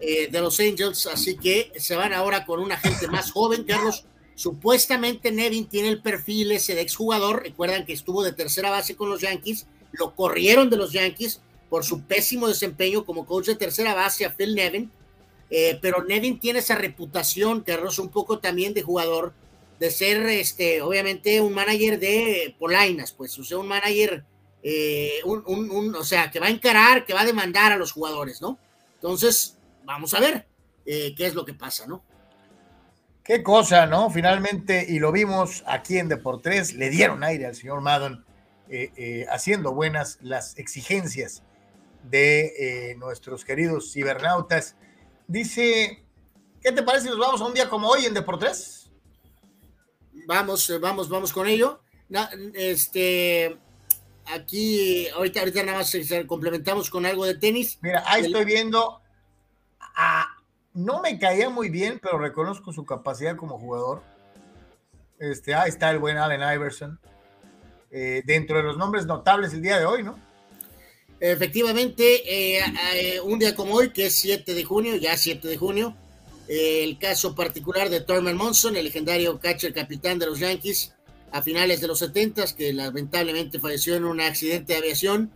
eh, 0.00 0.28
de 0.30 0.40
los 0.40 0.58
Angels, 0.58 1.06
así 1.06 1.36
que 1.36 1.72
se 1.76 1.94
van 1.94 2.12
ahora 2.12 2.44
con 2.44 2.60
una 2.60 2.76
gente 2.76 3.06
más 3.08 3.30
joven, 3.30 3.64
Carlos. 3.64 4.04
Supuestamente 4.34 5.30
Nevin 5.30 5.66
tiene 5.66 5.88
el 5.90 6.02
perfil 6.02 6.50
ese 6.52 6.74
de 6.74 6.80
exjugador, 6.80 7.42
recuerdan 7.42 7.86
que 7.86 7.92
estuvo 7.92 8.24
de 8.24 8.32
tercera 8.32 8.70
base 8.70 8.96
con 8.96 9.08
los 9.08 9.20
Yankees, 9.20 9.66
lo 9.92 10.14
corrieron 10.14 10.70
de 10.70 10.76
los 10.76 10.92
Yankees 10.92 11.40
por 11.72 11.84
su 11.84 12.02
pésimo 12.02 12.48
desempeño 12.48 13.06
como 13.06 13.24
coach 13.24 13.46
de 13.46 13.54
tercera 13.54 13.94
base 13.94 14.26
a 14.26 14.34
Phil 14.36 14.54
Nevin, 14.54 14.92
eh, 15.48 15.78
pero 15.80 16.04
Nevin 16.04 16.38
tiene 16.38 16.58
esa 16.58 16.74
reputación, 16.74 17.62
Carlos, 17.62 17.98
un 17.98 18.10
poco 18.10 18.40
también 18.40 18.74
de 18.74 18.82
jugador, 18.82 19.32
de 19.80 19.90
ser, 19.90 20.26
este, 20.26 20.82
obviamente, 20.82 21.40
un 21.40 21.54
manager 21.54 21.98
de 21.98 22.54
polainas, 22.58 23.12
pues, 23.12 23.38
o 23.38 23.44
sea, 23.44 23.56
un 23.56 23.68
manager, 23.68 24.22
eh, 24.62 25.12
un, 25.24 25.94
o 25.96 26.04
sea, 26.04 26.30
que 26.30 26.40
va 26.40 26.48
a 26.48 26.50
encarar, 26.50 27.06
que 27.06 27.14
va 27.14 27.22
a 27.22 27.24
demandar 27.24 27.72
a 27.72 27.78
los 27.78 27.90
jugadores, 27.90 28.42
¿no? 28.42 28.58
Entonces, 28.96 29.56
vamos 29.86 30.12
a 30.12 30.20
ver 30.20 30.46
eh, 30.84 31.14
qué 31.16 31.24
es 31.24 31.34
lo 31.34 31.46
que 31.46 31.54
pasa, 31.54 31.86
¿no? 31.86 32.04
Qué 33.24 33.42
cosa, 33.42 33.86
¿no? 33.86 34.10
Finalmente, 34.10 34.84
y 34.86 34.98
lo 34.98 35.10
vimos 35.10 35.64
aquí 35.66 35.96
en 35.96 36.08
Deportes, 36.10 36.74
le 36.74 36.90
dieron 36.90 37.24
aire 37.24 37.46
al 37.46 37.54
señor 37.54 37.80
Maddon, 37.80 38.26
eh, 38.68 39.24
haciendo 39.30 39.72
buenas 39.72 40.18
las 40.20 40.58
exigencias 40.58 41.42
de 42.04 42.94
nuestros 42.98 43.44
queridos 43.44 43.92
cibernautas. 43.92 44.76
Dice, 45.26 46.04
¿qué 46.60 46.72
te 46.72 46.82
parece 46.82 47.04
si 47.04 47.10
nos 47.10 47.18
vamos 47.18 47.40
a 47.40 47.46
un 47.46 47.54
día 47.54 47.68
como 47.68 47.88
hoy 47.88 48.04
en 48.04 48.14
Deportes? 48.14 48.90
Vamos, 50.26 50.72
vamos, 50.80 51.08
vamos 51.08 51.32
con 51.32 51.46
ello. 51.46 51.82
este, 52.54 53.58
aquí, 54.26 55.08
ahorita, 55.08 55.40
ahorita 55.40 55.62
nada 55.62 55.78
más 55.78 55.96
complementamos 56.26 56.90
con 56.90 57.06
algo 57.06 57.24
de 57.24 57.36
tenis. 57.36 57.78
Mira, 57.80 58.02
ahí 58.06 58.26
estoy 58.26 58.44
viendo 58.44 59.02
no 60.74 61.00
me 61.02 61.18
caía 61.18 61.50
muy 61.50 61.68
bien, 61.68 62.00
pero 62.02 62.18
reconozco 62.18 62.72
su 62.72 62.84
capacidad 62.84 63.36
como 63.36 63.58
jugador. 63.58 64.02
Este, 65.18 65.54
ahí 65.54 65.68
está 65.68 65.90
el 65.90 65.98
buen 65.98 66.16
Allen 66.16 66.40
Iverson. 66.40 66.98
Eh, 67.90 68.22
dentro 68.24 68.56
de 68.56 68.62
los 68.62 68.78
nombres 68.78 69.06
notables 69.06 69.52
el 69.52 69.62
día 69.62 69.78
de 69.78 69.84
hoy, 69.84 70.02
¿no? 70.02 70.18
Efectivamente, 71.24 72.02
eh, 72.26 72.60
eh, 72.96 73.20
un 73.20 73.38
día 73.38 73.54
como 73.54 73.74
hoy, 73.74 73.90
que 73.90 74.06
es 74.06 74.16
7 74.16 74.54
de 74.54 74.64
junio, 74.64 74.96
ya 74.96 75.16
7 75.16 75.46
de 75.46 75.56
junio, 75.56 75.96
el 76.48 76.98
caso 76.98 77.36
particular 77.36 77.90
de 77.90 78.00
Thurman 78.00 78.36
Monson, 78.36 78.76
el 78.76 78.86
legendario 78.86 79.38
catcher 79.38 79.72
capitán 79.72 80.18
de 80.18 80.26
los 80.26 80.40
Yankees 80.40 80.94
a 81.30 81.40
finales 81.40 81.80
de 81.80 81.86
los 81.86 82.00
70, 82.00 82.56
que 82.56 82.72
lamentablemente 82.72 83.60
falleció 83.60 83.94
en 83.94 84.04
un 84.04 84.20
accidente 84.20 84.72
de 84.72 84.80
aviación 84.80 85.30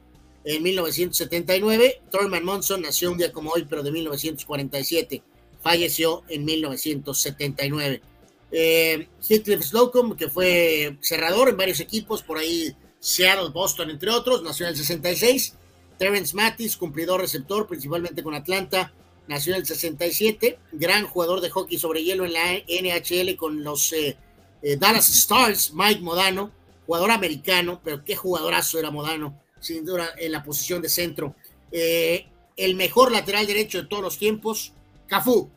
en 0.45 0.61
1979. 0.65 2.01
Thurman 2.11 2.45
Monson 2.45 2.83
nació 2.83 3.13
un 3.13 3.19
día 3.19 3.31
como 3.31 3.53
hoy, 3.53 3.65
pero 3.71 3.85
de 3.85 3.93
1947. 3.93 5.23
Falleció 5.63 6.25
en 6.29 6.45
1979. 6.45 8.03
Eh, 8.51 9.07
Heathcliff 9.29 9.63
Slocum, 9.63 10.17
que 10.17 10.29
fue 10.29 10.99
cerrador 11.01 11.49
en 11.49 11.57
varios 11.57 11.79
equipos, 11.79 12.25
por 12.25 12.39
ahí 12.39 12.75
Seattle, 12.99 13.51
Boston, 13.51 13.91
entre 13.91 14.11
otros, 14.11 14.43
nació 14.43 14.67
en 14.67 14.73
el 14.73 14.79
66. 14.79 15.55
Terence 15.99 16.35
Mattis, 16.35 16.77
cumplidor 16.77 17.21
receptor, 17.21 17.67
principalmente 17.67 18.23
con 18.23 18.35
Atlanta, 18.35 18.93
nació 19.29 19.55
en 19.55 19.61
el 19.61 19.67
67. 19.67 20.59
Gran 20.73 21.07
jugador 21.07 21.41
de 21.41 21.51
hockey 21.51 21.79
sobre 21.79 22.03
hielo 22.03 22.25
en 22.25 22.33
la 22.33 22.53
NHL 22.69 23.37
con 23.37 23.65
los 23.65 23.93
eh, 23.93 24.17
eh, 24.63 24.77
Dallas 24.77 25.11
Stars, 25.11 25.73
Mike 25.75 26.01
Modano, 26.01 26.51
jugador 26.87 27.11
americano, 27.11 27.81
pero 27.83 28.05
qué 28.05 28.17
jugadorazo 28.17 28.79
era 28.79 28.91
Modano 28.91 29.41
sin 29.59 29.85
duda 29.85 30.11
en 30.19 30.33
la 30.33 30.43
posición 30.43 30.83
de 30.83 30.89
centro. 30.89 31.35
Eh, 31.73 32.27
el 32.57 32.75
mejor 32.75 33.11
lateral 33.11 33.47
derecho 33.47 33.83
de 33.83 33.89
todos 33.89 34.03
los 34.03 34.19
tiempos, 34.19 34.73
Cafú, 35.07 35.51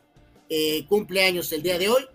cumple 0.88 1.24
años 1.24 1.52
el 1.52 1.62
día 1.62 1.78
de 1.78 1.88
hoy. 1.88 2.06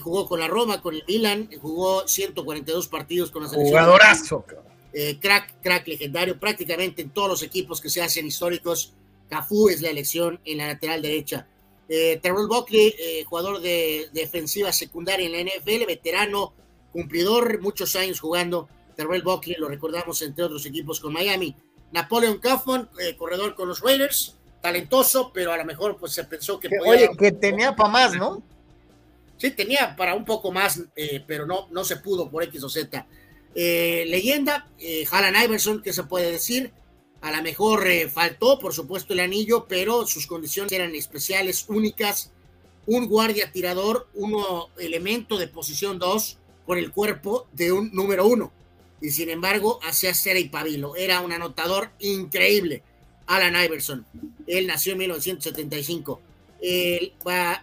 Jugó 0.00 0.28
con 0.28 0.40
la 0.40 0.46
Roma, 0.46 0.80
con 0.80 0.94
el 0.94 1.04
Milan, 1.06 1.50
jugó 1.60 2.06
142 2.06 2.88
partidos 2.88 3.30
con 3.30 3.42
la 3.42 3.48
selección. 3.48 3.78
Jugadorazo. 3.78 4.44
Eh, 4.92 5.18
crack, 5.20 5.60
crack 5.62 5.86
legendario, 5.86 6.38
prácticamente 6.38 7.02
en 7.02 7.10
todos 7.10 7.28
los 7.28 7.42
equipos 7.42 7.80
que 7.80 7.88
se 7.88 8.02
hacen 8.02 8.26
históricos. 8.26 8.92
Cafú 9.28 9.68
es 9.68 9.80
la 9.80 9.90
elección 9.90 10.40
en 10.44 10.58
la 10.58 10.66
lateral 10.66 11.02
derecha. 11.02 11.46
Eh, 11.88 12.18
Terrell 12.20 12.48
Buckley, 12.48 12.94
eh, 12.98 13.24
jugador 13.24 13.60
de, 13.60 14.08
defensiva 14.12 14.72
secundaria 14.72 15.26
en 15.26 15.32
la 15.32 15.40
NFL, 15.40 15.86
veterano, 15.86 16.52
cumplidor, 16.92 17.60
muchos 17.60 17.94
años 17.96 18.18
jugando. 18.20 18.68
Terrell 18.96 19.22
Buckley, 19.22 19.56
lo 19.56 19.68
recordamos 19.68 20.20
entre 20.22 20.44
otros 20.44 20.66
equipos 20.66 20.98
con 20.98 21.12
Miami. 21.12 21.54
Napoleon 21.92 22.38
Kaufman, 22.38 22.88
corredor 23.16 23.54
con 23.54 23.68
los 23.68 23.80
Raiders, 23.80 24.36
talentoso, 24.60 25.32
pero 25.32 25.52
a 25.52 25.56
lo 25.56 25.64
mejor 25.64 25.96
pues 25.96 26.12
se 26.12 26.24
pensó 26.24 26.60
que, 26.60 26.68
podía... 26.68 26.90
Oye, 26.90 27.10
que 27.18 27.32
tenía 27.32 27.74
para 27.74 27.88
más, 27.88 28.14
¿no? 28.14 28.42
Sí, 29.36 29.50
tenía 29.52 29.96
para 29.96 30.14
un 30.14 30.24
poco 30.24 30.52
más, 30.52 30.82
pero 31.26 31.46
no, 31.46 31.66
no 31.70 31.82
se 31.82 31.96
pudo 31.96 32.30
por 32.30 32.44
X 32.44 32.62
o 32.62 32.68
Z. 32.68 33.06
Eh, 33.54 34.04
leyenda, 34.08 34.68
eh, 34.78 35.04
Iverson, 35.44 35.82
que 35.82 35.92
se 35.92 36.04
puede 36.04 36.30
decir? 36.30 36.72
A 37.20 37.32
lo 37.32 37.42
mejor 37.42 37.86
eh, 37.88 38.08
faltó, 38.08 38.58
por 38.58 38.72
supuesto, 38.72 39.12
el 39.12 39.20
anillo, 39.20 39.66
pero 39.68 40.06
sus 40.06 40.26
condiciones 40.26 40.72
eran 40.72 40.94
especiales, 40.94 41.66
únicas. 41.68 42.32
Un 42.86 43.08
guardia 43.08 43.52
tirador, 43.52 44.08
uno 44.14 44.68
elemento 44.78 45.36
de 45.36 45.48
posición 45.48 45.98
2 45.98 46.38
con 46.66 46.78
el 46.78 46.92
cuerpo 46.92 47.46
de 47.52 47.72
un 47.72 47.92
número 47.92 48.26
1. 48.26 48.52
Y 49.02 49.10
sin 49.10 49.28
embargo, 49.28 49.80
hacía 49.82 50.14
cera 50.14 50.38
y 50.38 50.48
pabilo. 50.48 50.96
Era 50.96 51.20
un 51.20 51.32
anotador 51.32 51.90
increíble. 51.98 52.82
Alan 53.26 53.62
Iverson. 53.62 54.06
Él 54.46 54.66
nació 54.66 54.92
en 54.92 54.98
1975. 54.98 56.20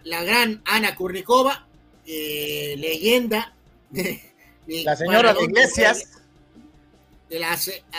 la 0.04 0.24
gran 0.24 0.62
Ana 0.66 0.96
Kurnikova, 0.96 1.68
eh, 2.06 2.76
leyenda 2.78 3.56
la 4.68 4.96
señora 4.96 5.34
de 5.34 5.44
Iglesias. 5.44 6.22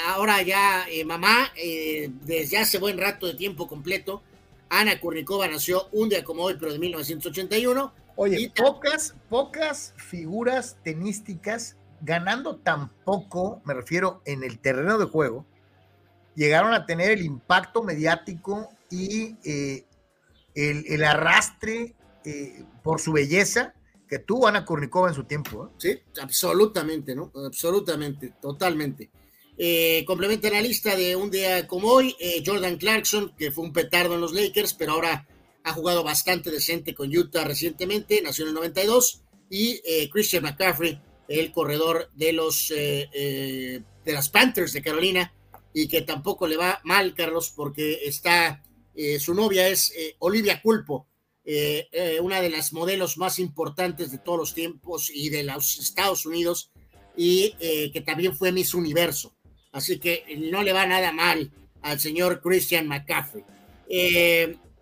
ahora 0.06 0.42
ya 0.42 0.86
eh, 0.88 1.04
mamá, 1.04 1.50
eh, 1.56 2.10
desde 2.22 2.58
hace 2.58 2.78
buen 2.78 2.98
rato 2.98 3.26
de 3.26 3.34
tiempo 3.34 3.66
completo, 3.66 4.22
Ana 4.68 5.00
Kurnikova 5.00 5.48
nació 5.48 5.88
un 5.92 6.08
día 6.08 6.24
como 6.24 6.42
hoy, 6.42 6.56
pero 6.58 6.72
de 6.72 6.78
1981. 6.78 7.92
Oye, 8.16 8.52
pocas, 8.54 9.14
pocas 9.28 9.94
figuras 9.96 10.76
tenísticas 10.82 11.76
ganando 12.00 12.56
tan 12.56 12.90
poco, 13.04 13.62
me 13.64 13.74
refiero 13.74 14.22
en 14.24 14.44
el 14.44 14.58
terreno 14.58 14.98
de 14.98 15.06
juego, 15.06 15.46
llegaron 16.34 16.74
a 16.74 16.84
tener 16.84 17.12
el 17.12 17.24
impacto 17.24 17.82
mediático 17.82 18.70
y 18.90 19.36
eh, 19.44 19.84
el, 20.54 21.04
arrastre 21.04 21.94
por 22.82 23.00
su 23.00 23.12
belleza 23.12 23.74
que 24.08 24.20
tuvo 24.20 24.48
Ana 24.48 24.64
Kurnikova 24.64 25.08
en 25.08 25.14
su 25.14 25.24
tiempo. 25.24 25.66
¿eh? 25.66 25.76
Sí, 25.78 26.20
absolutamente, 26.20 27.14
¿no? 27.14 27.30
Absolutamente, 27.34 28.34
totalmente. 28.40 29.10
Eh, 29.56 30.04
complementa 30.06 30.50
la 30.50 30.62
lista 30.62 30.96
de 30.96 31.14
un 31.16 31.30
día 31.30 31.66
como 31.66 31.88
hoy, 31.88 32.16
eh, 32.18 32.42
Jordan 32.44 32.76
Clarkson, 32.76 33.34
que 33.36 33.50
fue 33.50 33.64
un 33.64 33.72
petardo 33.72 34.14
en 34.14 34.20
los 34.20 34.32
Lakers, 34.32 34.74
pero 34.74 34.92
ahora 34.92 35.26
ha 35.64 35.72
jugado 35.72 36.02
bastante 36.02 36.50
decente 36.50 36.94
con 36.94 37.14
Utah 37.14 37.44
recientemente, 37.44 38.22
nació 38.22 38.44
en 38.44 38.50
el 38.50 38.54
92, 38.54 39.22
y 39.50 39.80
Christian 40.10 40.42
McCaffrey, 40.42 41.00
el 41.26 41.52
corredor 41.52 42.10
de 42.14 42.32
los 42.34 42.68
de 42.68 43.82
las 44.04 44.28
Panthers 44.28 44.74
de 44.74 44.82
Carolina, 44.82 45.32
y 45.72 45.88
que 45.88 46.02
tampoco 46.02 46.46
le 46.46 46.56
va 46.56 46.80
mal, 46.84 47.14
Carlos, 47.14 47.52
porque 47.54 48.00
está, 48.04 48.62
su 49.18 49.34
novia 49.34 49.68
es 49.68 49.92
Olivia 50.18 50.60
Culpo, 50.62 51.08
eh, 51.50 51.88
eh, 51.92 52.20
una 52.20 52.42
de 52.42 52.50
las 52.50 52.74
modelos 52.74 53.16
más 53.16 53.38
importantes 53.38 54.10
de 54.12 54.18
todos 54.18 54.38
los 54.38 54.54
tiempos 54.54 55.10
y 55.10 55.30
de 55.30 55.44
los 55.44 55.78
Estados 55.78 56.26
Unidos, 56.26 56.70
y 57.16 57.54
eh, 57.58 57.90
que 57.90 58.02
también 58.02 58.36
fue 58.36 58.52
Miss 58.52 58.74
Universo. 58.74 59.34
Así 59.72 59.98
que 59.98 60.24
no 60.36 60.62
le 60.62 60.74
va 60.74 60.84
nada 60.84 61.10
mal 61.10 61.50
al 61.80 61.98
señor 62.00 62.42
Christian 62.42 62.86
McCaffrey. 62.86 63.44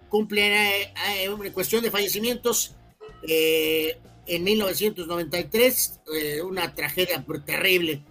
cumple 0.09 0.91
en 1.23 1.53
cuestión 1.53 1.85
de 1.85 1.93
fallecimientos. 1.93 2.75
en 3.23 4.43
1993, 4.43 6.01
una 6.45 6.75
tragedia 6.75 7.25
terrible. 7.45 8.03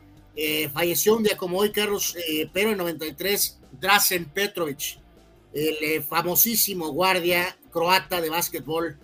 falleció 0.74 1.18
un 1.18 1.24
día 1.24 1.36
como 1.36 1.58
hoy, 1.58 1.74
Carlos, 1.74 2.16
pero 2.54 2.72
en 2.72 2.78
93, 2.78 3.60
Drazen 3.82 4.26
Petrovic, 4.30 4.98
el 5.54 6.04
famosísimo 6.04 6.94
guardia 6.94 7.58
croata 7.76 8.22
de 8.22 8.30
básquetbol 8.30 8.98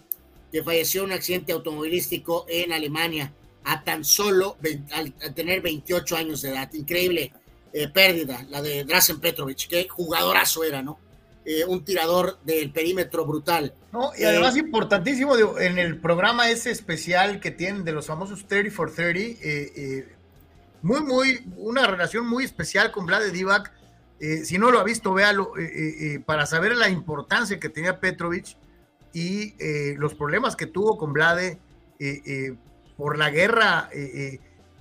que 0.50 0.64
falleció 0.64 1.02
en 1.02 1.08
un 1.08 1.12
accidente 1.12 1.52
automovilístico 1.52 2.46
en 2.48 2.72
Alemania 2.72 3.34
a 3.66 3.84
tan 3.84 4.06
solo 4.06 4.56
al, 4.94 5.14
tener 5.34 5.62
28 5.62 6.16
años 6.16 6.42
de 6.42 6.52
edad. 6.52 6.72
Increíble 6.74 7.34
eh, 7.74 7.90
pérdida, 7.90 8.46
la 8.50 8.62
de 8.62 8.86
Drazen 8.86 9.20
Petrovic, 9.20 9.68
qué 9.68 9.90
jugadorazo 9.90 10.64
era, 10.64 10.82
¿no? 10.82 11.00
Eh, 11.44 11.66
un 11.66 11.84
tirador 11.84 12.40
del 12.44 12.72
perímetro 12.72 13.26
brutal. 13.26 13.74
No, 13.92 14.12
y 14.18 14.24
además 14.24 14.56
eh, 14.56 14.60
importantísimo, 14.60 15.36
en 15.60 15.78
el 15.78 16.00
programa 16.00 16.50
ese 16.50 16.72
especial 16.72 17.42
que 17.42 17.52
tienen 17.52 17.84
de 17.84 17.92
los 17.92 18.06
famosos 18.08 18.48
30 18.48 18.72
for 18.72 18.94
30, 18.94 19.42
muy, 20.82 21.02
muy, 21.02 21.44
una 21.58 21.88
relación 21.88 22.26
muy 22.26 22.46
especial 22.46 22.92
con 22.92 23.06
Vlade 23.06 23.32
Divac. 23.32 23.81
Si 24.44 24.58
no 24.58 24.72
lo 24.72 24.80
ha 24.80 24.84
visto, 24.84 25.14
véalo, 25.14 25.54
para 26.26 26.46
saber 26.46 26.76
la 26.76 26.90
importancia 26.90 27.60
que 27.60 27.70
tenía 27.70 28.00
Petrovic 28.00 28.56
y 29.14 29.54
eh, 29.60 29.96
los 29.98 30.14
problemas 30.14 30.56
que 30.56 30.68
tuvo 30.68 30.98
con 30.98 31.14
Vlade 31.14 31.60
eh, 32.00 32.22
eh, 32.26 32.56
por 32.98 33.18
la 33.18 33.30
guerra 33.30 33.90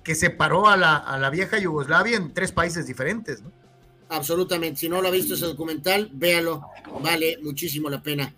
que 0.03 0.15
separó 0.15 0.67
a 0.67 0.77
la, 0.77 0.97
a 0.97 1.19
la, 1.19 1.29
vieja 1.29 1.59
Yugoslavia 1.59 2.17
en 2.17 2.33
tres 2.33 2.51
países 2.51 2.87
diferentes. 2.87 3.41
¿no? 3.41 3.51
Absolutamente, 4.09 4.79
si 4.79 4.89
no 4.89 5.01
lo 5.01 5.07
ha 5.07 5.11
visto 5.11 5.35
ese 5.35 5.45
documental, 5.45 6.09
véalo, 6.13 6.63
vale 7.01 7.37
muchísimo 7.41 7.89
la 7.89 8.01
pena. 8.01 8.33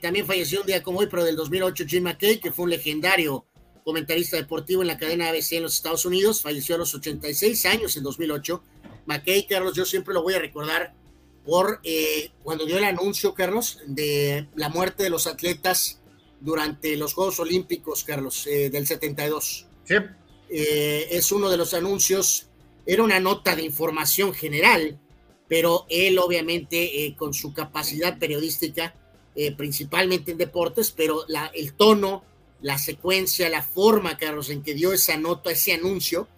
también 0.00 0.26
falleció 0.26 0.60
un 0.60 0.66
día 0.66 0.82
como 0.82 1.00
hoy, 1.00 1.06
pero 1.08 1.24
del 1.24 1.36
2008, 1.36 1.84
Jim 1.86 2.04
McKay, 2.04 2.40
que 2.40 2.52
fue 2.52 2.64
un 2.64 2.70
legendario 2.70 3.46
comentarista 3.84 4.36
deportivo 4.36 4.82
en 4.82 4.88
la 4.88 4.98
cadena 4.98 5.28
ABC 5.28 5.52
en 5.52 5.62
los 5.62 5.74
Estados 5.74 6.04
Unidos, 6.04 6.42
falleció 6.42 6.74
a 6.74 6.78
los 6.78 6.94
86 6.94 7.66
años 7.66 7.96
en 7.96 8.02
2008. 8.02 8.62
McKay, 9.06 9.46
Carlos, 9.46 9.74
yo 9.74 9.84
siempre 9.84 10.14
lo 10.14 10.22
voy 10.22 10.34
a 10.34 10.38
recordar 10.38 10.94
por 11.44 11.80
eh, 11.82 12.30
cuando 12.42 12.66
dio 12.66 12.78
el 12.78 12.84
anuncio, 12.84 13.34
Carlos, 13.34 13.78
de 13.86 14.48
la 14.54 14.68
muerte 14.68 15.02
de 15.02 15.10
los 15.10 15.26
atletas 15.26 16.00
durante 16.40 16.96
los 16.96 17.14
Juegos 17.14 17.40
Olímpicos, 17.40 18.04
Carlos, 18.04 18.46
eh, 18.46 18.70
del 18.70 18.86
72. 18.86 19.66
Sí. 19.84 19.94
Eh, 20.48 21.08
es 21.10 21.32
uno 21.32 21.50
de 21.50 21.56
los 21.56 21.74
anuncios, 21.74 22.48
era 22.86 23.02
una 23.02 23.20
nota 23.20 23.56
de 23.56 23.62
información 23.62 24.32
general, 24.34 24.98
pero 25.48 25.86
él 25.88 26.18
obviamente 26.18 27.14
con 27.16 27.34
su 27.34 27.52
capacidad 27.52 28.18
periodística, 28.18 28.94
principalmente 29.56 30.30
en 30.30 30.38
deportes, 30.38 30.92
pero 30.92 31.24
la, 31.26 31.46
el 31.54 31.74
tono, 31.74 32.24
la 32.60 32.78
secuencia, 32.78 33.48
la 33.48 33.62
forma, 33.62 34.16
Carlos, 34.16 34.50
en 34.50 34.62
que 34.62 34.74
dio 34.74 34.92
esa 34.92 35.16
nota, 35.16 35.50
ese 35.50 35.72
anuncio, 35.72 36.28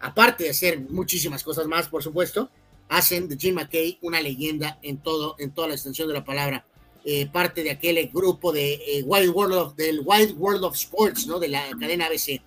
aparte 0.00 0.44
de 0.44 0.50
hacer 0.50 0.80
muchísimas 0.80 1.44
cosas 1.44 1.66
más, 1.66 1.88
por 1.88 2.02
supuesto, 2.02 2.50
hacen 2.88 3.28
de 3.28 3.36
Jim 3.36 3.54
McKay 3.54 3.98
una 4.02 4.20
leyenda 4.20 4.78
en 4.82 4.98
todo, 4.98 5.36
en 5.38 5.52
toda 5.52 5.68
la 5.68 5.74
extensión 5.74 6.08
de 6.08 6.14
la 6.14 6.24
palabra. 6.24 6.66
Eh, 7.04 7.26
parte 7.32 7.62
de 7.62 7.70
aquel 7.70 8.10
grupo 8.12 8.52
de 8.52 8.74
eh, 8.74 9.02
World 9.04 9.54
of, 9.54 9.74
del 9.74 10.02
Wide 10.04 10.32
World 10.32 10.64
of 10.64 10.74
Sports, 10.74 11.26
¿no? 11.26 11.38
De 11.38 11.48
la 11.48 11.70
cadena 11.78 12.06
ABC. 12.06 12.42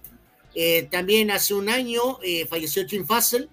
Eh, 0.53 0.88
también 0.91 1.31
hace 1.31 1.55
un 1.55 1.69
año 1.69 2.19
eh, 2.21 2.45
falleció 2.45 2.85
Jim 2.88 3.05
Fassel, 3.05 3.49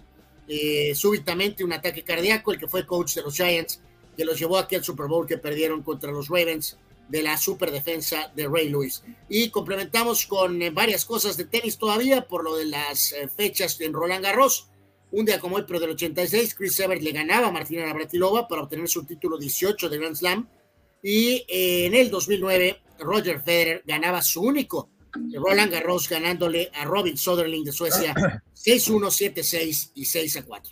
súbitamente 0.94 1.62
un 1.62 1.72
ataque 1.72 2.02
cardíaco, 2.02 2.52
el 2.52 2.58
que 2.58 2.66
fue 2.66 2.84
coach 2.84 3.14
de 3.14 3.22
los 3.22 3.36
Giants, 3.36 3.80
que 4.16 4.24
los 4.24 4.36
llevó 4.36 4.58
a 4.58 4.62
aquel 4.62 4.82
Super 4.82 5.06
Bowl 5.06 5.24
que 5.24 5.38
perdieron 5.38 5.82
contra 5.82 6.10
los 6.10 6.28
Ravens 6.28 6.76
de 7.10 7.22
la 7.22 7.36
super 7.36 7.70
defensa 7.70 8.32
de 8.34 8.46
Ray 8.46 8.68
Lewis. 8.68 9.02
Y 9.28 9.50
complementamos 9.50 10.26
con 10.26 10.60
varias 10.72 11.04
cosas 11.04 11.36
de 11.36 11.44
tenis 11.44 11.76
todavía 11.76 12.26
por 12.26 12.44
lo 12.44 12.56
de 12.56 12.66
las 12.66 13.14
fechas 13.36 13.80
en 13.80 13.92
Roland 13.92 14.24
Garros. 14.24 14.68
Un 15.12 15.24
día 15.24 15.40
como 15.40 15.56
hoy, 15.56 15.64
pero 15.66 15.80
del 15.80 15.90
86, 15.90 16.54
Chris 16.54 16.78
Evert 16.78 17.02
le 17.02 17.10
ganaba 17.10 17.48
a 17.48 17.50
Martina 17.50 17.84
Navratilova 17.84 18.46
para 18.46 18.62
obtener 18.62 18.88
su 18.88 19.04
título 19.04 19.38
18 19.38 19.88
de 19.88 19.98
Grand 19.98 20.14
Slam. 20.14 20.48
Y 21.02 21.44
eh, 21.48 21.86
en 21.86 21.94
el 21.94 22.10
2009, 22.10 22.80
Roger 23.00 23.40
Federer 23.40 23.82
ganaba 23.86 24.22
su 24.22 24.42
único 24.42 24.90
Roland 25.32 25.72
Garros 25.72 26.08
ganándole 26.08 26.70
a 26.74 26.84
Robin 26.84 27.16
Soderling 27.16 27.64
de 27.64 27.72
Suecia 27.72 28.14
6-1, 28.54 29.34
7-6 29.34 29.90
y 29.94 30.04
6-4. 30.04 30.62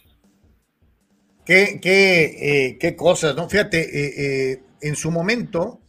Qué, 1.45 1.81
qué, 1.83 2.67
eh, 2.69 2.79
qué 2.79 2.95
cosas, 2.95 3.35
¿no? 3.35 3.49
Fíjate, 3.49 4.53
eh, 4.53 4.63
en 4.83 4.95
su 4.95 5.11
momento, 5.11 5.81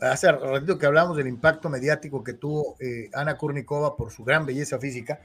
hace 0.00 0.30
ratito 0.30 0.78
que 0.78 0.86
hablamos 0.86 1.16
del 1.16 1.26
impacto 1.26 1.68
mediático 1.68 2.22
que 2.22 2.34
tuvo 2.34 2.76
Ana 3.12 3.36
Kurnikova 3.36 3.96
por 3.96 4.10
su 4.12 4.24
gran 4.24 4.46
belleza 4.46 4.78
física, 4.78 5.20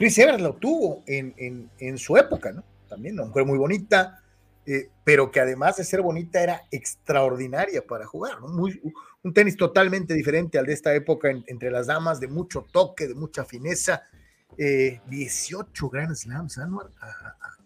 Chris 0.00 0.16
Evans 0.16 0.40
lo 0.40 0.54
tuvo 0.54 1.04
en, 1.06 1.98
su 1.98 2.16
época, 2.16 2.52
¿no? 2.52 2.64
También 2.88 3.16
una 3.16 3.26
mujer 3.26 3.44
muy 3.44 3.58
bonita, 3.58 4.24
eh, 4.64 4.88
pero 5.04 5.30
que 5.30 5.40
además 5.40 5.76
de 5.76 5.84
ser 5.84 6.00
bonita 6.00 6.42
era 6.42 6.62
extraordinaria 6.70 7.86
para 7.86 8.06
jugar, 8.06 8.40
Muy, 8.40 8.80
un 9.22 9.34
tenis 9.34 9.58
totalmente 9.58 10.14
diferente 10.14 10.58
al 10.58 10.64
de 10.64 10.72
esta 10.72 10.94
época 10.94 11.28
entre 11.46 11.70
las 11.70 11.88
damas, 11.88 12.18
de 12.18 12.28
mucho 12.28 12.66
toque, 12.72 13.08
de 13.08 13.14
mucha 13.14 13.44
fineza. 13.44 14.02
18 14.56 15.88
Grand 15.90 16.14
Slams, 16.14 16.56
Anuar, 16.58 16.90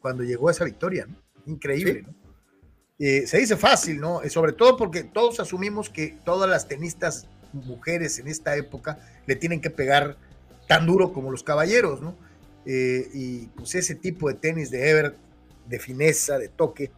cuando 0.01 0.25
llegó 0.25 0.49
a 0.49 0.53
esa 0.53 0.65
victoria, 0.65 1.07
Increíble, 1.47 2.03
¿no? 2.03 2.24
Se 2.99 3.39
dice 3.39 3.57
fácil, 3.57 4.01
¿no? 4.01 4.21
Sobre 4.29 4.53
todo 4.53 4.77
porque 4.77 5.05
todos 5.05 5.41
asumimos 5.41 5.91
que 5.91 6.17
todas 6.25 6.49
las 6.49 6.69
tenistas 6.69 7.27
mujeres 7.53 8.19
en 8.19 8.29
esta 8.29 8.57
época 8.57 8.99
le 9.27 9.37
tienen 9.37 9.61
que 9.61 9.71
pegar 9.71 10.17
tan 10.67 10.87
duro 10.87 11.13
como 11.13 11.31
los 11.31 11.43
caballeros, 11.43 12.01
¿no? 12.01 12.17
Eh, 12.67 13.09
y 13.13 13.47
pues 13.49 13.75
ese 13.75 13.95
tipo 13.95 14.29
de 14.29 14.35
tenis 14.35 14.71
de 14.71 14.89
Ever, 14.89 15.17
de 15.67 15.79
fineza, 15.79 16.39
de 16.39 16.49
toque, 16.49 16.91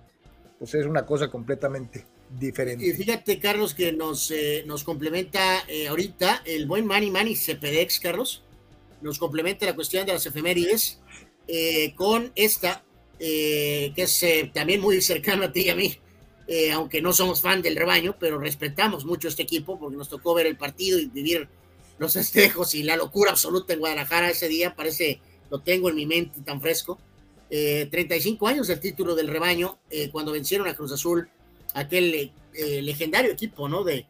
pues 0.59 0.75
es 0.75 0.87
una 0.87 1.05
cosa 1.05 1.29
completamente 1.29 2.05
diferente. 2.39 2.87
Y 2.87 2.93
fíjate, 2.93 3.39
Carlos, 3.39 3.75
que 3.75 3.93
nos, 3.93 4.31
eh, 4.31 4.65
nos 4.67 4.85
complementa 4.85 5.65
eh, 5.69 5.89
ahorita 5.89 6.43
el 6.45 6.67
buen 6.67 6.87
Manny 6.87 7.11
Manny 7.11 7.37
Cepedex, 7.37 8.01
Carlos, 8.01 8.45
nos 9.03 9.19
complementa 9.19 9.67
la 9.67 9.75
cuestión 9.75 10.07
de 10.07 10.13
las 10.13 10.27
efemérides 10.27 11.01
con 11.95 12.33
esta, 12.35 12.85
que 13.19 13.95
es 13.97 14.25
también 14.53 14.81
muy 14.81 15.01
cercana 15.01 15.47
a 15.47 15.53
ti 15.53 15.63
y 15.63 15.71
a 15.71 15.75
mí, 15.75 15.97
aunque 16.73 17.01
no 17.01 17.13
somos 17.13 17.41
fan 17.41 17.63
del 17.63 17.77
rebaño, 17.77 18.17
pero 18.19 18.39
respetamos 18.39 19.05
mucho 19.05 19.29
este 19.29 19.43
equipo 19.43 19.79
porque 19.79 19.97
nos 19.97 20.09
tocó 20.09 20.35
ver 20.35 20.47
el 20.47 20.57
partido 20.57 20.99
y 20.99 21.07
vivir 21.07 21.49
los 21.99 22.13
festejos 22.15 22.75
y 22.75 22.83
la 22.83 22.97
locura 22.97 23.31
absoluta 23.31 23.73
en 23.73 23.81
Guadalajara 23.81 24.31
ese 24.31 24.49
día, 24.49 24.75
parece, 24.75 25.21
lo 25.51 25.61
tengo 25.61 25.89
en 25.89 25.97
mi 25.97 26.07
mente 26.07 26.41
tan 26.41 26.61
fresco. 26.61 26.99
35 27.49 28.49
eh, 28.49 28.53
años 28.53 28.67
del 28.67 28.81
título 28.81 29.15
del 29.15 29.29
rebaño, 29.29 29.79
eh, 29.89 30.11
cuando 30.11 30.33
vencieron 30.33 30.67
a 30.67 30.75
Cruz 30.75 30.93
Azul, 30.93 31.29
aquel 31.75 32.33
eh, 32.55 32.83
legendario 32.83 33.31
equipo, 33.31 33.69
¿no? 33.69 33.85
De, 33.85 34.05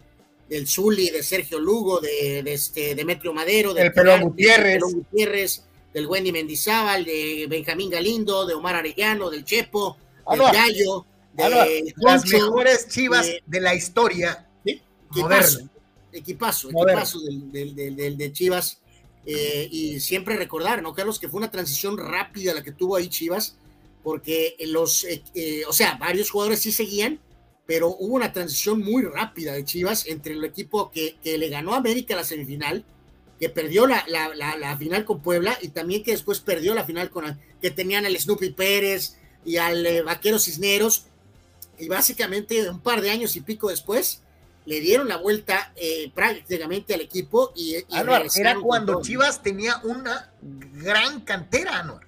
del 0.48 0.66
Zuli, 0.66 1.10
de 1.10 1.22
Sergio 1.22 1.58
Lugo, 1.58 2.00
de, 2.00 2.42
de 2.42 2.54
este 2.54 2.94
Demetrio 2.94 3.34
Madero, 3.34 3.74
del 3.74 3.92
Pelón 3.92 4.22
Gutiérrez. 4.22 4.80
Gutiérrez, 4.80 5.65
del 5.96 6.06
Wendy 6.06 6.30
Mendizábal, 6.30 7.06
de 7.06 7.46
Benjamín 7.48 7.88
Galindo, 7.88 8.44
de 8.44 8.52
Omar 8.52 8.74
Arellano, 8.74 9.30
del 9.30 9.46
Chepo, 9.46 9.96
del 10.30 10.40
Gallo, 10.40 11.06
de 11.32 11.94
las 11.96 12.26
mejores 12.26 12.86
chivas 12.88 13.26
de 13.46 13.60
la 13.62 13.74
historia. 13.74 14.46
Moderna 15.08 15.70
equipazo, 16.12 16.68
equipazo 16.68 17.20
del, 17.20 17.74
del, 17.74 18.18
de 18.18 18.32
Chivas. 18.32 18.78
Eh, 19.24 19.68
y 19.72 19.98
siempre 20.00 20.36
recordar, 20.36 20.82
¿no, 20.82 20.92
Carlos? 20.92 21.18
Que 21.18 21.30
fue 21.30 21.38
una 21.38 21.50
transición 21.50 21.96
rápida 21.96 22.52
la 22.52 22.62
que 22.62 22.72
tuvo 22.72 22.96
ahí 22.96 23.08
Chivas, 23.08 23.56
porque 24.02 24.54
los, 24.66 25.02
eh, 25.04 25.22
eh, 25.34 25.62
o 25.66 25.72
sea, 25.72 25.96
varios 25.96 26.30
jugadores 26.30 26.60
sí 26.60 26.72
seguían, 26.72 27.20
pero 27.64 27.88
hubo 27.88 28.14
una 28.16 28.34
transición 28.34 28.80
muy 28.80 29.02
rápida 29.02 29.54
de 29.54 29.64
Chivas 29.64 30.06
entre 30.06 30.34
el 30.34 30.44
equipo 30.44 30.90
que, 30.90 31.16
que 31.22 31.38
le 31.38 31.48
ganó 31.48 31.72
a 31.72 31.78
América 31.78 32.14
la 32.14 32.22
semifinal, 32.22 32.84
que 33.38 33.48
perdió 33.48 33.86
la, 33.86 34.04
la, 34.08 34.56
la, 34.56 34.76
final 34.76 35.04
con 35.04 35.20
Puebla 35.20 35.58
y 35.60 35.68
también 35.68 36.02
que 36.02 36.12
después 36.12 36.40
perdió 36.40 36.74
la 36.74 36.84
final 36.84 37.10
con 37.10 37.38
que 37.60 37.70
tenían 37.70 38.06
al 38.06 38.18
Snoopy 38.18 38.50
Pérez 38.50 39.16
y 39.44 39.58
al 39.58 40.04
Vaquero 40.04 40.38
Cisneros. 40.38 41.06
Y 41.78 41.88
básicamente 41.88 42.68
un 42.70 42.80
par 42.80 43.02
de 43.02 43.10
años 43.10 43.36
y 43.36 43.42
pico 43.42 43.68
después, 43.68 44.22
le 44.66 44.80
dieron 44.80 45.08
la 45.08 45.16
vuelta 45.16 45.72
eh, 45.76 46.10
prácticamente 46.12 46.92
al 46.92 47.00
equipo 47.00 47.52
y, 47.54 47.76
era 48.34 48.56
cuando 48.60 49.00
Chivas 49.00 49.40
tenía 49.40 49.80
una 49.84 50.32
gran 50.42 51.20
cantera, 51.20 51.78
Anuar, 51.78 52.06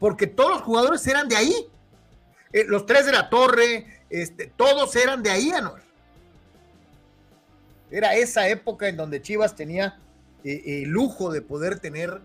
porque 0.00 0.26
todos 0.26 0.50
los 0.50 0.62
jugadores 0.62 1.06
eran 1.06 1.28
de 1.28 1.36
ahí, 1.36 1.54
eh, 2.52 2.64
los 2.66 2.84
tres 2.84 3.06
de 3.06 3.12
la 3.12 3.30
torre, 3.30 4.02
este, 4.10 4.52
todos 4.56 4.94
eran 4.96 5.22
de 5.22 5.30
ahí, 5.30 5.50
Anuar. 5.50 5.82
Era 7.90 8.16
esa 8.16 8.48
época 8.48 8.88
en 8.88 8.96
donde 8.96 9.22
Chivas 9.22 9.54
tenía 9.54 9.98
eh, 10.52 10.82
el 10.82 10.88
lujo 10.90 11.32
de 11.32 11.42
poder 11.42 11.78
tener 11.78 12.20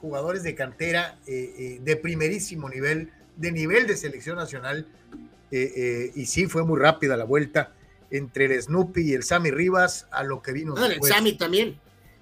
jugadores 0.00 0.42
de 0.42 0.54
cantera 0.54 1.16
de 1.26 2.00
primerísimo 2.02 2.68
nivel, 2.68 3.10
de 3.36 3.52
nivel 3.52 3.86
de 3.86 3.96
selección 3.96 4.36
nacional, 4.36 4.88
y 5.52 6.26
sí, 6.26 6.46
fue 6.46 6.64
muy 6.64 6.80
rápida 6.80 7.16
la 7.16 7.24
vuelta 7.24 7.72
entre 8.10 8.46
el 8.46 8.60
Snoopy 8.60 9.10
y 9.10 9.14
el 9.14 9.22
Sammy 9.22 9.50
Rivas 9.50 10.06
a 10.10 10.24
lo 10.24 10.42
que 10.42 10.52
vino. 10.52 10.74
No, 10.74 10.86
el 10.86 11.02
Sammy 11.02 11.34
también 11.34 11.78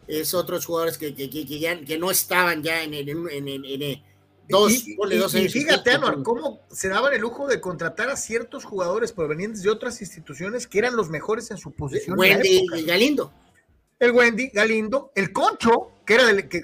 es 0.07 0.35
otros 0.35 0.67
jugadores 0.67 0.99
que, 0.99 1.15
que, 1.15 1.31
que, 1.31 1.45
ya, 1.59 1.81
que 1.81 1.99
no 1.99 2.11
estaban 2.11 2.63
ya 2.63 2.83
en, 2.83 2.95
en, 2.95 3.09
en, 3.09 4.03
dos, 4.49 4.73
y, 4.87 4.97
dos 5.17 5.35
y, 5.35 5.49
fíjate, 5.49 5.93
Anuar, 5.93 6.23
cómo 6.23 6.61
se 6.71 6.89
daban 6.89 7.13
el 7.13 7.21
lujo 7.21 7.47
de 7.47 7.61
contratar 7.61 8.11
a 8.11 8.17
ciertos 8.17 8.65
jugadores 8.65 9.13
provenientes 9.13 9.63
de 9.63 9.71
otras 9.71 10.01
instituciones 10.01 10.67
que 10.67 10.79
eran 10.79 10.97
los 10.97 11.09
mejores 11.11 11.51
en 11.51 11.59
su 11.59 11.73
posición. 11.73 12.19
Wendy 12.19 12.67
y 12.75 12.83
Galindo. 12.85 13.33
El 14.01 14.11
Wendy, 14.11 14.49
Galindo, 14.49 15.13
el 15.15 15.33
Concho, 15.33 15.93
que 16.05 16.15
era, 16.15 16.49
que, 16.49 16.63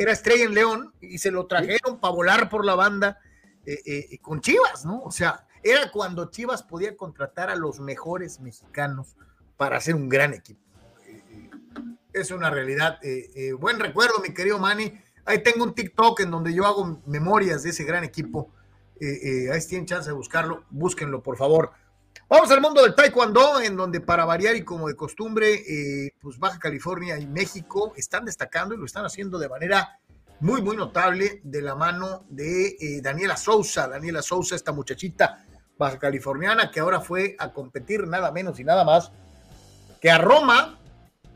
era 0.00 0.12
estrella 0.12 0.44
en 0.44 0.54
León, 0.54 0.92
y 1.00 1.18
se 1.18 1.30
lo 1.30 1.46
trajeron 1.46 2.00
para 2.00 2.12
volar 2.14 2.48
por 2.48 2.64
la 2.64 2.74
banda 2.74 3.20
eh, 3.64 3.80
eh, 3.86 4.18
con 4.20 4.40
Chivas, 4.40 4.84
¿no? 4.84 5.02
O 5.02 5.12
sea, 5.12 5.46
era 5.64 5.90
cuando 5.90 6.30
Chivas 6.30 6.62
podía 6.62 6.94
contratar 6.94 7.48
a 7.48 7.56
los 7.56 7.80
mejores 7.80 8.38
mexicanos 8.38 9.16
para 9.56 9.78
hacer 9.78 9.94
un 9.94 10.10
gran 10.10 10.34
equipo. 10.34 10.60
Es 12.12 12.30
una 12.30 12.50
realidad. 12.50 12.98
Eh, 13.02 13.30
eh, 13.34 13.52
buen 13.54 13.80
recuerdo, 13.80 14.20
mi 14.20 14.34
querido 14.34 14.58
Manny. 14.58 14.92
Ahí 15.24 15.42
tengo 15.42 15.64
un 15.64 15.74
TikTok 15.74 16.20
en 16.20 16.30
donde 16.30 16.52
yo 16.52 16.66
hago 16.66 17.00
memorias 17.06 17.62
de 17.62 17.70
ese 17.70 17.84
gran 17.84 18.04
equipo. 18.04 18.52
Eh, 19.00 19.50
ahí 19.50 19.60
tienen 19.66 19.86
chance 19.86 20.08
de 20.08 20.14
buscarlo. 20.14 20.64
Búsquenlo, 20.70 21.22
por 21.22 21.38
favor. 21.38 21.72
Vamos 22.26 22.50
al 22.50 22.62
mundo 22.62 22.82
del 22.82 22.94
taekwondo, 22.94 23.60
en 23.60 23.76
donde 23.76 24.00
para 24.00 24.24
variar 24.24 24.56
y 24.56 24.64
como 24.64 24.88
de 24.88 24.96
costumbre, 24.96 26.10
pues 26.22 26.38
Baja 26.38 26.58
California 26.58 27.18
y 27.18 27.26
México 27.26 27.92
están 27.96 28.24
destacando 28.24 28.74
y 28.74 28.78
lo 28.78 28.86
están 28.86 29.04
haciendo 29.04 29.38
de 29.38 29.48
manera 29.48 29.98
muy, 30.40 30.62
muy 30.62 30.74
notable 30.74 31.42
de 31.44 31.60
la 31.60 31.74
mano 31.74 32.24
de 32.30 33.00
Daniela 33.02 33.36
Sousa. 33.36 33.88
Daniela 33.88 34.22
Sousa, 34.22 34.56
esta 34.56 34.72
muchachita 34.72 35.44
baja 35.76 35.98
californiana, 35.98 36.70
que 36.70 36.80
ahora 36.80 37.00
fue 37.00 37.36
a 37.38 37.52
competir 37.52 38.06
nada 38.06 38.32
menos 38.32 38.58
y 38.58 38.64
nada 38.64 38.84
más 38.84 39.12
que 40.00 40.10
a 40.10 40.16
Roma, 40.16 40.78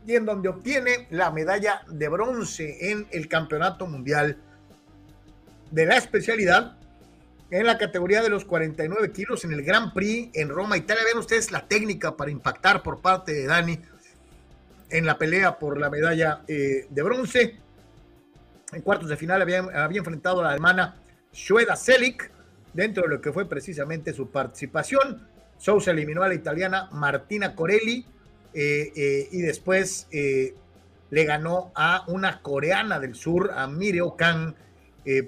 y 0.07 0.15
en 0.15 0.25
donde 0.25 0.49
obtiene 0.49 1.07
la 1.11 1.29
medalla 1.29 1.83
de 1.87 2.09
bronce 2.09 2.91
en 2.91 3.07
el 3.11 3.27
Campeonato 3.27 3.85
Mundial 3.85 4.37
de 5.69 5.85
la 5.85 5.97
especialidad 5.97 6.78
en 7.51 7.65
la 7.65 7.77
categoría 7.77 8.21
de 8.21 8.29
los 8.29 8.45
49 8.45 9.11
kilos 9.11 9.43
en 9.43 9.53
el 9.53 9.63
Grand 9.63 9.93
Prix 9.93 10.29
en 10.33 10.49
Roma, 10.49 10.77
Italia. 10.77 11.03
Ven 11.05 11.17
ustedes 11.17 11.51
la 11.51 11.67
técnica 11.67 12.15
para 12.15 12.31
impactar 12.31 12.83
por 12.83 13.01
parte 13.01 13.33
de 13.33 13.47
Dani 13.47 13.79
en 14.89 15.05
la 15.05 15.17
pelea 15.17 15.57
por 15.57 15.79
la 15.79 15.89
medalla 15.89 16.41
eh, 16.47 16.85
de 16.89 17.03
bronce. 17.03 17.57
En 18.71 18.81
cuartos 18.81 19.09
de 19.09 19.17
final 19.17 19.41
había, 19.41 19.59
enfrentado 19.97 20.41
a 20.41 20.43
la 20.43 20.49
alemana 20.51 20.95
Shueda 21.33 21.75
Selik 21.75 22.31
dentro 22.73 23.03
de 23.03 23.09
lo 23.09 23.21
que 23.21 23.31
fue 23.31 23.49
precisamente 23.49 24.13
su 24.13 24.29
participación. 24.29 25.27
Sousa 25.57 25.91
eliminó 25.91 26.21
a 26.21 26.27
la 26.27 26.35
italiana 26.35 26.87
Martina 26.91 27.55
Corelli 27.55 28.05
eh, 28.53 28.91
eh, 28.95 29.27
y 29.31 29.41
después 29.41 30.07
le 30.11 31.23
ganó 31.23 31.71
a 31.73 32.03
una 32.07 32.41
coreana 32.43 32.99
del 32.99 33.15
sur, 33.15 33.51
a 33.55 33.67
Mireo 33.67 34.15
Kang, 34.15 34.53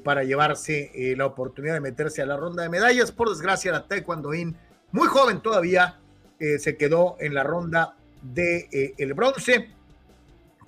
para 0.03 0.23
llevarse 0.23 0.91
la 1.17 1.25
oportunidad 1.25 1.75
de 1.75 1.81
meterse 1.81 2.21
a 2.21 2.25
la 2.25 2.37
ronda 2.37 2.63
de 2.63 2.69
medallas. 2.69 3.11
Por 3.11 3.29
desgracia, 3.29 3.71
la 3.71 3.87
Taekwondoín, 3.87 4.55
muy 4.91 5.07
joven 5.07 5.41
todavía, 5.41 5.99
se 6.37 6.77
quedó 6.77 7.17
en 7.19 7.33
la 7.33 7.43
ronda 7.43 7.95
de, 8.21 8.93
el 8.97 9.13
bronce, 9.13 9.69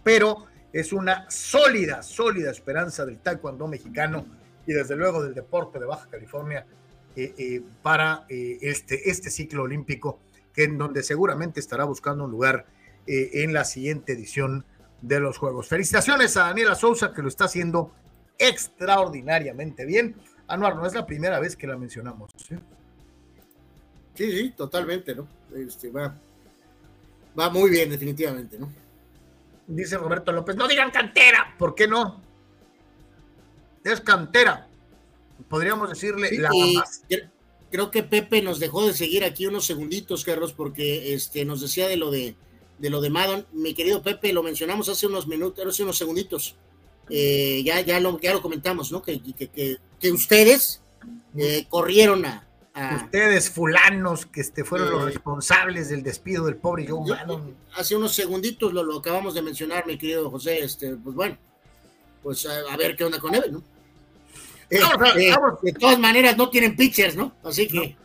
pero 0.04 0.48
es 0.74 0.92
una 0.92 1.30
sólida, 1.30 2.02
sólida 2.02 2.50
esperanza 2.50 3.06
del 3.06 3.20
taekwondo 3.20 3.68
mexicano 3.68 4.26
y 4.66 4.74
desde 4.74 4.96
luego 4.96 5.24
del 5.24 5.36
deporte 5.36 5.80
de 5.80 5.86
Baja 5.86 6.08
California 6.10 6.66
eh, 7.16 7.34
eh, 7.38 7.62
para 7.84 8.26
eh, 8.28 8.58
este, 8.62 9.10
este 9.10 9.30
ciclo 9.30 9.64
olímpico, 9.64 10.20
que 10.52 10.64
en 10.64 10.80
donde 10.80 11.04
seguramente 11.04 11.60
estará 11.60 11.84
buscando 11.84 12.24
un 12.26 12.32
lugar 12.32 12.66
en 13.06 13.52
la 13.52 13.66
siguiente 13.66 14.14
edición 14.14 14.64
de 15.02 15.20
los 15.20 15.38
Juegos. 15.38 15.68
Felicitaciones 15.68 16.38
a 16.38 16.44
Daniela 16.44 16.74
Sousa, 16.74 17.12
que 17.14 17.22
lo 17.22 17.28
está 17.28 17.46
haciendo 17.46 17.92
extraordinariamente 18.48 19.86
bien. 19.86 20.16
Anuar, 20.48 20.76
no 20.76 20.86
es 20.86 20.94
la 20.94 21.06
primera 21.06 21.40
vez 21.40 21.56
que 21.56 21.68
la 21.68 21.78
mencionamos. 21.78 22.32
Sí, 24.16 24.32
sí, 24.32 24.54
totalmente, 24.56 25.16
¿no? 25.16 25.28
Este, 25.56 25.90
va, 25.90 26.16
va 27.40 27.50
muy 27.50 27.70
bien, 27.70 27.90
definitivamente, 27.90 28.60
¿no? 28.60 28.72
Dice 29.68 29.98
Roberto 29.98 30.32
López, 30.32 30.56
no 30.56 30.68
digan 30.68 30.92
cantera, 30.92 31.56
¿por 31.58 31.74
qué 31.74 31.88
no? 31.88 32.22
es 33.84 34.02
cantera. 34.02 34.68
Podríamos 35.50 35.90
decirle 35.90 36.30
la 36.38 36.50
más. 36.76 37.04
Creo 37.72 37.90
que 37.90 38.04
Pepe 38.04 38.42
nos 38.42 38.60
dejó 38.60 38.86
de 38.86 38.94
seguir 38.94 39.24
aquí 39.24 39.48
unos 39.48 39.66
segunditos, 39.66 40.24
Carlos, 40.24 40.54
porque 40.54 41.14
este, 41.16 41.44
nos 41.44 41.60
decía 41.60 41.88
de 41.88 41.98
lo 41.98 42.12
de, 42.12 42.36
de 42.78 42.90
lo 42.92 43.02
de 43.02 43.10
Madon. 43.10 43.48
Mi 43.52 43.74
querido 43.74 44.04
Pepe, 44.04 44.32
lo 44.32 44.44
mencionamos 44.44 44.90
hace 44.90 45.08
unos 45.08 45.28
minutos, 45.28 45.66
hace 45.66 45.82
unos 45.82 45.98
segunditos. 45.98 46.56
Eh, 47.10 47.62
ya, 47.66 47.82
ya, 47.82 48.00
lo, 48.00 48.20
ya 48.20 48.34
lo 48.34 48.42
comentamos, 48.42 48.92
¿no? 48.92 49.02
Que, 49.02 49.22
que, 49.22 49.80
que, 50.00 50.12
ustedes 50.12 50.82
eh, 51.38 51.66
corrieron 51.70 52.26
a, 52.26 52.48
Ustedes, 52.96 53.52
fulanos, 53.52 54.26
que 54.26 54.42
este, 54.42 54.64
fueron 54.64 54.90
los 54.90 55.06
responsables 55.06 55.90
del 55.90 56.02
despido 56.02 56.46
del 56.46 56.56
pobre 56.56 56.88
Joe 56.88 57.08
Maddon. 57.08 57.56
Hace 57.76 57.96
unos 57.96 58.16
segunditos 58.16 58.74
lo, 58.74 58.82
lo, 58.82 58.98
acabamos 58.98 59.36
de 59.36 59.44
mencionar, 59.44 59.86
mi 59.86 59.96
querido 59.96 60.28
José. 60.32 60.58
Este, 60.64 60.96
pues 60.96 61.16
bueno, 61.16 61.38
pues 62.24 62.48
a, 62.48 62.76
ver 62.76 62.96
qué 62.96 63.04
onda 63.04 63.20
con 63.20 63.36
él, 63.36 63.52
¿no? 63.52 63.64
Eh, 64.72 64.80
eh, 65.18 65.36
de 65.62 65.74
todas 65.74 66.00
maneras, 66.00 66.36
no 66.36 66.50
tienen 66.50 66.76
pitchers, 66.76 67.16
¿no? 67.16 67.36
Así 67.44 67.68
que. 67.68 67.96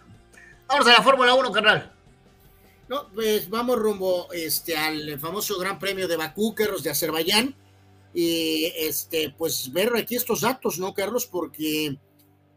Vamos 0.67 0.87
a 0.87 0.93
la 0.93 1.03
Fórmula 1.03 1.33
1, 1.33 1.51
carnal. 1.51 1.91
No, 2.89 3.09
pues 3.15 3.49
vamos 3.49 3.79
rumbo 3.79 4.31
este, 4.33 4.77
al 4.77 5.19
famoso 5.19 5.59
Gran 5.59 5.79
Premio 5.79 6.07
de 6.07 6.17
Bakú, 6.17 6.55
Carlos, 6.55 6.83
de 6.83 6.91
Azerbaiyán. 6.91 7.55
Y 8.15 8.73
este, 8.77 9.31
pues 9.31 9.73
ver 9.73 9.95
aquí 9.97 10.17
estos 10.17 10.41
datos, 10.41 10.79
¿no, 10.79 10.95
Carlos? 10.95 11.27
Porque 11.27 11.99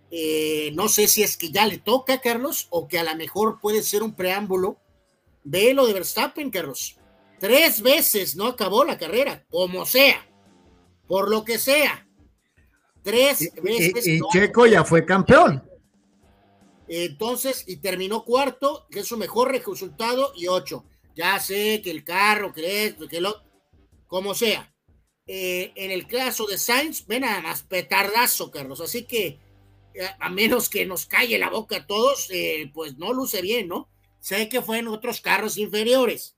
eh, 0.09 0.71
no 0.73 0.89
sé 0.89 1.07
si 1.07 1.23
es 1.23 1.37
que 1.37 1.51
ya 1.51 1.65
le 1.65 1.77
toca, 1.77 2.19
Carlos, 2.19 2.67
o 2.69 2.87
que 2.87 2.99
a 2.99 3.03
lo 3.03 3.15
mejor 3.15 3.59
puede 3.59 3.81
ser 3.81 4.03
un 4.03 4.15
preámbulo. 4.15 4.77
Ve 5.43 5.73
lo 5.73 5.87
de 5.87 5.93
Verstappen, 5.93 6.51
Carlos. 6.51 6.97
Tres 7.39 7.81
veces 7.81 8.35
no 8.35 8.47
acabó 8.47 8.83
la 8.83 8.97
carrera, 8.97 9.45
como 9.49 9.85
sea, 9.85 10.29
por 11.07 11.29
lo 11.29 11.43
que 11.43 11.57
sea. 11.57 12.07
Tres 13.01 13.51
veces. 13.63 14.05
Y, 14.05 14.19
Checo 14.31 14.67
ya 14.67 14.83
fue 14.83 15.05
campeón. 15.05 15.63
Entonces, 16.87 17.63
y 17.67 17.77
terminó 17.77 18.23
cuarto, 18.25 18.85
que 18.91 18.99
es 18.99 19.07
su 19.07 19.17
mejor 19.17 19.51
resultado, 19.51 20.33
y 20.35 20.47
ocho. 20.47 20.85
Ya 21.15 21.39
sé 21.39 21.81
que 21.81 21.89
el 21.89 22.03
carro, 22.03 22.53
que 22.53 22.85
esto, 22.85 23.07
que 23.07 23.21
lo, 23.21 23.43
como 24.07 24.35
sea. 24.35 24.71
Eh, 25.27 25.71
en 25.75 25.91
el 25.91 26.07
caso 26.07 26.45
de 26.45 26.57
Sainz, 26.57 27.05
ven 27.07 27.23
a 27.23 27.41
más 27.41 27.63
petardazo, 27.63 28.51
Carlos. 28.51 28.81
Así 28.81 29.03
que, 29.03 29.39
eh, 29.93 30.09
a 30.19 30.29
menos 30.29 30.69
que 30.69 30.85
nos 30.85 31.05
calle 31.05 31.37
la 31.37 31.49
boca 31.49 31.77
a 31.77 31.87
todos, 31.87 32.27
eh, 32.31 32.71
pues 32.73 32.97
no 32.97 33.13
luce 33.13 33.41
bien, 33.41 33.67
¿no? 33.67 33.89
Sé 34.19 34.49
que 34.49 34.61
fue 34.61 34.79
en 34.79 34.87
otros 34.87 35.21
carros 35.21 35.57
inferiores. 35.57 36.35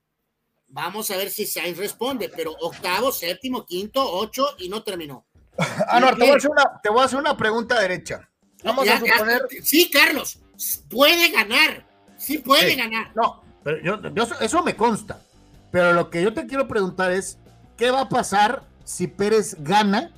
Vamos 0.68 1.12
a 1.12 1.18
ver 1.18 1.30
si 1.30 1.46
Sainz 1.46 1.78
responde, 1.78 2.30
pero 2.30 2.52
octavo, 2.60 3.12
séptimo, 3.12 3.66
quinto, 3.66 4.04
ocho 4.04 4.48
y 4.58 4.70
no 4.70 4.84
terminó. 4.84 5.26
Ah, 5.88 6.00
no, 6.00 6.16
te 6.16 6.22
voy, 6.22 6.30
a 6.30 6.36
hacer 6.36 6.50
una, 6.50 6.82
te 6.82 6.90
voy 6.90 7.02
a 7.02 7.06
hacer 7.06 7.20
una 7.20 7.38
pregunta 7.38 7.80
derecha. 7.80 8.28
Vamos 8.64 8.88
a 8.88 9.00
suponer. 9.00 9.42
sí, 9.62 9.92
Carlos, 9.92 10.40
puede 10.90 11.30
ganar. 11.30 11.86
Sí 12.18 12.40
puede 12.40 12.76
ganar. 12.76 13.12
No, 13.16 13.44
pero 13.64 13.80
yo, 13.82 14.24
eso 14.40 14.64
me 14.64 14.76
consta. 14.76 15.22
Pero 15.72 15.94
lo 15.94 16.10
que 16.10 16.24
yo 16.24 16.34
te 16.34 16.48
quiero 16.48 16.68
preguntar 16.68 17.12
es: 17.12 17.38
¿qué 17.78 17.92
va 17.92 18.02
a 18.02 18.10
pasar 18.10 18.64
si 18.84 19.08
Pérez 19.08 19.56
gana 19.60 20.12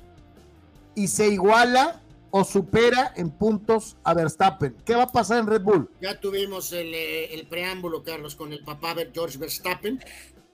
y 0.94 1.08
se 1.08 1.28
iguala 1.28 2.02
o 2.30 2.44
supera 2.44 3.12
en 3.16 3.30
puntos 3.30 3.96
a 4.04 4.14
Verstappen? 4.14 4.76
¿Qué 4.84 4.94
va 4.94 5.04
a 5.04 5.12
pasar 5.12 5.38
en 5.38 5.46
Red 5.46 5.62
Bull? 5.62 5.88
Ya 6.00 6.20
tuvimos 6.20 6.72
el, 6.72 6.92
eh, 6.94 7.46
preámbulo, 7.48 8.02
Carlos, 8.02 8.34
con 8.34 8.52
el 8.52 8.62
papá 8.62 8.94
George 9.12 9.38
Verstappen. 9.38 10.02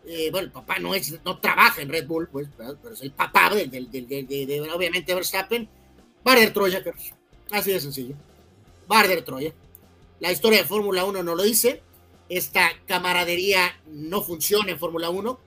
Eh, 0.04 0.30
bueno, 0.30 0.46
el 0.46 0.52
papá 0.52 0.78
no 0.78 0.94
es, 0.94 1.18
no 1.24 1.38
trabaja 1.38 1.80
en 1.80 1.88
Red 1.88 2.06
Bull, 2.06 2.28
pues, 2.28 2.48
pero 2.56 2.94
es 2.94 3.02
el 3.02 3.12
papá 3.12 3.50
de, 3.54 4.70
obviamente 4.74 5.14
Verstappen. 5.14 5.68
Barder 6.24 6.52
Troya, 6.52 6.82
Carlos. 6.82 7.14
Así 7.50 7.72
de 7.72 7.80
sencillo. 7.80 8.14
Barder 8.86 9.24
Troya. 9.24 9.52
La 10.20 10.30
historia 10.30 10.60
de 10.62 10.68
Fórmula 10.68 11.04
1 11.04 11.22
no 11.22 11.34
lo 11.34 11.42
dice. 11.42 11.82
Esta 12.28 12.70
camaradería 12.86 13.72
no 13.86 14.22
funciona 14.22 14.70
en 14.70 14.78
Fórmula 14.78 15.10
1 15.10 15.38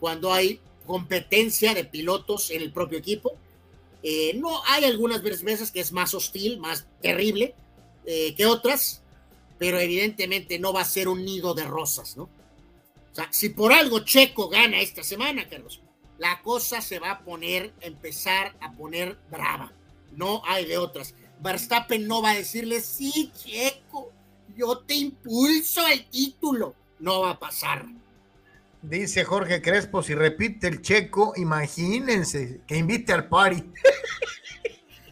cuando 0.00 0.32
hay 0.32 0.60
competencia 0.86 1.74
de 1.74 1.84
pilotos 1.84 2.50
en 2.50 2.62
el 2.62 2.72
propio 2.72 2.98
equipo. 2.98 3.32
Eh, 4.02 4.34
no 4.34 4.62
hay 4.66 4.84
algunas 4.84 5.22
veces 5.22 5.70
que 5.70 5.80
es 5.80 5.92
más 5.92 6.14
hostil, 6.14 6.58
más 6.58 6.86
terrible 7.00 7.54
eh, 8.04 8.34
que 8.34 8.46
otras, 8.46 9.02
pero 9.58 9.78
evidentemente 9.78 10.58
no 10.58 10.72
va 10.72 10.80
a 10.80 10.84
ser 10.84 11.08
un 11.08 11.24
nido 11.24 11.54
de 11.54 11.64
rosas, 11.64 12.16
¿no? 12.16 12.24
O 12.24 13.14
sea, 13.14 13.28
si 13.30 13.50
por 13.50 13.72
algo 13.72 14.00
Checo 14.00 14.48
gana 14.48 14.80
esta 14.80 15.02
semana, 15.02 15.48
Carlos, 15.48 15.82
la 16.18 16.40
cosa 16.42 16.80
se 16.80 16.98
va 16.98 17.10
a 17.12 17.24
poner, 17.24 17.72
empezar 17.80 18.56
a 18.60 18.72
poner 18.72 19.18
brava. 19.30 19.72
No 20.12 20.42
hay 20.46 20.64
de 20.64 20.78
otras. 20.78 21.14
Verstappen 21.40 22.06
no 22.06 22.22
va 22.22 22.30
a 22.30 22.36
decirle, 22.36 22.80
sí, 22.80 23.30
Checo, 23.36 24.10
yo 24.56 24.78
te 24.78 24.94
impulso 24.94 25.86
el 25.86 26.08
título. 26.08 26.74
No 26.98 27.20
va 27.20 27.30
a 27.30 27.38
pasar. 27.38 27.86
Dice 28.82 29.24
Jorge 29.24 29.62
Crespo, 29.62 30.02
si 30.02 30.14
repite 30.14 30.66
el 30.66 30.82
checo, 30.82 31.32
imagínense 31.36 32.60
que 32.66 32.76
invite 32.76 33.12
al 33.12 33.28
party. 33.28 33.62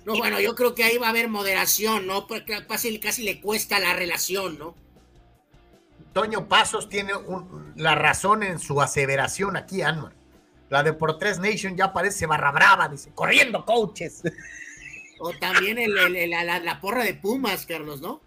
No, 0.03 0.17
bueno, 0.17 0.41
yo 0.41 0.55
creo 0.55 0.75
que 0.75 0.83
ahí 0.83 0.97
va 0.97 1.09
a 1.09 1.11
haber 1.11 1.29
moderación, 1.29 2.07
¿no? 2.07 2.27
Porque 2.27 2.67
casi, 2.67 2.99
casi 2.99 3.23
le 3.23 3.39
cuesta 3.39 3.79
la 3.79 3.93
relación, 3.93 4.59
¿no? 4.59 4.75
Toño 6.15 6.49
Pasos 6.49 6.89
tiene 6.89 7.13
la 7.77 7.95
razón 7.95 8.43
en 8.43 8.59
su 8.59 8.81
aseveración 8.81 9.59
aquí, 9.59 9.83
Anwar. 9.83 10.15
La 10.71 10.83
de 10.83 10.93
por 10.93 11.19
tres 11.19 11.39
Nation 11.39 11.77
ya 11.77 11.93
parece 11.93 12.27
barra 12.27 12.51
brava, 12.51 12.89
dice, 12.89 13.13
corriendo 13.15 13.65
coaches. 13.65 14.23
O 15.19 15.33
también 15.35 15.79
la, 15.95 16.81
porra 16.81 17.05
de 17.05 17.15
Pumas, 17.15 17.67
Carlos, 17.67 18.01
¿no? 18.01 18.23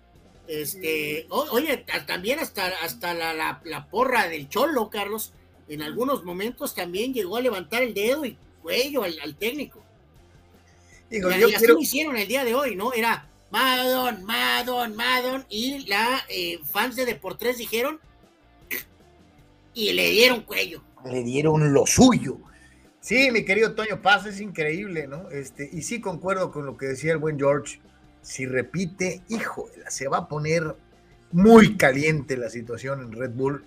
Este, 0.47 1.25
oye, 1.29 1.85
también 2.05 2.39
hasta, 2.39 2.67
hasta 2.83 3.13
la, 3.13 3.87
porra 3.89 4.27
del 4.27 4.49
Cholo, 4.49 4.89
Carlos, 4.89 5.33
en 5.69 5.81
algunos 5.81 6.23
momentos 6.23 6.75
también 6.75 7.13
llegó 7.13 7.37
a 7.37 7.41
levantar 7.41 7.83
el 7.83 7.93
dedo 7.93 8.25
y 8.25 8.37
cuello 8.61 9.03
al, 9.03 9.35
técnico. 9.35 9.83
Digo, 11.09 11.31
y, 11.31 11.39
yo 11.39 11.47
así 11.55 11.67
lo 11.67 11.79
hicieron 11.79 12.17
el 12.17 12.27
día 12.27 12.43
de 12.43 12.55
hoy, 12.55 12.75
¿no? 12.75 12.91
Era 12.93 13.29
Madon, 13.51 14.23
Madon, 14.23 14.95
Madon, 14.95 15.45
y 15.49 15.85
la 15.87 16.25
eh, 16.27 16.59
fans 16.71 16.95
de 16.95 17.05
Deportes 17.05 17.57
dijeron 17.57 17.99
y 19.73 19.93
le 19.93 20.09
dieron 20.09 20.41
cuello. 20.41 20.83
Le 21.05 21.23
dieron 21.23 21.73
lo 21.73 21.85
suyo. 21.85 22.37
Sí, 22.99 23.31
mi 23.31 23.43
querido 23.43 23.75
Toño 23.75 24.01
Paz, 24.01 24.25
es 24.25 24.39
increíble, 24.39 25.07
¿no? 25.07 25.29
Este, 25.29 25.69
y 25.71 25.81
sí 25.81 25.99
concuerdo 25.99 26.51
con 26.51 26.65
lo 26.65 26.77
que 26.77 26.85
decía 26.85 27.11
el 27.11 27.17
buen 27.17 27.37
George. 27.37 27.79
Si 28.23 28.47
repite, 28.47 29.21
hijo, 29.29 29.69
se 29.87 30.07
va 30.07 30.17
a 30.17 30.27
poner 30.27 30.75
muy 31.31 31.77
caliente 31.77 32.37
la 32.37 32.49
situación 32.49 33.01
en 33.01 33.11
Red 33.11 33.31
Bull. 33.31 33.65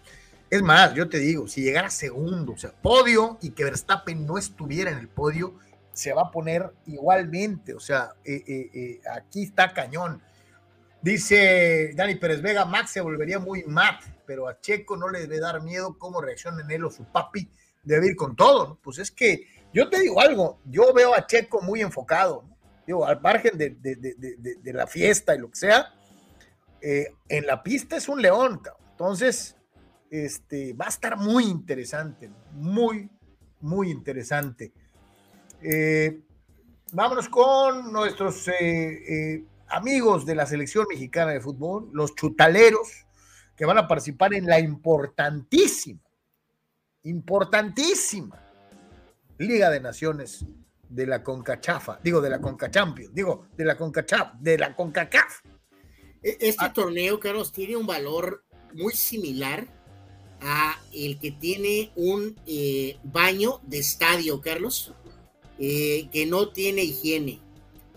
Es 0.50 0.62
más, 0.62 0.94
yo 0.94 1.08
te 1.08 1.18
digo, 1.18 1.46
si 1.46 1.62
llegara 1.62 1.90
segundo, 1.90 2.52
o 2.52 2.56
sea, 2.56 2.72
podio 2.72 3.38
y 3.42 3.50
que 3.50 3.64
Verstappen 3.64 4.26
no 4.26 4.38
estuviera 4.38 4.90
en 4.90 4.98
el 4.98 5.08
podio, 5.08 5.54
se 5.92 6.12
va 6.12 6.22
a 6.22 6.30
poner 6.30 6.72
igualmente. 6.86 7.74
O 7.74 7.80
sea, 7.80 8.14
eh, 8.24 8.42
eh, 8.46 8.70
eh, 8.72 9.00
aquí 9.14 9.44
está 9.44 9.72
cañón. 9.72 10.22
Dice 11.02 11.92
Dani 11.94 12.14
Pérez 12.16 12.42
Vega, 12.42 12.64
Max 12.64 12.90
se 12.90 13.00
volvería 13.00 13.38
muy 13.38 13.64
mat, 13.64 14.02
pero 14.26 14.48
a 14.48 14.60
Checo 14.60 14.96
no 14.96 15.08
le 15.08 15.20
debe 15.20 15.40
dar 15.40 15.62
miedo 15.62 15.96
cómo 15.98 16.20
reaccionen 16.20 16.70
él 16.70 16.84
o 16.84 16.90
su 16.90 17.04
papi 17.04 17.48
debe 17.82 18.08
ir 18.08 18.16
con 18.16 18.36
todo. 18.36 18.78
Pues 18.82 18.98
es 18.98 19.10
que 19.10 19.46
yo 19.72 19.88
te 19.88 20.00
digo 20.00 20.20
algo, 20.20 20.60
yo 20.64 20.92
veo 20.92 21.14
a 21.14 21.26
Checo 21.26 21.60
muy 21.62 21.80
enfocado, 21.80 22.44
¿no? 22.48 22.55
Digo, 22.86 23.06
al 23.06 23.20
margen 23.20 23.58
de, 23.58 24.72
la 24.72 24.86
fiesta 24.86 25.34
y 25.34 25.38
lo 25.38 25.50
que 25.50 25.56
sea, 25.56 25.92
eh, 26.80 27.12
en 27.28 27.46
la 27.46 27.62
pista 27.62 27.96
es 27.96 28.08
un 28.08 28.22
león, 28.22 28.60
entonces 28.90 29.56
este, 30.10 30.72
va 30.74 30.86
a 30.86 30.90
estar 30.90 31.16
muy 31.16 31.44
interesante, 31.44 32.30
muy, 32.52 33.10
muy 33.60 33.90
interesante. 33.90 34.72
Eh, 35.60 36.20
vámonos 36.92 37.28
con 37.28 37.92
nuestros 37.92 38.46
eh, 38.48 39.44
amigos 39.68 40.24
de 40.24 40.34
la 40.34 40.46
selección 40.46 40.86
mexicana 40.88 41.32
de 41.32 41.40
fútbol, 41.40 41.90
los 41.92 42.14
chutaleros, 42.14 43.06
que 43.56 43.64
van 43.64 43.78
a 43.78 43.88
participar 43.88 44.34
en 44.34 44.46
la 44.46 44.60
importantísima 44.60 46.00
importantísima 47.06 48.42
Liga 49.38 49.70
de 49.70 49.80
Naciones 49.80 50.44
de 50.88 51.06
la 51.06 51.22
CONCACHAFA, 51.22 52.00
digo 52.02 52.20
de 52.20 52.30
la 52.30 52.40
CONCACHAMPIONS, 52.40 53.14
digo 53.14 53.46
de 53.56 53.64
la 53.64 53.76
CONCACHAF, 53.76 54.34
de 54.40 54.58
la 54.58 54.74
CONCACAF. 54.74 55.42
E, 56.22 56.36
este 56.40 56.64
ah. 56.64 56.72
torneo, 56.72 57.20
Carlos, 57.20 57.52
tiene 57.52 57.76
un 57.76 57.86
valor 57.86 58.44
muy 58.74 58.92
similar 58.92 59.66
a 60.40 60.78
el 60.92 61.18
que 61.18 61.32
tiene 61.32 61.90
un 61.96 62.38
eh, 62.46 62.98
baño 63.04 63.60
de 63.64 63.78
estadio, 63.78 64.40
Carlos, 64.40 64.92
eh, 65.58 66.08
que 66.12 66.26
no 66.26 66.50
tiene 66.50 66.84
higiene, 66.84 67.40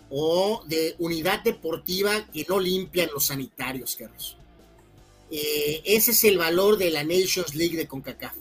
o 0.10 0.64
de 0.66 0.96
unidad 1.00 1.44
deportiva 1.44 2.26
que 2.32 2.46
no 2.48 2.60
limpian 2.60 3.10
los 3.14 3.28
sanitarios, 3.28 3.96
Carlos. 3.96 4.38
Eh, 5.30 5.82
ese 5.86 6.12
es 6.12 6.24
el 6.24 6.38
valor 6.38 6.78
de 6.78 6.90
la 6.90 7.04
Nations 7.04 7.54
League 7.54 7.78
de 7.78 7.88
CONCACAF. 7.88 8.36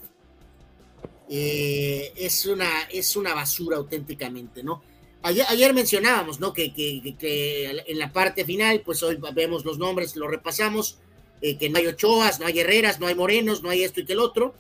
Eh, 1.31 2.13
es, 2.17 2.47
una, 2.47 2.83
es 2.91 3.15
una 3.17 3.35
basura 3.35 3.77
auténticamente, 3.77 4.63
¿no? 4.63 4.83
Ayer, 5.23 5.75
mencionábamos, 5.75 6.39
¿no? 6.39 6.53
Que, 6.53 6.73
en 7.87 7.99
la 7.99 8.13
parte 8.13 8.45
final, 8.45 8.83
pues 8.85 9.03
hoy 9.03 9.19
vemos 9.35 9.65
los 9.65 9.79
nombres, 9.79 10.17
lo 10.17 10.29
repasamos, 10.29 10.99
eh, 11.43 11.59
que 11.59 11.69
no 11.69 11.79
hay 11.79 11.89
Ochoas, 11.89 12.39
no 12.39 12.47
hay 12.47 12.61
Herreras, 12.61 13.01
no 13.01 13.09
hay 13.09 13.15
Morenos, 13.15 13.63
no 13.63 13.71
hay 13.71 13.83
esto 13.83 14.01
y 14.01 14.07
que 14.07 14.13
el 14.13 14.21
otro. 14.21 14.55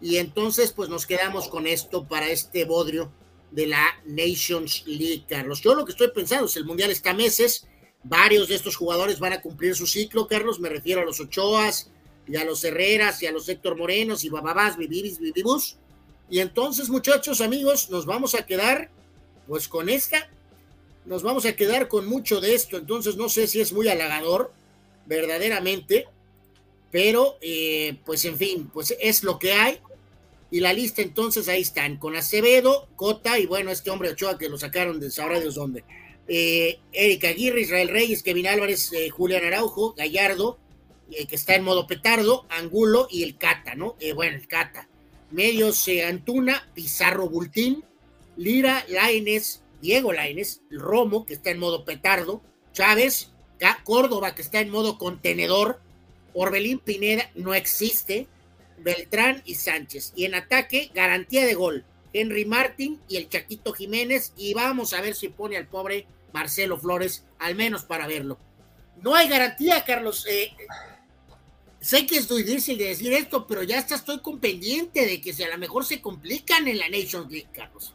Y 0.00 0.16
entonces, 0.16 0.72
pues 0.72 0.88
nos 0.88 1.06
quedamos 1.06 1.48
con 1.48 1.66
esto 1.66 2.08
para 2.08 2.30
este 2.30 2.64
bodrio 2.64 3.12
de 3.50 3.66
la 3.66 3.84
Nations 4.06 4.84
League, 4.86 5.24
Carlos. 5.28 5.60
Yo 5.60 5.74
lo 5.74 5.84
que 5.84 5.92
estoy 5.92 6.10
pensando 6.12 6.46
es 6.46 6.56
el 6.56 6.64
Mundial 6.64 6.90
está 6.90 7.10
a 7.10 7.14
meses, 7.14 7.68
varios 8.02 8.48
de 8.48 8.54
estos 8.54 8.76
jugadores 8.76 9.18
van 9.18 9.34
a 9.34 9.42
cumplir 9.42 9.74
su 9.74 9.86
ciclo, 9.86 10.26
Carlos, 10.26 10.60
me 10.60 10.70
refiero 10.70 11.02
a 11.02 11.04
los 11.04 11.20
Ochoas 11.20 11.90
y 12.26 12.36
a 12.36 12.44
los 12.44 12.64
Herreras 12.64 13.22
y 13.22 13.26
a 13.26 13.32
los 13.32 13.48
Héctor 13.48 13.76
Morenos 13.76 14.24
y 14.24 14.30
Bababás, 14.30 14.76
Vivibis, 14.76 15.18
Vivibus. 15.18 15.76
Y 16.30 16.38
entonces, 16.38 16.88
muchachos, 16.88 17.40
amigos, 17.40 17.90
nos 17.90 18.06
vamos 18.06 18.34
a 18.34 18.46
quedar 18.46 18.90
pues 19.48 19.66
con 19.66 19.88
esta, 19.88 20.30
nos 21.04 21.24
vamos 21.24 21.44
a 21.44 21.56
quedar 21.56 21.88
con 21.88 22.06
mucho 22.06 22.40
de 22.40 22.54
esto, 22.54 22.76
entonces 22.76 23.16
no 23.16 23.28
sé 23.28 23.48
si 23.48 23.60
es 23.60 23.72
muy 23.72 23.88
halagador, 23.88 24.52
verdaderamente, 25.06 26.06
pero 26.92 27.36
eh, 27.40 27.98
pues 28.04 28.24
en 28.24 28.36
fin, 28.36 28.70
pues 28.72 28.94
es 29.00 29.24
lo 29.24 29.38
que 29.38 29.52
hay. 29.52 29.80
Y 30.52 30.60
la 30.60 30.72
lista 30.72 31.02
entonces 31.02 31.48
ahí 31.48 31.62
están, 31.62 31.96
con 31.96 32.14
Acevedo, 32.16 32.88
Cota 32.96 33.38
y 33.38 33.46
bueno, 33.46 33.70
este 33.70 33.90
hombre 33.90 34.10
Ochoa 34.10 34.38
que 34.38 34.48
lo 34.48 34.58
sacaron 34.58 35.00
de 35.00 35.10
sabrá 35.10 35.40
Dios 35.40 35.56
dónde. 35.56 35.84
Eh, 36.28 36.78
Erika 36.92 37.28
Aguirre, 37.28 37.62
Israel 37.62 37.88
Reyes, 37.88 38.22
Kevin 38.22 38.46
Álvarez, 38.46 38.92
eh, 38.92 39.10
Julián 39.10 39.44
Araujo, 39.44 39.94
Gallardo, 39.94 40.58
eh, 41.10 41.26
que 41.26 41.34
está 41.34 41.56
en 41.56 41.64
modo 41.64 41.88
petardo, 41.88 42.46
Angulo 42.50 43.08
y 43.10 43.24
el 43.24 43.36
Cata, 43.36 43.74
¿no? 43.74 43.96
bueno, 44.14 44.36
el 44.36 44.46
Cata. 44.46 44.89
Medios 45.30 45.86
Antuna, 46.06 46.68
Pizarro 46.74 47.28
Bultín, 47.28 47.84
Lira, 48.36 48.84
Laines, 48.88 49.62
Diego 49.80 50.12
Laines, 50.12 50.62
Romo, 50.70 51.26
que 51.26 51.34
está 51.34 51.50
en 51.50 51.58
modo 51.58 51.84
petardo, 51.84 52.42
Chávez, 52.72 53.30
Córdoba, 53.84 54.34
que 54.34 54.42
está 54.42 54.60
en 54.60 54.70
modo 54.70 54.98
contenedor, 54.98 55.80
Orbelín 56.32 56.78
Pineda 56.78 57.30
no 57.34 57.54
existe, 57.54 58.26
Beltrán 58.78 59.42
y 59.44 59.56
Sánchez. 59.56 60.12
Y 60.14 60.24
en 60.24 60.34
ataque, 60.34 60.90
garantía 60.94 61.44
de 61.44 61.54
gol. 61.54 61.84
Henry 62.12 62.44
Martín 62.44 63.00
y 63.08 63.16
el 63.16 63.28
Chaquito 63.28 63.72
Jiménez. 63.72 64.32
Y 64.36 64.54
vamos 64.54 64.94
a 64.94 65.00
ver 65.00 65.14
si 65.14 65.28
pone 65.28 65.56
al 65.56 65.66
pobre 65.66 66.06
Marcelo 66.32 66.78
Flores, 66.78 67.24
al 67.38 67.54
menos 67.54 67.84
para 67.84 68.06
verlo. 68.06 68.38
No 69.02 69.14
hay 69.14 69.28
garantía, 69.28 69.84
Carlos. 69.84 70.26
Eh, 70.28 70.52
sé 71.80 72.06
que 72.06 72.18
es 72.18 72.28
difícil 72.28 72.78
de 72.78 72.88
decir 72.88 73.12
esto, 73.12 73.46
pero 73.46 73.62
ya 73.62 73.78
hasta 73.78 73.94
estoy 73.94 74.20
con 74.20 74.38
pendiente 74.38 75.06
de 75.06 75.20
que 75.20 75.32
si 75.32 75.42
a 75.42 75.48
lo 75.48 75.58
mejor 75.58 75.84
se 75.84 76.00
complican 76.00 76.68
en 76.68 76.78
la 76.78 76.88
Nations 76.88 77.30
League, 77.30 77.48
Carlos. 77.52 77.94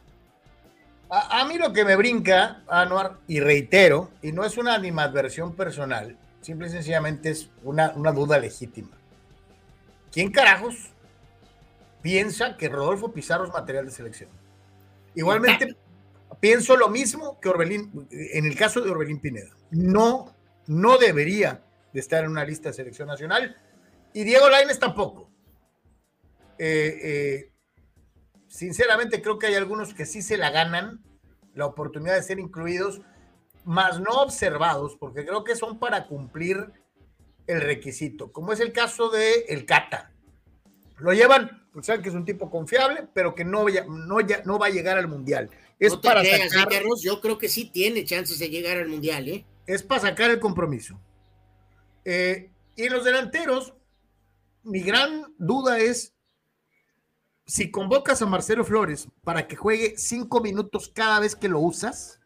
A, 1.08 1.40
a, 1.40 1.44
mí 1.46 1.56
lo 1.56 1.72
que 1.72 1.84
me 1.84 1.94
brinca, 1.94 2.62
Anuar, 2.66 3.18
y 3.28 3.40
reitero, 3.40 4.10
y 4.22 4.32
no 4.32 4.44
es 4.44 4.56
una 4.56 4.74
animadversión 4.74 5.54
personal, 5.54 6.16
simple 6.40 6.66
y 6.66 6.70
sencillamente 6.70 7.30
es 7.30 7.48
una, 7.62 7.92
una 7.94 8.10
duda 8.12 8.38
legítima. 8.38 8.90
¿Quién 10.10 10.32
carajos 10.32 10.90
piensa 12.02 12.56
que 12.56 12.68
Rodolfo 12.68 13.12
Pizarro 13.12 13.44
es 13.44 13.52
material 13.52 13.86
de 13.86 13.92
selección? 13.92 14.30
Igualmente, 15.14 15.76
pienso 16.40 16.76
lo 16.76 16.88
mismo 16.88 17.38
que 17.40 17.48
Orbelín, 17.48 18.08
en 18.10 18.46
el 18.46 18.56
caso 18.56 18.80
de 18.80 18.90
Orbelín 18.90 19.20
Pineda. 19.20 19.50
No, 19.70 20.34
no 20.66 20.98
debería 20.98 21.62
de 21.92 22.00
estar 22.00 22.24
en 22.24 22.30
una 22.30 22.44
lista 22.44 22.68
de 22.68 22.74
selección 22.74 23.08
nacional. 23.08 23.56
Y 24.16 24.24
Diego 24.24 24.48
Lainez 24.48 24.78
tampoco. 24.78 25.30
Eh, 26.58 27.00
eh, 27.02 27.52
sinceramente, 28.48 29.20
creo 29.20 29.38
que 29.38 29.48
hay 29.48 29.56
algunos 29.56 29.92
que 29.92 30.06
sí 30.06 30.22
se 30.22 30.38
la 30.38 30.48
ganan 30.48 31.04
la 31.52 31.66
oportunidad 31.66 32.14
de 32.14 32.22
ser 32.22 32.38
incluidos, 32.38 33.02
más 33.66 34.00
no 34.00 34.22
observados, 34.22 34.96
porque 34.98 35.26
creo 35.26 35.44
que 35.44 35.54
son 35.54 35.78
para 35.78 36.06
cumplir 36.06 36.72
el 37.46 37.60
requisito, 37.60 38.32
como 38.32 38.54
es 38.54 38.60
el 38.60 38.72
caso 38.72 39.10
de 39.10 39.44
el 39.48 39.66
Cata. 39.66 40.10
Lo 40.96 41.12
llevan, 41.12 41.68
pues 41.74 41.84
saben 41.84 42.00
que 42.00 42.08
es 42.08 42.14
un 42.14 42.24
tipo 42.24 42.50
confiable, 42.50 43.06
pero 43.12 43.34
que 43.34 43.44
no, 43.44 43.66
no, 43.68 44.16
no 44.46 44.58
va 44.58 44.66
a 44.66 44.70
llegar 44.70 44.96
al 44.96 45.08
Mundial. 45.08 45.50
Es 45.78 45.92
no 45.92 46.00
para 46.00 46.22
creas, 46.22 46.50
sacar, 46.50 46.70
Carlos, 46.70 47.02
yo 47.02 47.20
creo 47.20 47.36
que 47.36 47.50
sí 47.50 47.66
tiene 47.66 48.06
chances 48.06 48.38
de 48.38 48.48
llegar 48.48 48.78
al 48.78 48.88
Mundial, 48.88 49.28
¿eh? 49.28 49.44
Es 49.66 49.82
para 49.82 50.00
sacar 50.00 50.30
el 50.30 50.40
compromiso. 50.40 50.98
Eh, 52.06 52.50
y 52.76 52.88
los 52.88 53.04
delanteros, 53.04 53.74
mi 54.66 54.80
gran 54.80 55.34
duda 55.38 55.78
es 55.78 56.14
si 57.46 57.70
convocas 57.70 58.20
a 58.20 58.26
Marcelo 58.26 58.64
Flores 58.64 59.06
para 59.22 59.46
que 59.46 59.54
juegue 59.54 59.94
cinco 59.96 60.40
minutos 60.40 60.90
cada 60.92 61.20
vez 61.20 61.36
que 61.36 61.48
lo 61.48 61.60
usas, 61.60 62.18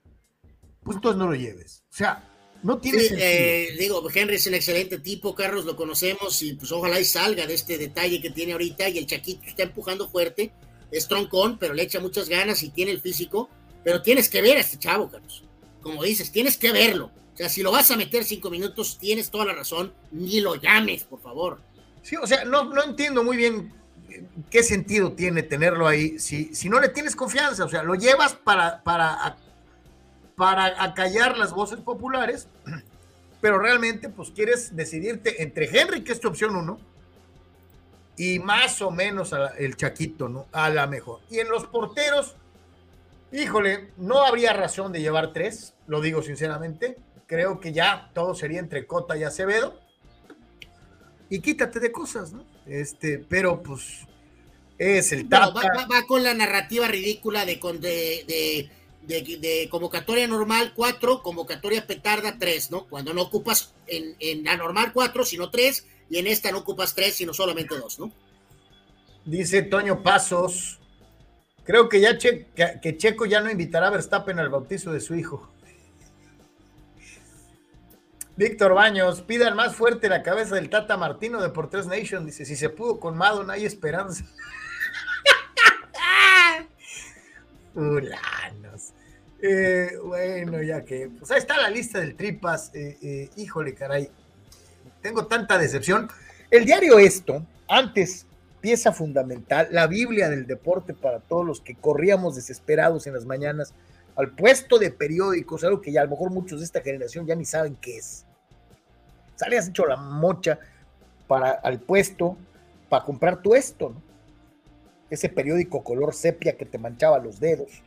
pues 0.83 0.97
entonces 0.97 1.19
no 1.19 1.29
lo 1.29 1.35
lleves. 1.35 1.85
O 1.91 1.95
sea, 1.95 2.27
no 2.63 2.79
tiene 2.79 3.01
sí, 3.01 3.15
eh, 3.19 3.77
digo, 3.79 4.03
Henry 4.13 4.37
es 4.37 4.47
un 4.47 4.55
excelente 4.55 4.99
tipo, 4.99 5.35
Carlos, 5.35 5.67
lo 5.67 5.77
conocemos 5.77 6.43
y 6.43 6.55
pues 6.55 6.73
ojalá 6.73 6.99
y 6.99 7.05
salga 7.05 7.47
de 7.47 7.55
este 7.55 7.77
detalle 7.77 8.23
que 8.23 8.31
tiene 8.31 8.53
ahorita 8.53 8.89
y 8.89 8.99
el 8.99 9.07
Chaquito 9.07 9.45
está 9.47 9.63
empujando 9.65 10.09
fuerte, 10.09 10.53
es 10.91 11.07
troncón, 11.07 11.59
pero 11.59 11.75
le 11.75 11.83
echa 11.83 12.01
muchas 12.01 12.29
ganas 12.29 12.63
y 12.63 12.71
tiene 12.71 12.91
el 12.91 13.01
físico, 13.01 13.51
pero 13.85 14.01
tienes 14.01 14.31
que 14.31 14.41
ver 14.41 14.57
a 14.57 14.61
este 14.61 14.79
chavo, 14.79 15.11
Carlos. 15.11 15.45
Como 15.83 16.03
dices, 16.03 16.33
tienes 16.33 16.57
que 16.57 16.73
verlo. 16.73 17.11
O 17.35 17.37
sea, 17.37 17.49
si 17.49 17.63
lo 17.63 17.73
vas 17.73 17.91
a 17.91 17.97
meter 17.97 18.25
cinco 18.25 18.51
minutos, 18.51 18.99
tienes 18.99 19.31
toda 19.31 19.45
la 19.47 19.55
razón, 19.55 19.95
ni 20.11 20.41
lo 20.41 20.57
llames, 20.57 21.05
por 21.05 21.21
favor. 21.21 21.61
Sí, 22.03 22.17
o 22.17 22.27
sea, 22.27 22.45
no, 22.45 22.65
no 22.65 22.83
entiendo 22.83 23.23
muy 23.23 23.37
bien 23.37 23.73
qué 24.51 24.63
sentido 24.63 25.13
tiene 25.13 25.43
tenerlo 25.43 25.87
ahí 25.87 26.19
si, 26.19 26.55
si 26.55 26.69
no 26.69 26.81
le 26.81 26.89
tienes 26.89 27.15
confianza, 27.15 27.65
o 27.65 27.69
sea, 27.69 27.83
lo 27.83 27.95
llevas 27.95 28.35
para, 28.35 28.83
para 28.83 29.37
para 30.41 30.83
acallar 30.83 31.37
las 31.37 31.53
voces 31.53 31.81
populares, 31.81 32.49
pero 33.43 33.59
realmente 33.59 34.09
pues 34.09 34.31
quieres 34.31 34.75
decidirte 34.75 35.43
entre 35.43 35.69
Henry, 35.69 36.03
que 36.03 36.13
es 36.13 36.21
tu 36.21 36.29
opción 36.29 36.57
uno, 36.57 36.81
y 38.17 38.39
más 38.39 38.81
o 38.81 38.91
menos 38.91 39.35
el 39.59 39.77
Chaquito, 39.77 40.31
¿no? 40.31 40.47
A 40.53 40.71
la 40.71 40.87
mejor. 40.87 41.21
Y 41.29 41.41
en 41.41 41.51
los 41.51 41.67
porteros, 41.67 42.37
híjole, 43.33 43.91
no 43.99 44.25
habría 44.25 44.55
razón 44.55 44.93
de 44.93 45.03
llevar 45.03 45.35
tres, 45.35 45.75
lo 45.87 46.01
digo 46.01 46.23
sinceramente. 46.23 46.97
Creo 47.27 47.61
que 47.61 47.75
ya 47.75 48.11
todo 48.15 48.35
sería 48.35 48.61
entre 48.61 48.87
Cota 48.87 49.19
y 49.19 49.25
Acevedo. 49.25 49.79
Y 51.31 51.41
quítate 51.41 51.81
de 51.81 51.93
cosas, 51.93 52.33
¿no? 52.33 52.45
Este, 52.67 53.19
pero 53.19 53.63
pues 53.63 54.01
es 54.79 55.13
el 55.13 55.29
tapa. 55.29 55.63
va, 55.91 56.07
con 56.07 56.23
la 56.23 56.35
narrativa 56.35 56.89
ridícula 56.89 57.47
de, 57.47 57.57
de 57.57 58.71
de, 59.07 59.69
convocatoria 59.71 60.27
normal 60.27 60.73
4, 60.75 61.23
convocatoria 61.23 61.87
petarda 61.87 62.37
3, 62.39 62.71
¿no? 62.71 62.87
Cuando 62.87 63.15
no 63.15 63.23
ocupas 63.23 63.75
en, 63.87 64.17
en 64.21 64.45
la 64.45 64.57
normal 64.57 64.93
4, 64.93 65.25
sino 65.25 65.51
3, 65.51 65.87
y 66.11 66.19
en 66.19 66.27
esta 66.27 66.51
no 66.51 66.59
ocupas 66.59 66.95
3, 66.95 67.15
sino 67.15 67.35
solamente 67.35 67.77
2, 67.77 68.01
¿no? 68.01 68.13
Dice 69.25 69.63
Toño 69.63 70.03
Pasos, 70.03 70.79
creo 71.65 71.89
que 71.89 72.01
ya 72.01 72.19
che, 72.19 72.47
que, 72.55 72.81
que, 72.83 72.97
Checo 72.97 73.27
ya 73.27 73.41
no 73.41 73.51
invitará 73.51 73.89
a 73.89 73.91
Verstappen 73.91 74.39
al 74.39 74.49
bautizo 74.49 74.93
de 74.93 75.01
su 75.01 75.15
hijo. 75.15 75.51
Víctor 78.41 78.73
Baños, 78.73 79.21
pidan 79.21 79.55
más 79.55 79.77
fuerte 79.77 80.09
la 80.09 80.23
cabeza 80.23 80.55
del 80.55 80.71
Tata 80.71 80.97
Martino 80.97 81.43
de 81.43 81.51
Portes 81.51 81.87
Nation. 81.87 82.25
Dice, 82.25 82.47
si 82.47 82.57
se 82.57 82.71
pudo 82.71 82.99
con 82.99 83.15
Mado, 83.15 83.43
no 83.43 83.53
hay 83.53 83.67
esperanza. 83.67 84.25
Fulanos. 87.75 88.95
Eh, 89.43 89.91
bueno, 90.03 90.63
ya 90.63 90.87
que, 90.87 91.11
pues 91.19 91.31
ahí 91.31 91.37
está 91.37 91.59
la 91.59 91.69
lista 91.69 92.01
del 92.01 92.17
Tripas. 92.17 92.75
Eh, 92.75 92.97
eh, 93.03 93.31
híjole, 93.37 93.75
caray. 93.75 94.11
Tengo 95.03 95.27
tanta 95.27 95.59
decepción. 95.59 96.09
El 96.51 96.65
diario 96.65 96.99
Esto, 96.99 97.45
antes, 97.69 98.25
pieza 98.63 98.91
fundamental, 98.91 99.69
la 99.71 99.87
Biblia 99.87 100.31
del 100.31 100.47
deporte 100.47 100.95
para 100.95 101.21
todos 101.21 101.45
los 101.45 101.61
que 101.61 101.75
corríamos 101.75 102.37
desesperados 102.37 103.07
en 103.07 103.13
las 103.13 103.27
mañanas 103.27 103.75
al 104.17 104.31
puesto 104.31 104.79
de 104.79 104.91
periódicos, 104.91 105.63
algo 105.63 105.83
que 105.83 105.93
ya 105.93 106.01
a 106.01 106.05
lo 106.05 106.11
mejor 106.13 106.31
muchos 106.31 106.61
de 106.61 106.65
esta 106.65 106.81
generación 106.81 107.27
ya 107.27 107.35
ni 107.35 107.45
saben 107.45 107.77
qué 107.77 107.99
es. 107.99 108.25
Salías 109.41 109.69
hecho 109.69 109.87
la 109.87 109.97
mocha 109.97 110.59
para 111.27 111.53
al 111.53 111.81
puesto 111.81 112.37
para 112.91 113.07
comprar 113.07 113.41
tu 113.41 113.55
esto, 113.55 113.89
¿no? 113.89 114.03
ese 115.09 115.31
periódico 115.31 115.83
color 115.83 116.13
sepia 116.13 116.59
que 116.59 116.67
te 116.67 116.77
manchaba 116.77 117.19
los 117.19 117.41
dedos, 117.41 117.83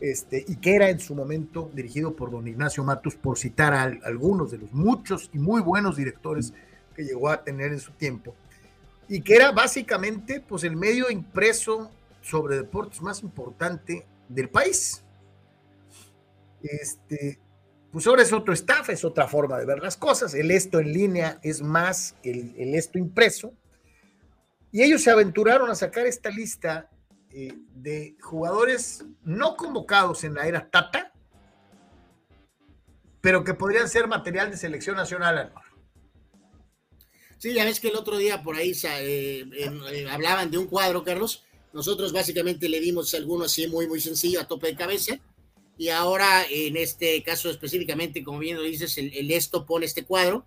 este, 0.00 0.46
y 0.48 0.56
que 0.56 0.76
era 0.76 0.88
en 0.88 0.98
su 0.98 1.14
momento 1.14 1.70
dirigido 1.74 2.16
por 2.16 2.30
don 2.30 2.48
Ignacio 2.48 2.82
Matus, 2.84 3.16
por 3.16 3.36
citar 3.36 3.74
a, 3.74 3.82
algunos 3.82 4.50
de 4.50 4.58
los 4.58 4.72
muchos 4.72 5.28
y 5.34 5.38
muy 5.38 5.60
buenos 5.60 5.96
directores 5.96 6.54
que 6.96 7.04
llegó 7.04 7.28
a 7.28 7.44
tener 7.44 7.70
en 7.70 7.80
su 7.80 7.92
tiempo, 7.92 8.34
y 9.10 9.20
que 9.20 9.36
era 9.36 9.52
básicamente 9.52 10.40
pues, 10.40 10.64
el 10.64 10.74
medio 10.74 11.10
impreso 11.10 11.90
sobre 12.22 12.56
deportes 12.56 13.02
más 13.02 13.22
importante 13.22 14.06
del 14.26 14.48
país. 14.48 15.04
Este, 16.62 17.38
pues 17.92 18.06
ahora 18.06 18.22
es 18.22 18.32
otro 18.32 18.52
staff, 18.52 18.90
es 18.90 19.04
otra 19.04 19.26
forma 19.26 19.58
de 19.58 19.66
ver 19.66 19.78
las 19.78 19.96
cosas. 19.96 20.34
El 20.34 20.50
esto 20.50 20.80
en 20.80 20.92
línea 20.92 21.38
es 21.42 21.62
más 21.62 22.14
el, 22.22 22.54
el 22.58 22.74
esto 22.74 22.98
impreso. 22.98 23.54
Y 24.70 24.82
ellos 24.82 25.02
se 25.02 25.10
aventuraron 25.10 25.70
a 25.70 25.74
sacar 25.74 26.06
esta 26.06 26.30
lista 26.30 26.90
eh, 27.30 27.52
de 27.74 28.16
jugadores 28.22 29.04
no 29.22 29.54
convocados 29.56 30.24
en 30.24 30.34
la 30.34 30.46
era 30.46 30.70
Tata, 30.70 31.12
pero 33.20 33.44
que 33.44 33.52
podrían 33.52 33.88
ser 33.88 34.08
material 34.08 34.50
de 34.50 34.56
selección 34.56 34.96
nacional. 34.96 35.52
Sí, 37.36 37.52
ya 37.52 37.64
ves 37.64 37.80
que 37.80 37.88
el 37.88 37.96
otro 37.96 38.16
día 38.16 38.42
por 38.42 38.56
ahí 38.56 38.72
eh, 38.72 39.44
eh, 39.52 40.08
hablaban 40.10 40.50
de 40.50 40.56
un 40.56 40.66
cuadro, 40.66 41.04
Carlos. 41.04 41.44
Nosotros 41.74 42.12
básicamente 42.12 42.68
le 42.68 42.80
dimos 42.80 43.12
alguno 43.12 43.44
así 43.44 43.66
muy, 43.66 43.86
muy 43.86 44.00
sencillo 44.00 44.40
a 44.40 44.48
tope 44.48 44.68
de 44.68 44.76
cabeza. 44.76 45.20
Y 45.78 45.90
ahora 45.90 46.44
en 46.50 46.76
este 46.76 47.22
caso 47.22 47.48
específicamente, 47.48 48.24
como 48.24 48.40
bien 48.40 48.56
lo 48.56 48.64
dices, 48.64 48.98
el, 48.98 49.30
esto 49.30 49.64
pone 49.64 49.86
este 49.86 50.04
cuadro 50.04 50.44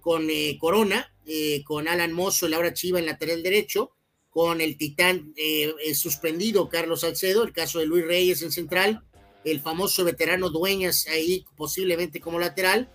con 0.00 0.28
eh, 0.28 0.58
Corona, 0.60 1.14
eh, 1.24 1.62
con 1.64 1.86
Alan 1.86 2.12
Mozo, 2.12 2.48
Laura 2.48 2.74
Chiva 2.74 2.98
en 2.98 3.06
lateral 3.06 3.44
derecho, 3.44 3.92
con 4.28 4.60
el 4.60 4.76
titán 4.76 5.32
eh, 5.36 5.72
suspendido 5.94 6.68
Carlos 6.68 7.02
Salcedo, 7.02 7.44
el 7.44 7.52
caso 7.52 7.78
de 7.78 7.86
Luis 7.86 8.04
Reyes 8.04 8.42
en 8.42 8.50
central, 8.50 9.04
el 9.44 9.60
famoso 9.60 10.04
veterano 10.04 10.50
Dueñas 10.50 11.06
ahí 11.06 11.44
posiblemente 11.56 12.20
como 12.20 12.40
lateral, 12.40 12.90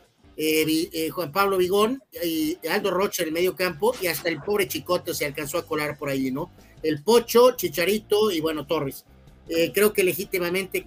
Juan 1.11 1.31
Pablo 1.31 1.57
Vigón 1.57 2.03
y 2.23 2.57
Aldo 2.67 2.91
Rocha 2.91 3.23
en 3.23 3.29
el 3.29 3.33
medio 3.33 3.55
campo 3.55 3.95
y 3.99 4.07
hasta 4.07 4.29
el 4.29 4.41
pobre 4.41 4.67
Chicote 4.67 5.15
se 5.15 5.25
alcanzó 5.25 5.57
a 5.57 5.65
colar 5.65 5.97
por 5.97 6.09
ahí, 6.09 6.29
¿no? 6.29 6.51
El 6.83 7.01
Pocho, 7.03 7.55
Chicharito 7.55 8.29
y 8.29 8.39
bueno, 8.39 8.67
Torres. 8.67 9.03
creo 9.73 9.93
que 9.93 10.03
legítimamente 10.03 10.85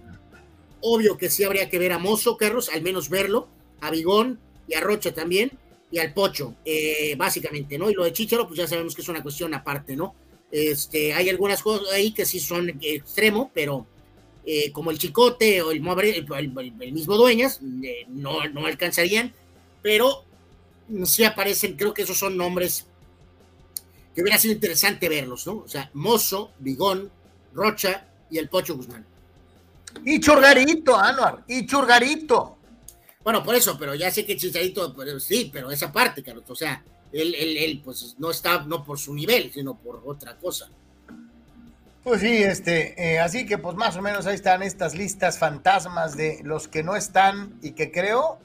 Obvio 0.83 1.17
que 1.19 1.31
sí 1.31 1.45
habría 1.45 1.69
que 1.69 1.79
ver 1.79 1.93
a 1.93 1.99
Mozo, 1.99 2.37
Carlos, 2.37 2.69
al 2.69 2.83
menos 2.83 3.09
verlo, 3.09 3.49
a 3.81 3.91
Bigón 3.91 4.39
y 4.69 4.75
a 4.75 4.81
Rocha 4.81 5.13
también, 5.13 5.53
y 5.91 5.99
al 5.99 6.15
Pocho, 6.15 6.55
eh, 6.65 7.15
básicamente, 7.17 7.79
¿no? 7.79 7.91
Y 7.91 7.95
lo 7.95 8.05
de 8.05 8.13
Chicharo, 8.13 8.47
pues 8.47 8.59
ya 8.59 8.67
sabemos 8.67 8.95
que 8.95 9.03
es 9.03 9.09
una 9.09 9.23
cuestión 9.23 9.53
aparte, 9.55 9.97
¿no? 9.97 10.15
Este, 10.51 11.13
hay 11.13 11.29
algunas 11.29 11.63
cosas 11.63 11.93
ahí 11.93 12.13
que 12.13 12.25
sí 12.25 12.41
son 12.41 12.79
extremo, 12.81 13.51
pero 13.53 13.87
eh, 14.45 14.73
como 14.73 14.91
el 14.91 14.99
Chicote 14.99 15.63
o 15.63 15.71
el, 15.73 15.83
el, 15.87 16.93
mismo 16.93 17.17
Dueñas, 17.17 17.61
eh, 17.83 18.07
no, 18.09 18.49
no 18.49 18.67
alcanzarían, 18.67 19.33
pero 19.83 20.25
sí 21.05 21.25
aparecen, 21.25 21.77
creo 21.77 21.95
que 21.95 22.03
esos 22.03 22.19
son 22.19 22.37
nombres 22.37 22.87
que 24.15 24.23
hubiera 24.23 24.39
sido 24.39 24.55
interesante 24.55 25.09
verlos, 25.09 25.47
¿no? 25.47 25.59
O 25.59 25.69
sea, 25.69 25.91
Mozo, 25.95 26.53
Bigón, 26.59 27.11
Rocha 27.53 28.09
y 28.31 28.39
el 28.39 28.49
Pocho 28.49 28.77
Guzmán. 28.77 29.07
Y 30.05 30.21
Churgarito, 30.21 30.97
Anuar, 30.97 31.45
y 31.49 31.67
Churgarito. 31.67 32.59
Bueno, 33.23 33.43
por 33.43 33.55
eso, 33.55 33.79
pero 33.79 33.95
ya 33.95 34.11
sé 34.11 34.25
que 34.25 34.37
Chicharito, 34.37 34.95
sí, 35.21 35.51
pero 35.53 35.71
esa 35.71 35.93
parte, 35.93 36.23
Carlos, 36.23 36.45
o 36.49 36.57
sea, 36.57 36.83
él, 37.13 37.35
él, 37.35 37.57
él, 37.57 37.83
pues 37.85 38.17
no 38.19 38.31
está, 38.31 38.63
no 38.65 38.83
por 38.85 38.99
su 38.99 39.15
nivel, 39.15 39.53
sino 39.53 39.77
por 39.77 40.03
otra 40.07 40.37
cosa. 40.37 40.71
Pues 42.03 42.23
sí, 42.23 42.43
este, 42.43 42.95
eh, 43.13 43.19
así 43.19 43.45
que 43.45 43.59
pues 43.59 43.77
más 43.77 43.97
o 43.97 44.03
menos 44.03 44.27
ahí 44.27 44.35
están 44.35 44.63
estas 44.63 44.95
listas 44.95 45.39
fantasmas 45.39 46.17
de 46.17 46.41
los 46.45 46.67
que 46.67 46.83
no 46.83 46.97
están 46.97 47.59
y 47.63 47.73
que 47.73 47.93
creo 47.93 48.39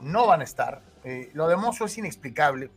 no 0.00 0.26
van 0.26 0.40
a 0.40 0.44
estar. 0.44 0.82
Eh, 1.04 1.30
lo 1.34 1.46
de 1.46 1.56
Mozo 1.56 1.84
es 1.84 1.98
inexplicable. 1.98 2.70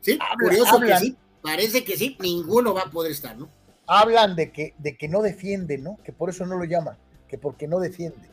Sí, 0.00 0.18
curioso 0.40 0.80
que 0.80 0.96
sí, 0.96 1.16
parece 1.42 1.84
que 1.84 1.98
sí, 1.98 2.16
ninguno 2.18 2.72
va 2.72 2.82
a 2.82 2.90
poder 2.90 3.12
estar, 3.12 3.36
¿no? 3.36 3.48
Hablan 3.90 4.36
de 4.36 4.52
que, 4.52 4.72
de 4.78 4.96
que 4.96 5.08
no 5.08 5.20
defiende, 5.20 5.76
¿no? 5.76 5.98
Que 6.04 6.12
por 6.12 6.30
eso 6.30 6.46
no 6.46 6.56
lo 6.56 6.64
llaman, 6.64 6.96
que 7.28 7.38
porque 7.38 7.66
no 7.66 7.80
defiende. 7.80 8.30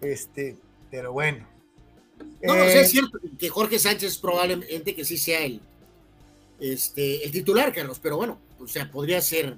Este, 0.00 0.56
pero 0.90 1.12
bueno. 1.12 1.46
No, 2.42 2.56
no 2.56 2.64
sé, 2.64 2.80
es 2.80 2.88
eh, 2.88 2.90
cierto 2.90 3.18
que 3.38 3.48
Jorge 3.48 3.78
Sánchez 3.78 4.18
probablemente 4.18 4.96
que 4.96 5.04
sí 5.04 5.18
sea 5.18 5.42
el, 5.42 5.60
este, 6.58 7.24
el 7.24 7.30
titular, 7.30 7.72
Carlos, 7.72 8.00
pero 8.02 8.16
bueno, 8.16 8.40
o 8.58 8.66
sea, 8.66 8.90
podría 8.90 9.20
ser. 9.20 9.56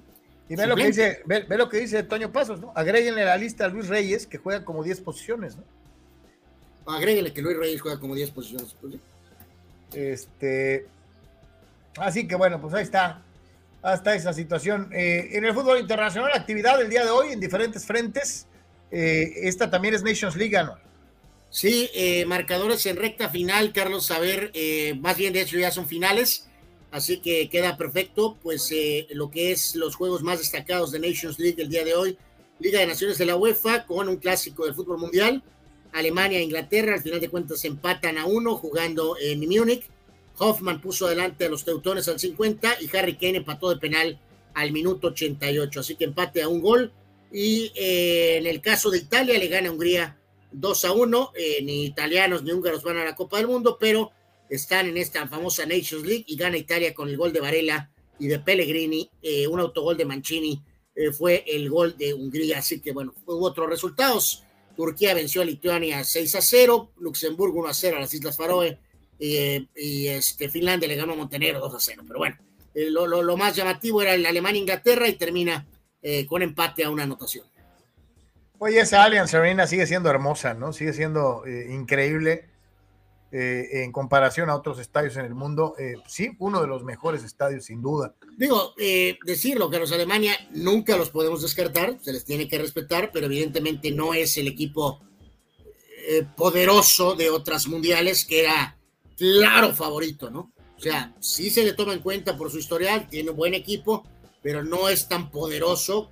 Y 0.50 0.56
ve 0.56 0.66
lo, 0.66 0.76
que 0.76 0.86
dice, 0.86 1.22
ve, 1.24 1.46
lo 1.48 1.70
que 1.70 1.78
dice 1.78 2.02
Toño 2.02 2.30
Pasos, 2.30 2.60
¿no? 2.60 2.72
Agréguenle 2.74 3.22
a 3.22 3.26
la 3.26 3.36
lista 3.38 3.64
a 3.64 3.68
Luis 3.68 3.88
Reyes, 3.88 4.26
que 4.26 4.36
juega 4.36 4.62
como 4.62 4.84
10 4.84 5.00
posiciones, 5.00 5.56
¿no? 5.56 5.64
Agréguenle 6.84 7.32
que 7.32 7.40
Luis 7.40 7.56
Reyes 7.56 7.80
juega 7.80 7.98
como 7.98 8.14
10 8.14 8.30
posiciones. 8.32 8.76
Pues, 8.78 8.96
este. 9.94 10.86
Así 11.96 12.28
que 12.28 12.34
bueno, 12.34 12.60
pues 12.60 12.74
ahí 12.74 12.82
está 12.82 13.22
hasta 13.82 14.14
esa 14.14 14.32
situación. 14.32 14.88
Eh, 14.92 15.30
en 15.32 15.44
el 15.44 15.52
fútbol 15.52 15.80
internacional, 15.80 16.30
actividad 16.34 16.78
del 16.78 16.88
día 16.88 17.04
de 17.04 17.10
hoy 17.10 17.32
en 17.32 17.40
diferentes 17.40 17.84
frentes. 17.84 18.46
Eh, 18.90 19.32
esta 19.42 19.70
también 19.70 19.94
es 19.94 20.02
Nations 20.02 20.36
League, 20.36 20.56
¿no? 20.62 20.76
Sí, 21.50 21.90
eh, 21.94 22.24
marcadores 22.24 22.86
en 22.86 22.96
recta 22.96 23.28
final, 23.28 23.72
Carlos, 23.72 24.10
a 24.10 24.18
ver, 24.18 24.52
más 25.00 25.18
bien 25.18 25.34
de 25.34 25.42
hecho 25.42 25.58
ya 25.58 25.70
son 25.70 25.86
finales, 25.86 26.48
así 26.90 27.18
que 27.18 27.50
queda 27.50 27.76
perfecto, 27.76 28.38
pues 28.42 28.72
lo 29.10 29.30
que 29.30 29.52
es 29.52 29.76
los 29.76 29.94
juegos 29.94 30.22
más 30.22 30.38
destacados 30.38 30.92
de 30.92 31.00
Nations 31.00 31.38
League 31.38 31.60
el 31.60 31.68
día 31.68 31.84
de 31.84 31.94
hoy, 31.94 32.16
Liga 32.58 32.80
de 32.80 32.86
Naciones 32.86 33.18
de 33.18 33.26
la 33.26 33.36
UEFA 33.36 33.84
con 33.84 34.08
un 34.08 34.16
clásico 34.16 34.64
del 34.64 34.74
fútbol 34.74 34.96
mundial, 34.96 35.42
Alemania 35.92 36.38
e 36.38 36.42
Inglaterra, 36.42 36.94
al 36.94 37.02
final 37.02 37.20
de 37.20 37.28
cuentas 37.28 37.62
empatan 37.66 38.16
a 38.16 38.24
uno 38.24 38.56
jugando 38.56 39.16
en 39.20 39.40
Múnich, 39.40 39.84
Hoffman 40.42 40.80
puso 40.80 41.06
adelante 41.06 41.44
a 41.44 41.48
los 41.48 41.64
teutones 41.64 42.08
al 42.08 42.18
50 42.18 42.78
y 42.80 42.96
Harry 42.96 43.16
Kane 43.16 43.38
empató 43.38 43.70
de 43.70 43.76
penal 43.76 44.18
al 44.54 44.72
minuto 44.72 45.08
88. 45.08 45.80
Así 45.80 45.94
que 45.94 46.04
empate 46.04 46.42
a 46.42 46.48
un 46.48 46.60
gol. 46.60 46.92
Y 47.32 47.72
eh, 47.76 48.38
en 48.38 48.46
el 48.46 48.60
caso 48.60 48.90
de 48.90 48.98
Italia 48.98 49.38
le 49.38 49.46
gana 49.46 49.68
a 49.68 49.72
Hungría 49.72 50.18
2 50.50 50.84
a 50.84 50.92
1. 50.92 51.32
Eh, 51.36 51.62
ni 51.62 51.84
italianos 51.84 52.42
ni 52.42 52.50
húngaros 52.50 52.82
van 52.82 52.98
a 52.98 53.04
la 53.04 53.14
Copa 53.14 53.38
del 53.38 53.46
Mundo, 53.46 53.78
pero 53.78 54.10
están 54.50 54.86
en 54.86 54.96
esta 54.96 55.26
famosa 55.28 55.64
Nations 55.64 56.04
League 56.04 56.24
y 56.26 56.36
gana 56.36 56.58
Italia 56.58 56.92
con 56.92 57.08
el 57.08 57.16
gol 57.16 57.32
de 57.32 57.40
Varela 57.40 57.90
y 58.18 58.26
de 58.26 58.40
Pellegrini. 58.40 59.08
Eh, 59.22 59.46
un 59.46 59.60
autogol 59.60 59.96
de 59.96 60.04
Mancini 60.04 60.62
fue 61.16 61.42
el 61.46 61.70
gol 61.70 61.96
de 61.96 62.12
Hungría. 62.12 62.58
Así 62.58 62.80
que 62.80 62.92
bueno, 62.92 63.14
hubo 63.26 63.46
otros 63.46 63.70
resultados. 63.70 64.42
Turquía 64.76 65.14
venció 65.14 65.42
a 65.42 65.44
Lituania 65.44 66.02
6 66.02 66.34
a 66.34 66.42
0, 66.42 66.90
Luxemburgo 66.98 67.60
1 67.60 67.68
a 67.68 67.74
0 67.74 67.96
a 67.96 68.00
las 68.00 68.12
Islas 68.12 68.36
Faroe 68.36 68.78
eh, 69.24 69.68
y 69.76 70.08
este, 70.08 70.48
Finlandia 70.48 70.88
le 70.88 70.96
ganó 70.96 71.12
a 71.12 71.16
Montenegro 71.16 71.60
2 71.60 71.74
a 71.76 71.78
0. 71.78 72.02
Pero 72.04 72.18
bueno, 72.18 72.36
eh, 72.74 72.90
lo, 72.90 73.36
más 73.36 73.54
llamativo 73.54 74.02
era 74.02 74.14
el 74.14 74.26
Alemania-Inglaterra 74.26 75.06
y 75.06 75.12
termina 75.12 75.64
eh, 76.02 76.26
con 76.26 76.42
empate 76.42 76.82
a 76.82 76.90
una 76.90 77.04
anotación. 77.04 77.46
Oye, 78.58 78.80
esa 78.80 79.04
Allianz 79.04 79.32
Arena 79.32 79.68
sigue 79.68 79.86
siendo 79.86 80.10
hermosa, 80.10 80.54
¿no? 80.54 80.72
Sigue 80.72 80.92
siendo 80.92 81.44
increíble 81.46 82.48
en 83.32 83.92
comparación 83.92 84.50
a 84.50 84.54
otros 84.54 84.78
estadios 84.78 85.16
en 85.16 85.24
el 85.24 85.34
mundo. 85.34 85.74
sí, 86.06 86.36
uno 86.38 86.60
de 86.60 86.68
los 86.68 86.84
mejores 86.84 87.24
estadios, 87.24 87.64
sin 87.64 87.80
duda. 87.80 88.14
Digo, 88.36 88.74
decirlo, 89.24 89.68
que 89.68 89.80
los 89.80 89.90
Alemania 89.90 90.34
nunca 90.52 90.96
los 90.96 91.10
podemos 91.10 91.42
descartar, 91.42 91.96
se 92.00 92.12
les 92.12 92.24
tiene 92.24 92.46
que 92.46 92.58
respetar, 92.58 93.10
pero 93.12 93.26
evidentemente 93.26 93.90
no 93.90 94.14
es 94.14 94.36
el 94.36 94.46
equipo 94.46 95.00
poderoso 96.36 97.16
de 97.16 97.30
otras 97.30 97.66
mundiales 97.66 98.24
que 98.24 98.42
era 98.42 98.76
claro 99.16 99.72
favorito, 99.72 100.30
¿no? 100.30 100.52
O 100.76 100.80
sea, 100.80 101.12
sí 101.20 101.48
se 101.50 101.62
le 101.62 101.74
toma 101.74 101.92
en 101.92 102.00
cuenta 102.00 102.36
por 102.36 102.50
su 102.50 102.58
historial, 102.58 103.08
tiene 103.08 103.30
un 103.30 103.36
buen 103.36 103.54
equipo, 103.54 104.04
pero 104.42 104.64
no 104.64 104.88
es 104.88 105.06
tan 105.06 105.30
poderoso, 105.30 106.10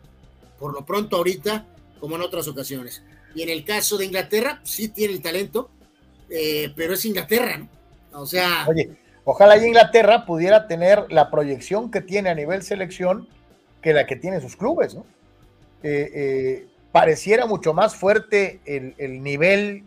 por 0.59 0.73
lo 0.73 0.87
pronto 0.87 1.17
ahorita, 1.17 1.67
como 1.99 2.15
en 2.15 2.23
otras 2.23 2.47
ocasiones. 2.47 3.03
Y 3.35 3.43
en 3.43 3.49
el 3.49 3.65
caso 3.65 3.99
de 3.99 4.05
Inglaterra, 4.05 4.61
sí 4.63 4.89
tiene 4.89 5.15
el 5.15 5.23
talento, 5.23 5.71
eh, 6.29 6.73
pero 6.77 6.95
es 6.95 7.05
Inglaterra, 7.05 7.59
¿no? 7.59 7.69
O 8.21 8.27
sea... 8.27 8.65
Oye, 8.69 8.97
ojalá 9.25 9.57
Inglaterra 9.57 10.25
pudiera 10.25 10.69
tener 10.69 11.07
la 11.11 11.31
proyección 11.31 11.91
que 11.91 12.01
tiene 12.01 12.31
a 12.31 12.35
nivel 12.35 12.63
selección 12.63 13.29
que 13.83 13.93
la 13.93 14.07
que 14.07 14.15
tiene 14.17 14.41
sus 14.41 14.57
clubes, 14.57 14.95
¿no? 14.95 15.05
Eh, 15.83 16.11
eh, 16.15 16.67
pareciera 16.93 17.47
mucho 17.47 17.75
más 17.75 17.97
fuerte 17.97 18.61
el 18.67 19.23
nivel 19.23 19.85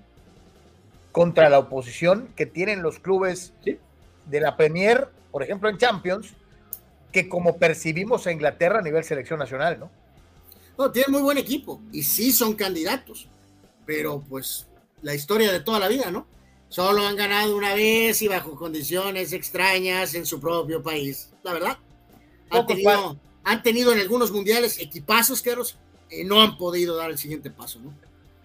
contra 1.13 1.47
la 1.47 1.59
oposición 1.59 2.27
que 2.35 2.47
tienen 2.47 2.81
los 2.81 2.99
clubes 2.99 3.53
de 3.63 4.41
la 4.41 4.57
Premier, 4.57 5.09
por 5.31 5.43
ejemplo 5.43 5.69
en 5.69 5.77
Champions, 5.77 6.33
que 7.11 7.29
como 7.29 7.57
percibimos 7.57 8.25
a 8.25 8.31
Inglaterra 8.31 8.79
a 8.79 8.81
nivel 8.81 9.03
selección 9.03 9.39
nacional, 9.39 9.79
¿no? 9.79 9.91
No, 10.75 10.91
tienen 10.91 11.11
muy 11.11 11.21
buen 11.21 11.37
equipo 11.37 11.79
y 11.91 12.01
sí 12.01 12.31
son 12.31 12.55
candidatos, 12.55 13.29
pero 13.85 14.23
pues 14.27 14.65
la 15.03 15.13
historia 15.13 15.51
de 15.51 15.59
toda 15.59 15.79
la 15.79 15.87
vida, 15.87 16.09
¿no? 16.09 16.25
Solo 16.67 17.05
han 17.05 17.15
ganado 17.15 17.55
una 17.55 17.75
vez 17.75 18.23
y 18.23 18.27
bajo 18.27 18.55
condiciones 18.55 19.33
extrañas 19.33 20.15
en 20.15 20.25
su 20.25 20.39
propio 20.39 20.81
país, 20.81 21.29
la 21.43 21.53
verdad. 21.53 21.77
Han, 22.49 22.65
tenido, 22.65 23.19
han 23.43 23.61
tenido, 23.61 23.93
en 23.93 23.99
algunos 23.99 24.31
mundiales 24.31 24.79
equipazos, 24.79 25.43
que 25.43 25.55
y 26.09 26.23
no 26.23 26.41
han 26.41 26.57
podido 26.57 26.95
dar 26.95 27.11
el 27.11 27.19
siguiente 27.19 27.51
paso, 27.51 27.79
¿no? 27.79 27.93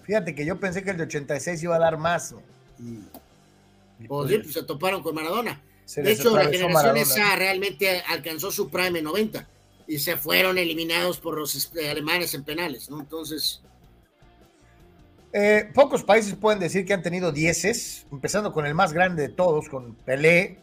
Fíjate 0.05 0.35
que 0.35 0.45
yo 0.45 0.61
pensé 0.61 0.83
que 0.83 0.91
el 0.91 0.99
de 0.99 1.05
86 1.05 1.63
iba 1.63 1.77
a 1.77 1.79
dar 1.79 1.97
más, 1.97 2.33
¿no? 2.33 2.43
Pues, 4.07 4.53
se 4.53 4.63
toparon 4.63 5.03
con 5.03 5.15
Maradona. 5.15 5.61
De 5.97 6.13
hecho, 6.13 6.37
la 6.37 6.45
generación 6.45 6.97
esa 6.97 7.37
realmente 7.37 8.03
alcanzó 8.09 8.51
su 8.53 8.69
prime 8.69 8.99
en 8.99 9.07
90 9.07 9.49
y 9.87 9.99
se 9.99 10.17
fueron 10.17 10.59
eliminados 10.59 11.19
por 11.19 11.39
los 11.39 11.55
este, 11.55 11.91
alemanes 11.91 12.35
en 12.35 12.45
penales, 12.45 12.91
¿no? 12.91 13.01
Entonces. 13.01 13.63
Eh, 15.33 15.71
pocos 15.75 16.05
países 16.05 16.35
pueden 16.35 16.61
decir 16.61 16.85
que 16.85 16.93
han 16.93 17.03
tenido 17.03 17.33
dieces, 17.33 18.07
empezando 18.13 18.53
con 18.53 18.67
el 18.67 18.75
más 18.75 18.93
grande 18.93 19.23
de 19.23 19.29
todos, 19.31 19.69
con 19.69 19.95
Pelé, 19.95 20.59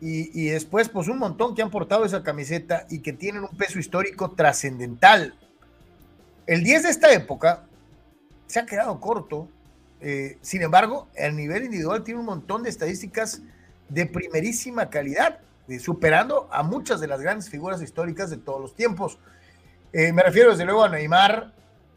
y, 0.00 0.30
y, 0.40 0.50
después, 0.50 0.88
pues 0.88 1.08
un 1.08 1.18
montón 1.18 1.56
que 1.56 1.62
han 1.62 1.70
portado 1.70 2.04
esa 2.04 2.22
camiseta 2.22 2.86
y 2.88 3.00
que 3.00 3.12
tienen 3.12 3.42
un 3.42 3.56
peso 3.56 3.80
histórico 3.80 4.30
trascendental. 4.30 5.34
El 6.46 6.62
10 6.62 6.84
de 6.84 6.90
esta 6.90 7.12
época 7.12 7.66
se 8.46 8.60
ha 8.60 8.66
quedado 8.66 9.00
corto 9.00 9.48
eh, 10.00 10.38
sin 10.42 10.62
embargo, 10.62 11.08
el 11.14 11.36
nivel 11.36 11.64
individual 11.64 12.04
tiene 12.04 12.20
un 12.20 12.26
montón 12.26 12.62
de 12.62 12.70
estadísticas 12.70 13.42
de 13.88 14.06
primerísima 14.06 14.90
calidad, 14.90 15.40
superando 15.80 16.48
a 16.50 16.62
muchas 16.62 17.00
de 17.00 17.08
las 17.08 17.20
grandes 17.20 17.50
figuras 17.50 17.82
históricas 17.82 18.30
de 18.30 18.38
todos 18.38 18.60
los 18.60 18.74
tiempos. 18.74 19.18
Eh, 19.92 20.12
me 20.12 20.22
refiero 20.22 20.50
desde 20.50 20.64
luego 20.64 20.84
a 20.84 20.88
Neymar, 20.88 21.52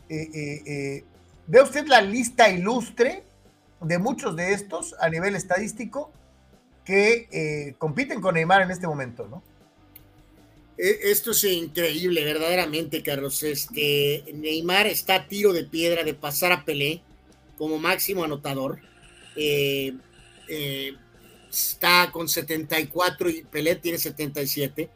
eh, 0.09 1.03
¿Ve 1.47 1.61
usted 1.61 1.85
la 1.87 2.01
lista 2.01 2.49
ilustre 2.49 3.23
de 3.81 3.97
muchos 3.97 4.35
de 4.35 4.53
estos 4.53 4.95
a 4.99 5.09
nivel 5.09 5.35
estadístico 5.35 6.11
que 6.85 7.27
eh, 7.31 7.75
compiten 7.77 8.21
con 8.21 8.35
Neymar 8.35 8.61
en 8.61 8.71
este 8.71 8.87
momento, 8.87 9.27
¿no? 9.27 9.43
E, 10.77 11.11
esto 11.11 11.31
es 11.31 11.43
increíble, 11.43 12.23
verdaderamente, 12.23 13.03
Carlos. 13.03 13.43
Este, 13.43 14.23
Neymar 14.33 14.87
está 14.87 15.15
a 15.15 15.27
tiro 15.27 15.51
de 15.51 15.63
piedra 15.63 16.03
de 16.03 16.13
pasar 16.13 16.51
a 16.51 16.63
Pelé 16.63 17.01
como 17.61 17.77
máximo 17.77 18.23
anotador. 18.23 18.79
Eh, 19.35 19.93
eh, 20.47 20.93
está 21.47 22.09
con 22.11 22.27
74 22.27 23.29
y 23.29 23.43
Pelé 23.43 23.75
tiene 23.75 23.99
77. 23.99 24.89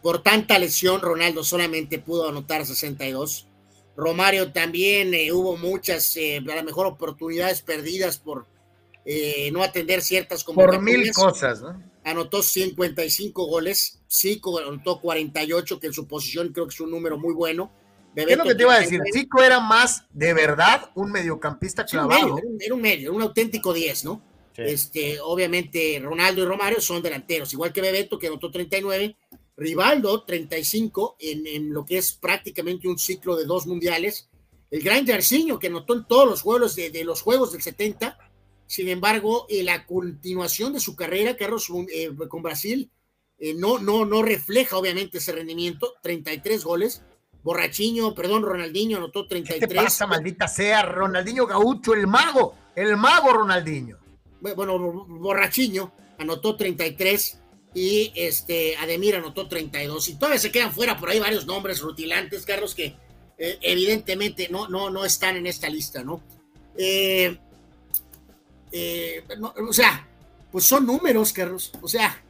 Por 0.00 0.22
tanta 0.22 0.56
lesión, 0.60 1.00
Ronaldo 1.00 1.42
solamente 1.42 1.98
pudo 1.98 2.28
anotar 2.28 2.64
62. 2.64 3.48
Romario 3.96 4.52
también 4.52 5.12
eh, 5.12 5.32
hubo 5.32 5.56
muchas, 5.56 6.16
a 6.16 6.54
lo 6.54 6.62
mejor 6.62 6.86
oportunidades 6.86 7.62
perdidas 7.62 8.18
por 8.18 8.46
no 9.50 9.64
atender 9.64 10.00
ciertas 10.00 10.44
Por 10.44 10.80
mil 10.80 11.12
cosas, 11.12 11.62
¿no? 11.62 11.82
Anotó 12.04 12.44
55 12.44 13.44
goles, 13.44 13.98
Zico 14.08 14.60
anotó 14.60 15.00
48, 15.00 15.80
que 15.80 15.88
en 15.88 15.92
su 15.92 16.06
posición 16.06 16.52
creo 16.52 16.68
que 16.68 16.74
es 16.74 16.80
un 16.80 16.92
número 16.92 17.18
muy 17.18 17.34
bueno. 17.34 17.72
¿Qué 18.14 18.22
es 18.22 18.36
lo 18.36 18.44
que 18.44 18.54
te 18.54 18.62
iba 18.62 18.74
a 18.74 18.80
decir? 18.80 19.00
Zico 19.12 19.42
era 19.42 19.60
más 19.60 20.06
de 20.10 20.32
verdad 20.34 20.90
un 20.94 21.10
mediocampista 21.10 21.84
clavado. 21.84 22.38
era, 22.60 22.74
un 22.74 22.80
medio, 22.80 23.12
un 23.12 23.22
auténtico 23.22 23.72
10, 23.72 24.04
¿no? 24.04 24.22
Este, 24.56 25.18
obviamente 25.20 26.00
Ronaldo 26.00 26.42
y 26.42 26.46
Romario 26.46 26.80
son 26.80 27.02
delanteros, 27.02 27.52
igual 27.52 27.72
que 27.72 27.80
Bebeto, 27.80 28.18
que 28.20 28.28
anotó 28.28 28.52
39, 28.52 29.16
Rivaldo 29.56 30.22
35 30.22 31.16
en, 31.18 31.46
en 31.46 31.72
lo 31.72 31.84
que 31.84 31.98
es 31.98 32.12
prácticamente 32.12 32.86
un 32.86 32.96
ciclo 32.96 33.34
de 33.34 33.46
dos 33.46 33.66
mundiales, 33.66 34.28
el 34.70 34.80
gran 34.82 35.06
Jarcinho, 35.06 35.58
que 35.58 35.66
anotó 35.66 35.94
en 35.94 36.06
todos 36.06 36.28
los 36.28 36.42
juegos 36.42 36.76
de, 36.76 36.90
de 36.90 37.04
los 37.04 37.20
juegos 37.20 37.52
del 37.52 37.62
70, 37.62 38.16
sin 38.66 38.88
embargo, 38.88 39.46
en 39.48 39.66
la 39.66 39.86
continuación 39.86 40.72
de 40.72 40.80
su 40.80 40.96
carrera, 40.96 41.36
Carlos, 41.36 41.68
eh, 41.92 42.10
con 42.28 42.42
Brasil, 42.42 42.90
eh, 43.38 43.54
no, 43.54 43.78
no, 43.78 44.04
no 44.04 44.22
refleja 44.22 44.76
obviamente 44.76 45.18
ese 45.18 45.32
rendimiento, 45.32 45.94
33 46.02 46.64
goles. 46.64 47.02
Borrachiño, 47.44 48.14
perdón, 48.14 48.42
Ronaldinho 48.42 48.96
anotó 48.96 49.26
33. 49.26 49.68
¿Qué 49.68 49.74
pasa, 49.76 50.06
maldita 50.06 50.48
sea? 50.48 50.82
Ronaldinho 50.82 51.46
Gaucho, 51.46 51.92
el 51.92 52.06
mago, 52.06 52.54
el 52.74 52.96
mago 52.96 53.34
Ronaldinho. 53.34 53.98
Bueno, 54.40 54.78
Borrachiño 54.78 55.92
anotó 56.18 56.56
33 56.56 57.38
y 57.74 58.12
este 58.14 58.78
Ademir 58.78 59.16
anotó 59.16 59.46
32. 59.46 60.08
Y 60.08 60.14
todavía 60.14 60.38
se 60.38 60.50
quedan 60.50 60.72
fuera 60.72 60.96
por 60.96 61.10
ahí 61.10 61.20
varios 61.20 61.44
nombres 61.44 61.82
rutilantes, 61.82 62.46
Carlos, 62.46 62.74
que 62.74 62.96
eh, 63.36 63.58
evidentemente 63.60 64.48
no, 64.48 64.66
no, 64.68 64.88
no 64.88 65.04
están 65.04 65.36
en 65.36 65.46
esta 65.46 65.68
lista, 65.68 66.02
¿no? 66.02 66.22
Eh, 66.78 67.38
eh, 68.72 69.22
o 69.68 69.72
sea, 69.74 70.08
pues 70.50 70.64
son 70.64 70.86
números, 70.86 71.30
Carlos. 71.34 71.72
O 71.82 71.88
sea, 71.88 72.24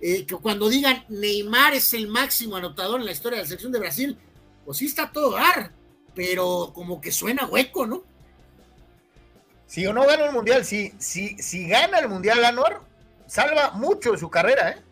que 0.00 0.26
cuando 0.42 0.68
digan 0.68 1.04
Neymar 1.08 1.74
es 1.74 1.94
el 1.94 2.08
máximo 2.08 2.56
anotador 2.56 2.98
en 2.98 3.06
la 3.06 3.12
historia 3.12 3.36
de 3.36 3.44
la 3.44 3.48
selección 3.48 3.70
de 3.70 3.78
Brasil, 3.78 4.18
pues 4.66 4.78
sí 4.78 4.86
está 4.86 5.10
todo 5.10 5.36
dar, 5.36 5.70
pero 6.14 6.72
como 6.74 7.00
que 7.00 7.12
suena 7.12 7.46
hueco, 7.46 7.86
¿no? 7.86 8.02
Si 9.66 9.86
o 9.86 9.92
no 9.92 10.04
gana 10.06 10.26
el 10.26 10.32
mundial, 10.32 10.64
si, 10.64 10.92
si, 10.98 11.38
si 11.38 11.68
gana 11.68 12.00
el 12.00 12.08
mundial 12.08 12.44
Anuar, 12.44 12.80
salva 13.26 13.70
mucho 13.70 14.12
de 14.12 14.18
su 14.18 14.28
carrera, 14.28 14.70
¿eh? 14.70 14.82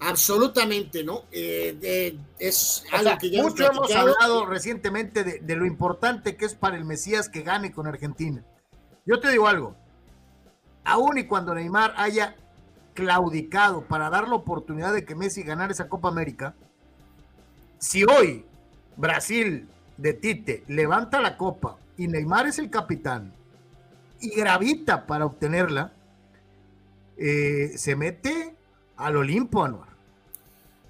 Absolutamente, 0.00 1.02
¿no? 1.02 1.24
Eh, 1.32 2.18
es 2.38 2.84
algo 2.92 3.16
que 3.18 3.30
ya 3.30 3.42
mucho 3.42 3.66
hemos, 3.66 3.90
hablado 3.90 4.44
recientemente 4.44 5.24
de, 5.24 5.40
de, 5.40 5.56
lo 5.56 5.64
importante 5.64 6.36
que 6.36 6.44
es 6.44 6.54
para 6.54 6.76
el 6.76 6.84
Mesías 6.84 7.30
que 7.30 7.42
gane 7.42 7.72
con 7.72 7.86
Argentina. 7.86 8.44
Yo 9.06 9.20
te 9.20 9.30
digo 9.30 9.48
algo, 9.48 9.76
aún 10.84 11.16
y 11.16 11.24
cuando 11.24 11.54
Neymar 11.54 11.94
haya 11.96 12.36
claudicado 12.92 13.86
para 13.86 14.10
dar 14.10 14.28
la 14.28 14.34
oportunidad 14.34 14.92
de 14.92 15.04
que 15.04 15.14
Messi 15.14 15.42
ganara 15.42 15.72
esa 15.72 15.88
Copa 15.88 16.08
América, 16.08 16.54
si 17.78 18.04
hoy 18.04 18.44
Brasil 18.96 19.68
de 19.96 20.14
Tite 20.14 20.64
levanta 20.68 21.20
la 21.20 21.36
copa 21.36 21.78
y 21.96 22.08
Neymar 22.08 22.46
es 22.46 22.58
el 22.58 22.70
capitán 22.70 23.32
y 24.20 24.30
gravita 24.30 25.06
para 25.06 25.26
obtenerla, 25.26 25.92
eh, 27.16 27.72
se 27.76 27.94
mete 27.94 28.54
al 28.96 29.16
Olimpo, 29.16 29.64
Anuar. 29.64 29.88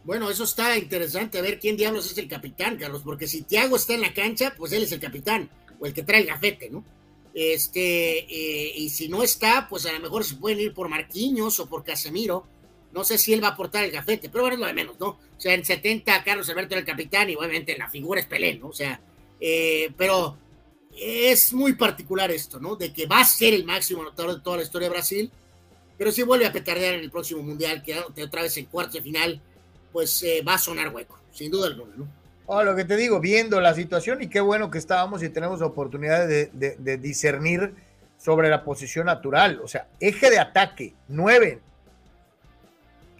Bueno, 0.05 0.31
eso 0.31 0.44
está 0.44 0.76
interesante, 0.76 1.39
a 1.39 1.43
ver 1.43 1.59
quién 1.59 1.76
diablos 1.76 2.10
es 2.10 2.18
el 2.18 2.28
capitán, 2.28 2.76
Carlos, 2.76 3.02
porque 3.02 3.26
si 3.26 3.43
Thiago 3.43 3.76
está 3.76 3.94
en 3.94 4.02
la 4.02 4.12
cancha, 4.12 4.55
pues 4.56 4.72
él 4.72 4.82
es 4.82 4.93
el 4.93 5.01
capitán, 5.01 5.51
o 5.81 5.86
el 5.86 5.94
que 5.94 6.02
trae 6.02 6.20
el 6.20 6.26
gafete, 6.26 6.68
¿no? 6.70 6.85
Este, 7.32 8.18
eh, 8.18 8.72
y 8.76 8.90
si 8.90 9.09
no 9.09 9.22
está, 9.22 9.66
pues 9.68 9.86
a 9.86 9.93
lo 9.93 10.01
mejor 10.01 10.24
se 10.24 10.36
pueden 10.36 10.60
ir 10.60 10.72
por 10.72 10.89
Marquinhos 10.89 11.59
o 11.59 11.68
por 11.68 11.82
Casemiro. 11.82 12.47
No 12.94 13.04
sé 13.04 13.18
si 13.18 13.34
él 13.34 13.42
va 13.42 13.48
a 13.48 13.50
aportar 13.50 13.84
el 13.84 13.90
gafete, 13.90 14.28
pero 14.30 14.44
bueno, 14.44 14.54
es 14.54 14.60
lo 14.60 14.66
de 14.66 14.72
menos, 14.72 14.98
¿no? 14.98 15.08
O 15.08 15.40
sea, 15.40 15.52
en 15.52 15.64
70 15.64 16.24
Carlos 16.24 16.48
Alberto 16.48 16.74
era 16.74 16.80
el 16.80 16.86
capitán 16.86 17.28
y 17.28 17.34
obviamente 17.34 17.76
la 17.76 17.90
figura 17.90 18.20
es 18.20 18.26
Pelé, 18.26 18.54
¿no? 18.54 18.68
O 18.68 18.72
sea, 18.72 19.00
eh, 19.40 19.92
pero 19.96 20.38
es 20.96 21.52
muy 21.52 21.74
particular 21.74 22.30
esto, 22.30 22.60
¿no? 22.60 22.76
De 22.76 22.92
que 22.92 23.06
va 23.06 23.20
a 23.20 23.24
ser 23.24 23.52
el 23.52 23.64
máximo 23.64 24.02
anotador 24.02 24.36
de 24.36 24.40
toda 24.40 24.58
la 24.58 24.62
historia 24.62 24.88
de 24.88 24.94
Brasil, 24.94 25.32
pero 25.98 26.12
si 26.12 26.22
vuelve 26.22 26.46
a 26.46 26.52
petardear 26.52 26.94
en 26.94 27.00
el 27.00 27.10
próximo 27.10 27.42
Mundial, 27.42 27.82
que 27.82 27.98
otra 27.98 28.42
vez 28.42 28.56
en 28.56 28.66
cuarto 28.66 28.92
de 28.92 29.02
final, 29.02 29.40
pues 29.92 30.22
eh, 30.22 30.42
va 30.46 30.54
a 30.54 30.58
sonar 30.58 30.94
hueco, 30.94 31.18
sin 31.32 31.50
duda 31.50 31.66
alguna, 31.66 31.94
¿no? 31.96 32.24
Oh, 32.46 32.62
lo 32.62 32.76
que 32.76 32.84
te 32.84 32.96
digo, 32.96 33.20
viendo 33.20 33.60
la 33.60 33.74
situación 33.74 34.22
y 34.22 34.28
qué 34.28 34.40
bueno 34.40 34.70
que 34.70 34.78
estábamos 34.78 35.22
y 35.22 35.30
tenemos 35.30 35.62
oportunidad 35.62 36.28
de, 36.28 36.98
discernir 36.98 37.74
sobre 38.18 38.50
la 38.50 38.64
posición 38.64 39.06
natural. 39.06 39.60
O 39.62 39.68
sea, 39.68 39.88
eje 39.98 40.30
de 40.30 40.38
ataque, 40.38 40.94
nueve. 41.08 41.60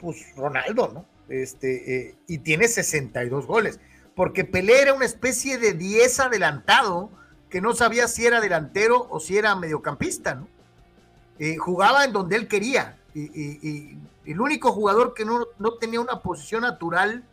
Pues 0.05 0.37
Ronaldo, 0.37 0.91
¿no? 0.93 1.07
Este, 1.31 1.97
eh, 1.97 2.15
y 2.27 2.37
tiene 2.39 2.69
62 2.69 3.47
goles. 3.47 3.81
Porque 4.15 4.45
Pelé 4.45 4.83
era 4.83 4.93
una 4.93 5.07
especie 5.07 5.57
de 5.57 5.73
10 5.73 6.21
adelantado 6.21 7.09
que 7.49 7.63
no 7.63 7.75
sabía 7.75 8.07
si 8.07 8.27
era 8.27 8.43
delantero 8.43 9.07
o 9.09 9.19
si 9.19 9.39
era 9.39 9.57
mediocampista, 9.57 10.35
¿no? 10.35 10.47
Eh, 11.39 11.57
jugaba 11.57 12.05
en 12.05 12.13
donde 12.13 12.37
él 12.37 12.49
quería. 12.49 12.99
Y, 13.15 13.97
el 14.27 14.41
único 14.41 14.73
jugador 14.73 15.15
que 15.15 15.25
no, 15.25 15.47
no 15.59 15.75
tenía 15.75 16.01
una 16.01 16.21
posición 16.21 16.63
natural 16.63 17.25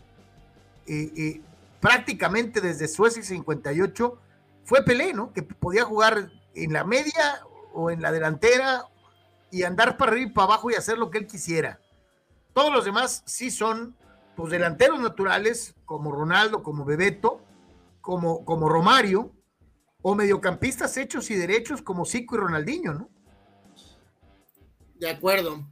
eh, 0.87 1.41
prácticamente 1.81 2.61
desde 2.61 2.87
Suecia 2.87 3.21
58 3.21 4.17
fue 4.63 4.85
Pelé, 4.85 5.13
¿no? 5.13 5.33
Que 5.33 5.43
podía 5.43 5.83
jugar 5.83 6.31
en 6.55 6.71
la 6.71 6.85
media 6.85 7.41
o 7.73 7.91
en 7.91 8.01
la 8.01 8.13
delantera 8.13 8.85
y 9.51 9.63
andar 9.63 9.97
para 9.97 10.13
arriba 10.13 10.29
y 10.29 10.33
para 10.33 10.45
abajo 10.45 10.71
y 10.71 10.75
hacer 10.75 10.97
lo 10.97 11.11
que 11.11 11.17
él 11.17 11.27
quisiera. 11.27 11.80
Todos 12.53 12.73
los 12.73 12.85
demás 12.85 13.23
sí 13.25 13.51
son 13.51 13.95
pues 14.35 14.51
delanteros 14.51 14.99
naturales 14.99 15.75
como 15.85 16.11
Ronaldo, 16.11 16.63
como 16.63 16.85
Bebeto, 16.85 17.41
como, 18.01 18.43
como 18.45 18.69
Romario 18.69 19.33
o 20.01 20.15
mediocampistas 20.15 20.97
hechos 20.97 21.29
y 21.29 21.35
derechos 21.35 21.81
como 21.81 22.05
Zico 22.05 22.35
y 22.35 22.39
Ronaldinho, 22.39 22.93
¿no? 22.93 23.09
De 24.95 25.09
acuerdo. 25.09 25.67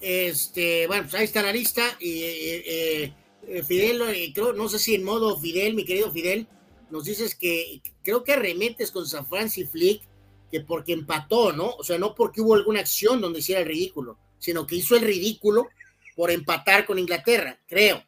Este, 0.00 0.86
bueno, 0.86 1.04
pues 1.04 1.14
ahí 1.14 1.24
está 1.24 1.42
la 1.42 1.52
lista 1.52 1.82
y 1.98 2.22
eh, 2.22 2.62
eh, 2.66 3.14
eh, 3.48 3.62
Fidel, 3.62 4.02
eh, 4.02 4.32
creo, 4.34 4.52
no 4.52 4.68
sé 4.68 4.78
si 4.78 4.94
en 4.94 5.04
modo 5.04 5.38
Fidel, 5.38 5.74
mi 5.74 5.84
querido 5.84 6.10
Fidel, 6.10 6.46
nos 6.90 7.04
dices 7.04 7.34
que 7.34 7.82
creo 8.02 8.24
que 8.24 8.32
arremetes 8.32 8.90
con 8.90 9.06
San 9.06 9.26
Francisco 9.26 9.72
Flick, 9.72 10.02
que 10.50 10.60
porque 10.60 10.92
empató, 10.92 11.52
¿no? 11.52 11.70
O 11.70 11.84
sea, 11.84 11.98
no 11.98 12.14
porque 12.14 12.40
hubo 12.40 12.54
alguna 12.54 12.80
acción 12.80 13.20
donde 13.20 13.40
hiciera 13.40 13.62
el 13.62 13.68
ridículo, 13.68 14.18
sino 14.38 14.66
que 14.66 14.76
hizo 14.76 14.94
el 14.96 15.02
ridículo 15.02 15.68
por 16.14 16.30
empatar 16.30 16.84
con 16.86 16.98
Inglaterra, 16.98 17.58
creo. 17.66 18.02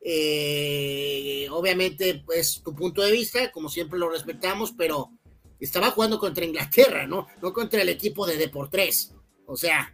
Eh, 0.00 1.48
obviamente, 1.50 2.22
pues 2.24 2.62
tu 2.62 2.74
punto 2.74 3.02
de 3.02 3.12
vista, 3.12 3.50
como 3.50 3.68
siempre 3.68 3.98
lo 3.98 4.08
respetamos, 4.08 4.72
pero 4.72 5.10
estaba 5.58 5.90
jugando 5.90 6.18
contra 6.18 6.44
Inglaterra, 6.44 7.06
¿no? 7.06 7.26
No 7.42 7.52
contra 7.52 7.82
el 7.82 7.88
equipo 7.88 8.26
de 8.26 8.36
Deportes. 8.36 9.14
O 9.46 9.56
sea. 9.56 9.92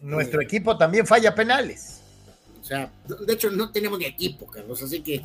Nuestro 0.00 0.42
equipo 0.42 0.76
también 0.76 1.06
falla 1.06 1.34
penales. 1.34 2.00
O 2.60 2.64
sea, 2.64 2.92
de 3.06 3.32
hecho 3.32 3.50
no 3.50 3.72
tenemos 3.72 3.98
ni 3.98 4.04
equipo, 4.04 4.46
Carlos, 4.46 4.82
así 4.82 5.00
que... 5.02 5.24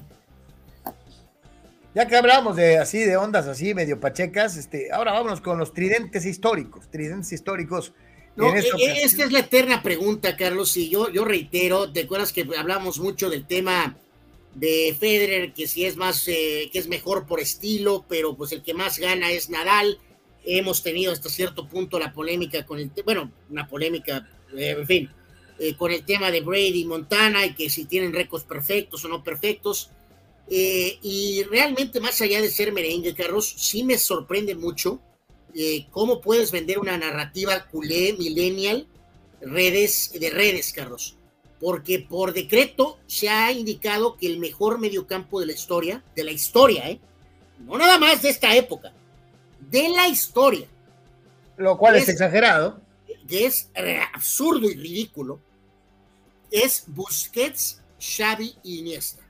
Ya 1.93 2.07
que 2.07 2.15
hablamos 2.15 2.55
de 2.55 2.77
así, 2.77 2.99
de 2.99 3.17
ondas 3.17 3.47
así, 3.47 3.73
medio 3.73 3.99
pachecas, 3.99 4.55
este, 4.55 4.91
ahora 4.91 5.13
vámonos 5.13 5.41
con 5.41 5.57
los 5.57 5.73
tridentes 5.73 6.25
históricos, 6.25 6.89
tridentes 6.91 7.31
históricos. 7.31 7.93
No, 8.37 8.55
e, 8.55 8.59
e, 8.59 9.03
esta, 9.03 9.25
es 9.25 9.31
la 9.31 9.39
eterna 9.39 9.81
pregunta, 9.81 10.37
Carlos, 10.37 10.77
y 10.77 10.89
yo, 10.89 11.11
yo 11.11 11.25
reitero, 11.25 11.91
¿te 11.91 12.01
acuerdas 12.01 12.31
que 12.31 12.47
hablamos 12.55 12.99
mucho 12.99 13.31
del 13.31 13.47
tema 13.47 13.97
de 14.53 14.95
Federer, 14.99 15.53
que 15.53 15.67
si 15.67 15.85
es 15.85 15.97
más, 15.97 16.27
eh, 16.27 16.69
que 16.71 16.79
es 16.79 16.87
mejor 16.87 17.25
por 17.25 17.39
estilo, 17.39 18.05
pero 18.07 18.35
pues 18.35 18.51
el 18.51 18.63
que 18.63 18.73
más 18.73 18.99
gana 18.99 19.31
es 19.31 19.49
Nadal. 19.49 19.99
Hemos 20.45 20.81
tenido 20.83 21.11
hasta 21.11 21.29
cierto 21.29 21.67
punto 21.67 21.99
la 21.99 22.13
polémica 22.13 22.65
con 22.65 22.79
el, 22.79 22.91
bueno, 23.03 23.31
una 23.49 23.67
polémica, 23.67 24.29
eh, 24.55 24.75
en 24.77 24.87
fin, 24.87 25.11
eh, 25.59 25.75
con 25.75 25.91
el 25.91 26.05
tema 26.05 26.31
de 26.31 26.41
Brady 26.41 26.81
y 26.81 26.85
Montana 26.85 27.45
y 27.45 27.53
que 27.53 27.69
si 27.69 27.85
tienen 27.85 28.13
récords 28.13 28.45
perfectos 28.45 29.03
o 29.05 29.07
no 29.07 29.23
perfectos. 29.23 29.89
Y 30.49 31.43
realmente, 31.51 31.99
más 31.99 32.21
allá 32.21 32.41
de 32.41 32.49
ser 32.49 32.71
merengue, 32.71 33.13
Carlos, 33.13 33.53
sí 33.57 33.83
me 33.83 33.97
sorprende 33.97 34.55
mucho 34.55 35.01
eh, 35.59 35.87
cómo 35.89 36.21
puedes 36.21 36.51
vender 36.51 36.77
una 36.77 36.97
narrativa 36.97 37.65
culé, 37.65 38.13
millennial, 38.13 38.87
redes, 39.41 40.11
de 40.13 40.29
redes, 40.29 40.71
Carlos. 40.71 41.17
Porque 41.59 41.99
por 41.99 42.33
decreto 42.33 42.99
se 43.07 43.29
ha 43.29 43.51
indicado 43.51 44.17
que 44.17 44.27
el 44.27 44.37
mejor 44.37 44.77
mediocampo 44.77 45.39
de 45.39 45.47
la 45.47 45.53
historia, 45.53 46.03
de 46.15 46.23
la 46.23 46.31
historia, 46.31 46.87
¿eh? 46.91 46.99
no 47.59 47.75
nada 47.75 47.97
más 47.97 48.21
de 48.21 48.29
esta 48.29 48.55
época, 48.55 48.93
de 49.59 49.89
la 49.89 50.07
historia. 50.07 50.67
Lo 51.57 51.75
cual 51.75 51.95
es, 51.95 52.07
exagerado. 52.07 52.79
Que 53.27 53.47
es 53.47 53.71
absurdo 54.13 54.69
y 54.69 54.75
ridículo. 54.75 55.39
Es 56.51 56.83
Busquets, 56.85 57.81
Xavi 57.99 58.53
y 58.61 58.79
Iniesta. 58.79 59.27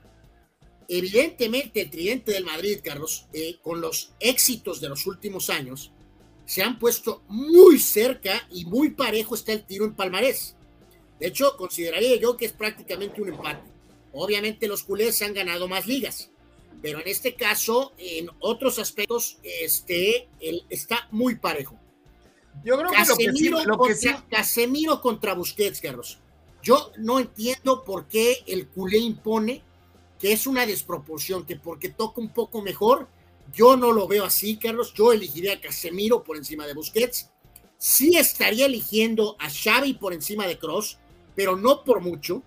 Evidentemente, 0.88 1.80
el 1.80 1.90
tridente 1.90 2.32
del 2.32 2.44
Madrid, 2.44 2.80
Carlos, 2.84 3.26
eh, 3.32 3.56
con 3.62 3.80
los 3.80 4.12
éxitos 4.20 4.82
de 4.82 4.90
los 4.90 5.06
últimos 5.06 5.48
años, 5.48 5.90
se 6.48 6.62
han 6.62 6.78
puesto 6.78 7.22
muy 7.28 7.78
cerca 7.78 8.48
y 8.50 8.64
muy 8.64 8.88
parejo 8.88 9.34
está 9.34 9.52
el 9.52 9.66
tiro 9.66 9.84
en 9.84 9.92
palmarés. 9.92 10.56
De 11.20 11.26
hecho, 11.26 11.54
consideraría 11.58 12.16
yo 12.16 12.38
que 12.38 12.46
es 12.46 12.52
prácticamente 12.52 13.20
un 13.20 13.28
empate. 13.28 13.68
Obviamente 14.14 14.66
los 14.66 14.82
culés 14.82 15.20
han 15.20 15.34
ganado 15.34 15.68
más 15.68 15.86
ligas, 15.86 16.30
pero 16.80 17.00
en 17.00 17.08
este 17.08 17.34
caso, 17.34 17.92
en 17.98 18.30
otros 18.38 18.78
aspectos, 18.78 19.36
este, 19.42 20.26
está 20.70 21.06
muy 21.10 21.34
parejo. 21.34 21.78
Yo 22.64 22.78
creo 22.78 22.92
Casemiro, 22.92 23.58
que 23.58 23.66
lo 23.66 23.78
que 23.80 23.94
sí, 23.94 24.08
contra, 24.08 24.28
Casemiro 24.30 25.02
contra 25.02 25.34
Busquets, 25.34 25.82
Carlos. 25.82 26.18
Yo 26.62 26.92
no 26.96 27.18
entiendo 27.18 27.84
por 27.84 28.08
qué 28.08 28.42
el 28.46 28.68
culé 28.68 28.96
impone 28.96 29.62
que 30.18 30.32
es 30.32 30.46
una 30.46 30.64
desproporción, 30.64 31.44
que 31.44 31.56
porque 31.56 31.90
toca 31.90 32.22
un 32.22 32.30
poco 32.30 32.62
mejor, 32.62 33.06
yo 33.52 33.76
no 33.76 33.92
lo 33.92 34.06
veo 34.06 34.24
así, 34.24 34.56
Carlos. 34.56 34.92
Yo 34.94 35.12
elegiría 35.12 35.54
a 35.54 35.60
Casemiro 35.60 36.22
por 36.22 36.36
encima 36.36 36.66
de 36.66 36.74
Busquets. 36.74 37.30
Sí 37.76 38.16
estaría 38.16 38.66
eligiendo 38.66 39.36
a 39.38 39.48
Xavi 39.48 39.94
por 39.94 40.12
encima 40.12 40.46
de 40.46 40.58
Cross, 40.58 40.98
pero 41.34 41.56
no 41.56 41.84
por 41.84 42.00
mucho 42.00 42.42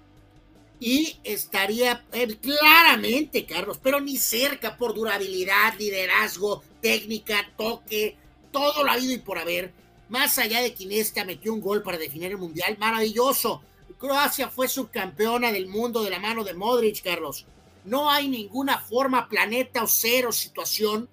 y 0.82 1.19
estaría 1.23 2.03
eh, 2.11 2.38
claramente, 2.38 3.45
Carlos, 3.45 3.80
pero 3.82 4.02
ni 4.02 4.18
cerca 4.18 4.76
por 4.76 4.95
durabilidad, 4.95 5.76
liderazgo, 5.78 6.64
técnica, 6.82 7.52
toque, 7.56 8.18
todo 8.52 8.84
lo 8.84 8.90
ha 8.90 8.95
habido 8.95 9.14
y 9.14 9.19
por 9.19 9.38
haber. 9.38 9.72
Más 10.10 10.40
allá 10.40 10.60
de 10.60 10.73
Iniesta 10.80 11.23
metió 11.23 11.53
un 11.53 11.61
gol 11.61 11.84
para 11.84 11.99
definir 11.99 12.32
el 12.32 12.40
mundial, 12.40 12.78
maravilloso. 12.80 13.61
Croacia 13.99 14.49
fue 14.49 14.68
subcampeona 14.68 15.52
del 15.52 15.68
mundo 15.68 16.03
de 16.03 16.10
la 16.10 16.19
mano 16.19 16.44
de 16.44 16.56
Modric, 16.56 17.03
Carlos. 17.03 17.45
No 17.84 18.10
hay 18.10 18.28
ninguna 18.28 18.80
forma, 18.80 19.28
planeta 19.28 19.84
o 19.84 19.88
cero 19.88 20.32
situación 20.32 21.10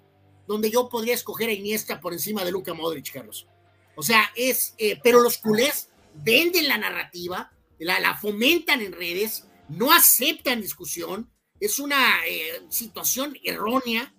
donde 0.47 0.71
yo 0.71 0.89
podría 0.89 1.13
escoger 1.13 1.49
a 1.49 1.53
Iniesta 1.53 1.99
por 1.99 2.13
encima 2.13 2.43
de 2.43 2.51
Luka 2.51 2.73
Modric, 2.73 3.11
Carlos. 3.11 3.47
O 3.95 4.01
sea, 4.01 4.31
es, 4.35 4.73
eh, 4.77 4.99
pero 5.03 5.21
los 5.21 5.37
culés 5.37 5.89
venden 6.15 6.67
la 6.67 6.77
narrativa, 6.77 7.51
la, 7.77 7.99
la 7.99 8.17
fomentan 8.17 8.81
en 8.81 8.93
redes, 8.93 9.45
no 9.67 9.91
aceptan 9.91 10.61
discusión, 10.61 11.31
es 11.59 11.79
una 11.79 12.25
eh, 12.25 12.63
situación 12.69 13.37
errónea. 13.43 14.13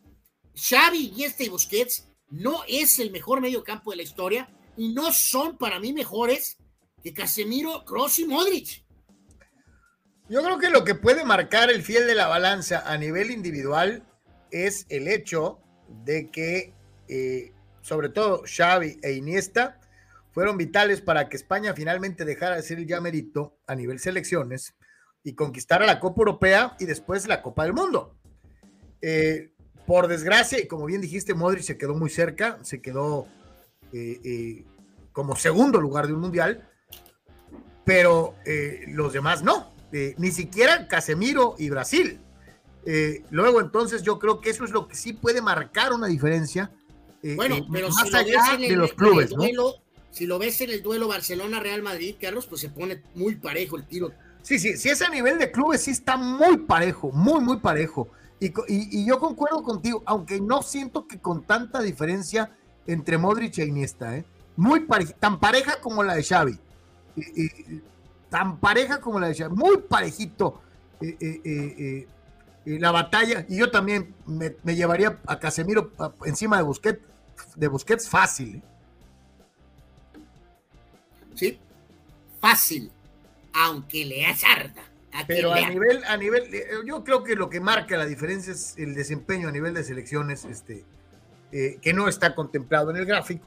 Xavi, 0.54 1.08
Iniesta 1.08 1.42
y 1.44 1.48
Busquets 1.48 2.08
no 2.28 2.62
es 2.68 2.98
el 2.98 3.10
mejor 3.10 3.40
medio 3.40 3.64
campo 3.64 3.90
de 3.90 3.96
la 3.96 4.02
historia 4.02 4.48
y 4.76 4.90
no 4.90 5.12
son 5.12 5.56
para 5.58 5.80
mí 5.80 5.92
mejores 5.92 6.58
que 7.02 7.12
Casemiro, 7.12 7.84
Kroos 7.84 8.18
y 8.18 8.26
Modric. 8.26 8.84
Yo 10.30 10.44
creo 10.44 10.58
que 10.60 10.70
lo 10.70 10.84
que 10.84 10.94
puede 10.94 11.24
marcar 11.24 11.72
el 11.72 11.82
fiel 11.82 12.06
de 12.06 12.14
la 12.14 12.28
balanza 12.28 12.84
a 12.86 12.96
nivel 12.96 13.32
individual 13.32 14.04
es 14.52 14.86
el 14.88 15.08
hecho 15.08 15.58
de 16.04 16.30
que, 16.30 16.72
eh, 17.08 17.52
sobre 17.82 18.10
todo 18.10 18.44
Xavi 18.46 19.00
e 19.02 19.14
Iniesta, 19.14 19.80
fueron 20.30 20.56
vitales 20.56 21.00
para 21.00 21.28
que 21.28 21.36
España 21.36 21.74
finalmente 21.74 22.24
dejara 22.24 22.54
de 22.54 22.62
ser 22.62 22.78
el 22.78 22.86
ya 22.86 23.00
merito 23.00 23.58
a 23.66 23.74
nivel 23.74 23.98
selecciones 23.98 24.76
y 25.24 25.34
conquistar 25.34 25.82
a 25.82 25.86
la 25.86 25.98
Copa 25.98 26.20
Europea 26.20 26.76
y 26.78 26.86
después 26.86 27.26
la 27.26 27.42
Copa 27.42 27.64
del 27.64 27.72
Mundo. 27.72 28.14
Eh, 29.02 29.50
por 29.84 30.06
desgracia, 30.06 30.60
y 30.60 30.68
como 30.68 30.86
bien 30.86 31.00
dijiste, 31.00 31.34
Modric 31.34 31.64
se 31.64 31.76
quedó 31.76 31.96
muy 31.96 32.08
cerca, 32.08 32.60
se 32.62 32.80
quedó 32.80 33.26
eh, 33.92 34.64
como 35.10 35.34
segundo 35.34 35.80
lugar 35.80 36.06
de 36.06 36.12
un 36.12 36.20
mundial, 36.20 36.70
pero 37.84 38.36
los 38.86 39.12
demás 39.12 39.42
no, 39.42 39.69
ni 39.92 40.30
siquiera 40.30 40.88
Casemiro 40.88 41.54
y 41.58 41.70
Brasil. 41.70 42.20
luego, 43.30 43.60
entonces, 43.60 44.02
yo 44.02 44.18
creo 44.18 44.40
que 44.40 44.50
eso 44.50 44.64
es 44.64 44.70
lo 44.70 44.88
que 44.88 44.94
sí 44.94 45.12
puede 45.12 45.42
marcar 45.42 45.92
una 45.92 46.06
diferencia. 46.06 46.70
bueno, 47.36 47.66
pero 47.72 47.90
más 47.90 48.08
si 48.08 48.16
allá 48.16 48.56
de 48.58 48.76
los 48.76 48.92
clubes, 48.92 49.34
Si 50.10 50.26
lo 50.26 50.38
ves 50.38 50.60
en 50.60 50.70
el 50.70 50.82
duelo 50.82 51.08
Barcelona-Real 51.08 51.82
Madrid, 51.82 52.16
Carlos, 52.20 52.46
pues 52.46 52.60
se 52.60 52.68
pone 52.68 53.02
muy 53.14 53.36
parejo 53.36 53.76
el 53.76 53.86
tiro 53.86 54.12
Sí, 54.42 54.58
sí, 54.58 54.76
sí, 54.76 54.88
ese 54.88 55.08
nivel 55.10 55.38
de 55.38 55.50
clubes 55.50 55.82
sí 55.82 55.90
está 55.90 56.16
muy 56.16 56.58
parejo, 56.58 57.10
muy, 57.12 57.40
muy 57.40 57.58
parejo. 57.58 58.08
Y, 58.40 59.04
yo 59.04 59.18
concuerdo 59.18 59.62
contigo, 59.62 60.02
aunque 60.06 60.40
no 60.40 60.62
siento 60.62 61.06
que 61.06 61.18
con 61.18 61.42
tanta 61.44 61.82
diferencia 61.82 62.50
entre 62.86 63.18
Modric 63.18 63.58
e 63.58 63.66
Iniesta, 63.66 64.16
¿eh? 64.16 64.24
Muy 64.56 64.80
pareja, 64.80 65.12
tan 65.12 65.38
pareja 65.38 65.80
como 65.80 66.02
la 66.02 66.14
de 66.14 66.22
Xavi. 66.22 66.58
Tan 68.30 68.58
pareja 68.58 69.00
como 69.00 69.20
la 69.20 69.28
de 69.28 69.34
Xavi, 69.34 69.54
muy 69.54 69.78
parejito 69.78 70.62
eh, 71.00 71.16
eh, 71.20 71.40
eh, 71.44 72.06
la 72.78 72.92
batalla. 72.92 73.44
Y 73.48 73.58
yo 73.58 73.70
también 73.70 74.14
me, 74.26 74.54
llevaría 74.74 75.18
a 75.26 75.38
Casemiro 75.38 75.92
encima 76.24 76.56
de 76.56 76.62
Busquets, 76.62 77.00
de 77.56 77.68
Busquets 77.68 78.08
fácil. 78.08 78.62
Sí, 81.34 81.58
fácil 82.40 82.90
aunque 83.52 84.04
le 84.04 84.26
azarda. 84.26 84.82
Pero 85.26 85.52
a 85.52 85.68
nivel, 85.68 86.04
a 86.04 86.16
nivel, 86.16 86.44
yo 86.86 87.02
creo 87.02 87.24
que 87.24 87.34
lo 87.34 87.50
que 87.50 87.60
marca 87.60 87.96
la 87.96 88.06
diferencia 88.06 88.52
es 88.52 88.76
el 88.78 88.94
desempeño 88.94 89.48
a 89.48 89.52
nivel 89.52 89.74
de 89.74 89.82
selecciones, 89.82 90.44
este, 90.44 90.84
eh, 91.50 91.78
que 91.82 91.92
no 91.92 92.08
está 92.08 92.34
contemplado 92.34 92.90
en 92.90 92.96
el 92.96 93.06
gráfico. 93.06 93.44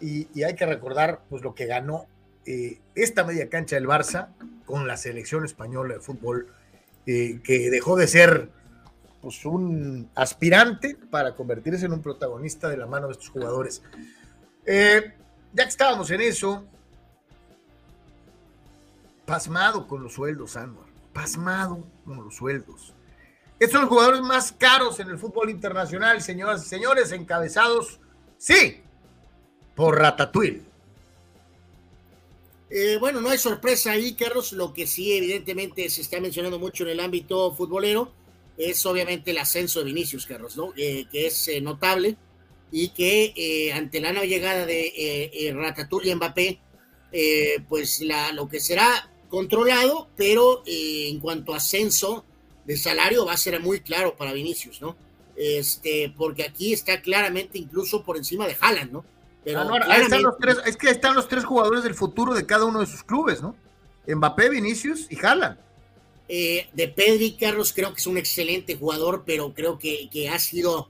Y, 0.00 0.26
hay 0.42 0.56
que 0.56 0.66
recordar 0.66 1.20
pues 1.28 1.42
lo 1.42 1.54
que 1.54 1.66
ganó 1.66 2.06
eh, 2.46 2.78
esta 2.94 3.24
media 3.24 3.48
cancha 3.48 3.76
del 3.76 3.86
Barça 3.86 4.28
con 4.66 4.86
la 4.86 4.96
selección 4.96 5.44
española 5.44 5.94
de 5.94 6.00
fútbol, 6.00 6.46
que 7.04 7.70
dejó 7.72 7.96
de 7.96 8.06
ser 8.06 8.50
pues, 9.20 9.44
un 9.44 10.08
aspirante 10.14 10.96
para 11.10 11.34
convertirse 11.34 11.86
en 11.86 11.92
un 11.92 12.02
protagonista 12.02 12.68
de 12.68 12.76
la 12.76 12.86
mano 12.86 13.08
de 13.08 13.14
estos 13.14 13.30
jugadores. 13.30 13.82
ya 14.64 15.64
que 15.64 15.68
estábamos 15.68 16.08
en 16.12 16.20
eso, 16.20 16.64
pasmado 19.30 19.86
con 19.86 20.02
los 20.02 20.14
sueldos, 20.14 20.56
Anwar. 20.56 20.86
Pasmado 21.12 21.84
con 22.04 22.24
los 22.24 22.34
sueldos. 22.34 22.94
Estos 23.60 23.72
son 23.72 23.82
los 23.82 23.90
jugadores 23.90 24.22
más 24.22 24.52
caros 24.52 24.98
en 25.00 25.08
el 25.08 25.18
fútbol 25.18 25.50
internacional, 25.50 26.22
señoras 26.22 26.64
y 26.64 26.68
señores, 26.68 27.12
encabezados, 27.12 28.00
sí, 28.38 28.82
por 29.76 29.98
Ratatouille. 29.98 30.69
Eh, 32.70 32.98
bueno, 33.00 33.20
no 33.20 33.30
hay 33.30 33.38
sorpresa 33.38 33.92
ahí, 33.92 34.14
Carlos. 34.14 34.52
Lo 34.52 34.72
que 34.72 34.86
sí, 34.86 35.12
evidentemente, 35.12 35.90
se 35.90 36.02
está 36.02 36.20
mencionando 36.20 36.58
mucho 36.58 36.84
en 36.84 36.90
el 36.90 37.00
ámbito 37.00 37.52
futbolero 37.52 38.12
es 38.56 38.84
obviamente 38.86 39.30
el 39.30 39.38
ascenso 39.38 39.80
de 39.80 39.86
Vinicius, 39.86 40.26
Carlos, 40.26 40.56
¿no? 40.56 40.72
Eh, 40.76 41.06
que 41.10 41.26
es 41.26 41.48
eh, 41.48 41.60
notable 41.60 42.16
y 42.70 42.90
que 42.90 43.72
ante 43.74 44.00
la 44.00 44.12
no 44.12 44.22
llegada 44.22 44.64
de 44.64 45.52
Ratatouille 45.56 46.10
y 46.10 46.14
Mbappé, 46.14 46.60
pues 47.68 48.00
la, 48.00 48.30
lo 48.32 48.48
que 48.48 48.60
será 48.60 49.10
controlado, 49.28 50.08
pero 50.16 50.62
en 50.66 51.18
cuanto 51.18 51.52
a 51.52 51.56
ascenso 51.56 52.24
de 52.64 52.76
salario 52.76 53.26
va 53.26 53.32
a 53.32 53.38
ser 53.38 53.58
muy 53.58 53.80
claro 53.80 54.16
para 54.16 54.32
Vinicius, 54.32 54.80
¿no? 54.80 54.96
Este, 55.34 56.14
porque 56.16 56.44
aquí 56.44 56.72
está 56.72 57.02
claramente 57.02 57.58
incluso 57.58 58.04
por 58.04 58.16
encima 58.16 58.46
de 58.46 58.56
Haaland, 58.60 58.92
¿no? 58.92 59.04
Pero 59.44 60.64
es 60.66 60.76
que 60.76 60.90
están 60.90 61.14
los 61.14 61.28
tres 61.28 61.44
jugadores 61.44 61.82
del 61.82 61.94
futuro 61.94 62.34
de 62.34 62.46
cada 62.46 62.64
uno 62.64 62.80
de 62.80 62.86
sus 62.86 63.02
clubes, 63.02 63.42
¿no? 63.42 63.56
Mbappé, 64.06 64.50
Vinicius 64.50 65.06
y 65.10 65.24
Haaland. 65.24 65.58
Eh, 66.28 66.68
de 66.72 66.88
Pedri, 66.88 67.32
Carlos, 67.32 67.72
creo 67.72 67.92
que 67.92 68.00
es 68.00 68.06
un 68.06 68.18
excelente 68.18 68.76
jugador, 68.76 69.24
pero 69.26 69.52
creo 69.52 69.78
que, 69.78 70.08
que 70.10 70.28
ha 70.28 70.38
sido 70.38 70.88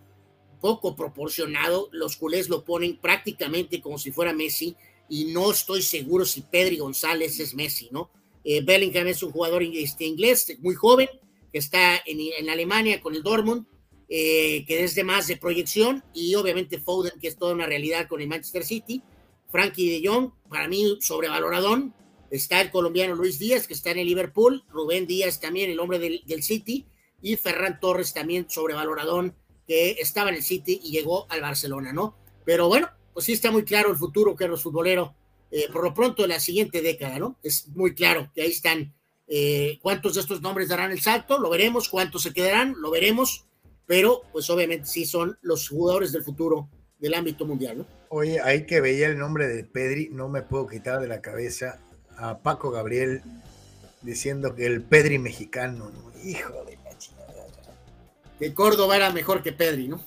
poco 0.61 0.95
proporcionado. 0.95 1.89
Los 1.93 2.17
culés 2.17 2.49
lo 2.49 2.65
ponen 2.65 2.99
prácticamente 2.99 3.81
como 3.81 3.99
si 3.99 4.13
fuera 4.13 4.33
Messi 4.33 4.77
y 5.09 5.27
no 5.27 5.51
estoy 5.51 5.83
seguro 5.83 6.25
si 6.25 6.43
Pedri 6.43 6.79
González 6.79 7.41
es 7.41 7.55
Messi, 7.55 7.89
¿no? 7.91 8.11
Eh, 8.45 8.63
Bellingham 8.63 9.07
es 9.09 9.23
un 9.23 9.33
jugador 9.33 9.63
este, 9.63 10.05
inglés 10.05 10.57
muy 10.61 10.75
joven 10.75 11.09
que 11.53 11.59
está 11.59 12.01
en, 12.07 12.49
Alemania 12.49 13.01
con 13.01 13.15
el 13.15 13.23
Dortmund, 13.23 13.67
eh, 14.13 14.65
que 14.67 14.83
es 14.83 14.97
de 14.97 15.05
más 15.05 15.29
de 15.29 15.37
proyección, 15.37 16.03
y 16.13 16.35
obviamente 16.35 16.81
Foden, 16.81 17.13
que 17.21 17.29
es 17.29 17.37
toda 17.37 17.55
una 17.55 17.67
realidad 17.67 18.09
con 18.09 18.21
el 18.21 18.27
Manchester 18.27 18.65
City. 18.65 19.03
Frankie 19.51 20.01
de 20.01 20.09
Jong, 20.09 20.33
para 20.49 20.67
mí 20.67 20.99
sobrevaloradón. 21.01 21.95
Está 22.31 22.61
el 22.61 22.73
colombiano 22.73 23.15
Luis 23.15 23.39
Díaz, 23.39 23.69
que 23.69 23.75
está 23.75 23.93
en 23.93 23.99
el 23.99 24.07
Liverpool. 24.07 24.65
Rubén 24.69 25.07
Díaz 25.07 25.39
también, 25.39 25.71
el 25.71 25.79
hombre 25.79 25.99
del, 25.99 26.43
City. 26.43 26.87
y 27.23 27.37
Ferran 27.37 27.79
Torres 27.79 28.13
también 28.13 28.51
sobrevaloradón 28.51 29.37
que 29.67 29.93
estaba 30.01 30.31
en 30.31 30.37
el 30.37 30.43
City 30.43 30.81
y 30.83 30.91
llegó 30.91 31.27
al 31.31 31.41
Barcelona, 31.41 31.93
¿no? 31.93 32.17
Pero 32.45 32.67
bueno, 32.67 32.89
pues 33.13 33.27
sí 33.27 33.33
está 33.33 33.53
muy 33.53 33.65
claro 33.65 33.91
el 33.91 33.97
futuro 33.97 34.35
que 34.35 34.49
los 34.49 34.63
futboleros, 34.63 35.11
eh, 35.53 35.69
por 35.73 35.85
lo 35.85 35.95
pronto 35.95 36.27
la 36.27 36.41
siguiente 36.41 36.83
década, 36.83 37.21
¿no? 37.21 37.39
Es 37.45 37.69
muy 37.69 37.95
claro 37.95 38.31
que 38.35 38.43
ahí 38.43 38.51
están 38.51 38.93
eh, 39.29 39.79
cuántos 39.81 40.15
de 40.15 40.23
estos 40.23 40.41
nombres 40.41 40.69
darán 40.69 40.91
el 40.91 41.01
salto, 41.01 41.39
lo 41.39 41.51
veremos, 41.51 41.89
cuántos 41.89 42.23
se 42.23 42.33
quedarán, 42.33 42.75
lo 42.79 42.91
veremos, 42.91 43.45
pero 43.91 44.23
pues 44.31 44.49
obviamente 44.51 44.87
sí 44.87 45.05
son 45.05 45.37
los 45.43 45.69
jugadores 45.69 46.13
del 46.13 46.23
futuro 46.23 46.71
del 47.01 47.13
ámbito 47.13 47.45
mundial, 47.45 47.79
¿no? 47.79 47.87
Oye, 48.11 48.41
ahí 48.41 48.65
que 48.65 48.81
veía 48.81 49.09
el 49.09 49.19
nombre 49.19 49.49
de 49.49 49.65
Pedri, 49.65 50.11
no 50.13 50.29
me 50.29 50.43
puedo 50.43 50.69
quitar 50.69 51.01
de 51.01 51.09
la 51.09 51.21
cabeza 51.21 51.81
a 52.17 52.39
Paco 52.39 52.71
Gabriel 52.71 53.21
diciendo 54.03 54.55
que 54.55 54.67
el 54.67 54.81
Pedri 54.85 55.19
mexicano, 55.19 55.91
¿no? 55.91 56.13
Hijo 56.23 56.53
de 56.67 56.79
la 56.85 56.97
chingada. 56.99 57.47
Que 58.39 58.55
Córdoba 58.55 58.95
era 58.95 59.11
mejor 59.11 59.43
que 59.43 59.51
Pedri, 59.51 59.89
¿no? 59.89 60.01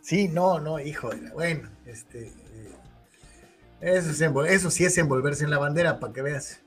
Sí, 0.00 0.28
no, 0.28 0.58
no, 0.58 0.80
hijo 0.80 1.10
de 1.10 1.20
la. 1.20 1.32
Bueno, 1.34 1.68
este. 1.84 2.28
Eh, 2.28 2.72
eso, 3.82 4.44
eso 4.44 4.70
sí 4.70 4.86
es 4.86 4.96
envolverse 4.96 5.44
en 5.44 5.50
la 5.50 5.58
bandera, 5.58 6.00
para 6.00 6.14
que 6.14 6.22
veas. 6.22 6.62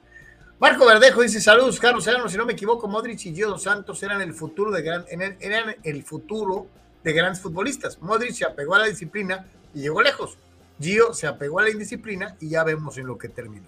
Marco 0.60 0.86
Verdejo 0.86 1.22
dice: 1.22 1.42
Saludos, 1.42 1.80
Carlos 1.80 2.04
Serrano. 2.04 2.30
Si 2.30 2.38
no 2.38 2.46
me 2.46 2.54
equivoco, 2.54 2.88
Modric 2.88 3.26
y 3.26 3.36
Gio 3.36 3.58
Santos 3.58 4.02
eran 4.04 4.22
el 4.22 4.34
futuro 4.34 4.72
de 4.72 4.82
gran, 4.82 5.06
eran 5.10 5.76
el 5.84 6.04
futuro 6.04 6.68
de 7.04 7.14
grandes 7.14 7.42
futbolistas. 7.42 8.02
Modric 8.02 8.34
se 8.34 8.46
apegó 8.46 8.76
a 8.76 8.80
la 8.80 8.88
disciplina 8.88 9.46
y 9.74 9.82
llegó 9.82 10.02
lejos. 10.02 10.38
Gio 10.80 11.14
se 11.14 11.28
apegó 11.28 11.60
a 11.60 11.64
la 11.64 11.70
indisciplina 11.70 12.36
y 12.40 12.50
ya 12.50 12.64
vemos 12.64 12.98
en 12.98 13.08
lo 13.08 13.18
que 13.18 13.30
terminó. 13.30 13.68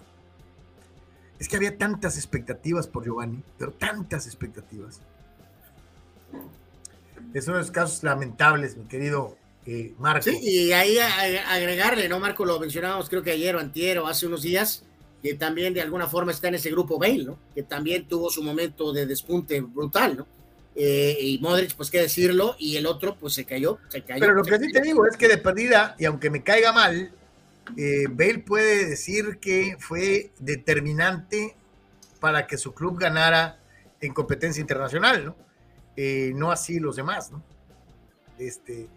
Es 1.38 1.48
que 1.48 1.56
había 1.56 1.76
tantas 1.78 2.16
expectativas 2.16 2.86
por 2.86 3.04
Giovanni, 3.04 3.42
pero 3.58 3.72
tantas 3.72 4.26
expectativas. 4.26 5.00
Es 7.32 7.46
uno 7.46 7.56
de 7.56 7.62
los 7.62 7.70
casos 7.70 8.02
lamentables, 8.02 8.76
mi 8.76 8.84
querido 8.84 9.36
eh, 9.64 9.94
Marco. 9.98 10.24
Sí, 10.24 10.38
y 10.42 10.72
ahí 10.72 10.98
agregarle, 10.98 12.08
¿no, 12.08 12.18
Marco? 12.18 12.44
Lo 12.44 12.58
mencionábamos 12.58 13.08
creo 13.08 13.22
que 13.22 13.30
ayer 13.30 13.54
o 13.54 13.60
antier 13.60 13.98
o 13.98 14.06
hace 14.06 14.26
unos 14.26 14.42
días, 14.42 14.84
que 15.22 15.34
también 15.34 15.74
de 15.74 15.80
alguna 15.80 16.06
forma 16.06 16.32
está 16.32 16.48
en 16.48 16.54
ese 16.54 16.70
grupo 16.70 16.98
Bale, 16.98 17.24
¿no? 17.24 17.38
Que 17.54 17.62
también 17.62 18.06
tuvo 18.06 18.30
su 18.30 18.42
momento 18.42 18.92
de 18.92 19.06
despunte 19.06 19.60
brutal, 19.60 20.18
¿no? 20.18 20.26
Eh, 20.76 21.16
y 21.20 21.38
Modric, 21.40 21.74
pues 21.74 21.90
qué 21.90 22.00
decirlo, 22.00 22.54
y 22.56 22.76
el 22.76 22.86
otro, 22.86 23.16
pues 23.16 23.34
se 23.34 23.44
cayó, 23.44 23.78
se 23.88 24.02
cayó. 24.02 24.20
Pero 24.20 24.34
lo 24.34 24.44
que 24.44 24.58
sí 24.58 24.70
te 24.70 24.80
digo 24.80 25.04
es 25.06 25.16
que 25.16 25.26
de 25.26 25.38
perdida, 25.38 25.96
y 25.98 26.04
aunque 26.04 26.30
me 26.30 26.44
caiga 26.44 26.72
mal, 26.72 27.10
eh, 27.76 28.04
Bale 28.08 28.38
puede 28.38 28.86
decir 28.86 29.38
que 29.40 29.76
fue 29.80 30.30
determinante 30.38 31.56
para 32.20 32.46
que 32.46 32.56
su 32.56 32.74
club 32.74 32.98
ganara 32.98 33.58
en 34.00 34.14
competencia 34.14 34.60
internacional, 34.60 35.24
¿no? 35.24 35.36
Eh, 35.96 36.32
no 36.36 36.52
así 36.52 36.78
los 36.78 36.94
demás, 36.94 37.32
¿no? 37.32 37.42
Este, 38.38 38.88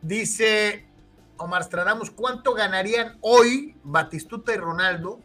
dice 0.00 0.86
Omar 1.36 1.64
Stradamos, 1.64 2.12
¿cuánto 2.12 2.54
ganarían 2.54 3.18
hoy 3.22 3.74
Batistuta 3.82 4.54
y 4.54 4.56
Ronaldo 4.56 5.20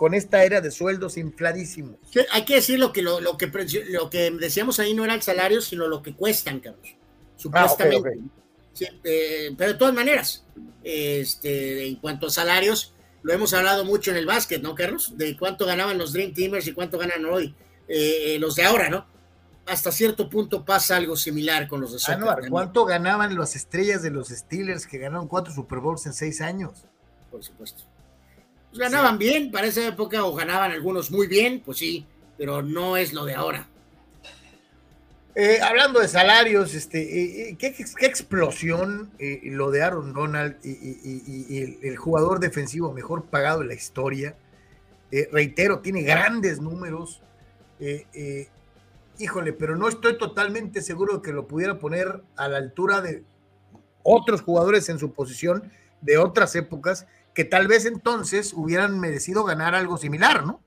con 0.00 0.14
esta 0.14 0.44
era 0.44 0.62
de 0.62 0.70
sueldos 0.70 1.18
infladísimos? 1.18 1.96
hay 2.30 2.46
que 2.46 2.54
decir 2.54 2.78
lo 2.78 2.90
que, 2.90 3.02
lo, 3.02 3.18
que, 3.36 3.52
lo 3.90 4.08
que 4.08 4.30
decíamos 4.30 4.80
ahí 4.80 4.94
no 4.94 5.04
era 5.04 5.12
el 5.12 5.20
salario, 5.20 5.60
sino 5.60 5.88
lo 5.88 6.00
que 6.00 6.14
cuestan, 6.14 6.60
Carlos. 6.60 6.96
Supuestamente. 7.36 8.18
Eh, 9.04 9.54
pero 9.58 9.72
de 9.72 9.78
todas 9.78 9.92
maneras, 9.92 10.46
este, 10.82 11.86
en 11.86 11.96
cuanto 11.96 12.28
a 12.28 12.30
salarios, 12.30 12.94
lo 13.20 13.34
hemos 13.34 13.52
hablado 13.52 13.84
mucho 13.84 14.10
en 14.10 14.16
el 14.16 14.24
básquet, 14.24 14.62
¿no, 14.62 14.74
Carlos? 14.74 15.18
De 15.18 15.36
cuánto 15.36 15.66
ganaban 15.66 15.98
los 15.98 16.14
Dream 16.14 16.32
Teamers 16.32 16.66
y 16.66 16.72
cuánto 16.72 16.96
ganan 16.96 17.26
hoy 17.26 17.54
eh, 17.86 18.38
los 18.40 18.54
de 18.54 18.62
ahora, 18.62 18.88
¿no? 18.88 19.04
Hasta 19.66 19.92
cierto 19.92 20.30
punto 20.30 20.64
pasa 20.64 20.96
algo 20.96 21.14
similar 21.14 21.68
con 21.68 21.82
los 21.82 21.92
de 21.92 21.98
soccer. 21.98 22.48
¿Cuánto 22.48 22.86
ganaban 22.86 23.36
las 23.36 23.54
estrellas 23.54 24.00
de 24.00 24.08
los 24.08 24.28
Steelers 24.28 24.86
que 24.86 24.96
ganaron 24.96 25.28
cuatro 25.28 25.52
Super 25.52 25.80
Bowls 25.80 26.06
en 26.06 26.14
seis 26.14 26.40
años? 26.40 26.86
Por 27.30 27.44
supuesto. 27.44 27.89
Ganaban 28.72 29.18
bien 29.18 29.50
para 29.50 29.66
esa 29.66 29.86
época 29.86 30.24
o 30.24 30.34
ganaban 30.34 30.70
algunos 30.70 31.10
muy 31.10 31.26
bien, 31.26 31.60
pues 31.64 31.78
sí, 31.78 32.06
pero 32.38 32.62
no 32.62 32.96
es 32.96 33.12
lo 33.12 33.24
de 33.24 33.34
ahora. 33.34 33.68
Eh, 35.34 35.60
hablando 35.62 36.00
de 36.00 36.08
salarios, 36.08 36.74
este, 36.74 37.00
eh, 37.00 37.50
eh, 37.50 37.56
¿qué, 37.56 37.74
explosión 38.00 39.10
lo 39.44 39.70
de 39.70 39.82
Aaron 39.82 40.12
Donald 40.12 40.56
y, 40.64 41.86
el, 41.86 41.96
jugador 41.96 42.40
defensivo 42.40 42.92
mejor 42.92 43.26
pagado 43.26 43.60
de 43.60 43.66
la 43.66 43.74
historia. 43.74 44.36
reitero, 45.32 45.80
tiene 45.80 46.02
grandes 46.02 46.60
números. 46.60 47.22
híjole, 49.18 49.52
pero 49.52 49.76
no 49.76 49.88
estoy 49.88 50.18
totalmente 50.18 50.82
seguro 50.82 51.18
de 51.18 51.22
que 51.22 51.32
lo 51.32 51.46
pudiera 51.46 51.78
poner 51.78 52.22
a 52.36 52.48
la 52.48 52.58
altura 52.58 53.00
de 53.00 53.22
otros 54.02 54.42
jugadores 54.42 54.88
en 54.88 54.98
su 54.98 55.12
posición 55.12 55.70
de 56.00 56.18
otras 56.18 56.56
épocas 56.56 57.06
que 57.34 57.44
tal 57.44 57.68
vez 57.68 57.86
entonces 57.86 58.52
hubieran 58.54 58.98
merecido 58.98 59.44
ganar 59.44 59.74
algo 59.74 59.96
similar, 59.96 60.44
¿no? 60.44 60.62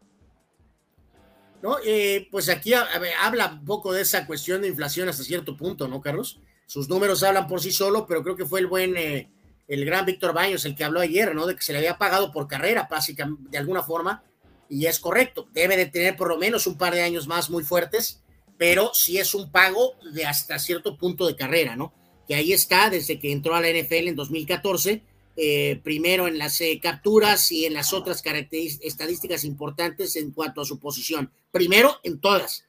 ¿no? 1.61 1.77
Eh, 1.85 2.27
pues 2.29 2.49
aquí 2.49 2.73
habla 2.73 3.53
un 3.53 3.65
poco 3.65 3.93
de 3.93 4.01
esa 4.01 4.27
cuestión 4.27 4.61
de 4.61 4.67
inflación 4.67 5.07
hasta 5.07 5.23
cierto 5.23 5.55
punto, 5.55 5.87
¿no, 5.87 6.01
Carlos? 6.01 6.41
Sus 6.65 6.89
números 6.89 7.23
hablan 7.23 7.47
por 7.47 7.61
sí 7.61 7.71
solo, 7.71 8.05
pero 8.05 8.21
creo 8.21 8.35
que 8.35 8.45
fue 8.45 8.59
el 8.59 8.67
buen, 8.67 8.97
eh, 8.97 9.31
el 9.67 9.85
gran 9.85 10.05
Víctor 10.05 10.33
Baños 10.33 10.65
el 10.65 10.75
que 10.75 10.83
habló 10.83 10.99
ayer, 10.99 11.33
¿no? 11.33 11.45
De 11.47 11.55
que 11.55 11.61
se 11.61 11.71
le 11.71 11.79
había 11.79 11.97
pagado 11.97 12.31
por 12.31 12.47
carrera, 12.47 12.87
básicamente, 12.89 13.49
de 13.49 13.57
alguna 13.57 13.81
forma, 13.81 14.23
y 14.69 14.87
es 14.87 14.99
correcto, 14.99 15.47
debe 15.53 15.77
de 15.77 15.85
tener 15.85 16.17
por 16.17 16.27
lo 16.27 16.37
menos 16.37 16.67
un 16.67 16.77
par 16.77 16.93
de 16.93 17.01
años 17.01 17.27
más 17.27 17.49
muy 17.49 17.63
fuertes, 17.63 18.21
pero 18.57 18.91
sí 18.93 19.17
es 19.17 19.33
un 19.33 19.51
pago 19.51 19.93
de 20.13 20.25
hasta 20.25 20.59
cierto 20.59 20.97
punto 20.97 21.27
de 21.27 21.35
carrera, 21.35 21.75
¿no? 21.75 21.93
Que 22.27 22.35
ahí 22.35 22.53
está 22.53 22.89
desde 22.89 23.19
que 23.19 23.31
entró 23.31 23.55
a 23.55 23.61
la 23.61 23.69
NFL 23.69 24.07
en 24.07 24.15
2014 24.15 25.03
eh, 25.35 25.81
primero 25.83 26.27
en 26.27 26.37
las 26.37 26.61
eh, 26.61 26.79
capturas 26.81 27.51
y 27.51 27.65
en 27.65 27.73
las 27.73 27.91
otras 27.91 28.21
estadísticas 28.23 29.43
importantes 29.43 30.15
en 30.15 30.31
cuanto 30.31 30.61
a 30.61 30.65
su 30.65 30.79
posición. 30.79 31.31
Primero 31.51 31.99
en 32.03 32.19
todas. 32.19 32.65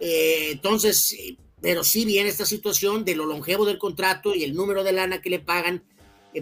Eh, 0.00 0.48
entonces, 0.52 1.14
pero 1.60 1.84
sí 1.84 2.06
viene 2.06 2.30
esta 2.30 2.46
situación 2.46 3.04
de 3.04 3.16
lo 3.16 3.26
longevo 3.26 3.66
del 3.66 3.78
contrato 3.78 4.34
y 4.34 4.44
el 4.44 4.54
número 4.54 4.82
de 4.82 4.92
lana 4.92 5.20
que 5.20 5.30
le 5.30 5.40
pagan. 5.40 5.84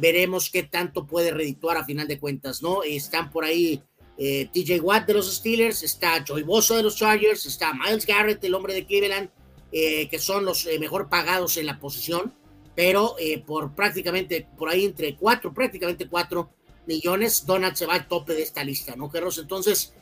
veremos 0.00 0.50
qué 0.50 0.62
tanto 0.62 1.06
puede 1.06 1.32
redituar 1.32 1.76
a 1.76 1.84
final 1.84 2.06
de 2.06 2.18
cuentas, 2.18 2.62
¿no? 2.62 2.82
Están 2.82 3.30
por 3.30 3.44
ahí 3.44 3.82
TJ 4.16 4.80
Watt 4.80 5.06
de 5.06 5.14
los 5.14 5.32
Steelers, 5.32 5.82
está 5.82 6.24
Joey 6.26 6.42
Bosa 6.44 6.76
de 6.76 6.84
los 6.84 6.96
Chargers, 6.96 7.46
está 7.46 7.72
Miles 7.74 8.06
Garrett, 8.06 8.42
el 8.44 8.54
hombre 8.54 8.74
de 8.74 8.86
Cleveland, 8.86 9.30
que 9.70 10.18
son 10.20 10.44
los 10.44 10.68
mejor 10.80 11.08
pagados 11.08 11.56
en 11.56 11.66
la 11.66 11.78
posición 11.78 12.32
pero 12.74 13.16
eh, 13.18 13.42
por 13.44 13.74
prácticamente, 13.74 14.46
por 14.56 14.68
ahí 14.68 14.84
entre 14.84 15.16
cuatro, 15.16 15.52
prácticamente 15.52 16.08
cuatro 16.08 16.50
millones, 16.86 17.46
Donald 17.46 17.76
se 17.76 17.86
va 17.86 17.94
al 17.94 18.08
tope 18.08 18.34
de 18.34 18.42
esta 18.42 18.64
lista, 18.64 18.96
¿no, 18.96 19.08
Carlos? 19.10 19.38
Entonces, 19.38 19.94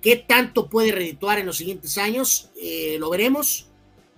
¿qué 0.00 0.16
tanto 0.16 0.68
puede 0.68 0.92
redituar 0.92 1.38
en 1.38 1.46
los 1.46 1.56
siguientes 1.56 1.98
años? 1.98 2.50
Eh, 2.60 2.96
lo 2.98 3.10
veremos. 3.10 3.68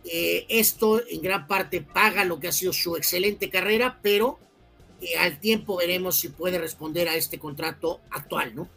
Eh, 0.04 0.46
esto 0.48 1.02
en 1.08 1.20
gran 1.20 1.48
parte 1.48 1.80
paga 1.80 2.24
lo 2.24 2.38
que 2.38 2.48
ha 2.48 2.52
sido 2.52 2.72
su 2.72 2.96
excelente 2.96 3.50
carrera, 3.50 3.98
pero 4.02 4.38
al 5.18 5.40
tiempo 5.40 5.76
veremos 5.76 6.16
si 6.16 6.28
puede 6.28 6.58
responder 6.58 7.08
a 7.08 7.16
este 7.16 7.38
contrato 7.38 8.00
actual, 8.10 8.54
¿no? 8.54 8.68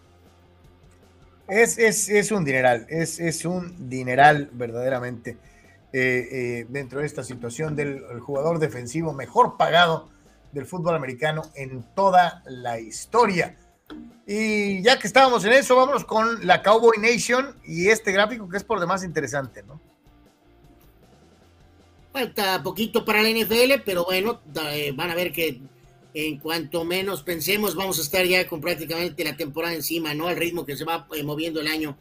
Es, 1.47 1.77
es, 1.79 2.09
es 2.09 2.31
un 2.31 2.45
dineral, 2.45 2.85
es, 2.89 3.19
es 3.19 3.43
un 3.43 3.89
dineral 3.89 4.49
verdaderamente. 4.53 5.37
Eh, 5.91 6.27
eh, 6.31 6.65
dentro 6.69 6.99
de 6.99 7.07
esta 7.07 7.23
situación 7.23 7.75
del 7.75 8.19
jugador 8.19 8.59
defensivo 8.59 9.11
mejor 9.11 9.57
pagado 9.57 10.07
del 10.51 10.67
fútbol 10.67 10.95
americano 10.95 11.41
en 11.55 11.83
toda 11.95 12.43
la 12.45 12.79
historia. 12.79 13.57
Y 14.27 14.83
ya 14.83 14.99
que 14.99 15.07
estábamos 15.07 15.43
en 15.45 15.53
eso, 15.53 15.75
vámonos 15.75 16.05
con 16.05 16.45
la 16.45 16.61
Cowboy 16.61 16.99
Nation 16.99 17.55
y 17.65 17.87
este 17.87 18.11
gráfico 18.11 18.47
que 18.47 18.57
es 18.57 18.63
por 18.63 18.79
demás 18.79 19.03
interesante, 19.03 19.63
¿no? 19.63 19.81
Falta 22.13 22.61
poquito 22.61 23.03
para 23.03 23.23
la 23.23 23.29
NFL, 23.29 23.81
pero 23.83 24.05
bueno, 24.05 24.41
eh, 24.71 24.91
van 24.95 25.09
a 25.09 25.15
ver 25.15 25.31
que 25.31 25.59
en 26.13 26.37
cuanto 26.37 26.85
menos 26.85 27.23
pensemos, 27.23 27.73
vamos 27.73 27.97
a 27.97 28.03
estar 28.03 28.23
ya 28.25 28.47
con 28.47 28.61
prácticamente 28.61 29.23
la 29.23 29.35
temporada 29.35 29.73
encima, 29.73 30.13
¿no? 30.13 30.27
Al 30.27 30.35
ritmo 30.35 30.67
que 30.67 30.77
se 30.77 30.85
va 30.85 31.07
moviendo 31.23 31.61
el 31.61 31.67
año 31.67 31.97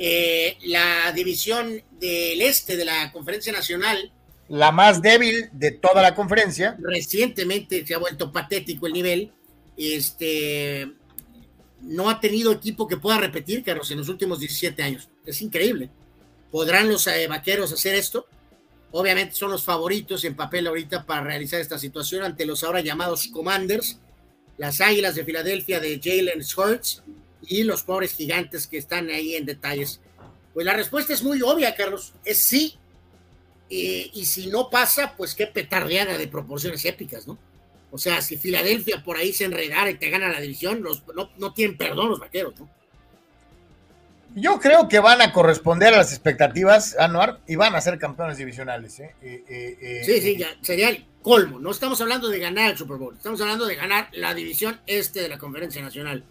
eh, 0.00 0.56
la 0.66 1.10
división 1.10 1.82
del 1.98 2.40
este 2.40 2.76
de 2.76 2.84
la 2.84 3.10
Conferencia 3.10 3.52
Nacional. 3.52 4.12
La 4.48 4.70
más 4.70 5.02
débil 5.02 5.50
de 5.52 5.72
toda 5.72 6.02
la 6.02 6.14
conferencia. 6.14 6.76
Recientemente 6.80 7.84
se 7.84 7.94
ha 7.94 7.98
vuelto 7.98 8.30
patético 8.30 8.86
el 8.86 8.92
nivel. 8.92 9.32
Este 9.76 10.92
no 11.80 12.08
ha 12.08 12.20
tenido 12.20 12.52
equipo 12.52 12.86
que 12.86 12.96
pueda 12.96 13.18
repetir, 13.18 13.64
Carlos, 13.64 13.90
en 13.90 13.98
los 13.98 14.08
últimos 14.08 14.38
17 14.38 14.80
años. 14.84 15.08
Es 15.26 15.42
increíble. 15.42 15.90
¿Podrán 16.52 16.88
los 16.88 17.06
eh, 17.08 17.26
vaqueros 17.26 17.72
hacer 17.72 17.96
esto? 17.96 18.26
Obviamente 18.92 19.34
son 19.34 19.50
los 19.50 19.64
favoritos 19.64 20.24
en 20.24 20.36
papel 20.36 20.68
ahorita 20.68 21.06
para 21.06 21.22
realizar 21.22 21.60
esta 21.60 21.76
situación 21.76 22.22
ante 22.22 22.46
los 22.46 22.62
ahora 22.62 22.80
llamados 22.80 23.28
Commanders, 23.28 23.98
las 24.58 24.80
Águilas 24.80 25.16
de 25.16 25.24
Filadelfia 25.24 25.80
de 25.80 26.00
Jalen 26.02 26.40
Hurts 26.56 27.02
y 27.48 27.62
los 27.64 27.82
pobres 27.82 28.14
gigantes 28.14 28.66
que 28.66 28.78
están 28.78 29.08
ahí 29.10 29.34
en 29.34 29.46
detalles? 29.46 30.00
Pues 30.54 30.66
la 30.66 30.74
respuesta 30.74 31.12
es 31.12 31.22
muy 31.22 31.42
obvia, 31.42 31.74
Carlos, 31.74 32.12
es 32.24 32.40
sí. 32.40 32.78
y 33.68 34.24
si 34.24 34.46
no 34.48 34.70
pasa, 34.70 35.14
pues 35.16 35.34
qué 35.34 35.46
petardeada 35.46 36.16
de 36.16 36.28
proporciones 36.28 36.84
épicas, 36.84 37.26
¿no? 37.26 37.38
O 37.90 37.98
sea, 37.98 38.20
si 38.20 38.36
Filadelfia 38.36 39.02
por 39.02 39.16
ahí 39.16 39.32
se 39.32 39.44
enredara 39.44 39.90
y 39.90 39.94
te 39.94 40.10
gana 40.10 40.28
la 40.28 40.40
división, 40.40 40.82
los, 40.82 41.02
no, 41.14 41.30
no 41.38 41.54
tienen 41.54 41.76
perdón 41.76 42.10
los 42.10 42.20
vaqueros, 42.20 42.58
¿no? 42.58 42.68
Yo 44.34 44.60
creo 44.60 44.88
que 44.88 44.98
van 45.00 45.22
a 45.22 45.32
corresponder 45.32 45.94
a 45.94 45.98
las 45.98 46.12
expectativas, 46.12 46.96
Anuar, 46.98 47.40
y 47.46 47.56
van 47.56 47.74
a 47.74 47.80
ser 47.80 47.98
campeones 47.98 48.36
divisionales. 48.36 49.00
¿eh? 49.00 49.14
Eh, 49.22 49.42
eh, 49.48 50.02
sí, 50.04 50.20
sí, 50.20 50.36
ya 50.36 50.48
sería 50.60 50.90
el 50.90 51.06
colmo. 51.22 51.58
No 51.58 51.70
estamos 51.70 52.00
hablando 52.00 52.28
de 52.28 52.38
ganar 52.38 52.70
el 52.70 52.78
Super 52.78 52.98
Bowl, 52.98 53.16
estamos 53.16 53.40
hablando 53.40 53.66
de 53.66 53.74
ganar 53.74 54.08
la 54.12 54.34
división 54.34 54.80
este 54.86 55.22
de 55.22 55.28
la 55.28 55.38
Conferencia 55.38 55.82
Nacional. 55.82 56.24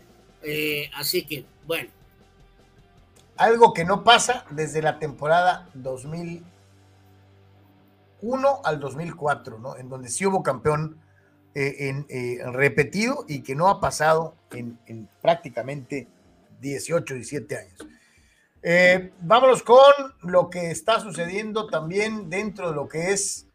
Así 0.95 1.25
que, 1.25 1.45
bueno. 1.65 1.89
Algo 3.37 3.73
que 3.73 3.85
no 3.85 4.03
pasa 4.03 4.43
desde 4.49 4.81
la 4.81 4.99
temporada 4.99 5.69
2001 5.75 8.61
al 8.63 8.79
2004, 8.79 9.59
¿no? 9.59 9.77
En 9.77 9.89
donde 9.89 10.09
sí 10.09 10.25
hubo 10.25 10.41
campeón 10.41 10.99
en, 11.53 12.07
repetido 12.53 13.25
y 13.27 13.41
que 13.41 13.53
no 13.55 13.69
ha 13.69 13.79
pasado 13.79 14.33
en, 14.51 14.79
en 14.87 15.07
prácticamente 15.21 16.07
18, 16.61 17.13
17 17.13 17.57
años. 17.57 17.87
Eh, 18.63 19.11
vámonos 19.21 19.63
con 19.63 19.93
lo 20.23 20.49
que 20.49 20.71
está 20.71 20.99
sucediendo 20.99 21.67
también 21.67 22.29
dentro 22.29 22.69
de 22.69 22.75
lo 22.75 22.87
que 22.87 23.11
es 23.11 23.45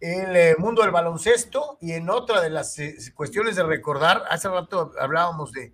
el 0.00 0.36
eh, 0.36 0.54
mundo 0.58 0.82
del 0.82 0.90
baloncesto 0.90 1.78
y 1.80 1.92
en 1.92 2.10
otra 2.10 2.40
de 2.40 2.50
las 2.50 2.78
eh, 2.78 2.96
cuestiones 3.14 3.56
de 3.56 3.62
recordar, 3.62 4.24
hace 4.28 4.48
rato 4.48 4.92
hablábamos 5.00 5.52
de, 5.52 5.72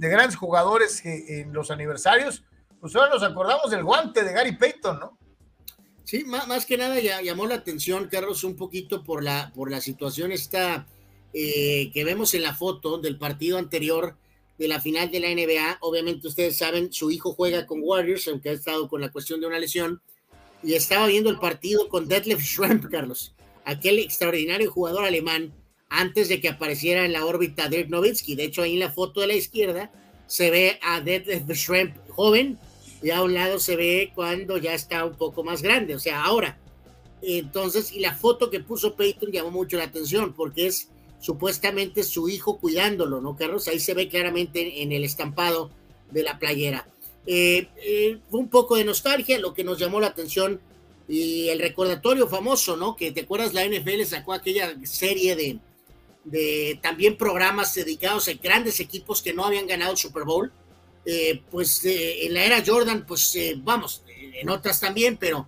de 0.00 0.08
grandes 0.08 0.36
jugadores 0.36 1.02
que, 1.02 1.42
en 1.42 1.52
los 1.52 1.70
aniversarios, 1.70 2.42
pues 2.80 2.96
ahora 2.96 3.10
nos 3.12 3.22
acordamos 3.22 3.70
del 3.70 3.84
guante 3.84 4.24
de 4.24 4.32
Gary 4.32 4.56
Payton, 4.56 4.98
¿no? 4.98 5.18
Sí, 6.04 6.24
más, 6.24 6.64
que 6.64 6.78
nada 6.78 6.98
llamó 7.20 7.46
la 7.46 7.56
atención, 7.56 8.08
Carlos, 8.10 8.42
un 8.42 8.56
poquito 8.56 9.04
por 9.04 9.22
la, 9.22 9.52
por 9.54 9.70
la 9.70 9.80
situación 9.82 10.32
esta 10.32 10.86
que 11.32 12.02
vemos 12.04 12.34
en 12.34 12.42
la 12.42 12.54
foto 12.54 12.98
del 12.98 13.18
partido 13.18 13.58
anterior 13.58 14.16
de 14.58 14.68
la 14.68 14.80
final 14.80 15.10
de 15.10 15.20
la 15.20 15.28
NBA. 15.28 15.78
Obviamente 15.82 16.26
ustedes 16.26 16.56
saben, 16.56 16.92
su 16.92 17.10
hijo 17.10 17.34
juega 17.34 17.66
con 17.66 17.80
Warriors, 17.82 18.26
aunque 18.28 18.48
ha 18.48 18.52
estado 18.52 18.88
con 18.88 19.02
la 19.02 19.12
cuestión 19.12 19.40
de 19.40 19.46
una 19.46 19.58
lesión, 19.58 20.00
y 20.62 20.74
estaba 20.74 21.06
viendo 21.06 21.30
el 21.30 21.38
partido 21.38 21.88
con 21.90 22.08
Detlef 22.08 22.42
Schrempf, 22.42 22.86
Carlos, 22.90 23.34
aquel 23.64 23.98
extraordinario 23.98 24.70
jugador 24.70 25.04
alemán, 25.04 25.54
antes 25.90 26.28
de 26.28 26.40
que 26.40 26.48
apareciera 26.48 27.04
en 27.04 27.12
la 27.12 27.26
órbita 27.26 27.68
Dirk 27.68 27.90
Nowitzki. 27.90 28.36
De 28.36 28.44
hecho, 28.44 28.62
ahí 28.62 28.74
en 28.74 28.80
la 28.80 28.92
foto 28.92 29.20
de 29.20 29.26
la 29.26 29.34
izquierda 29.34 29.90
se 30.26 30.50
ve 30.50 30.78
a 30.82 31.00
Detlef 31.00 31.42
Schrempf 31.52 31.98
joven, 32.10 32.58
y 33.02 33.10
a 33.10 33.22
un 33.22 33.34
lado 33.34 33.58
se 33.58 33.76
ve 33.76 34.12
cuando 34.14 34.58
ya 34.58 34.74
está 34.74 35.04
un 35.04 35.14
poco 35.14 35.42
más 35.42 35.62
grande, 35.62 35.94
o 35.94 35.98
sea, 35.98 36.22
ahora. 36.22 36.58
Entonces, 37.22 37.92
y 37.92 38.00
la 38.00 38.14
foto 38.14 38.50
que 38.50 38.60
puso 38.60 38.94
Peyton 38.94 39.32
llamó 39.32 39.50
mucho 39.50 39.76
la 39.76 39.84
atención, 39.84 40.32
porque 40.34 40.66
es 40.66 40.88
supuestamente 41.18 42.02
su 42.02 42.28
hijo 42.28 42.58
cuidándolo, 42.58 43.20
¿no, 43.20 43.36
Carlos? 43.36 43.68
Ahí 43.68 43.80
se 43.80 43.94
ve 43.94 44.08
claramente 44.08 44.82
en 44.82 44.92
el 44.92 45.04
estampado 45.04 45.70
de 46.10 46.22
la 46.22 46.38
playera. 46.38 46.86
Eh, 47.26 47.68
eh, 47.84 48.18
un 48.30 48.48
poco 48.48 48.76
de 48.76 48.84
nostalgia 48.84 49.38
lo 49.38 49.52
que 49.52 49.64
nos 49.64 49.78
llamó 49.78 50.00
la 50.00 50.06
atención 50.08 50.60
y 51.06 51.48
el 51.48 51.58
recordatorio 51.58 52.28
famoso, 52.28 52.76
¿no? 52.76 52.96
Que 52.96 53.12
te 53.12 53.22
acuerdas, 53.22 53.52
la 53.52 53.66
NFL 53.66 54.04
sacó 54.04 54.32
aquella 54.32 54.74
serie 54.84 55.36
de, 55.36 55.58
de 56.24 56.78
también 56.82 57.16
programas 57.16 57.74
dedicados 57.74 58.28
a 58.28 58.34
grandes 58.34 58.80
equipos 58.80 59.22
que 59.22 59.32
no 59.32 59.44
habían 59.44 59.66
ganado 59.66 59.92
el 59.92 59.98
Super 59.98 60.24
Bowl. 60.24 60.52
Eh, 61.06 61.42
pues 61.50 61.80
en 61.84 62.34
la 62.34 62.44
era 62.44 62.62
Jordan, 62.64 63.06
pues 63.06 63.36
vamos, 63.62 64.04
en 64.06 64.48
otras 64.50 64.80
también, 64.80 65.16
pero 65.16 65.46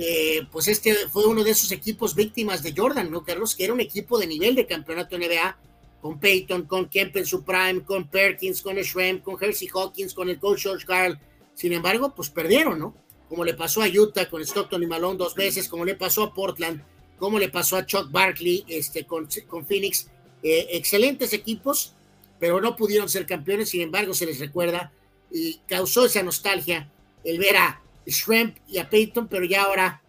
eh, 0.00 0.46
pues 0.52 0.68
este 0.68 0.94
fue 1.08 1.26
uno 1.26 1.42
de 1.42 1.50
esos 1.50 1.72
equipos 1.72 2.14
víctimas 2.14 2.62
de 2.62 2.72
Jordan, 2.76 3.10
¿no, 3.10 3.24
Carlos? 3.24 3.56
Que 3.56 3.64
era 3.64 3.72
un 3.72 3.80
equipo 3.80 4.16
de 4.16 4.28
nivel 4.28 4.54
de 4.54 4.64
campeonato 4.64 5.18
NBA, 5.18 5.58
con 6.00 6.20
Peyton, 6.20 6.66
con 6.66 6.88
Kemp 6.88 7.16
en 7.16 7.26
su 7.26 7.42
prime, 7.42 7.82
con 7.84 8.08
Perkins, 8.08 8.62
con 8.62 8.76
Shrem, 8.76 9.20
con 9.20 9.42
Hersey 9.42 9.68
Hawkins, 9.74 10.14
con 10.14 10.28
el 10.28 10.38
coach 10.38 10.62
George 10.62 10.86
Carl. 10.86 11.18
Sin 11.54 11.72
embargo, 11.72 12.14
pues 12.14 12.30
perdieron, 12.30 12.78
¿no? 12.78 12.94
Como 13.28 13.44
le 13.44 13.54
pasó 13.54 13.82
a 13.82 13.88
Utah 13.88 14.28
con 14.28 14.40
Stockton 14.40 14.82
y 14.82 14.86
Malone 14.86 15.18
dos 15.18 15.34
veces, 15.34 15.68
como 15.68 15.84
le 15.84 15.96
pasó 15.96 16.22
a 16.22 16.32
Portland, 16.32 16.80
como 17.18 17.38
le 17.38 17.48
pasó 17.48 17.76
a 17.76 17.86
Chuck 17.86 18.10
Barkley 18.10 18.64
este, 18.68 19.04
con, 19.04 19.28
con 19.46 19.66
Phoenix. 19.66 20.08
Eh, 20.42 20.68
excelentes 20.70 21.32
equipos, 21.32 21.94
pero 22.38 22.60
no 22.60 22.76
pudieron 22.76 23.08
ser 23.08 23.26
campeones, 23.26 23.70
sin 23.70 23.82
embargo, 23.82 24.14
se 24.14 24.26
les 24.26 24.38
recuerda 24.38 24.92
y 25.30 25.60
causó 25.66 26.06
esa 26.06 26.22
nostalgia 26.22 26.88
el 27.24 27.38
ver 27.38 27.56
a 27.56 27.80
Shrimp 28.06 28.56
y 28.68 28.78
a 28.78 28.88
Peyton, 28.88 29.28
pero 29.28 29.44
ya 29.44 29.64
ahora 29.64 30.00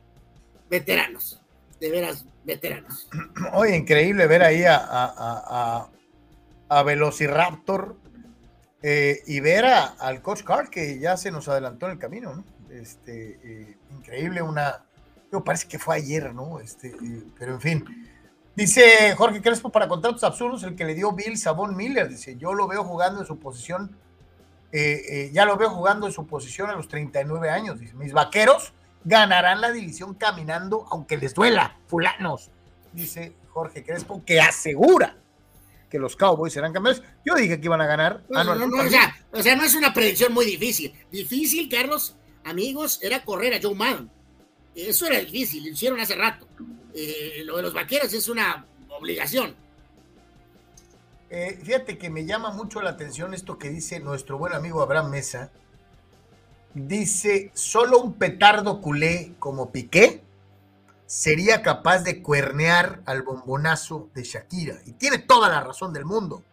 veteranos, 0.69 1.41
de 1.79 1.89
veras 1.89 2.25
veteranos. 2.45 3.07
Oye, 3.53 3.75
increíble 3.75 4.27
ver 4.27 4.43
ahí 4.43 4.63
a, 4.63 4.77
a, 4.77 5.89
a, 6.69 6.83
Velociraptor 6.83 7.97
eh, 8.81 9.21
y 9.25 9.39
ver 9.39 9.65
al 9.65 10.21
Coach 10.21 10.43
Carr 10.43 10.69
que 10.69 10.99
ya 10.99 11.17
se 11.17 11.31
nos 11.31 11.47
adelantó 11.49 11.87
en 11.87 11.93
el 11.93 11.99
camino, 11.99 12.35
¿no? 12.35 12.43
Este, 12.71 13.39
eh, 13.43 13.77
increíble, 13.91 14.41
una. 14.41 14.85
Yo 15.31 15.43
parece 15.43 15.67
que 15.67 15.79
fue 15.79 15.95
ayer, 15.95 16.33
¿no? 16.33 16.59
Este, 16.59 16.87
eh, 16.89 17.23
pero 17.37 17.53
en 17.53 17.61
fin. 17.61 18.07
Dice 18.55 19.15
Jorge 19.15 19.41
Crespo 19.41 19.71
para 19.71 19.87
contratos 19.87 20.23
absurdos, 20.23 20.63
el 20.63 20.75
que 20.75 20.85
le 20.85 20.95
dio 20.95 21.11
Bill 21.13 21.37
Sabón 21.37 21.75
Miller. 21.75 22.09
Dice: 22.09 22.35
Yo 22.37 22.53
lo 22.53 22.67
veo 22.67 22.83
jugando 22.83 23.21
en 23.21 23.27
su 23.27 23.37
posición 23.39 23.95
eh, 24.71 25.01
eh, 25.09 25.29
ya 25.33 25.45
lo 25.45 25.57
veo 25.57 25.71
jugando 25.71 26.05
en 26.05 26.13
su 26.13 26.27
posición 26.27 26.69
a 26.69 26.73
los 26.73 26.87
39 26.87 27.49
años. 27.49 27.79
Dice, 27.79 27.93
mis 27.95 28.13
vaqueros 28.13 28.73
ganarán 29.03 29.61
la 29.61 29.71
división 29.71 30.13
caminando, 30.13 30.85
aunque 30.91 31.17
les 31.17 31.33
duela, 31.33 31.77
fulanos. 31.87 32.51
Dice 32.93 33.33
Jorge 33.49 33.83
Crespo, 33.83 34.23
que 34.25 34.39
asegura 34.39 35.15
que 35.89 35.97
los 35.97 36.15
Cowboys 36.15 36.53
serán 36.53 36.71
campeones. 36.71 37.01
Yo 37.25 37.33
dije 37.33 37.59
que 37.59 37.65
iban 37.65 37.81
a 37.81 37.87
ganar. 37.87 38.23
Ah, 38.33 38.43
no, 38.43 38.53
no, 38.53 38.65
o, 38.65 38.89
sea, 38.89 39.15
o, 39.31 39.41
sea, 39.41 39.55
no 39.55 39.63
es 39.63 39.73
una 39.75 39.91
predicción 39.91 40.33
muy 40.33 40.45
difícil. 40.45 40.93
Difícil, 41.11 41.67
Carlos, 41.67 42.15
amigos, 42.43 42.99
era 43.01 43.23
correr 43.25 43.55
a 43.55 43.59
Joe 43.61 43.73
Madden. 43.73 44.11
Eso 44.75 45.07
era 45.07 45.19
difícil, 45.19 45.63
lo 45.63 45.71
hicieron 45.71 45.99
hace 45.99 46.15
rato. 46.15 46.47
Eh, 46.93 47.41
lo 47.45 47.57
de 47.57 47.63
los 47.63 47.73
vaqueros 47.73 48.13
es 48.13 48.27
una 48.29 48.65
obligación. 48.89 49.55
Eh, 51.29 51.59
fíjate 51.63 51.97
que 51.97 52.09
me 52.09 52.25
llama 52.25 52.51
mucho 52.51 52.81
la 52.81 52.91
atención 52.91 53.33
esto 53.33 53.59
que 53.59 53.69
dice 53.69 53.99
nuestro 53.99 54.37
buen 54.37 54.53
amigo 54.53 54.81
Abraham 54.81 55.11
Mesa. 55.11 55.51
Dice, 56.73 57.51
solo 57.53 57.99
un 57.99 58.13
petardo 58.13 58.81
culé 58.81 59.33
como 59.39 59.71
Piqué 59.71 60.23
sería 61.05 61.63
capaz 61.63 62.03
de 62.03 62.21
cuernear 62.21 63.01
al 63.05 63.23
bombonazo 63.23 64.09
de 64.13 64.23
Shakira. 64.23 64.79
Y 64.85 64.93
tiene 64.93 65.17
toda 65.17 65.49
la 65.49 65.61
razón 65.61 65.91
del 65.91 66.05
mundo. 66.05 66.43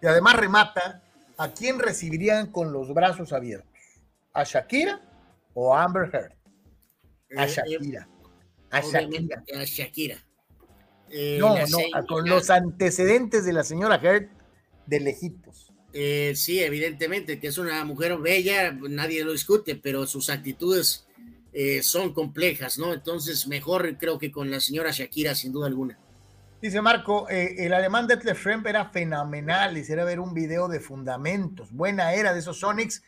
Y 0.00 0.06
además 0.06 0.36
remata, 0.36 1.02
¿a 1.36 1.48
quién 1.48 1.78
recibirían 1.78 2.50
con 2.50 2.72
los 2.72 2.92
brazos 2.94 3.32
abiertos? 3.32 3.70
¿A 4.32 4.44
Shakira 4.44 5.00
o 5.52 5.74
a 5.74 5.84
Amber 5.84 6.10
Heard? 6.12 6.32
A 7.36 7.44
eh, 7.44 7.48
Shakira. 7.48 8.08
A 8.70 8.80
Shakira. 8.80 9.44
A 9.54 9.64
Shakira. 9.64 10.24
Eh, 11.14 11.36
no, 11.38 11.54
no, 11.54 12.06
con 12.06 12.26
los 12.28 12.48
antecedentes 12.48 13.44
de 13.44 13.52
la 13.52 13.64
señora 13.64 14.00
Heard 14.02 14.28
de 14.86 15.00
lejitos. 15.00 15.70
Eh, 15.92 16.32
sí, 16.34 16.60
evidentemente, 16.60 17.38
que 17.38 17.48
es 17.48 17.58
una 17.58 17.84
mujer 17.84 18.16
bella, 18.16 18.72
nadie 18.72 19.22
lo 19.22 19.32
discute, 19.32 19.76
pero 19.76 20.06
sus 20.06 20.30
actitudes 20.30 21.06
eh, 21.52 21.82
son 21.82 22.14
complejas, 22.14 22.78
¿no? 22.78 22.94
Entonces, 22.94 23.46
mejor 23.46 23.98
creo 23.98 24.18
que 24.18 24.32
con 24.32 24.50
la 24.50 24.58
señora 24.58 24.90
Shakira, 24.90 25.34
sin 25.34 25.52
duda 25.52 25.66
alguna. 25.66 25.98
Dice 26.62 26.80
Marco, 26.80 27.28
el 27.28 27.74
alemán 27.74 28.06
Detlef 28.06 28.38
Schrempf 28.38 28.66
era 28.66 28.88
fenomenal, 28.88 29.76
hiciera 29.76 30.04
ver 30.04 30.20
un 30.20 30.32
video 30.32 30.68
de 30.68 30.78
fundamentos, 30.78 31.72
buena 31.72 32.14
era 32.14 32.32
de 32.32 32.38
esos 32.38 32.60
Sonics, 32.60 33.02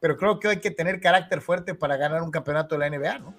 pero 0.00 0.16
creo 0.16 0.40
que 0.40 0.48
hay 0.48 0.60
que 0.60 0.70
tener 0.70 1.00
carácter 1.00 1.42
fuerte 1.42 1.74
para 1.74 1.98
ganar 1.98 2.22
un 2.22 2.30
campeonato 2.30 2.76
de 2.76 2.78
la 2.78 2.96
NBA, 2.96 3.18
¿no? 3.18 3.34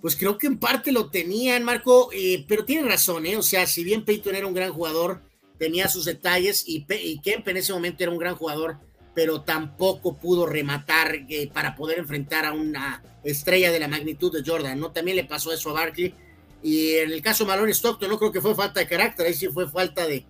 Pues 0.00 0.16
creo 0.16 0.38
que 0.38 0.46
en 0.46 0.58
parte 0.58 0.92
lo 0.92 1.10
tenían, 1.10 1.64
Marco, 1.64 2.10
eh, 2.12 2.44
pero 2.48 2.64
tiene 2.64 2.88
razón, 2.88 3.26
¿eh? 3.26 3.36
O 3.36 3.42
sea, 3.42 3.66
si 3.66 3.84
bien 3.84 4.04
Peyton 4.04 4.34
era 4.34 4.46
un 4.46 4.54
gran 4.54 4.72
jugador, 4.72 5.20
tenía 5.58 5.88
sus 5.88 6.04
detalles 6.04 6.64
y, 6.66 6.84
Kemp 7.20 7.48
en 7.48 7.56
ese 7.56 7.72
momento 7.72 8.02
era 8.02 8.12
un 8.12 8.18
gran 8.18 8.36
jugador, 8.36 8.76
pero 9.14 9.42
tampoco 9.42 10.16
pudo 10.16 10.46
rematar 10.46 11.16
eh, 11.28 11.50
para 11.52 11.74
poder 11.74 11.98
enfrentar 11.98 12.44
a 12.44 12.52
una 12.52 13.02
estrella 13.24 13.72
de 13.72 13.80
la 13.80 13.88
magnitud 13.88 14.32
de 14.32 14.48
Jordan, 14.48 14.78
¿no? 14.78 14.92
También 14.92 15.16
le 15.16 15.24
pasó 15.24 15.52
eso 15.52 15.70
a 15.70 15.74
Barkley. 15.74 16.14
Y 16.62 16.94
en 16.94 17.12
el 17.12 17.22
caso 17.22 17.44
de 17.44 17.48
Malone 17.48 17.72
Stockton, 17.72 18.08
no 18.08 18.18
creo 18.18 18.32
que 18.32 18.40
fue 18.40 18.54
falta 18.54 18.80
de 18.80 18.86
carácter, 18.86 19.26
ahí 19.26 19.34
sí 19.34 19.48
fue 19.48 19.68
falta 19.68 20.06
de, 20.06 20.24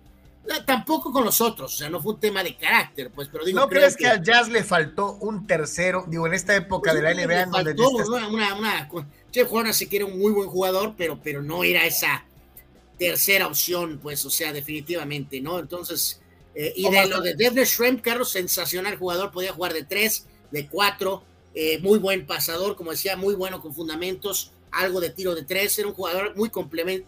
tampoco 0.65 1.11
con 1.11 1.25
los 1.25 1.41
otros, 1.41 1.73
o 1.73 1.77
sea, 1.77 1.89
no 1.89 2.01
fue 2.01 2.13
un 2.13 2.19
tema 2.19 2.43
de 2.43 2.55
carácter, 2.55 3.11
pues, 3.11 3.27
pero 3.31 3.45
digo. 3.45 3.59
¿No 3.59 3.69
crees 3.69 3.95
que, 3.95 4.07
al 4.07 4.23
Jazz 4.23 4.49
le 4.49 4.63
faltó 4.63 5.13
un 5.15 5.45
tercero, 5.45 6.05
digo, 6.07 6.27
en 6.27 6.33
esta 6.33 6.55
época 6.55 6.93
de 6.93 7.01
la 7.01 7.13
NBA? 7.13 7.45
Le 7.45 7.47
faltó, 7.47 7.89
una, 7.89 8.27
una, 8.27 8.55
una, 8.55 8.89
Jeff 9.31 9.51
Horner 9.51 9.73
sí 9.73 9.87
que 9.87 9.97
era 9.97 10.05
un 10.05 10.17
muy 10.17 10.31
buen 10.31 10.49
jugador, 10.49 10.95
pero, 10.97 11.19
pero 11.21 11.41
no 11.41 11.63
era 11.63 11.85
esa 11.85 12.25
tercera 12.97 13.47
opción, 13.47 13.99
pues, 14.01 14.25
o 14.25 14.29
sea, 14.29 14.51
definitivamente, 14.51 15.39
¿no? 15.41 15.59
Entonces, 15.59 16.21
eh, 16.55 16.73
y 16.75 16.89
de 16.89 17.07
lo 17.07 17.21
de 17.21 17.35
Devin 17.35 17.63
Shrimp, 17.63 18.01
Carlos, 18.01 18.31
sensacional 18.31 18.97
jugador, 18.97 19.31
podía 19.31 19.53
jugar 19.53 19.73
de 19.73 19.83
tres, 19.83 20.25
de 20.51 20.67
cuatro, 20.67 21.23
eh, 21.53 21.79
muy 21.79 21.99
buen 21.99 22.25
pasador, 22.25 22.75
como 22.75 22.91
decía, 22.91 23.15
muy 23.15 23.35
bueno 23.35 23.61
con 23.61 23.73
fundamentos, 23.73 24.51
algo 24.71 24.99
de 24.99 25.09
tiro 25.09 25.35
de 25.35 25.43
tres, 25.43 25.77
era 25.79 25.87
un 25.87 25.93
jugador 25.93 26.35
muy 26.35 26.51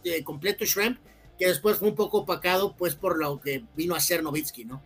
eh, 0.03 0.23
completo, 0.23 0.65
Shrimp, 0.65 0.99
que 1.38 1.48
después 1.48 1.77
fue 1.77 1.89
un 1.89 1.95
poco 1.95 2.19
opacado, 2.19 2.76
pues 2.76 2.95
por 2.95 3.19
lo 3.19 3.39
que 3.39 3.64
vino 3.76 3.95
a 3.95 3.99
ser 3.99 4.23
Novitsky, 4.23 4.65
¿no? 4.65 4.81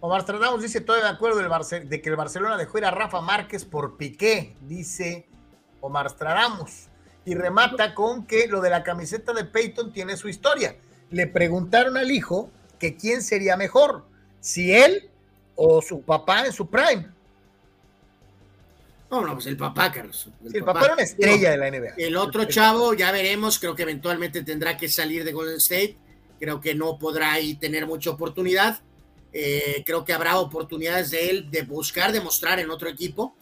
Omar 0.00 0.22
Stradamos 0.22 0.62
dice, 0.62 0.78
estoy 0.78 1.00
de 1.00 1.08
acuerdo 1.08 1.38
de 1.38 2.00
que 2.00 2.08
el 2.08 2.16
Barcelona 2.16 2.56
dejó 2.56 2.78
ir 2.78 2.84
a 2.84 2.92
Rafa 2.92 3.20
Márquez 3.20 3.64
por 3.64 3.96
Piqué, 3.96 4.56
dice 4.60 5.27
Omar 5.80 6.10
Stradamos. 6.10 6.88
Y 7.24 7.34
remata 7.34 7.94
con 7.94 8.26
que 8.26 8.46
lo 8.46 8.60
de 8.60 8.70
la 8.70 8.82
camiseta 8.82 9.32
de 9.32 9.44
Peyton 9.44 9.92
tiene 9.92 10.16
su 10.16 10.28
historia. 10.28 10.76
Le 11.10 11.26
preguntaron 11.26 11.96
al 11.96 12.10
hijo 12.10 12.50
que 12.78 12.96
quién 12.96 13.22
sería 13.22 13.56
mejor, 13.56 14.04
si 14.40 14.74
él 14.74 15.10
o 15.56 15.82
su 15.82 16.02
papá 16.02 16.46
en 16.46 16.52
su 16.52 16.68
prime. 16.68 17.08
No, 19.10 19.22
no, 19.22 19.34
pues 19.34 19.46
el 19.46 19.56
papá, 19.56 19.90
Carlos. 19.90 20.28
El, 20.52 20.62
papá. 20.64 20.84
era 20.84 20.94
una 20.94 21.02
estrella 21.02 21.50
de 21.52 21.56
la 21.56 21.70
NBA. 21.70 21.94
El 21.96 22.16
otro 22.16 22.44
chavo, 22.44 22.92
ya 22.94 23.10
veremos, 23.10 23.58
creo 23.58 23.74
que 23.74 23.82
eventualmente 23.82 24.42
tendrá 24.42 24.76
que 24.76 24.88
salir 24.88 25.24
de 25.24 25.32
Golden 25.32 25.56
State. 25.56 25.96
Creo 26.38 26.60
que 26.60 26.74
no 26.74 26.98
podrá 26.98 27.32
ahí 27.32 27.54
tener 27.54 27.86
mucha 27.86 28.10
oportunidad. 28.10 28.80
Eh, 29.32 29.82
creo 29.84 30.04
que 30.04 30.12
habrá 30.12 30.38
oportunidades 30.38 31.10
de 31.10 31.30
él 31.30 31.50
de 31.50 31.62
buscar 31.62 32.12
demostrar 32.12 32.60
en 32.60 32.70
otro 32.70 32.88
equipo. 32.88 33.34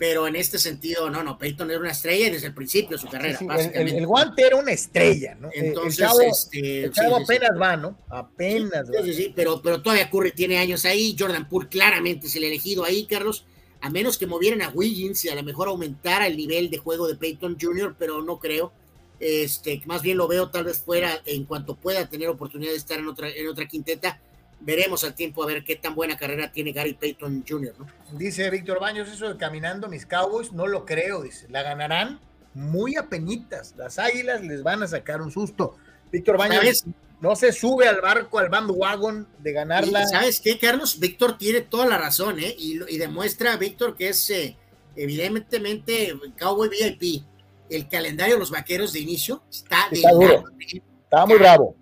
Pero 0.00 0.26
en 0.26 0.34
este 0.34 0.58
sentido, 0.58 1.10
no, 1.10 1.22
no, 1.22 1.36
Peyton 1.36 1.70
era 1.70 1.78
una 1.78 1.90
estrella 1.90 2.30
desde 2.30 2.46
el 2.46 2.54
principio 2.54 2.96
de 2.96 3.02
su 3.02 3.06
carrera. 3.06 3.38
el, 3.74 4.06
guante 4.06 4.46
era 4.46 4.56
una 4.56 4.72
estrella, 4.72 5.34
¿no? 5.38 5.50
Entonces, 5.52 6.00
el 6.00 6.90
chavo, 6.90 7.18
este, 7.18 7.34
apenas 7.34 7.60
va, 7.60 7.76
¿no? 7.76 7.98
Apenas 8.08 8.90
va. 8.90 9.04
Sí, 9.04 9.12
sí, 9.12 9.32
pero, 9.36 9.60
pero 9.60 9.82
todavía 9.82 10.08
Curry 10.08 10.32
tiene 10.32 10.56
años 10.56 10.86
ahí. 10.86 11.14
Jordan 11.18 11.46
Poole 11.46 11.68
claramente 11.68 12.28
es 12.28 12.36
el 12.36 12.44
elegido 12.44 12.82
ahí, 12.82 13.04
Carlos 13.04 13.44
a 13.82 13.90
menos 13.90 14.18
que 14.18 14.26
movieran 14.26 14.62
a 14.62 14.68
Wiggins 14.70 15.24
y 15.24 15.28
a 15.28 15.34
lo 15.34 15.42
mejor 15.42 15.68
aumentara 15.68 16.26
el 16.26 16.36
nivel 16.36 16.70
de 16.70 16.78
juego 16.78 17.08
de 17.08 17.16
Peyton 17.16 17.56
Jr., 17.60 17.96
pero 17.98 18.22
no 18.22 18.38
creo. 18.38 18.72
Este, 19.18 19.82
más 19.86 20.00
bien 20.02 20.16
lo 20.16 20.28
veo 20.28 20.50
tal 20.50 20.64
vez 20.64 20.80
fuera 20.80 21.20
en 21.26 21.44
cuanto 21.44 21.76
pueda 21.76 22.08
tener 22.08 22.28
oportunidad 22.28 22.72
de 22.72 22.78
estar 22.78 22.98
en 22.98 23.08
otra, 23.08 23.28
en 23.30 23.48
otra 23.48 23.66
quinteta. 23.66 24.20
Veremos 24.60 25.04
al 25.04 25.14
tiempo 25.14 25.42
a 25.42 25.46
ver 25.46 25.64
qué 25.64 25.76
tan 25.76 25.94
buena 25.94 26.18
carrera 26.18 26.52
tiene 26.52 26.72
Gary 26.72 26.94
Peyton 26.94 27.44
Jr. 27.48 27.74
¿no? 27.78 27.86
Dice 28.18 28.48
Víctor 28.50 28.78
Baños, 28.78 29.08
eso 29.08 29.28
de 29.28 29.38
caminando 29.38 29.88
mis 29.88 30.04
Cowboys, 30.04 30.52
no 30.52 30.66
lo 30.66 30.84
creo, 30.84 31.22
dice. 31.22 31.46
La 31.48 31.62
ganarán 31.62 32.20
muy 32.54 32.96
apenitas. 32.96 33.74
Las 33.76 33.98
águilas 33.98 34.42
les 34.42 34.62
van 34.62 34.82
a 34.82 34.88
sacar 34.88 35.22
un 35.22 35.30
susto. 35.30 35.76
Víctor 36.12 36.36
Baños 36.36 36.84
no 37.20 37.36
se 37.36 37.52
sube 37.52 37.86
al 37.86 38.00
barco, 38.00 38.38
al 38.38 38.48
bandwagon 38.48 39.28
de 39.38 39.52
ganarla. 39.52 40.06
¿Sabes 40.06 40.40
qué, 40.40 40.58
Carlos? 40.58 40.98
Víctor 40.98 41.38
tiene 41.38 41.60
toda 41.60 41.86
la 41.86 41.98
razón, 41.98 42.38
¿eh? 42.40 42.54
Y, 42.58 42.98
demuestra, 42.98 43.56
Víctor, 43.56 43.94
que 43.94 44.08
es 44.08 44.30
eh, 44.30 44.56
evidentemente 44.96 46.14
Cowboy 46.38 46.68
VIP. 46.68 47.24
El 47.68 47.88
calendario 47.88 48.34
de 48.34 48.40
los 48.40 48.50
vaqueros 48.50 48.92
de 48.92 49.00
inicio 49.00 49.42
está, 49.48 49.86
está 49.92 50.10
duro. 50.10 50.44
Está 50.58 51.24
muy 51.26 51.38
bravo. 51.38 51.76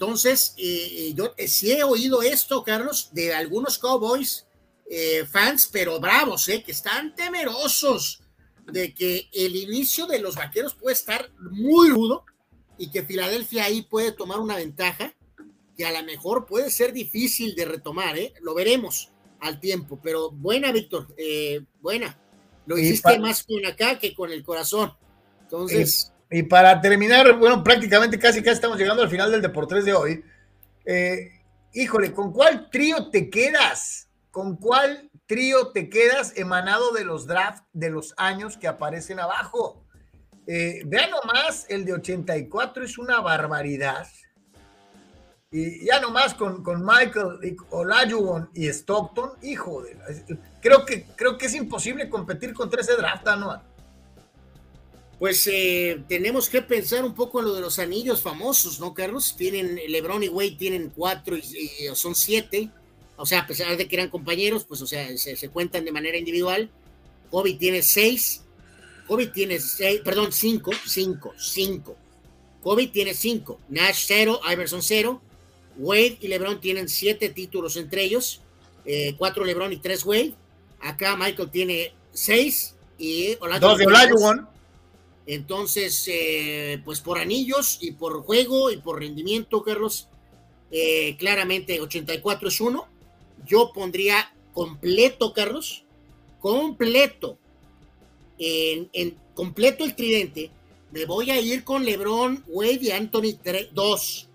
Entonces, 0.00 0.54
eh, 0.56 1.08
eh, 1.08 1.14
yo 1.14 1.34
sí 1.46 1.72
he 1.72 1.84
oído 1.84 2.22
esto, 2.22 2.64
Carlos, 2.64 3.10
de 3.12 3.34
algunos 3.34 3.78
Cowboys 3.78 4.46
fans, 5.30 5.68
pero 5.70 6.00
bravos, 6.00 6.48
¿eh? 6.48 6.64
Que 6.64 6.72
están 6.72 7.14
temerosos 7.14 8.22
de 8.72 8.92
que 8.92 9.28
el 9.32 9.54
inicio 9.54 10.06
de 10.06 10.18
los 10.18 10.34
vaqueros 10.34 10.74
puede 10.74 10.94
estar 10.94 11.30
muy 11.38 11.90
rudo 11.90 12.24
y 12.76 12.90
que 12.90 13.04
Filadelfia 13.04 13.64
ahí 13.64 13.82
puede 13.82 14.10
tomar 14.10 14.40
una 14.40 14.56
ventaja 14.56 15.14
que 15.76 15.86
a 15.86 15.92
lo 15.92 16.06
mejor 16.06 16.46
puede 16.46 16.70
ser 16.70 16.92
difícil 16.92 17.54
de 17.54 17.64
retomar, 17.66 18.18
¿eh? 18.18 18.34
Lo 18.40 18.54
veremos 18.54 19.10
al 19.40 19.60
tiempo, 19.60 19.98
pero 20.02 20.30
buena, 20.30 20.72
Víctor, 20.72 21.08
eh, 21.16 21.62
buena. 21.80 22.18
Lo 22.66 22.76
hiciste 22.78 23.18
más 23.18 23.44
con 23.44 23.64
acá 23.64 23.98
que 23.98 24.14
con 24.14 24.30
el 24.30 24.42
corazón. 24.42 24.92
Entonces. 25.42 26.12
Y, 26.30 26.44
para 26.44 26.80
terminar, 26.80 27.36
bueno, 27.38 27.64
prácticamente 27.64 28.18
casi 28.18 28.42
casi 28.42 28.54
estamos 28.54 28.78
llegando 28.78 29.02
al 29.02 29.10
final 29.10 29.30
del 29.30 29.42
Deportes 29.42 29.84
de 29.84 29.92
hoy. 29.92 30.24
Eh, 30.84 31.32
híjole, 31.72 32.12
¿con 32.12 32.32
cuál 32.32 32.70
trío 32.70 33.10
te 33.10 33.28
quedas? 33.28 34.08
¿Con 34.30 34.56
cuál 34.56 35.10
trío 35.26 35.68
te 35.72 35.88
quedas 35.88 36.36
emanado 36.36 36.92
de 36.92 37.04
los 37.04 37.26
drafts 37.26 37.64
de 37.72 37.90
los 37.90 38.14
años 38.16 38.56
que 38.56 38.68
aparecen 38.68 39.18
abajo? 39.18 39.84
Eh, 40.46 40.82
vean 40.86 41.10
nomás, 41.10 41.66
el 41.68 41.84
de 41.84 41.94
84 41.94 42.84
es 42.84 42.98
una 42.98 43.20
barbaridad. 43.20 44.06
Y 45.52 45.84
ya 45.84 46.00
nomás 46.00 46.34
con, 46.34 46.62
con 46.62 46.84
Michael 46.84 47.56
Olajuwon 47.70 48.50
y 48.54 48.68
Stockton, 48.68 49.32
hijo 49.42 49.82
de 49.82 49.96
creo 50.60 50.84
que 50.84 51.06
creo 51.16 51.36
que 51.36 51.46
es 51.46 51.54
imposible 51.54 52.08
competir 52.08 52.54
contra 52.54 52.80
ese 52.80 52.94
draft, 52.94 53.26
¿no? 53.36 53.60
Pues 55.20 55.46
eh, 55.52 56.02
tenemos 56.08 56.48
que 56.48 56.62
pensar 56.62 57.04
un 57.04 57.14
poco 57.14 57.40
en 57.40 57.44
lo 57.44 57.54
de 57.54 57.60
los 57.60 57.78
anillos 57.78 58.22
famosos, 58.22 58.80
¿no, 58.80 58.94
Carlos? 58.94 59.36
Tienen, 59.36 59.78
LeBron 59.86 60.22
y 60.22 60.28
Wade 60.28 60.52
tienen 60.52 60.90
cuatro 60.96 61.36
y, 61.36 61.44
son 61.92 62.14
siete. 62.14 62.70
O 63.16 63.26
sea, 63.26 63.40
a 63.40 63.46
pesar 63.46 63.76
de 63.76 63.86
que 63.86 63.96
eran 63.96 64.08
compañeros, 64.08 64.64
pues, 64.64 64.80
o 64.80 64.86
sea, 64.86 65.14
se, 65.18 65.36
se 65.36 65.48
cuentan 65.50 65.84
de 65.84 65.92
manera 65.92 66.16
individual. 66.16 66.70
Kobe 67.30 67.52
tiene 67.52 67.82
seis, 67.82 68.44
Kobe 69.06 69.26
tiene 69.26 69.60
seis, 69.60 70.00
perdón, 70.02 70.32
cinco, 70.32 70.70
cinco, 70.86 71.34
cinco. 71.38 71.96
Kobe 72.62 72.86
tiene 72.86 73.12
cinco, 73.12 73.60
Nash 73.68 74.04
cero, 74.06 74.40
Iverson 74.50 74.82
cero, 74.82 75.20
Wade 75.76 76.16
y 76.22 76.28
LeBron 76.28 76.62
tienen 76.62 76.88
siete 76.88 77.28
títulos 77.28 77.76
entre 77.76 78.04
ellos, 78.04 78.40
eh, 78.86 79.14
cuatro 79.18 79.44
LeBron 79.44 79.70
y 79.70 79.76
tres 79.76 80.02
Wade. 80.02 80.32
Acá 80.80 81.14
Michael 81.14 81.50
tiene 81.50 81.92
seis 82.10 82.74
y 82.96 83.34
dos 83.60 83.76
de 83.76 83.86
Olajuwon. 83.86 84.59
Entonces, 85.32 86.08
eh, 86.08 86.82
pues 86.84 87.00
por 87.00 87.18
anillos 87.18 87.78
y 87.80 87.92
por 87.92 88.22
juego 88.22 88.70
y 88.70 88.78
por 88.78 88.98
rendimiento, 88.98 89.62
Carlos, 89.62 90.08
eh, 90.72 91.16
claramente 91.18 91.80
84 91.80 92.48
es 92.48 92.60
uno. 92.60 92.88
Yo 93.46 93.72
pondría 93.72 94.34
completo, 94.52 95.32
Carlos, 95.32 95.84
completo 96.40 97.38
en, 98.38 99.16
completo 99.34 99.84
el 99.84 99.94
tridente, 99.94 100.50
me 100.90 101.04
voy 101.04 101.30
a 101.30 101.40
ir 101.40 101.62
con 101.62 101.84
LeBron, 101.84 102.44
Wade 102.48 102.80
y 102.82 102.90
Anthony 102.90 103.38
2 103.72 104.28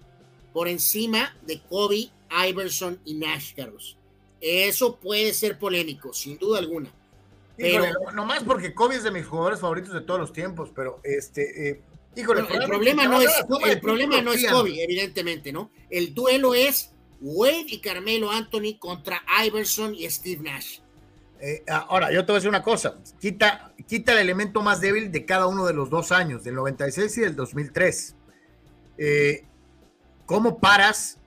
por 0.54 0.70
encima 0.70 1.36
de 1.46 1.60
Kobe, 1.60 2.10
Iverson 2.48 3.02
y 3.04 3.16
Nash, 3.16 3.54
Carlos. 3.54 3.98
Eso 4.40 4.96
puede 4.96 5.34
ser 5.34 5.60
polémico, 5.60 6.14
sin 6.14 6.38
duda 6.38 6.60
alguna. 6.60 6.94
Pero 7.58 7.86
no 8.14 8.26
más 8.26 8.44
porque 8.44 8.74
Kobe 8.74 8.96
es 8.96 9.04
de 9.04 9.12
mis 9.12 9.26
jugadores 9.26 9.60
favoritos 9.60 9.94
de 9.94 10.02
todos 10.02 10.20
los 10.20 10.34
tiempos, 10.34 10.72
pero 10.76 11.00
este, 11.04 11.70
eh, 11.70 11.82
híjole, 12.16 12.42
el 12.42 12.66
problema 12.66 13.06
no 13.06 13.22
es 13.22 13.32
el 13.66 13.80
problema 13.80 14.22
no 14.22 14.34
es 14.34 14.46
Kobe, 14.46 14.84
evidentemente, 14.84 15.54
¿no? 15.54 15.72
El 15.90 16.14
duelo 16.14 16.54
es 16.54 16.92
Wade 17.22 17.66
y 17.68 17.80
Carmelo 17.80 18.32
Anthony 18.32 18.78
contra 18.78 19.22
Iverson 19.46 19.96
y 19.96 20.10
Steve 20.10 20.42
Nash. 20.44 20.80
Eh, 21.40 21.64
ahora, 21.68 22.12
yo 22.12 22.26
te 22.26 22.32
voy 22.32 22.36
a 22.36 22.40
decir 22.40 22.50
una 22.50 22.64
cosa, 22.64 22.96
quita, 23.20 23.74
quita 23.88 24.14
el 24.14 24.20
elemento 24.20 24.62
más 24.62 24.82
débil 24.82 25.12
de 25.12 25.26
cada 25.26 25.48
uno 25.48 25.66
de 25.66 25.74
los 25.74 25.90
dos 25.90 26.12
años, 26.12 26.44
del 26.44 26.56
96 26.56 27.18
y 27.18 27.22
del 27.22 27.36
2003. 27.36 28.16
Eh, 28.98 29.46
¿Cómo 30.26 30.60
paras 30.60 31.18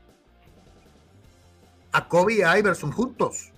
a 1.92 2.08
Kobe 2.08 2.34
y 2.34 2.42
a 2.42 2.58
Iverson 2.58 2.90
juntos? 2.90 3.52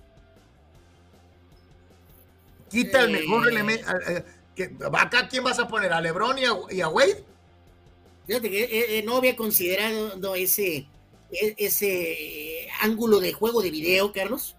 Quita 2.71 3.01
el 3.01 3.11
mejor 3.11 3.47
eh. 3.47 3.51
elemento. 3.51 3.87
¿Acá 4.97 5.27
quién 5.27 5.43
vas 5.43 5.59
a 5.59 5.67
poner? 5.67 5.91
¿A 5.93 6.01
LeBron 6.01 6.37
y 6.37 6.81
a, 6.81 6.87
Wade? 6.87 7.23
Fíjate 8.25 8.49
que 8.49 9.03
no 9.05 9.17
había 9.17 9.35
considerado 9.35 10.35
ese, 10.35 10.87
e, 11.31 11.55
ese 11.57 12.67
ángulo 12.81 13.19
de 13.19 13.33
juego 13.33 13.61
de 13.61 13.71
video, 13.71 14.11
Carlos 14.11 14.55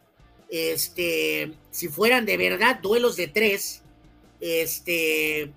este, 0.52 1.54
si 1.70 1.88
fueran 1.88 2.26
de 2.26 2.36
verdad 2.36 2.78
duelos 2.80 3.16
de 3.16 3.26
tres, 3.26 3.80
este, 4.38 5.50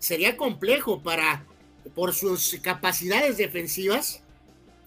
sería 0.00 0.36
complejo 0.36 1.00
para, 1.00 1.46
por 1.94 2.12
sus 2.12 2.58
capacidades 2.60 3.36
defensivas, 3.36 4.20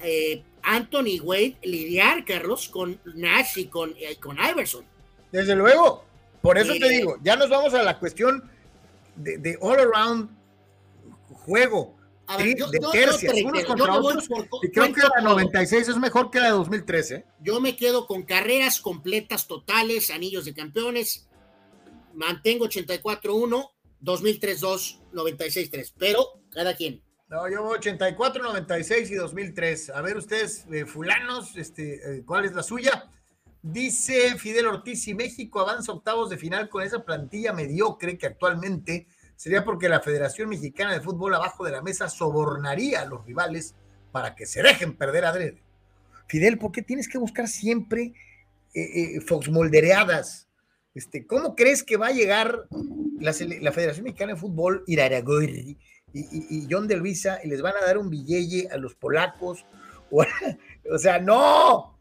eh, 0.02 0.44
Anthony 0.62 1.22
Wade 1.24 1.56
lidiar, 1.64 2.26
Carlos, 2.26 2.68
con 2.68 3.00
Nash 3.06 3.58
y 3.58 3.68
con, 3.68 3.96
eh, 3.98 4.18
con 4.18 4.38
Iverson. 4.38 4.84
Desde 5.32 5.56
luego, 5.56 6.04
por 6.46 6.58
eso 6.58 6.74
te 6.80 6.90
digo, 6.90 7.18
ya 7.24 7.36
nos 7.36 7.50
vamos 7.50 7.74
a 7.74 7.82
la 7.82 7.98
cuestión 7.98 8.50
de, 9.16 9.38
de 9.38 9.58
all 9.62 9.80
around 9.80 10.30
juego 11.28 11.96
de 12.38 12.80
tercias, 12.92 13.34
unos 13.44 13.66
contra 13.66 13.94
otros. 13.96 14.28
y 14.64 14.70
creo 14.70 14.94
que 14.94 15.02
la 15.02 15.22
96 15.22 15.90
es 15.90 15.98
mejor 15.98 16.32
que 16.32 16.40
la 16.40 16.46
de 16.46 16.52
2013. 16.52 17.26
Yo 17.42 17.60
me 17.60 17.76
quedo 17.76 18.08
con 18.08 18.24
carreras 18.24 18.80
completas, 18.80 19.48
totales, 19.48 20.10
anillos 20.10 20.46
de 20.46 20.54
campeones. 20.54 21.28
Mantengo 22.14 22.66
84-1, 22.66 23.72
2003-2, 24.02 25.02
96-3. 25.14 25.94
Pero 25.98 26.42
cada 26.50 26.76
quien. 26.76 27.04
No, 27.28 27.50
yo 27.50 27.64
84, 27.64 28.44
96 28.44 29.12
y 29.12 29.16
2003. 29.16 29.90
A 29.90 30.02
ver 30.02 30.18
ustedes, 30.18 30.66
eh, 30.72 30.86
fulanos, 30.86 31.56
este, 31.58 31.96
eh, 31.96 32.24
¿cuál 32.26 32.46
es 32.46 32.54
la 32.54 32.64
suya? 32.64 33.12
Dice 33.68 34.38
Fidel 34.38 34.68
Ortiz, 34.68 35.02
si 35.02 35.16
México 35.16 35.60
avanza 35.60 35.92
octavos 35.92 36.30
de 36.30 36.38
final 36.38 36.70
con 36.70 36.84
esa 36.84 37.04
plantilla 37.04 37.52
mediocre 37.52 38.16
que 38.16 38.28
actualmente 38.28 39.08
sería 39.36 39.66
porque 39.66 39.90
la 39.90 40.02
Federación 40.02 40.50
Mexicana 40.50 40.94
de 40.94 41.02
Fútbol 41.02 41.34
abajo 41.34 41.66
de 41.66 41.72
la 41.72 41.82
mesa 41.82 42.08
sobornaría 42.08 43.02
a 43.02 43.06
los 43.06 43.26
rivales 43.26 43.74
para 44.12 44.36
que 44.36 44.46
se 44.46 44.62
dejen 44.62 44.96
perder 44.96 45.26
a 45.26 45.32
Dredd. 45.32 45.56
Fidel, 46.28 46.60
¿por 46.60 46.72
qué 46.72 46.84
tienes 46.84 47.08
que 47.08 47.18
buscar 47.18 47.48
siempre 47.48 48.14
eh, 48.76 49.16
eh, 49.16 49.22
foxmoldereadas? 49.22 50.48
Este, 50.94 51.26
¿Cómo 51.26 51.56
crees 51.56 51.82
que 51.82 51.98
va 51.98 52.10
a 52.10 52.12
llegar 52.12 52.68
la, 53.20 53.34
Federación 53.34 54.04
Mexicana 54.04 54.34
de 54.34 54.40
Fútbol, 54.40 54.84
Iraragorri 54.86 55.76
y, 56.14 56.60
y, 56.60 56.68
John 56.70 56.88
de 56.88 56.98
Luisa 56.98 57.40
y 57.44 57.48
les 57.48 57.64
van 57.64 57.74
a 57.82 57.84
dar 57.84 57.98
un 57.98 58.12
billete 58.12 58.72
a 58.72 58.78
los 58.78 58.94
polacos? 58.94 59.66
O, 60.92 60.98
sea, 61.00 61.20
no. 61.20 61.95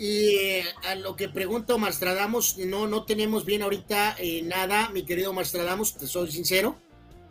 Y 0.00 0.36
eh, 0.36 0.64
a 0.84 0.94
lo 0.94 1.16
que 1.16 1.28
pregunta 1.28 1.74
Omar 1.74 1.92
Stradamos, 1.92 2.56
no, 2.56 2.86
no 2.86 3.02
tenemos 3.02 3.44
bien 3.44 3.62
ahorita 3.62 4.16
nada, 4.44 4.90
mi 4.90 5.04
querido 5.04 5.30
Omar 5.30 5.44
Stradamos, 5.44 5.96
te 5.96 6.06
soy 6.06 6.30
sincero, 6.30 6.76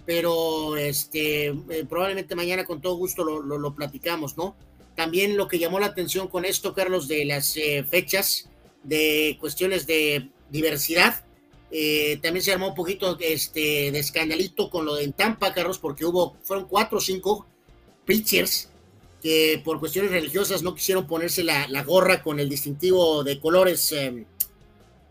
pero 0.05 0.75
este, 0.75 1.55
probablemente 1.87 2.35
mañana 2.35 2.65
con 2.65 2.81
todo 2.81 2.97
gusto 2.97 3.23
lo, 3.23 3.41
lo 3.41 3.73
platicamos, 3.73 4.35
¿no? 4.35 4.57
También 4.97 5.37
lo 5.37 5.47
que 5.47 5.59
llamó 5.59 5.79
la 5.79 5.85
atención 5.85 6.27
con 6.27 6.43
esto, 6.43 6.73
Carlos, 6.73 7.07
de 7.07 7.23
las 7.23 7.55
eh, 7.55 7.85
fechas, 7.89 8.49
de 8.83 9.37
cuestiones 9.39 9.87
de 9.87 10.31
diversidad, 10.49 11.23
eh, 11.71 12.19
también 12.21 12.43
se 12.43 12.51
armó 12.51 12.69
un 12.69 12.75
poquito 12.75 13.17
este, 13.19 13.91
de 13.91 13.99
escandalito 13.99 14.69
con 14.69 14.85
lo 14.85 14.95
de 14.95 15.07
Tampa, 15.13 15.53
Carlos, 15.53 15.79
porque 15.79 16.03
hubo, 16.03 16.35
fueron 16.43 16.67
cuatro 16.67 16.97
o 16.97 17.01
cinco 17.01 17.45
pitchers 18.05 18.69
que 19.27 19.61
por 19.61 19.81
cuestiones 19.81 20.09
religiosas 20.09 20.63
no 20.63 20.73
quisieron 20.73 21.05
ponerse 21.05 21.43
la, 21.43 21.83
gorra 21.83 22.23
con 22.23 22.39
el 22.39 22.47
distintivo 22.47 23.25
de 23.25 23.41
colores 23.41 23.91
em, 23.91 24.23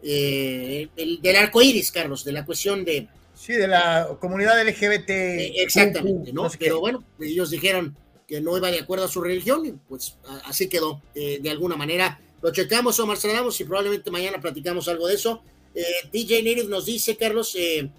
eh, 0.03 0.89
del 0.97 1.37
arco 1.37 1.61
iris, 1.61 1.93
Carlos, 1.93 2.25
de 2.25 2.33
la 2.33 2.47
cuestión 2.47 2.83
de. 2.83 3.09
Sí, 3.35 3.53
de 3.53 3.69
la 3.69 4.09
comunidad 4.19 4.67
LGBT. 4.67 5.11
exactamente, 5.57 6.33
¿no? 6.33 6.49
Pero 6.59 6.81
bueno, 6.81 7.05
ellos 7.21 7.51
dijeron, 7.51 7.95
que 8.27 8.41
no 8.41 8.57
iba 8.57 8.71
de 8.71 8.81
acuerdo 8.81 9.05
a 9.05 9.09
su 9.09 9.21
religión, 9.21 9.67
y 9.67 9.73
pues 9.73 10.17
así 10.47 10.67
quedó. 10.67 11.03
Eh, 11.15 11.39
de 11.43 11.51
alguna 11.51 11.77
manera 11.77 12.19
lo 12.41 12.51
checamos, 12.53 12.99
Omar 12.99 13.19
Stradamos, 13.19 13.61
y 13.61 13.65
probablemente 13.65 14.11
mañana 14.11 14.41
platicamos 14.41 14.89
algo 14.89 15.09
de 15.09 15.17
eso. 15.17 15.43
Eh, 15.75 15.85
DJ 16.11 16.43
Native 16.43 16.69
nos 16.69 16.87
dice, 16.87 17.19
Carlos, 17.19 17.55
eh, 17.55 17.91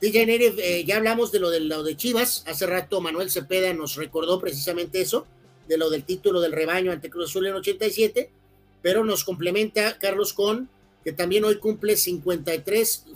DJ 0.00 0.24
Native, 0.24 0.84
ya 0.86 0.96
hablamos 0.96 1.30
de 1.30 1.40
lo, 1.40 1.50
de 1.50 1.60
lo 1.60 1.82
de 1.82 1.94
Chivas. 1.94 2.42
Hace 2.46 2.66
rato 2.66 3.02
Manuel 3.02 3.30
Cepeda 3.30 3.74
nos 3.74 3.96
recordó 3.96 4.40
precisamente 4.40 5.02
eso, 5.02 5.26
de 5.68 5.76
lo 5.76 5.90
del 5.90 6.04
título 6.04 6.40
del 6.40 6.52
rebaño 6.52 6.90
ante 6.90 7.10
Cruz 7.10 7.30
Azul 7.30 7.46
en 7.46 7.54
87, 7.54 8.30
pero 8.82 9.04
nos 9.04 9.24
complementa, 9.24 9.98
Carlos, 9.98 10.32
con 10.32 10.68
que 11.04 11.12
también 11.12 11.44
hoy 11.44 11.58
cumple 11.58 11.96
53 11.96 13.06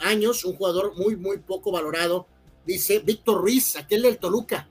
años, 0.00 0.44
un 0.44 0.56
jugador 0.56 0.94
muy, 0.96 1.16
muy 1.16 1.38
poco 1.38 1.72
valorado, 1.72 2.26
dice 2.66 2.98
Víctor 2.98 3.40
Ruiz, 3.40 3.76
aquel 3.76 4.02
del 4.02 4.18
Toluca 4.18 4.68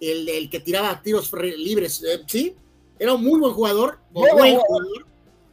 el, 0.00 0.48
que 0.50 0.60
tiraba 0.60 1.00
tiros 1.02 1.32
libres, 1.32 2.02
eh, 2.02 2.22
sí, 2.26 2.54
era 2.98 3.14
un 3.14 3.24
muy 3.24 3.40
buen 3.40 3.52
jugador, 3.52 3.98
buen 4.10 4.58
jugador, 4.58 5.06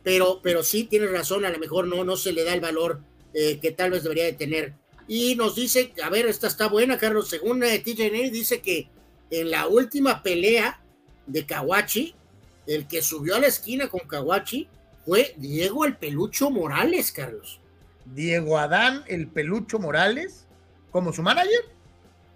pero, 0.03 0.40
pero 0.41 0.64
sí, 0.64 0.85
tiene 0.85 1.07
razón, 1.07 1.45
a 1.45 1.49
lo 1.49 1.60
mejor 1.60 1.88
no, 1.88 2.03
no 2.03 2.18
se 2.18 2.34
le 2.34 2.44
da 2.44 2.53
el 2.53 2.61
valor 2.61 3.02
eh, 3.34 3.60
que 3.61 3.72
tal 3.72 3.91
vez 3.91 4.03
debería 4.03 4.26
de 4.26 4.34
tener. 4.34 4.73
Y 5.07 5.35
nos 5.35 5.56
dice, 5.56 5.94
a 6.03 6.10
ver, 6.10 6.26
esta 6.27 6.48
está 6.48 6.68
buena, 6.68 6.98
Carlos, 6.98 7.30
según 7.30 7.64
eh, 7.64 7.80
TJ 7.80 8.10
dice 8.31 8.61
que 8.61 8.90
en 9.30 9.52
la 9.52 9.68
última 9.68 10.23
pelea 10.23 10.82
de 11.25 11.45
Kawachi, 11.45 12.15
el 12.67 12.87
que 12.87 13.01
subió 13.01 13.35
a 13.35 13.39
la 13.39 13.47
esquina 13.47 13.89
con 13.89 14.01
Kawachi 14.01 14.67
fue 15.05 15.33
Diego 15.37 15.85
el 15.85 15.97
Pelucho 15.97 16.49
Morales, 16.49 17.11
Carlos. 17.11 17.59
Diego 18.05 18.57
Adán 18.57 19.03
el 19.07 19.27
Pelucho 19.27 19.79
Morales, 19.79 20.45
como 20.91 21.13
su 21.13 21.21
manager. 21.21 21.65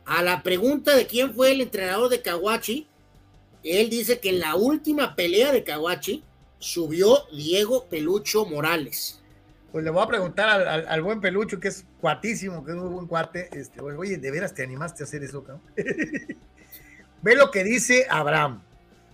A 0.06 0.22
la 0.24 0.42
pregunta 0.44 0.96
de 0.96 1.06
quién 1.06 1.34
fue 1.34 1.52
el 1.52 1.62
entrenador 1.62 2.10
de 2.10 2.22
Kawachi, 2.22 2.88
él 3.64 3.90
dice 3.90 4.20
que 4.20 4.30
en 4.30 4.40
la 4.40 4.56
última 4.56 5.16
pelea 5.16 5.52
de 5.52 5.64
Kawachi 5.64 6.24
subió 6.60 7.28
Diego 7.32 7.88
Pelucho 7.90 8.46
Morales. 8.46 9.22
Pues 9.72 9.84
le 9.84 9.92
voy 9.92 10.02
a 10.02 10.08
preguntar 10.08 10.50
al, 10.50 11.02
buen 11.02 11.20
Pelucho, 11.20 11.60
que 11.60 11.68
es 11.68 11.86
cuatísimo, 12.00 12.64
que 12.64 12.72
es 12.72 12.78
un 12.78 12.94
buen 12.94 13.06
cuate. 13.06 13.50
Este, 13.52 13.82
oye, 13.82 14.18
¿de 14.18 14.32
veras 14.32 14.54
te 14.54 14.64
animaste 14.64 15.04
a 15.04 15.06
hacer 15.06 15.24
eso, 15.24 15.44
cabrón? 15.44 15.62
Ve 17.22 17.36
lo 17.36 17.52
que 17.52 17.64
dice 17.64 18.08
Abraham. 18.10 18.64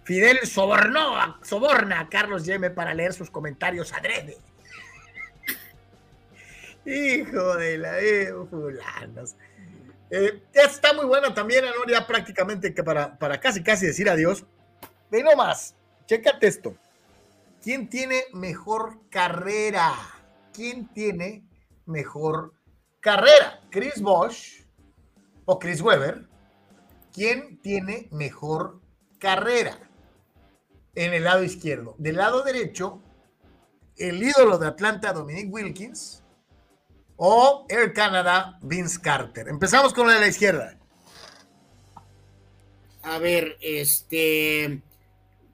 Fidel 0.03 0.45
sobornó, 0.45 1.39
soborna 1.43 2.01
a 2.01 2.09
Carlos 2.09 2.45
Yeme 2.45 2.69
para 2.69 2.93
leer 2.93 3.13
sus 3.13 3.29
comentarios 3.29 3.93
adrede. 3.93 4.37
Hijo 6.85 7.55
de 7.55 7.77
la 7.77 7.99
eh, 7.99 8.33
fulanos. 8.49 9.35
Eh, 10.09 10.43
está 10.53 10.93
muy 10.93 11.05
buena 11.05 11.33
también, 11.33 11.65
¿no? 11.65 11.91
Ya 11.91 12.05
prácticamente 12.05 12.73
que 12.73 12.83
para, 12.83 13.17
para 13.17 13.39
casi 13.39 13.63
casi 13.63 13.85
decir 13.85 14.09
adiós. 14.09 14.45
Ve 15.09 15.23
nomás, 15.23 15.75
chécate 16.05 16.47
esto. 16.47 16.75
¿Quién 17.63 17.87
tiene 17.87 18.25
mejor 18.33 18.99
carrera? 19.09 19.93
¿Quién 20.51 20.87
tiene 20.89 21.43
mejor 21.85 22.53
carrera? 22.99 23.61
¿Chris 23.71 24.01
Bosch 24.01 24.65
o 25.45 25.57
Chris 25.57 25.81
Weber? 25.81 26.27
¿Quién 27.13 27.57
tiene 27.61 28.09
mejor 28.11 28.81
carrera? 29.17 29.77
En 30.95 31.13
el 31.13 31.23
lado 31.23 31.43
izquierdo. 31.43 31.95
Del 31.97 32.17
lado 32.17 32.43
derecho, 32.43 33.01
el 33.97 34.21
ídolo 34.21 34.57
de 34.57 34.67
Atlanta, 34.67 35.13
Dominic 35.13 35.51
Wilkins, 35.51 36.23
o 37.15 37.65
Air 37.69 37.93
Canada, 37.93 38.57
Vince 38.61 38.99
Carter. 39.01 39.47
Empezamos 39.47 39.93
con 39.93 40.07
la 40.07 40.13
de 40.13 40.19
la 40.19 40.27
izquierda. 40.27 40.77
A 43.03 43.17
ver, 43.17 43.57
este, 43.61 44.81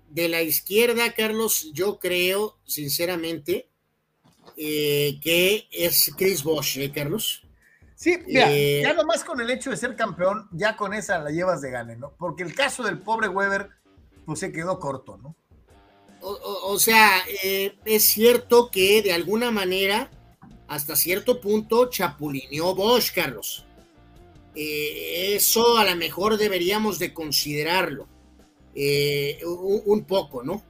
de 0.09 0.29
la 0.29 0.41
izquierda, 0.41 1.13
Carlos, 1.13 1.71
yo 1.73 1.99
creo, 1.99 2.57
sinceramente, 2.65 3.69
eh, 4.57 5.19
que 5.21 5.67
es 5.71 6.13
Chris 6.17 6.43
Bosch, 6.43 6.77
¿eh, 6.77 6.91
Carlos? 6.91 7.43
Sí, 7.95 8.17
mira, 8.25 8.51
eh, 8.51 8.81
ya 8.83 8.93
nomás 8.93 9.23
con 9.23 9.41
el 9.41 9.49
hecho 9.49 9.71
de 9.71 9.77
ser 9.77 9.95
campeón, 9.95 10.47
ya 10.51 10.77
con 10.77 10.93
esa 10.93 11.19
la 11.19 11.31
llevas 11.31 11.61
de 11.61 11.71
gane, 11.71 11.97
¿no? 11.97 12.13
Porque 12.17 12.43
el 12.43 12.55
caso 12.55 12.81
del 12.81 12.99
pobre 12.99 13.27
Weber, 13.27 13.69
pues 14.29 14.41
se 14.41 14.51
quedó 14.51 14.79
corto, 14.79 15.17
¿no? 15.17 15.35
O, 16.21 16.77
sea, 16.77 17.23
es 17.41 18.03
cierto 18.03 18.69
que 18.69 19.01
de 19.01 19.11
alguna 19.11 19.49
manera 19.49 20.11
hasta 20.67 20.95
cierto 20.95 21.41
punto 21.41 21.89
chapulineó 21.89 22.75
Bosch, 22.75 23.11
Carlos. 23.11 23.65
Eh, 24.53 25.33
eso 25.33 25.79
a 25.79 25.85
lo 25.85 25.95
mejor 25.95 26.37
deberíamos 26.37 26.99
de 26.99 27.11
considerarlo 27.11 28.07
eh, 28.75 29.39
un, 29.43 30.03
poco, 30.03 30.43
¿no? 30.43 30.61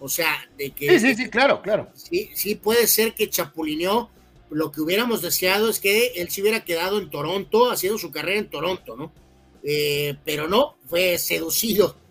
O 0.00 0.08
sea, 0.08 0.34
de 0.58 0.72
que... 0.72 0.98
Sí, 0.98 1.06
sí, 1.06 1.14
sí, 1.14 1.30
claro, 1.30 1.62
claro. 1.62 1.90
Sí, 1.94 2.30
sí 2.34 2.56
puede 2.56 2.88
ser 2.88 3.14
que 3.14 3.30
chapulineó. 3.30 4.10
Lo 4.50 4.72
que 4.72 4.80
hubiéramos 4.80 5.22
deseado 5.22 5.70
es 5.70 5.78
que 5.78 6.14
él 6.16 6.30
se 6.30 6.42
hubiera 6.42 6.64
quedado 6.64 6.98
en 6.98 7.10
Toronto, 7.10 7.70
haciendo 7.70 7.96
su 7.96 8.10
carrera 8.10 8.40
en 8.40 8.50
Toronto, 8.50 8.96
¿no? 8.96 9.12
Eh, 9.62 10.16
pero 10.24 10.48
no, 10.48 10.78
fue 10.88 11.16
seducido 11.18 12.02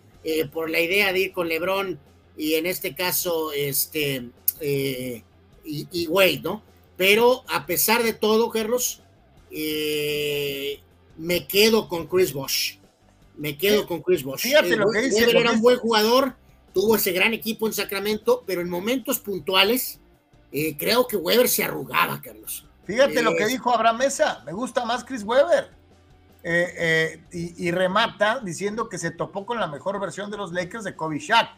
por 0.52 0.70
la 0.70 0.80
idea 0.80 1.12
de 1.12 1.20
ir 1.20 1.32
con 1.32 1.48
Lebron 1.48 1.98
y 2.36 2.54
en 2.54 2.66
este 2.66 2.94
caso, 2.94 3.52
este, 3.52 4.30
y, 4.60 5.88
y 5.92 6.06
Wade, 6.06 6.40
¿no? 6.42 6.62
Pero 6.96 7.44
a 7.48 7.66
pesar 7.66 8.02
de 8.02 8.12
todo, 8.12 8.50
Carlos, 8.50 9.02
eh, 9.50 10.80
me 11.16 11.46
quedo 11.46 11.88
con 11.88 12.06
Chris 12.06 12.32
Bosch. 12.32 12.78
Me 13.36 13.56
quedo 13.56 13.86
con 13.86 14.02
Chris 14.02 14.22
Bosch. 14.22 14.40
Fíjate 14.40 14.76
lo 14.76 14.90
que 14.90 15.02
dice. 15.02 15.30
era 15.30 15.52
un 15.52 15.60
buen 15.60 15.78
jugador, 15.78 16.36
tuvo 16.72 16.96
ese 16.96 17.12
gran 17.12 17.34
equipo 17.34 17.66
en 17.66 17.72
Sacramento, 17.72 18.44
pero 18.46 18.60
en 18.60 18.68
momentos 18.68 19.18
puntuales 19.18 20.00
eh, 20.52 20.76
creo 20.76 21.06
que 21.06 21.16
Weber 21.16 21.48
se 21.48 21.64
arrugaba, 21.64 22.20
Carlos. 22.20 22.66
Fíjate 22.84 23.22
lo 23.22 23.34
que 23.34 23.46
dijo 23.46 23.72
Abraham 23.72 23.98
Mesa, 23.98 24.42
me 24.44 24.52
gusta 24.52 24.84
más 24.84 25.04
Chris 25.04 25.22
Weber. 25.24 25.70
Eh, 26.46 27.22
y, 27.32 27.70
remata 27.70 28.38
diciendo 28.40 28.88
que 28.88 28.98
se 28.98 29.10
topó 29.10 29.46
con 29.46 29.58
la 29.58 29.66
mejor 29.66 29.98
versión 29.98 30.30
de 30.30 30.36
los 30.36 30.52
Lakers 30.52 30.84
de 30.84 30.94
Kobe 30.94 31.18
Shaq. 31.18 31.48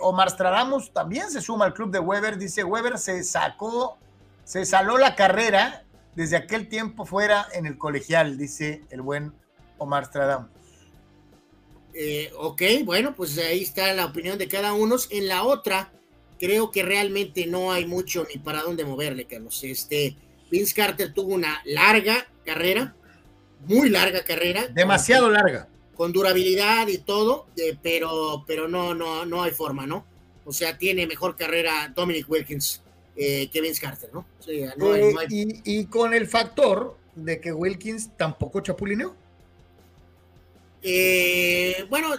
Omar 0.00 0.30
Stradamus 0.30 0.90
también 0.90 1.30
se 1.30 1.42
suma 1.42 1.66
al 1.66 1.74
club 1.74 1.90
de 1.90 1.98
Weber, 1.98 2.38
dice 2.38 2.64
Weber 2.64 2.96
se 2.96 3.22
sacó 3.22 3.98
se 4.46 4.64
saló 4.64 4.96
la 4.96 5.16
carrera 5.16 5.82
desde 6.14 6.36
aquel 6.36 6.68
tiempo 6.68 7.04
fuera 7.04 7.48
en 7.52 7.66
el 7.66 7.76
colegial, 7.76 8.38
dice 8.38 8.84
el 8.90 9.02
buen 9.02 9.32
Omar 9.76 10.06
Stradam. 10.06 10.48
Eh, 11.92 12.30
ok, 12.38 12.62
bueno, 12.84 13.12
pues 13.16 13.36
ahí 13.38 13.62
está 13.62 13.92
la 13.92 14.06
opinión 14.06 14.38
de 14.38 14.46
cada 14.46 14.72
uno. 14.72 14.94
En 15.10 15.26
la 15.26 15.42
otra, 15.42 15.90
creo 16.38 16.70
que 16.70 16.84
realmente 16.84 17.48
no 17.48 17.72
hay 17.72 17.86
mucho 17.86 18.24
ni 18.32 18.38
para 18.38 18.62
dónde 18.62 18.84
moverle, 18.84 19.24
Carlos. 19.24 19.64
Este, 19.64 20.16
Vince 20.48 20.74
Carter 20.76 21.12
tuvo 21.12 21.34
una 21.34 21.60
larga 21.64 22.28
carrera, 22.44 22.94
muy 23.66 23.88
larga 23.90 24.24
carrera. 24.24 24.66
Demasiado 24.68 25.30
larga. 25.30 25.68
Con 25.94 26.12
durabilidad 26.12 26.88
y 26.88 26.98
todo, 26.98 27.46
eh, 27.56 27.76
pero, 27.82 28.44
pero 28.46 28.68
no, 28.68 28.94
no, 28.94 29.24
no 29.24 29.42
hay 29.42 29.52
forma, 29.52 29.86
¿no? 29.86 30.04
O 30.44 30.52
sea, 30.52 30.78
tiene 30.78 31.06
mejor 31.06 31.36
carrera 31.36 31.92
Dominic 31.94 32.28
Wilkins 32.28 32.82
eh, 33.16 33.48
Kevin 33.50 33.72
Carter, 33.80 34.10
¿no? 34.12 34.26
y, 35.30 35.86
con 35.86 36.12
el 36.12 36.26
factor 36.26 36.98
de 37.14 37.40
que 37.40 37.50
Wilkins 37.50 38.10
tampoco 38.16 38.60
chapulineó? 38.60 39.16
Eh, 40.82 41.86
bueno, 41.88 42.10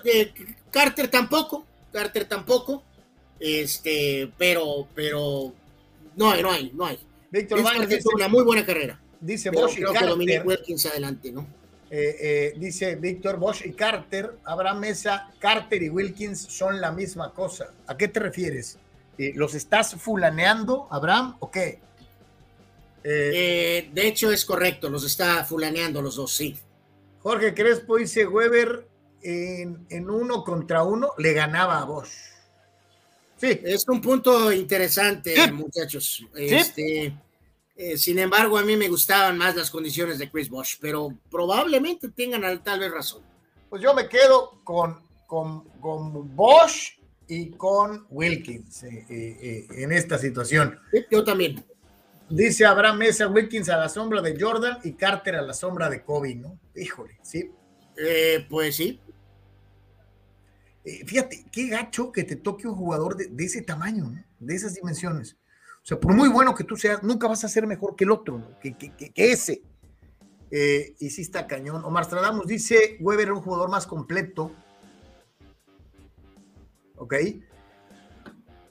Carter 0.71 1.07
tampoco, 1.09 1.65
Carter 1.93 2.25
tampoco, 2.25 2.83
este, 3.39 4.31
pero, 4.39 4.87
pero 4.95 5.53
no 6.15 6.31
hay, 6.31 6.41
no 6.41 6.51
hay, 6.51 6.71
no 6.73 6.85
hay. 6.85 6.99
Víctor 7.29 7.61
Vázquez 7.61 8.03
una 8.13 8.27
muy 8.27 8.43
buena 8.43 8.65
carrera. 8.65 8.99
Dice 9.19 9.49
Bosch 9.49 9.79
y 9.79 9.83
Carter, 9.83 10.45
Wilkins 10.45 10.85
adelante, 10.85 11.31
¿no? 11.31 11.47
Eh, 11.89 12.15
eh, 12.19 12.53
dice 12.57 12.95
Víctor 12.95 13.37
Bosch 13.37 13.65
y 13.65 13.71
Carter, 13.71 14.37
Abraham 14.43 14.79
Mesa, 14.79 15.31
Carter 15.39 15.81
y 15.81 15.89
Wilkins 15.89 16.39
son 16.39 16.81
la 16.81 16.91
misma 16.91 17.33
cosa. 17.33 17.73
¿A 17.87 17.97
qué 17.97 18.07
te 18.07 18.19
refieres? 18.19 18.77
¿Los 19.17 19.55
estás 19.55 19.95
fulaneando, 19.95 20.87
Abraham, 20.91 21.37
o 21.39 21.49
qué? 21.49 21.79
de 23.03 23.89
hecho, 23.95 24.33
es 24.33 24.43
correcto, 24.43 24.89
los 24.89 25.05
está 25.05 25.45
fulaneando 25.45 26.01
los 26.01 26.17
dos, 26.17 26.33
sí. 26.33 26.57
Jorge 27.21 27.53
Crespo 27.53 27.95
dice 27.95 28.27
Weber 28.27 28.85
en, 29.21 30.09
uno 30.09 30.43
contra 30.43 30.83
uno 30.83 31.11
le 31.17 31.33
ganaba 31.33 31.81
a 31.81 31.85
Bosch. 31.85 32.09
Sí. 33.37 33.59
Es 33.63 33.87
un 33.87 34.01
punto 34.01 34.51
interesante, 34.51 35.51
muchachos. 35.51 36.25
Este, 36.35 37.13
eh, 37.77 37.97
sin 37.97 38.19
embargo, 38.19 38.57
a 38.57 38.63
mí 38.63 38.75
me 38.75 38.89
gustaban 38.89 39.37
más 39.37 39.55
las 39.55 39.69
condiciones 39.69 40.17
de 40.17 40.29
Chris 40.29 40.49
Bosch, 40.49 40.77
pero 40.81 41.09
probablemente 41.29 42.09
tengan 42.09 42.63
tal 42.63 42.79
vez 42.79 42.91
razón. 42.91 43.23
Pues 43.69 43.81
yo 43.81 43.93
me 43.93 44.09
quedo 44.09 44.61
con, 44.63 45.01
con, 45.27 45.69
con 45.79 46.35
Bosch 46.35 46.97
y 47.27 47.51
con 47.51 48.07
Wilkins 48.09 48.83
eh, 48.83 49.05
eh, 49.09 49.67
en 49.71 49.91
esta 49.91 50.17
situación. 50.17 50.79
yo 51.11 51.23
también. 51.23 51.63
Dice 52.29 52.65
Abraham 52.65 52.97
Mesa 52.97 53.27
Wilkins 53.27 53.69
a 53.69 53.77
la 53.77 53.87
sombra 53.87 54.21
de 54.21 54.37
Jordan 54.37 54.79
y 54.83 54.93
Carter 54.93 55.35
a 55.35 55.41
la 55.41 55.53
sombra 55.53 55.89
de 55.89 56.03
Kobe, 56.03 56.35
¿no? 56.35 56.59
Híjole, 56.75 57.17
sí. 57.21 57.51
Eh, 57.97 58.45
pues 58.49 58.75
sí. 58.75 58.99
Eh, 60.83 61.05
fíjate, 61.05 61.45
qué 61.51 61.67
gacho 61.69 62.11
que 62.11 62.23
te 62.23 62.35
toque 62.35 62.67
un 62.67 62.75
jugador 62.75 63.15
de, 63.15 63.43
ese 63.43 63.61
tamaño, 63.61 64.09
¿no? 64.09 64.23
de 64.39 64.55
esas 64.55 64.75
dimensiones. 64.75 65.37
O 65.87 65.89
sea, 65.89 65.99
por 66.01 66.13
muy 66.13 66.27
bueno 66.27 66.53
que 66.53 66.65
tú 66.65 66.75
seas, 66.75 67.01
nunca 67.01 67.29
vas 67.29 67.45
a 67.45 67.47
ser 67.47 67.65
mejor 67.65 67.95
que 67.95 68.03
el 68.03 68.11
otro, 68.11 68.37
¿no? 68.37 68.59
que, 68.59 68.75
que, 68.75 68.91
que, 68.93 69.13
ese. 69.15 69.61
Eh, 70.51 70.95
cañón. 71.47 71.85
Omar 71.85 72.03
Stradamus 72.03 72.45
dice, 72.45 72.97
Weber 72.99 73.27
era 73.27 73.33
un 73.33 73.41
jugador 73.41 73.69
más 73.69 73.87
completo. 73.87 74.51
¿Ok? 76.97 77.13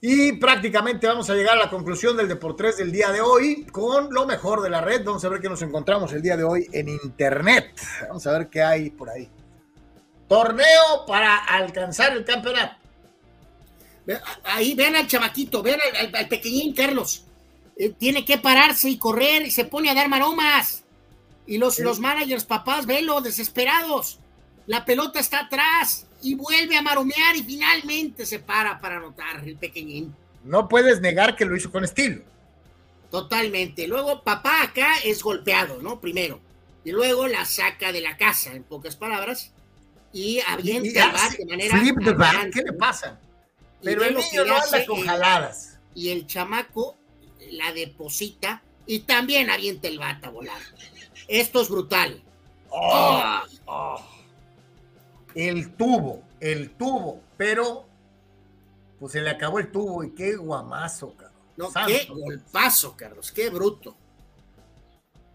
Y 0.02 0.32
prácticamente 0.32 1.06
vamos 1.06 1.30
a 1.30 1.34
llegar 1.34 1.56
a 1.56 1.60
la 1.60 1.70
conclusión 1.70 2.18
del 2.18 2.28
Deportes 2.28 2.76
del 2.76 2.92
día 2.92 3.10
de 3.10 3.22
hoy 3.22 3.64
con 3.64 4.12
lo 4.12 4.26
mejor 4.26 4.60
de 4.60 4.68
la 4.68 4.82
red. 4.82 5.02
Vamos 5.02 5.24
a 5.24 5.30
ver 5.30 5.40
qué 5.40 5.48
nos 5.48 5.62
encontramos 5.62 6.12
el 6.12 6.20
día 6.20 6.36
de 6.36 6.44
hoy 6.44 6.68
en 6.70 6.90
Internet. 6.90 7.80
Vamos 8.08 8.26
a 8.26 8.32
ver 8.32 8.50
qué 8.50 8.62
hay 8.62 8.90
por 8.90 9.08
ahí. 9.08 9.30
Torneo 10.28 11.06
para 11.06 11.34
alcanzar 11.34 12.14
el 12.14 12.26
campeonato. 12.26 12.85
Ahí 14.44 14.74
vean 14.74 14.96
al 14.96 15.06
chamaquito, 15.06 15.62
vean 15.62 15.80
al, 16.14 16.28
pequeñín 16.28 16.74
Carlos. 16.74 17.24
Eh, 17.76 17.90
tiene 17.90 18.24
que 18.24 18.38
pararse 18.38 18.88
y 18.88 18.98
correr 18.98 19.42
y 19.46 19.50
se 19.50 19.64
pone 19.64 19.90
a 19.90 19.94
dar 19.94 20.08
maromas. 20.08 20.84
Y 21.46 21.58
los, 21.58 21.78
los 21.78 22.00
managers, 22.00 22.44
papás, 22.44 22.86
velo, 22.86 23.20
desesperados. 23.20 24.18
La 24.66 24.84
pelota 24.84 25.20
está 25.20 25.40
atrás 25.40 26.06
y 26.22 26.34
vuelve 26.34 26.76
a 26.76 26.82
maromear 26.82 27.36
y 27.36 27.42
finalmente 27.42 28.26
se 28.26 28.40
para 28.40 28.80
para 28.80 28.96
anotar 28.96 29.46
el 29.46 29.56
pequeñín. 29.56 30.14
No 30.44 30.68
puedes 30.68 31.00
negar 31.00 31.36
que 31.36 31.44
lo 31.44 31.56
hizo 31.56 31.70
con 31.70 31.84
estilo. 31.84 32.22
Totalmente. 33.10 33.86
Luego 33.86 34.22
papá 34.22 34.62
acá 34.62 34.98
es 35.04 35.22
golpeado, 35.22 35.82
¿no? 35.82 36.00
Primero. 36.00 36.40
Y 36.84 36.92
luego 36.92 37.26
la 37.26 37.44
saca 37.44 37.92
de 37.92 38.00
la 38.00 38.16
casa, 38.16 38.52
en 38.52 38.62
pocas 38.62 38.94
palabras, 38.96 39.52
y 40.12 40.40
avienta 40.46 41.12
bat 41.12 41.32
de 41.32 41.46
manera. 41.46 41.78
Flip 41.78 41.96
the 42.04 42.12
bat, 42.12 42.50
¿qué 42.52 42.62
le 42.62 42.72
pasa? 42.72 43.18
Pero 43.82 44.04
el 44.04 44.14
niño 44.14 44.44
no 44.44 44.56
anda 44.56 44.86
con 44.86 45.00
jaladas. 45.02 45.78
Y 45.94 46.10
el 46.10 46.26
chamaco 46.26 46.96
la 47.50 47.72
deposita 47.72 48.62
y 48.86 49.00
también 49.00 49.50
avienta 49.50 49.88
el 49.88 49.98
bat 49.98 50.24
a 50.24 50.30
volar. 50.30 50.60
Esto 51.28 51.62
es 51.62 51.68
brutal. 51.68 52.22
Oh, 52.70 53.42
oh 53.66 54.16
el 55.36 55.74
tubo, 55.74 56.22
el 56.40 56.70
tubo, 56.70 57.20
pero 57.36 57.86
pues 58.98 59.12
se 59.12 59.20
le 59.20 59.28
acabó 59.28 59.58
el 59.58 59.70
tubo 59.70 60.02
y 60.02 60.14
qué 60.14 60.34
guamazo, 60.34 61.14
Carlos. 61.14 61.36
No, 61.58 61.70
qué 61.86 62.06
golpazo, 62.08 62.96
Carlos, 62.96 63.30
qué 63.32 63.50
bruto. 63.50 63.94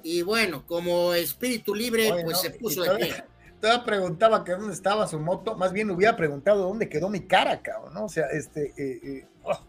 Y 0.03 0.23
bueno, 0.23 0.65
como 0.65 1.13
espíritu 1.13 1.75
libre, 1.75 2.11
pues 2.23 2.41
se 2.41 2.49
puso 2.49 2.81
de 2.81 2.95
pie. 2.95 3.23
Todavía 3.61 3.85
preguntaba 3.85 4.43
que 4.43 4.53
dónde 4.53 4.73
estaba 4.73 5.07
su 5.07 5.19
moto, 5.19 5.55
más 5.55 5.71
bien 5.71 5.89
hubiera 5.91 6.17
preguntado 6.17 6.63
dónde 6.67 6.89
quedó 6.89 7.09
mi 7.09 7.21
cara, 7.21 7.61
cabrón, 7.61 7.93
¿no? 7.93 8.05
O 8.05 8.09
sea, 8.09 8.25
este, 8.31 8.73
eh, 8.75 8.99
eh, 9.03 9.27
oh. 9.43 9.59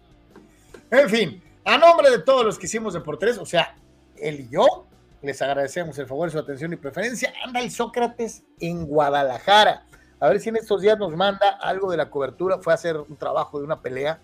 en 0.91 1.09
fin, 1.11 1.43
a 1.65 1.77
nombre 1.77 2.11
de 2.11 2.19
todos 2.21 2.45
los 2.45 2.59
que 2.59 2.67
hicimos 2.67 2.95
Deportes, 2.95 3.39
o 3.39 3.47
sea, 3.47 3.77
él 4.17 4.41
y 4.41 4.49
yo, 4.49 4.87
les 5.21 5.41
agradecemos 5.43 5.97
el 5.99 6.07
favor, 6.07 6.31
su 6.31 6.39
atención 6.39 6.73
y 6.73 6.77
preferencia. 6.77 7.33
Anda 7.45 7.61
el 7.61 7.71
Sócrates 7.71 8.43
en 8.59 8.87
Guadalajara 8.87 9.85
a 10.23 10.29
ver 10.29 10.39
si 10.39 10.51
en 10.51 10.57
estos 10.57 10.81
días 10.81 10.97
nos 11.01 11.17
manda 11.17 11.49
algo 11.61 11.91
de 11.91 11.97
la 11.97 12.09
cobertura. 12.09 12.59
Fue 12.59 12.73
a 12.73 12.75
hacer 12.75 12.97
un 12.97 13.17
trabajo 13.17 13.59
de 13.59 13.65
una 13.65 13.81
pelea 13.81 14.21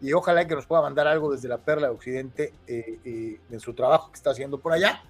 y 0.00 0.12
ojalá 0.12 0.46
que 0.46 0.54
nos 0.54 0.64
pueda 0.64 0.80
mandar 0.80 1.08
algo 1.08 1.32
desde 1.32 1.48
la 1.48 1.58
Perla 1.58 1.88
de 1.88 1.92
Occidente 1.92 2.52
eh, 2.68 3.00
eh, 3.04 3.40
en 3.50 3.58
su 3.58 3.74
trabajo 3.74 4.12
que 4.12 4.16
está 4.16 4.30
haciendo 4.30 4.60
por 4.60 4.72
allá. 4.72 5.02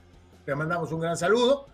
Le 0.46 0.54
mandamos 0.54 0.90
un 0.92 1.00
gran 1.00 1.18
saludo 1.18 1.66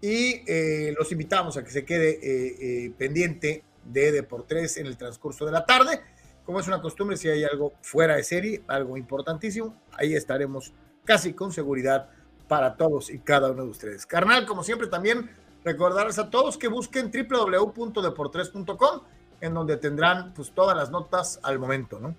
y 0.00 0.42
eh, 0.46 0.94
los 0.96 1.10
invitamos 1.12 1.56
a 1.56 1.64
que 1.64 1.70
se 1.70 1.84
quede 1.84 2.92
pendiente 2.96 3.64
de 3.84 4.12
Deportes 4.12 4.76
en 4.76 4.86
el 4.86 4.96
transcurso 4.96 5.44
de 5.46 5.52
la 5.52 5.64
tarde. 5.64 6.00
Como 6.44 6.60
es 6.60 6.66
una 6.66 6.80
costumbre, 6.80 7.16
si 7.16 7.28
hay 7.28 7.44
algo 7.44 7.74
fuera 7.82 8.16
de 8.16 8.24
serie, 8.24 8.62
algo 8.68 8.96
importantísimo, 8.96 9.82
ahí 9.92 10.14
estaremos 10.14 10.72
casi 11.04 11.34
con 11.34 11.52
seguridad 11.52 12.08
para 12.46 12.76
todos 12.76 13.10
y 13.10 13.18
cada 13.18 13.50
uno 13.50 13.64
de 13.64 13.70
ustedes. 13.70 14.06
Carnal, 14.06 14.46
como 14.46 14.62
siempre, 14.62 14.86
también 14.86 15.28
Recordarles 15.64 16.18
a 16.18 16.30
todos 16.30 16.56
que 16.56 16.68
busquen 16.68 17.10
www.deportres.com, 17.10 19.00
en 19.40 19.54
donde 19.54 19.76
tendrán 19.76 20.32
pues 20.32 20.52
todas 20.52 20.76
las 20.76 20.90
notas 20.90 21.40
al 21.42 21.58
momento, 21.58 21.98
¿no? 21.98 22.14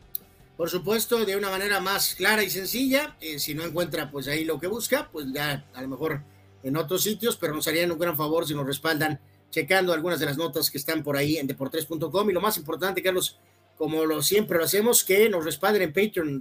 Por 0.58 0.70
supuesto, 0.70 1.26
de 1.26 1.38
una 1.38 1.50
manera 1.50 1.80
más 1.80 2.16
clara 2.16 2.44
y 2.44 2.50
sencilla. 2.50 3.16
Eh, 3.22 3.40
si 3.40 3.56
no 3.56 3.64
encuentra 3.64 4.12
pues 4.12 4.28
ahí 4.28 4.44
lo 4.44 4.60
que 4.60 4.68
busca, 4.68 5.10
pues 5.12 5.32
ya 5.32 5.66
a 5.74 5.82
lo 5.82 5.88
mejor 5.88 6.22
en 6.64 6.78
otros 6.78 7.04
sitios, 7.04 7.38
pero 7.38 7.54
nos 7.54 7.68
harían 7.68 7.92
un 7.92 8.00
gran 8.00 8.16
favor 8.16 8.48
si 8.48 8.54
nos 8.54 8.66
respaldan 8.66 9.20
checando 9.50 9.94
algunas 9.94 10.20
de 10.20 10.26
las 10.26 10.38
notas 10.38 10.70
que 10.70 10.78
están 10.78 11.04
por 11.04 11.18
ahí 11.18 11.38
en 11.38 11.48
deportres.com. 11.48 12.30
Y 12.30 12.34
lo 12.34 12.42
más 12.42 12.58
importante, 12.58 13.02
Carlos, 13.02 13.40
como 13.78 14.06
lo 14.06 14.22
siempre 14.22 14.58
lo 14.58 14.66
hacemos, 14.66 15.04
que 15.04 15.30
nos 15.30 15.44
respalden 15.44 15.82
en 15.84 15.94
Patreon. 15.94 16.40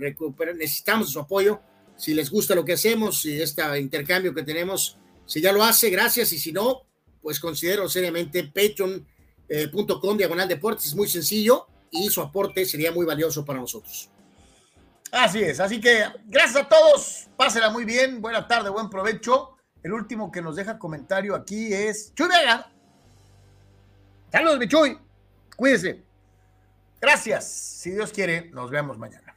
necesitamos 0.56 1.12
su 1.12 1.20
apoyo. 1.20 1.60
Si 1.96 2.14
les 2.14 2.30
gusta 2.30 2.54
lo 2.54 2.64
que 2.64 2.74
hacemos 2.74 3.24
y 3.24 3.40
este 3.40 3.62
intercambio 3.78 4.34
que 4.34 4.42
tenemos, 4.42 4.96
si 5.26 5.40
ya 5.40 5.52
lo 5.52 5.64
hace, 5.64 5.90
gracias. 5.90 6.32
Y 6.32 6.38
si 6.38 6.52
no, 6.52 6.82
pues 7.20 7.40
considero 7.40 7.88
seriamente 7.88 8.44
patreon.com 8.44 10.16
diagonal 10.16 10.48
deportes, 10.48 10.86
es 10.86 10.94
muy 10.94 11.08
sencillo 11.08 11.66
y 11.90 12.08
su 12.08 12.20
aporte 12.20 12.64
sería 12.64 12.92
muy 12.92 13.04
valioso 13.04 13.44
para 13.44 13.60
nosotros. 13.60 14.10
Así 15.10 15.40
es, 15.40 15.58
así 15.58 15.80
que 15.80 16.04
gracias 16.26 16.64
a 16.64 16.68
todos, 16.68 17.28
pásela 17.36 17.70
muy 17.70 17.84
bien, 17.84 18.20
buena 18.20 18.46
tarde, 18.46 18.68
buen 18.68 18.90
provecho. 18.90 19.57
El 19.82 19.92
último 19.92 20.30
que 20.32 20.42
nos 20.42 20.56
deja 20.56 20.78
comentario 20.78 21.34
aquí 21.34 21.72
es 21.72 22.14
Chuy 22.14 22.28
Vega. 22.28 22.70
Saludos, 24.30 24.58
mi 24.58 24.68
Chuy. 24.68 24.98
Cuídese. 25.56 26.02
Gracias. 27.00 27.48
Si 27.48 27.90
Dios 27.90 28.12
quiere, 28.12 28.50
nos 28.50 28.70
vemos 28.70 28.98
mañana. 28.98 29.27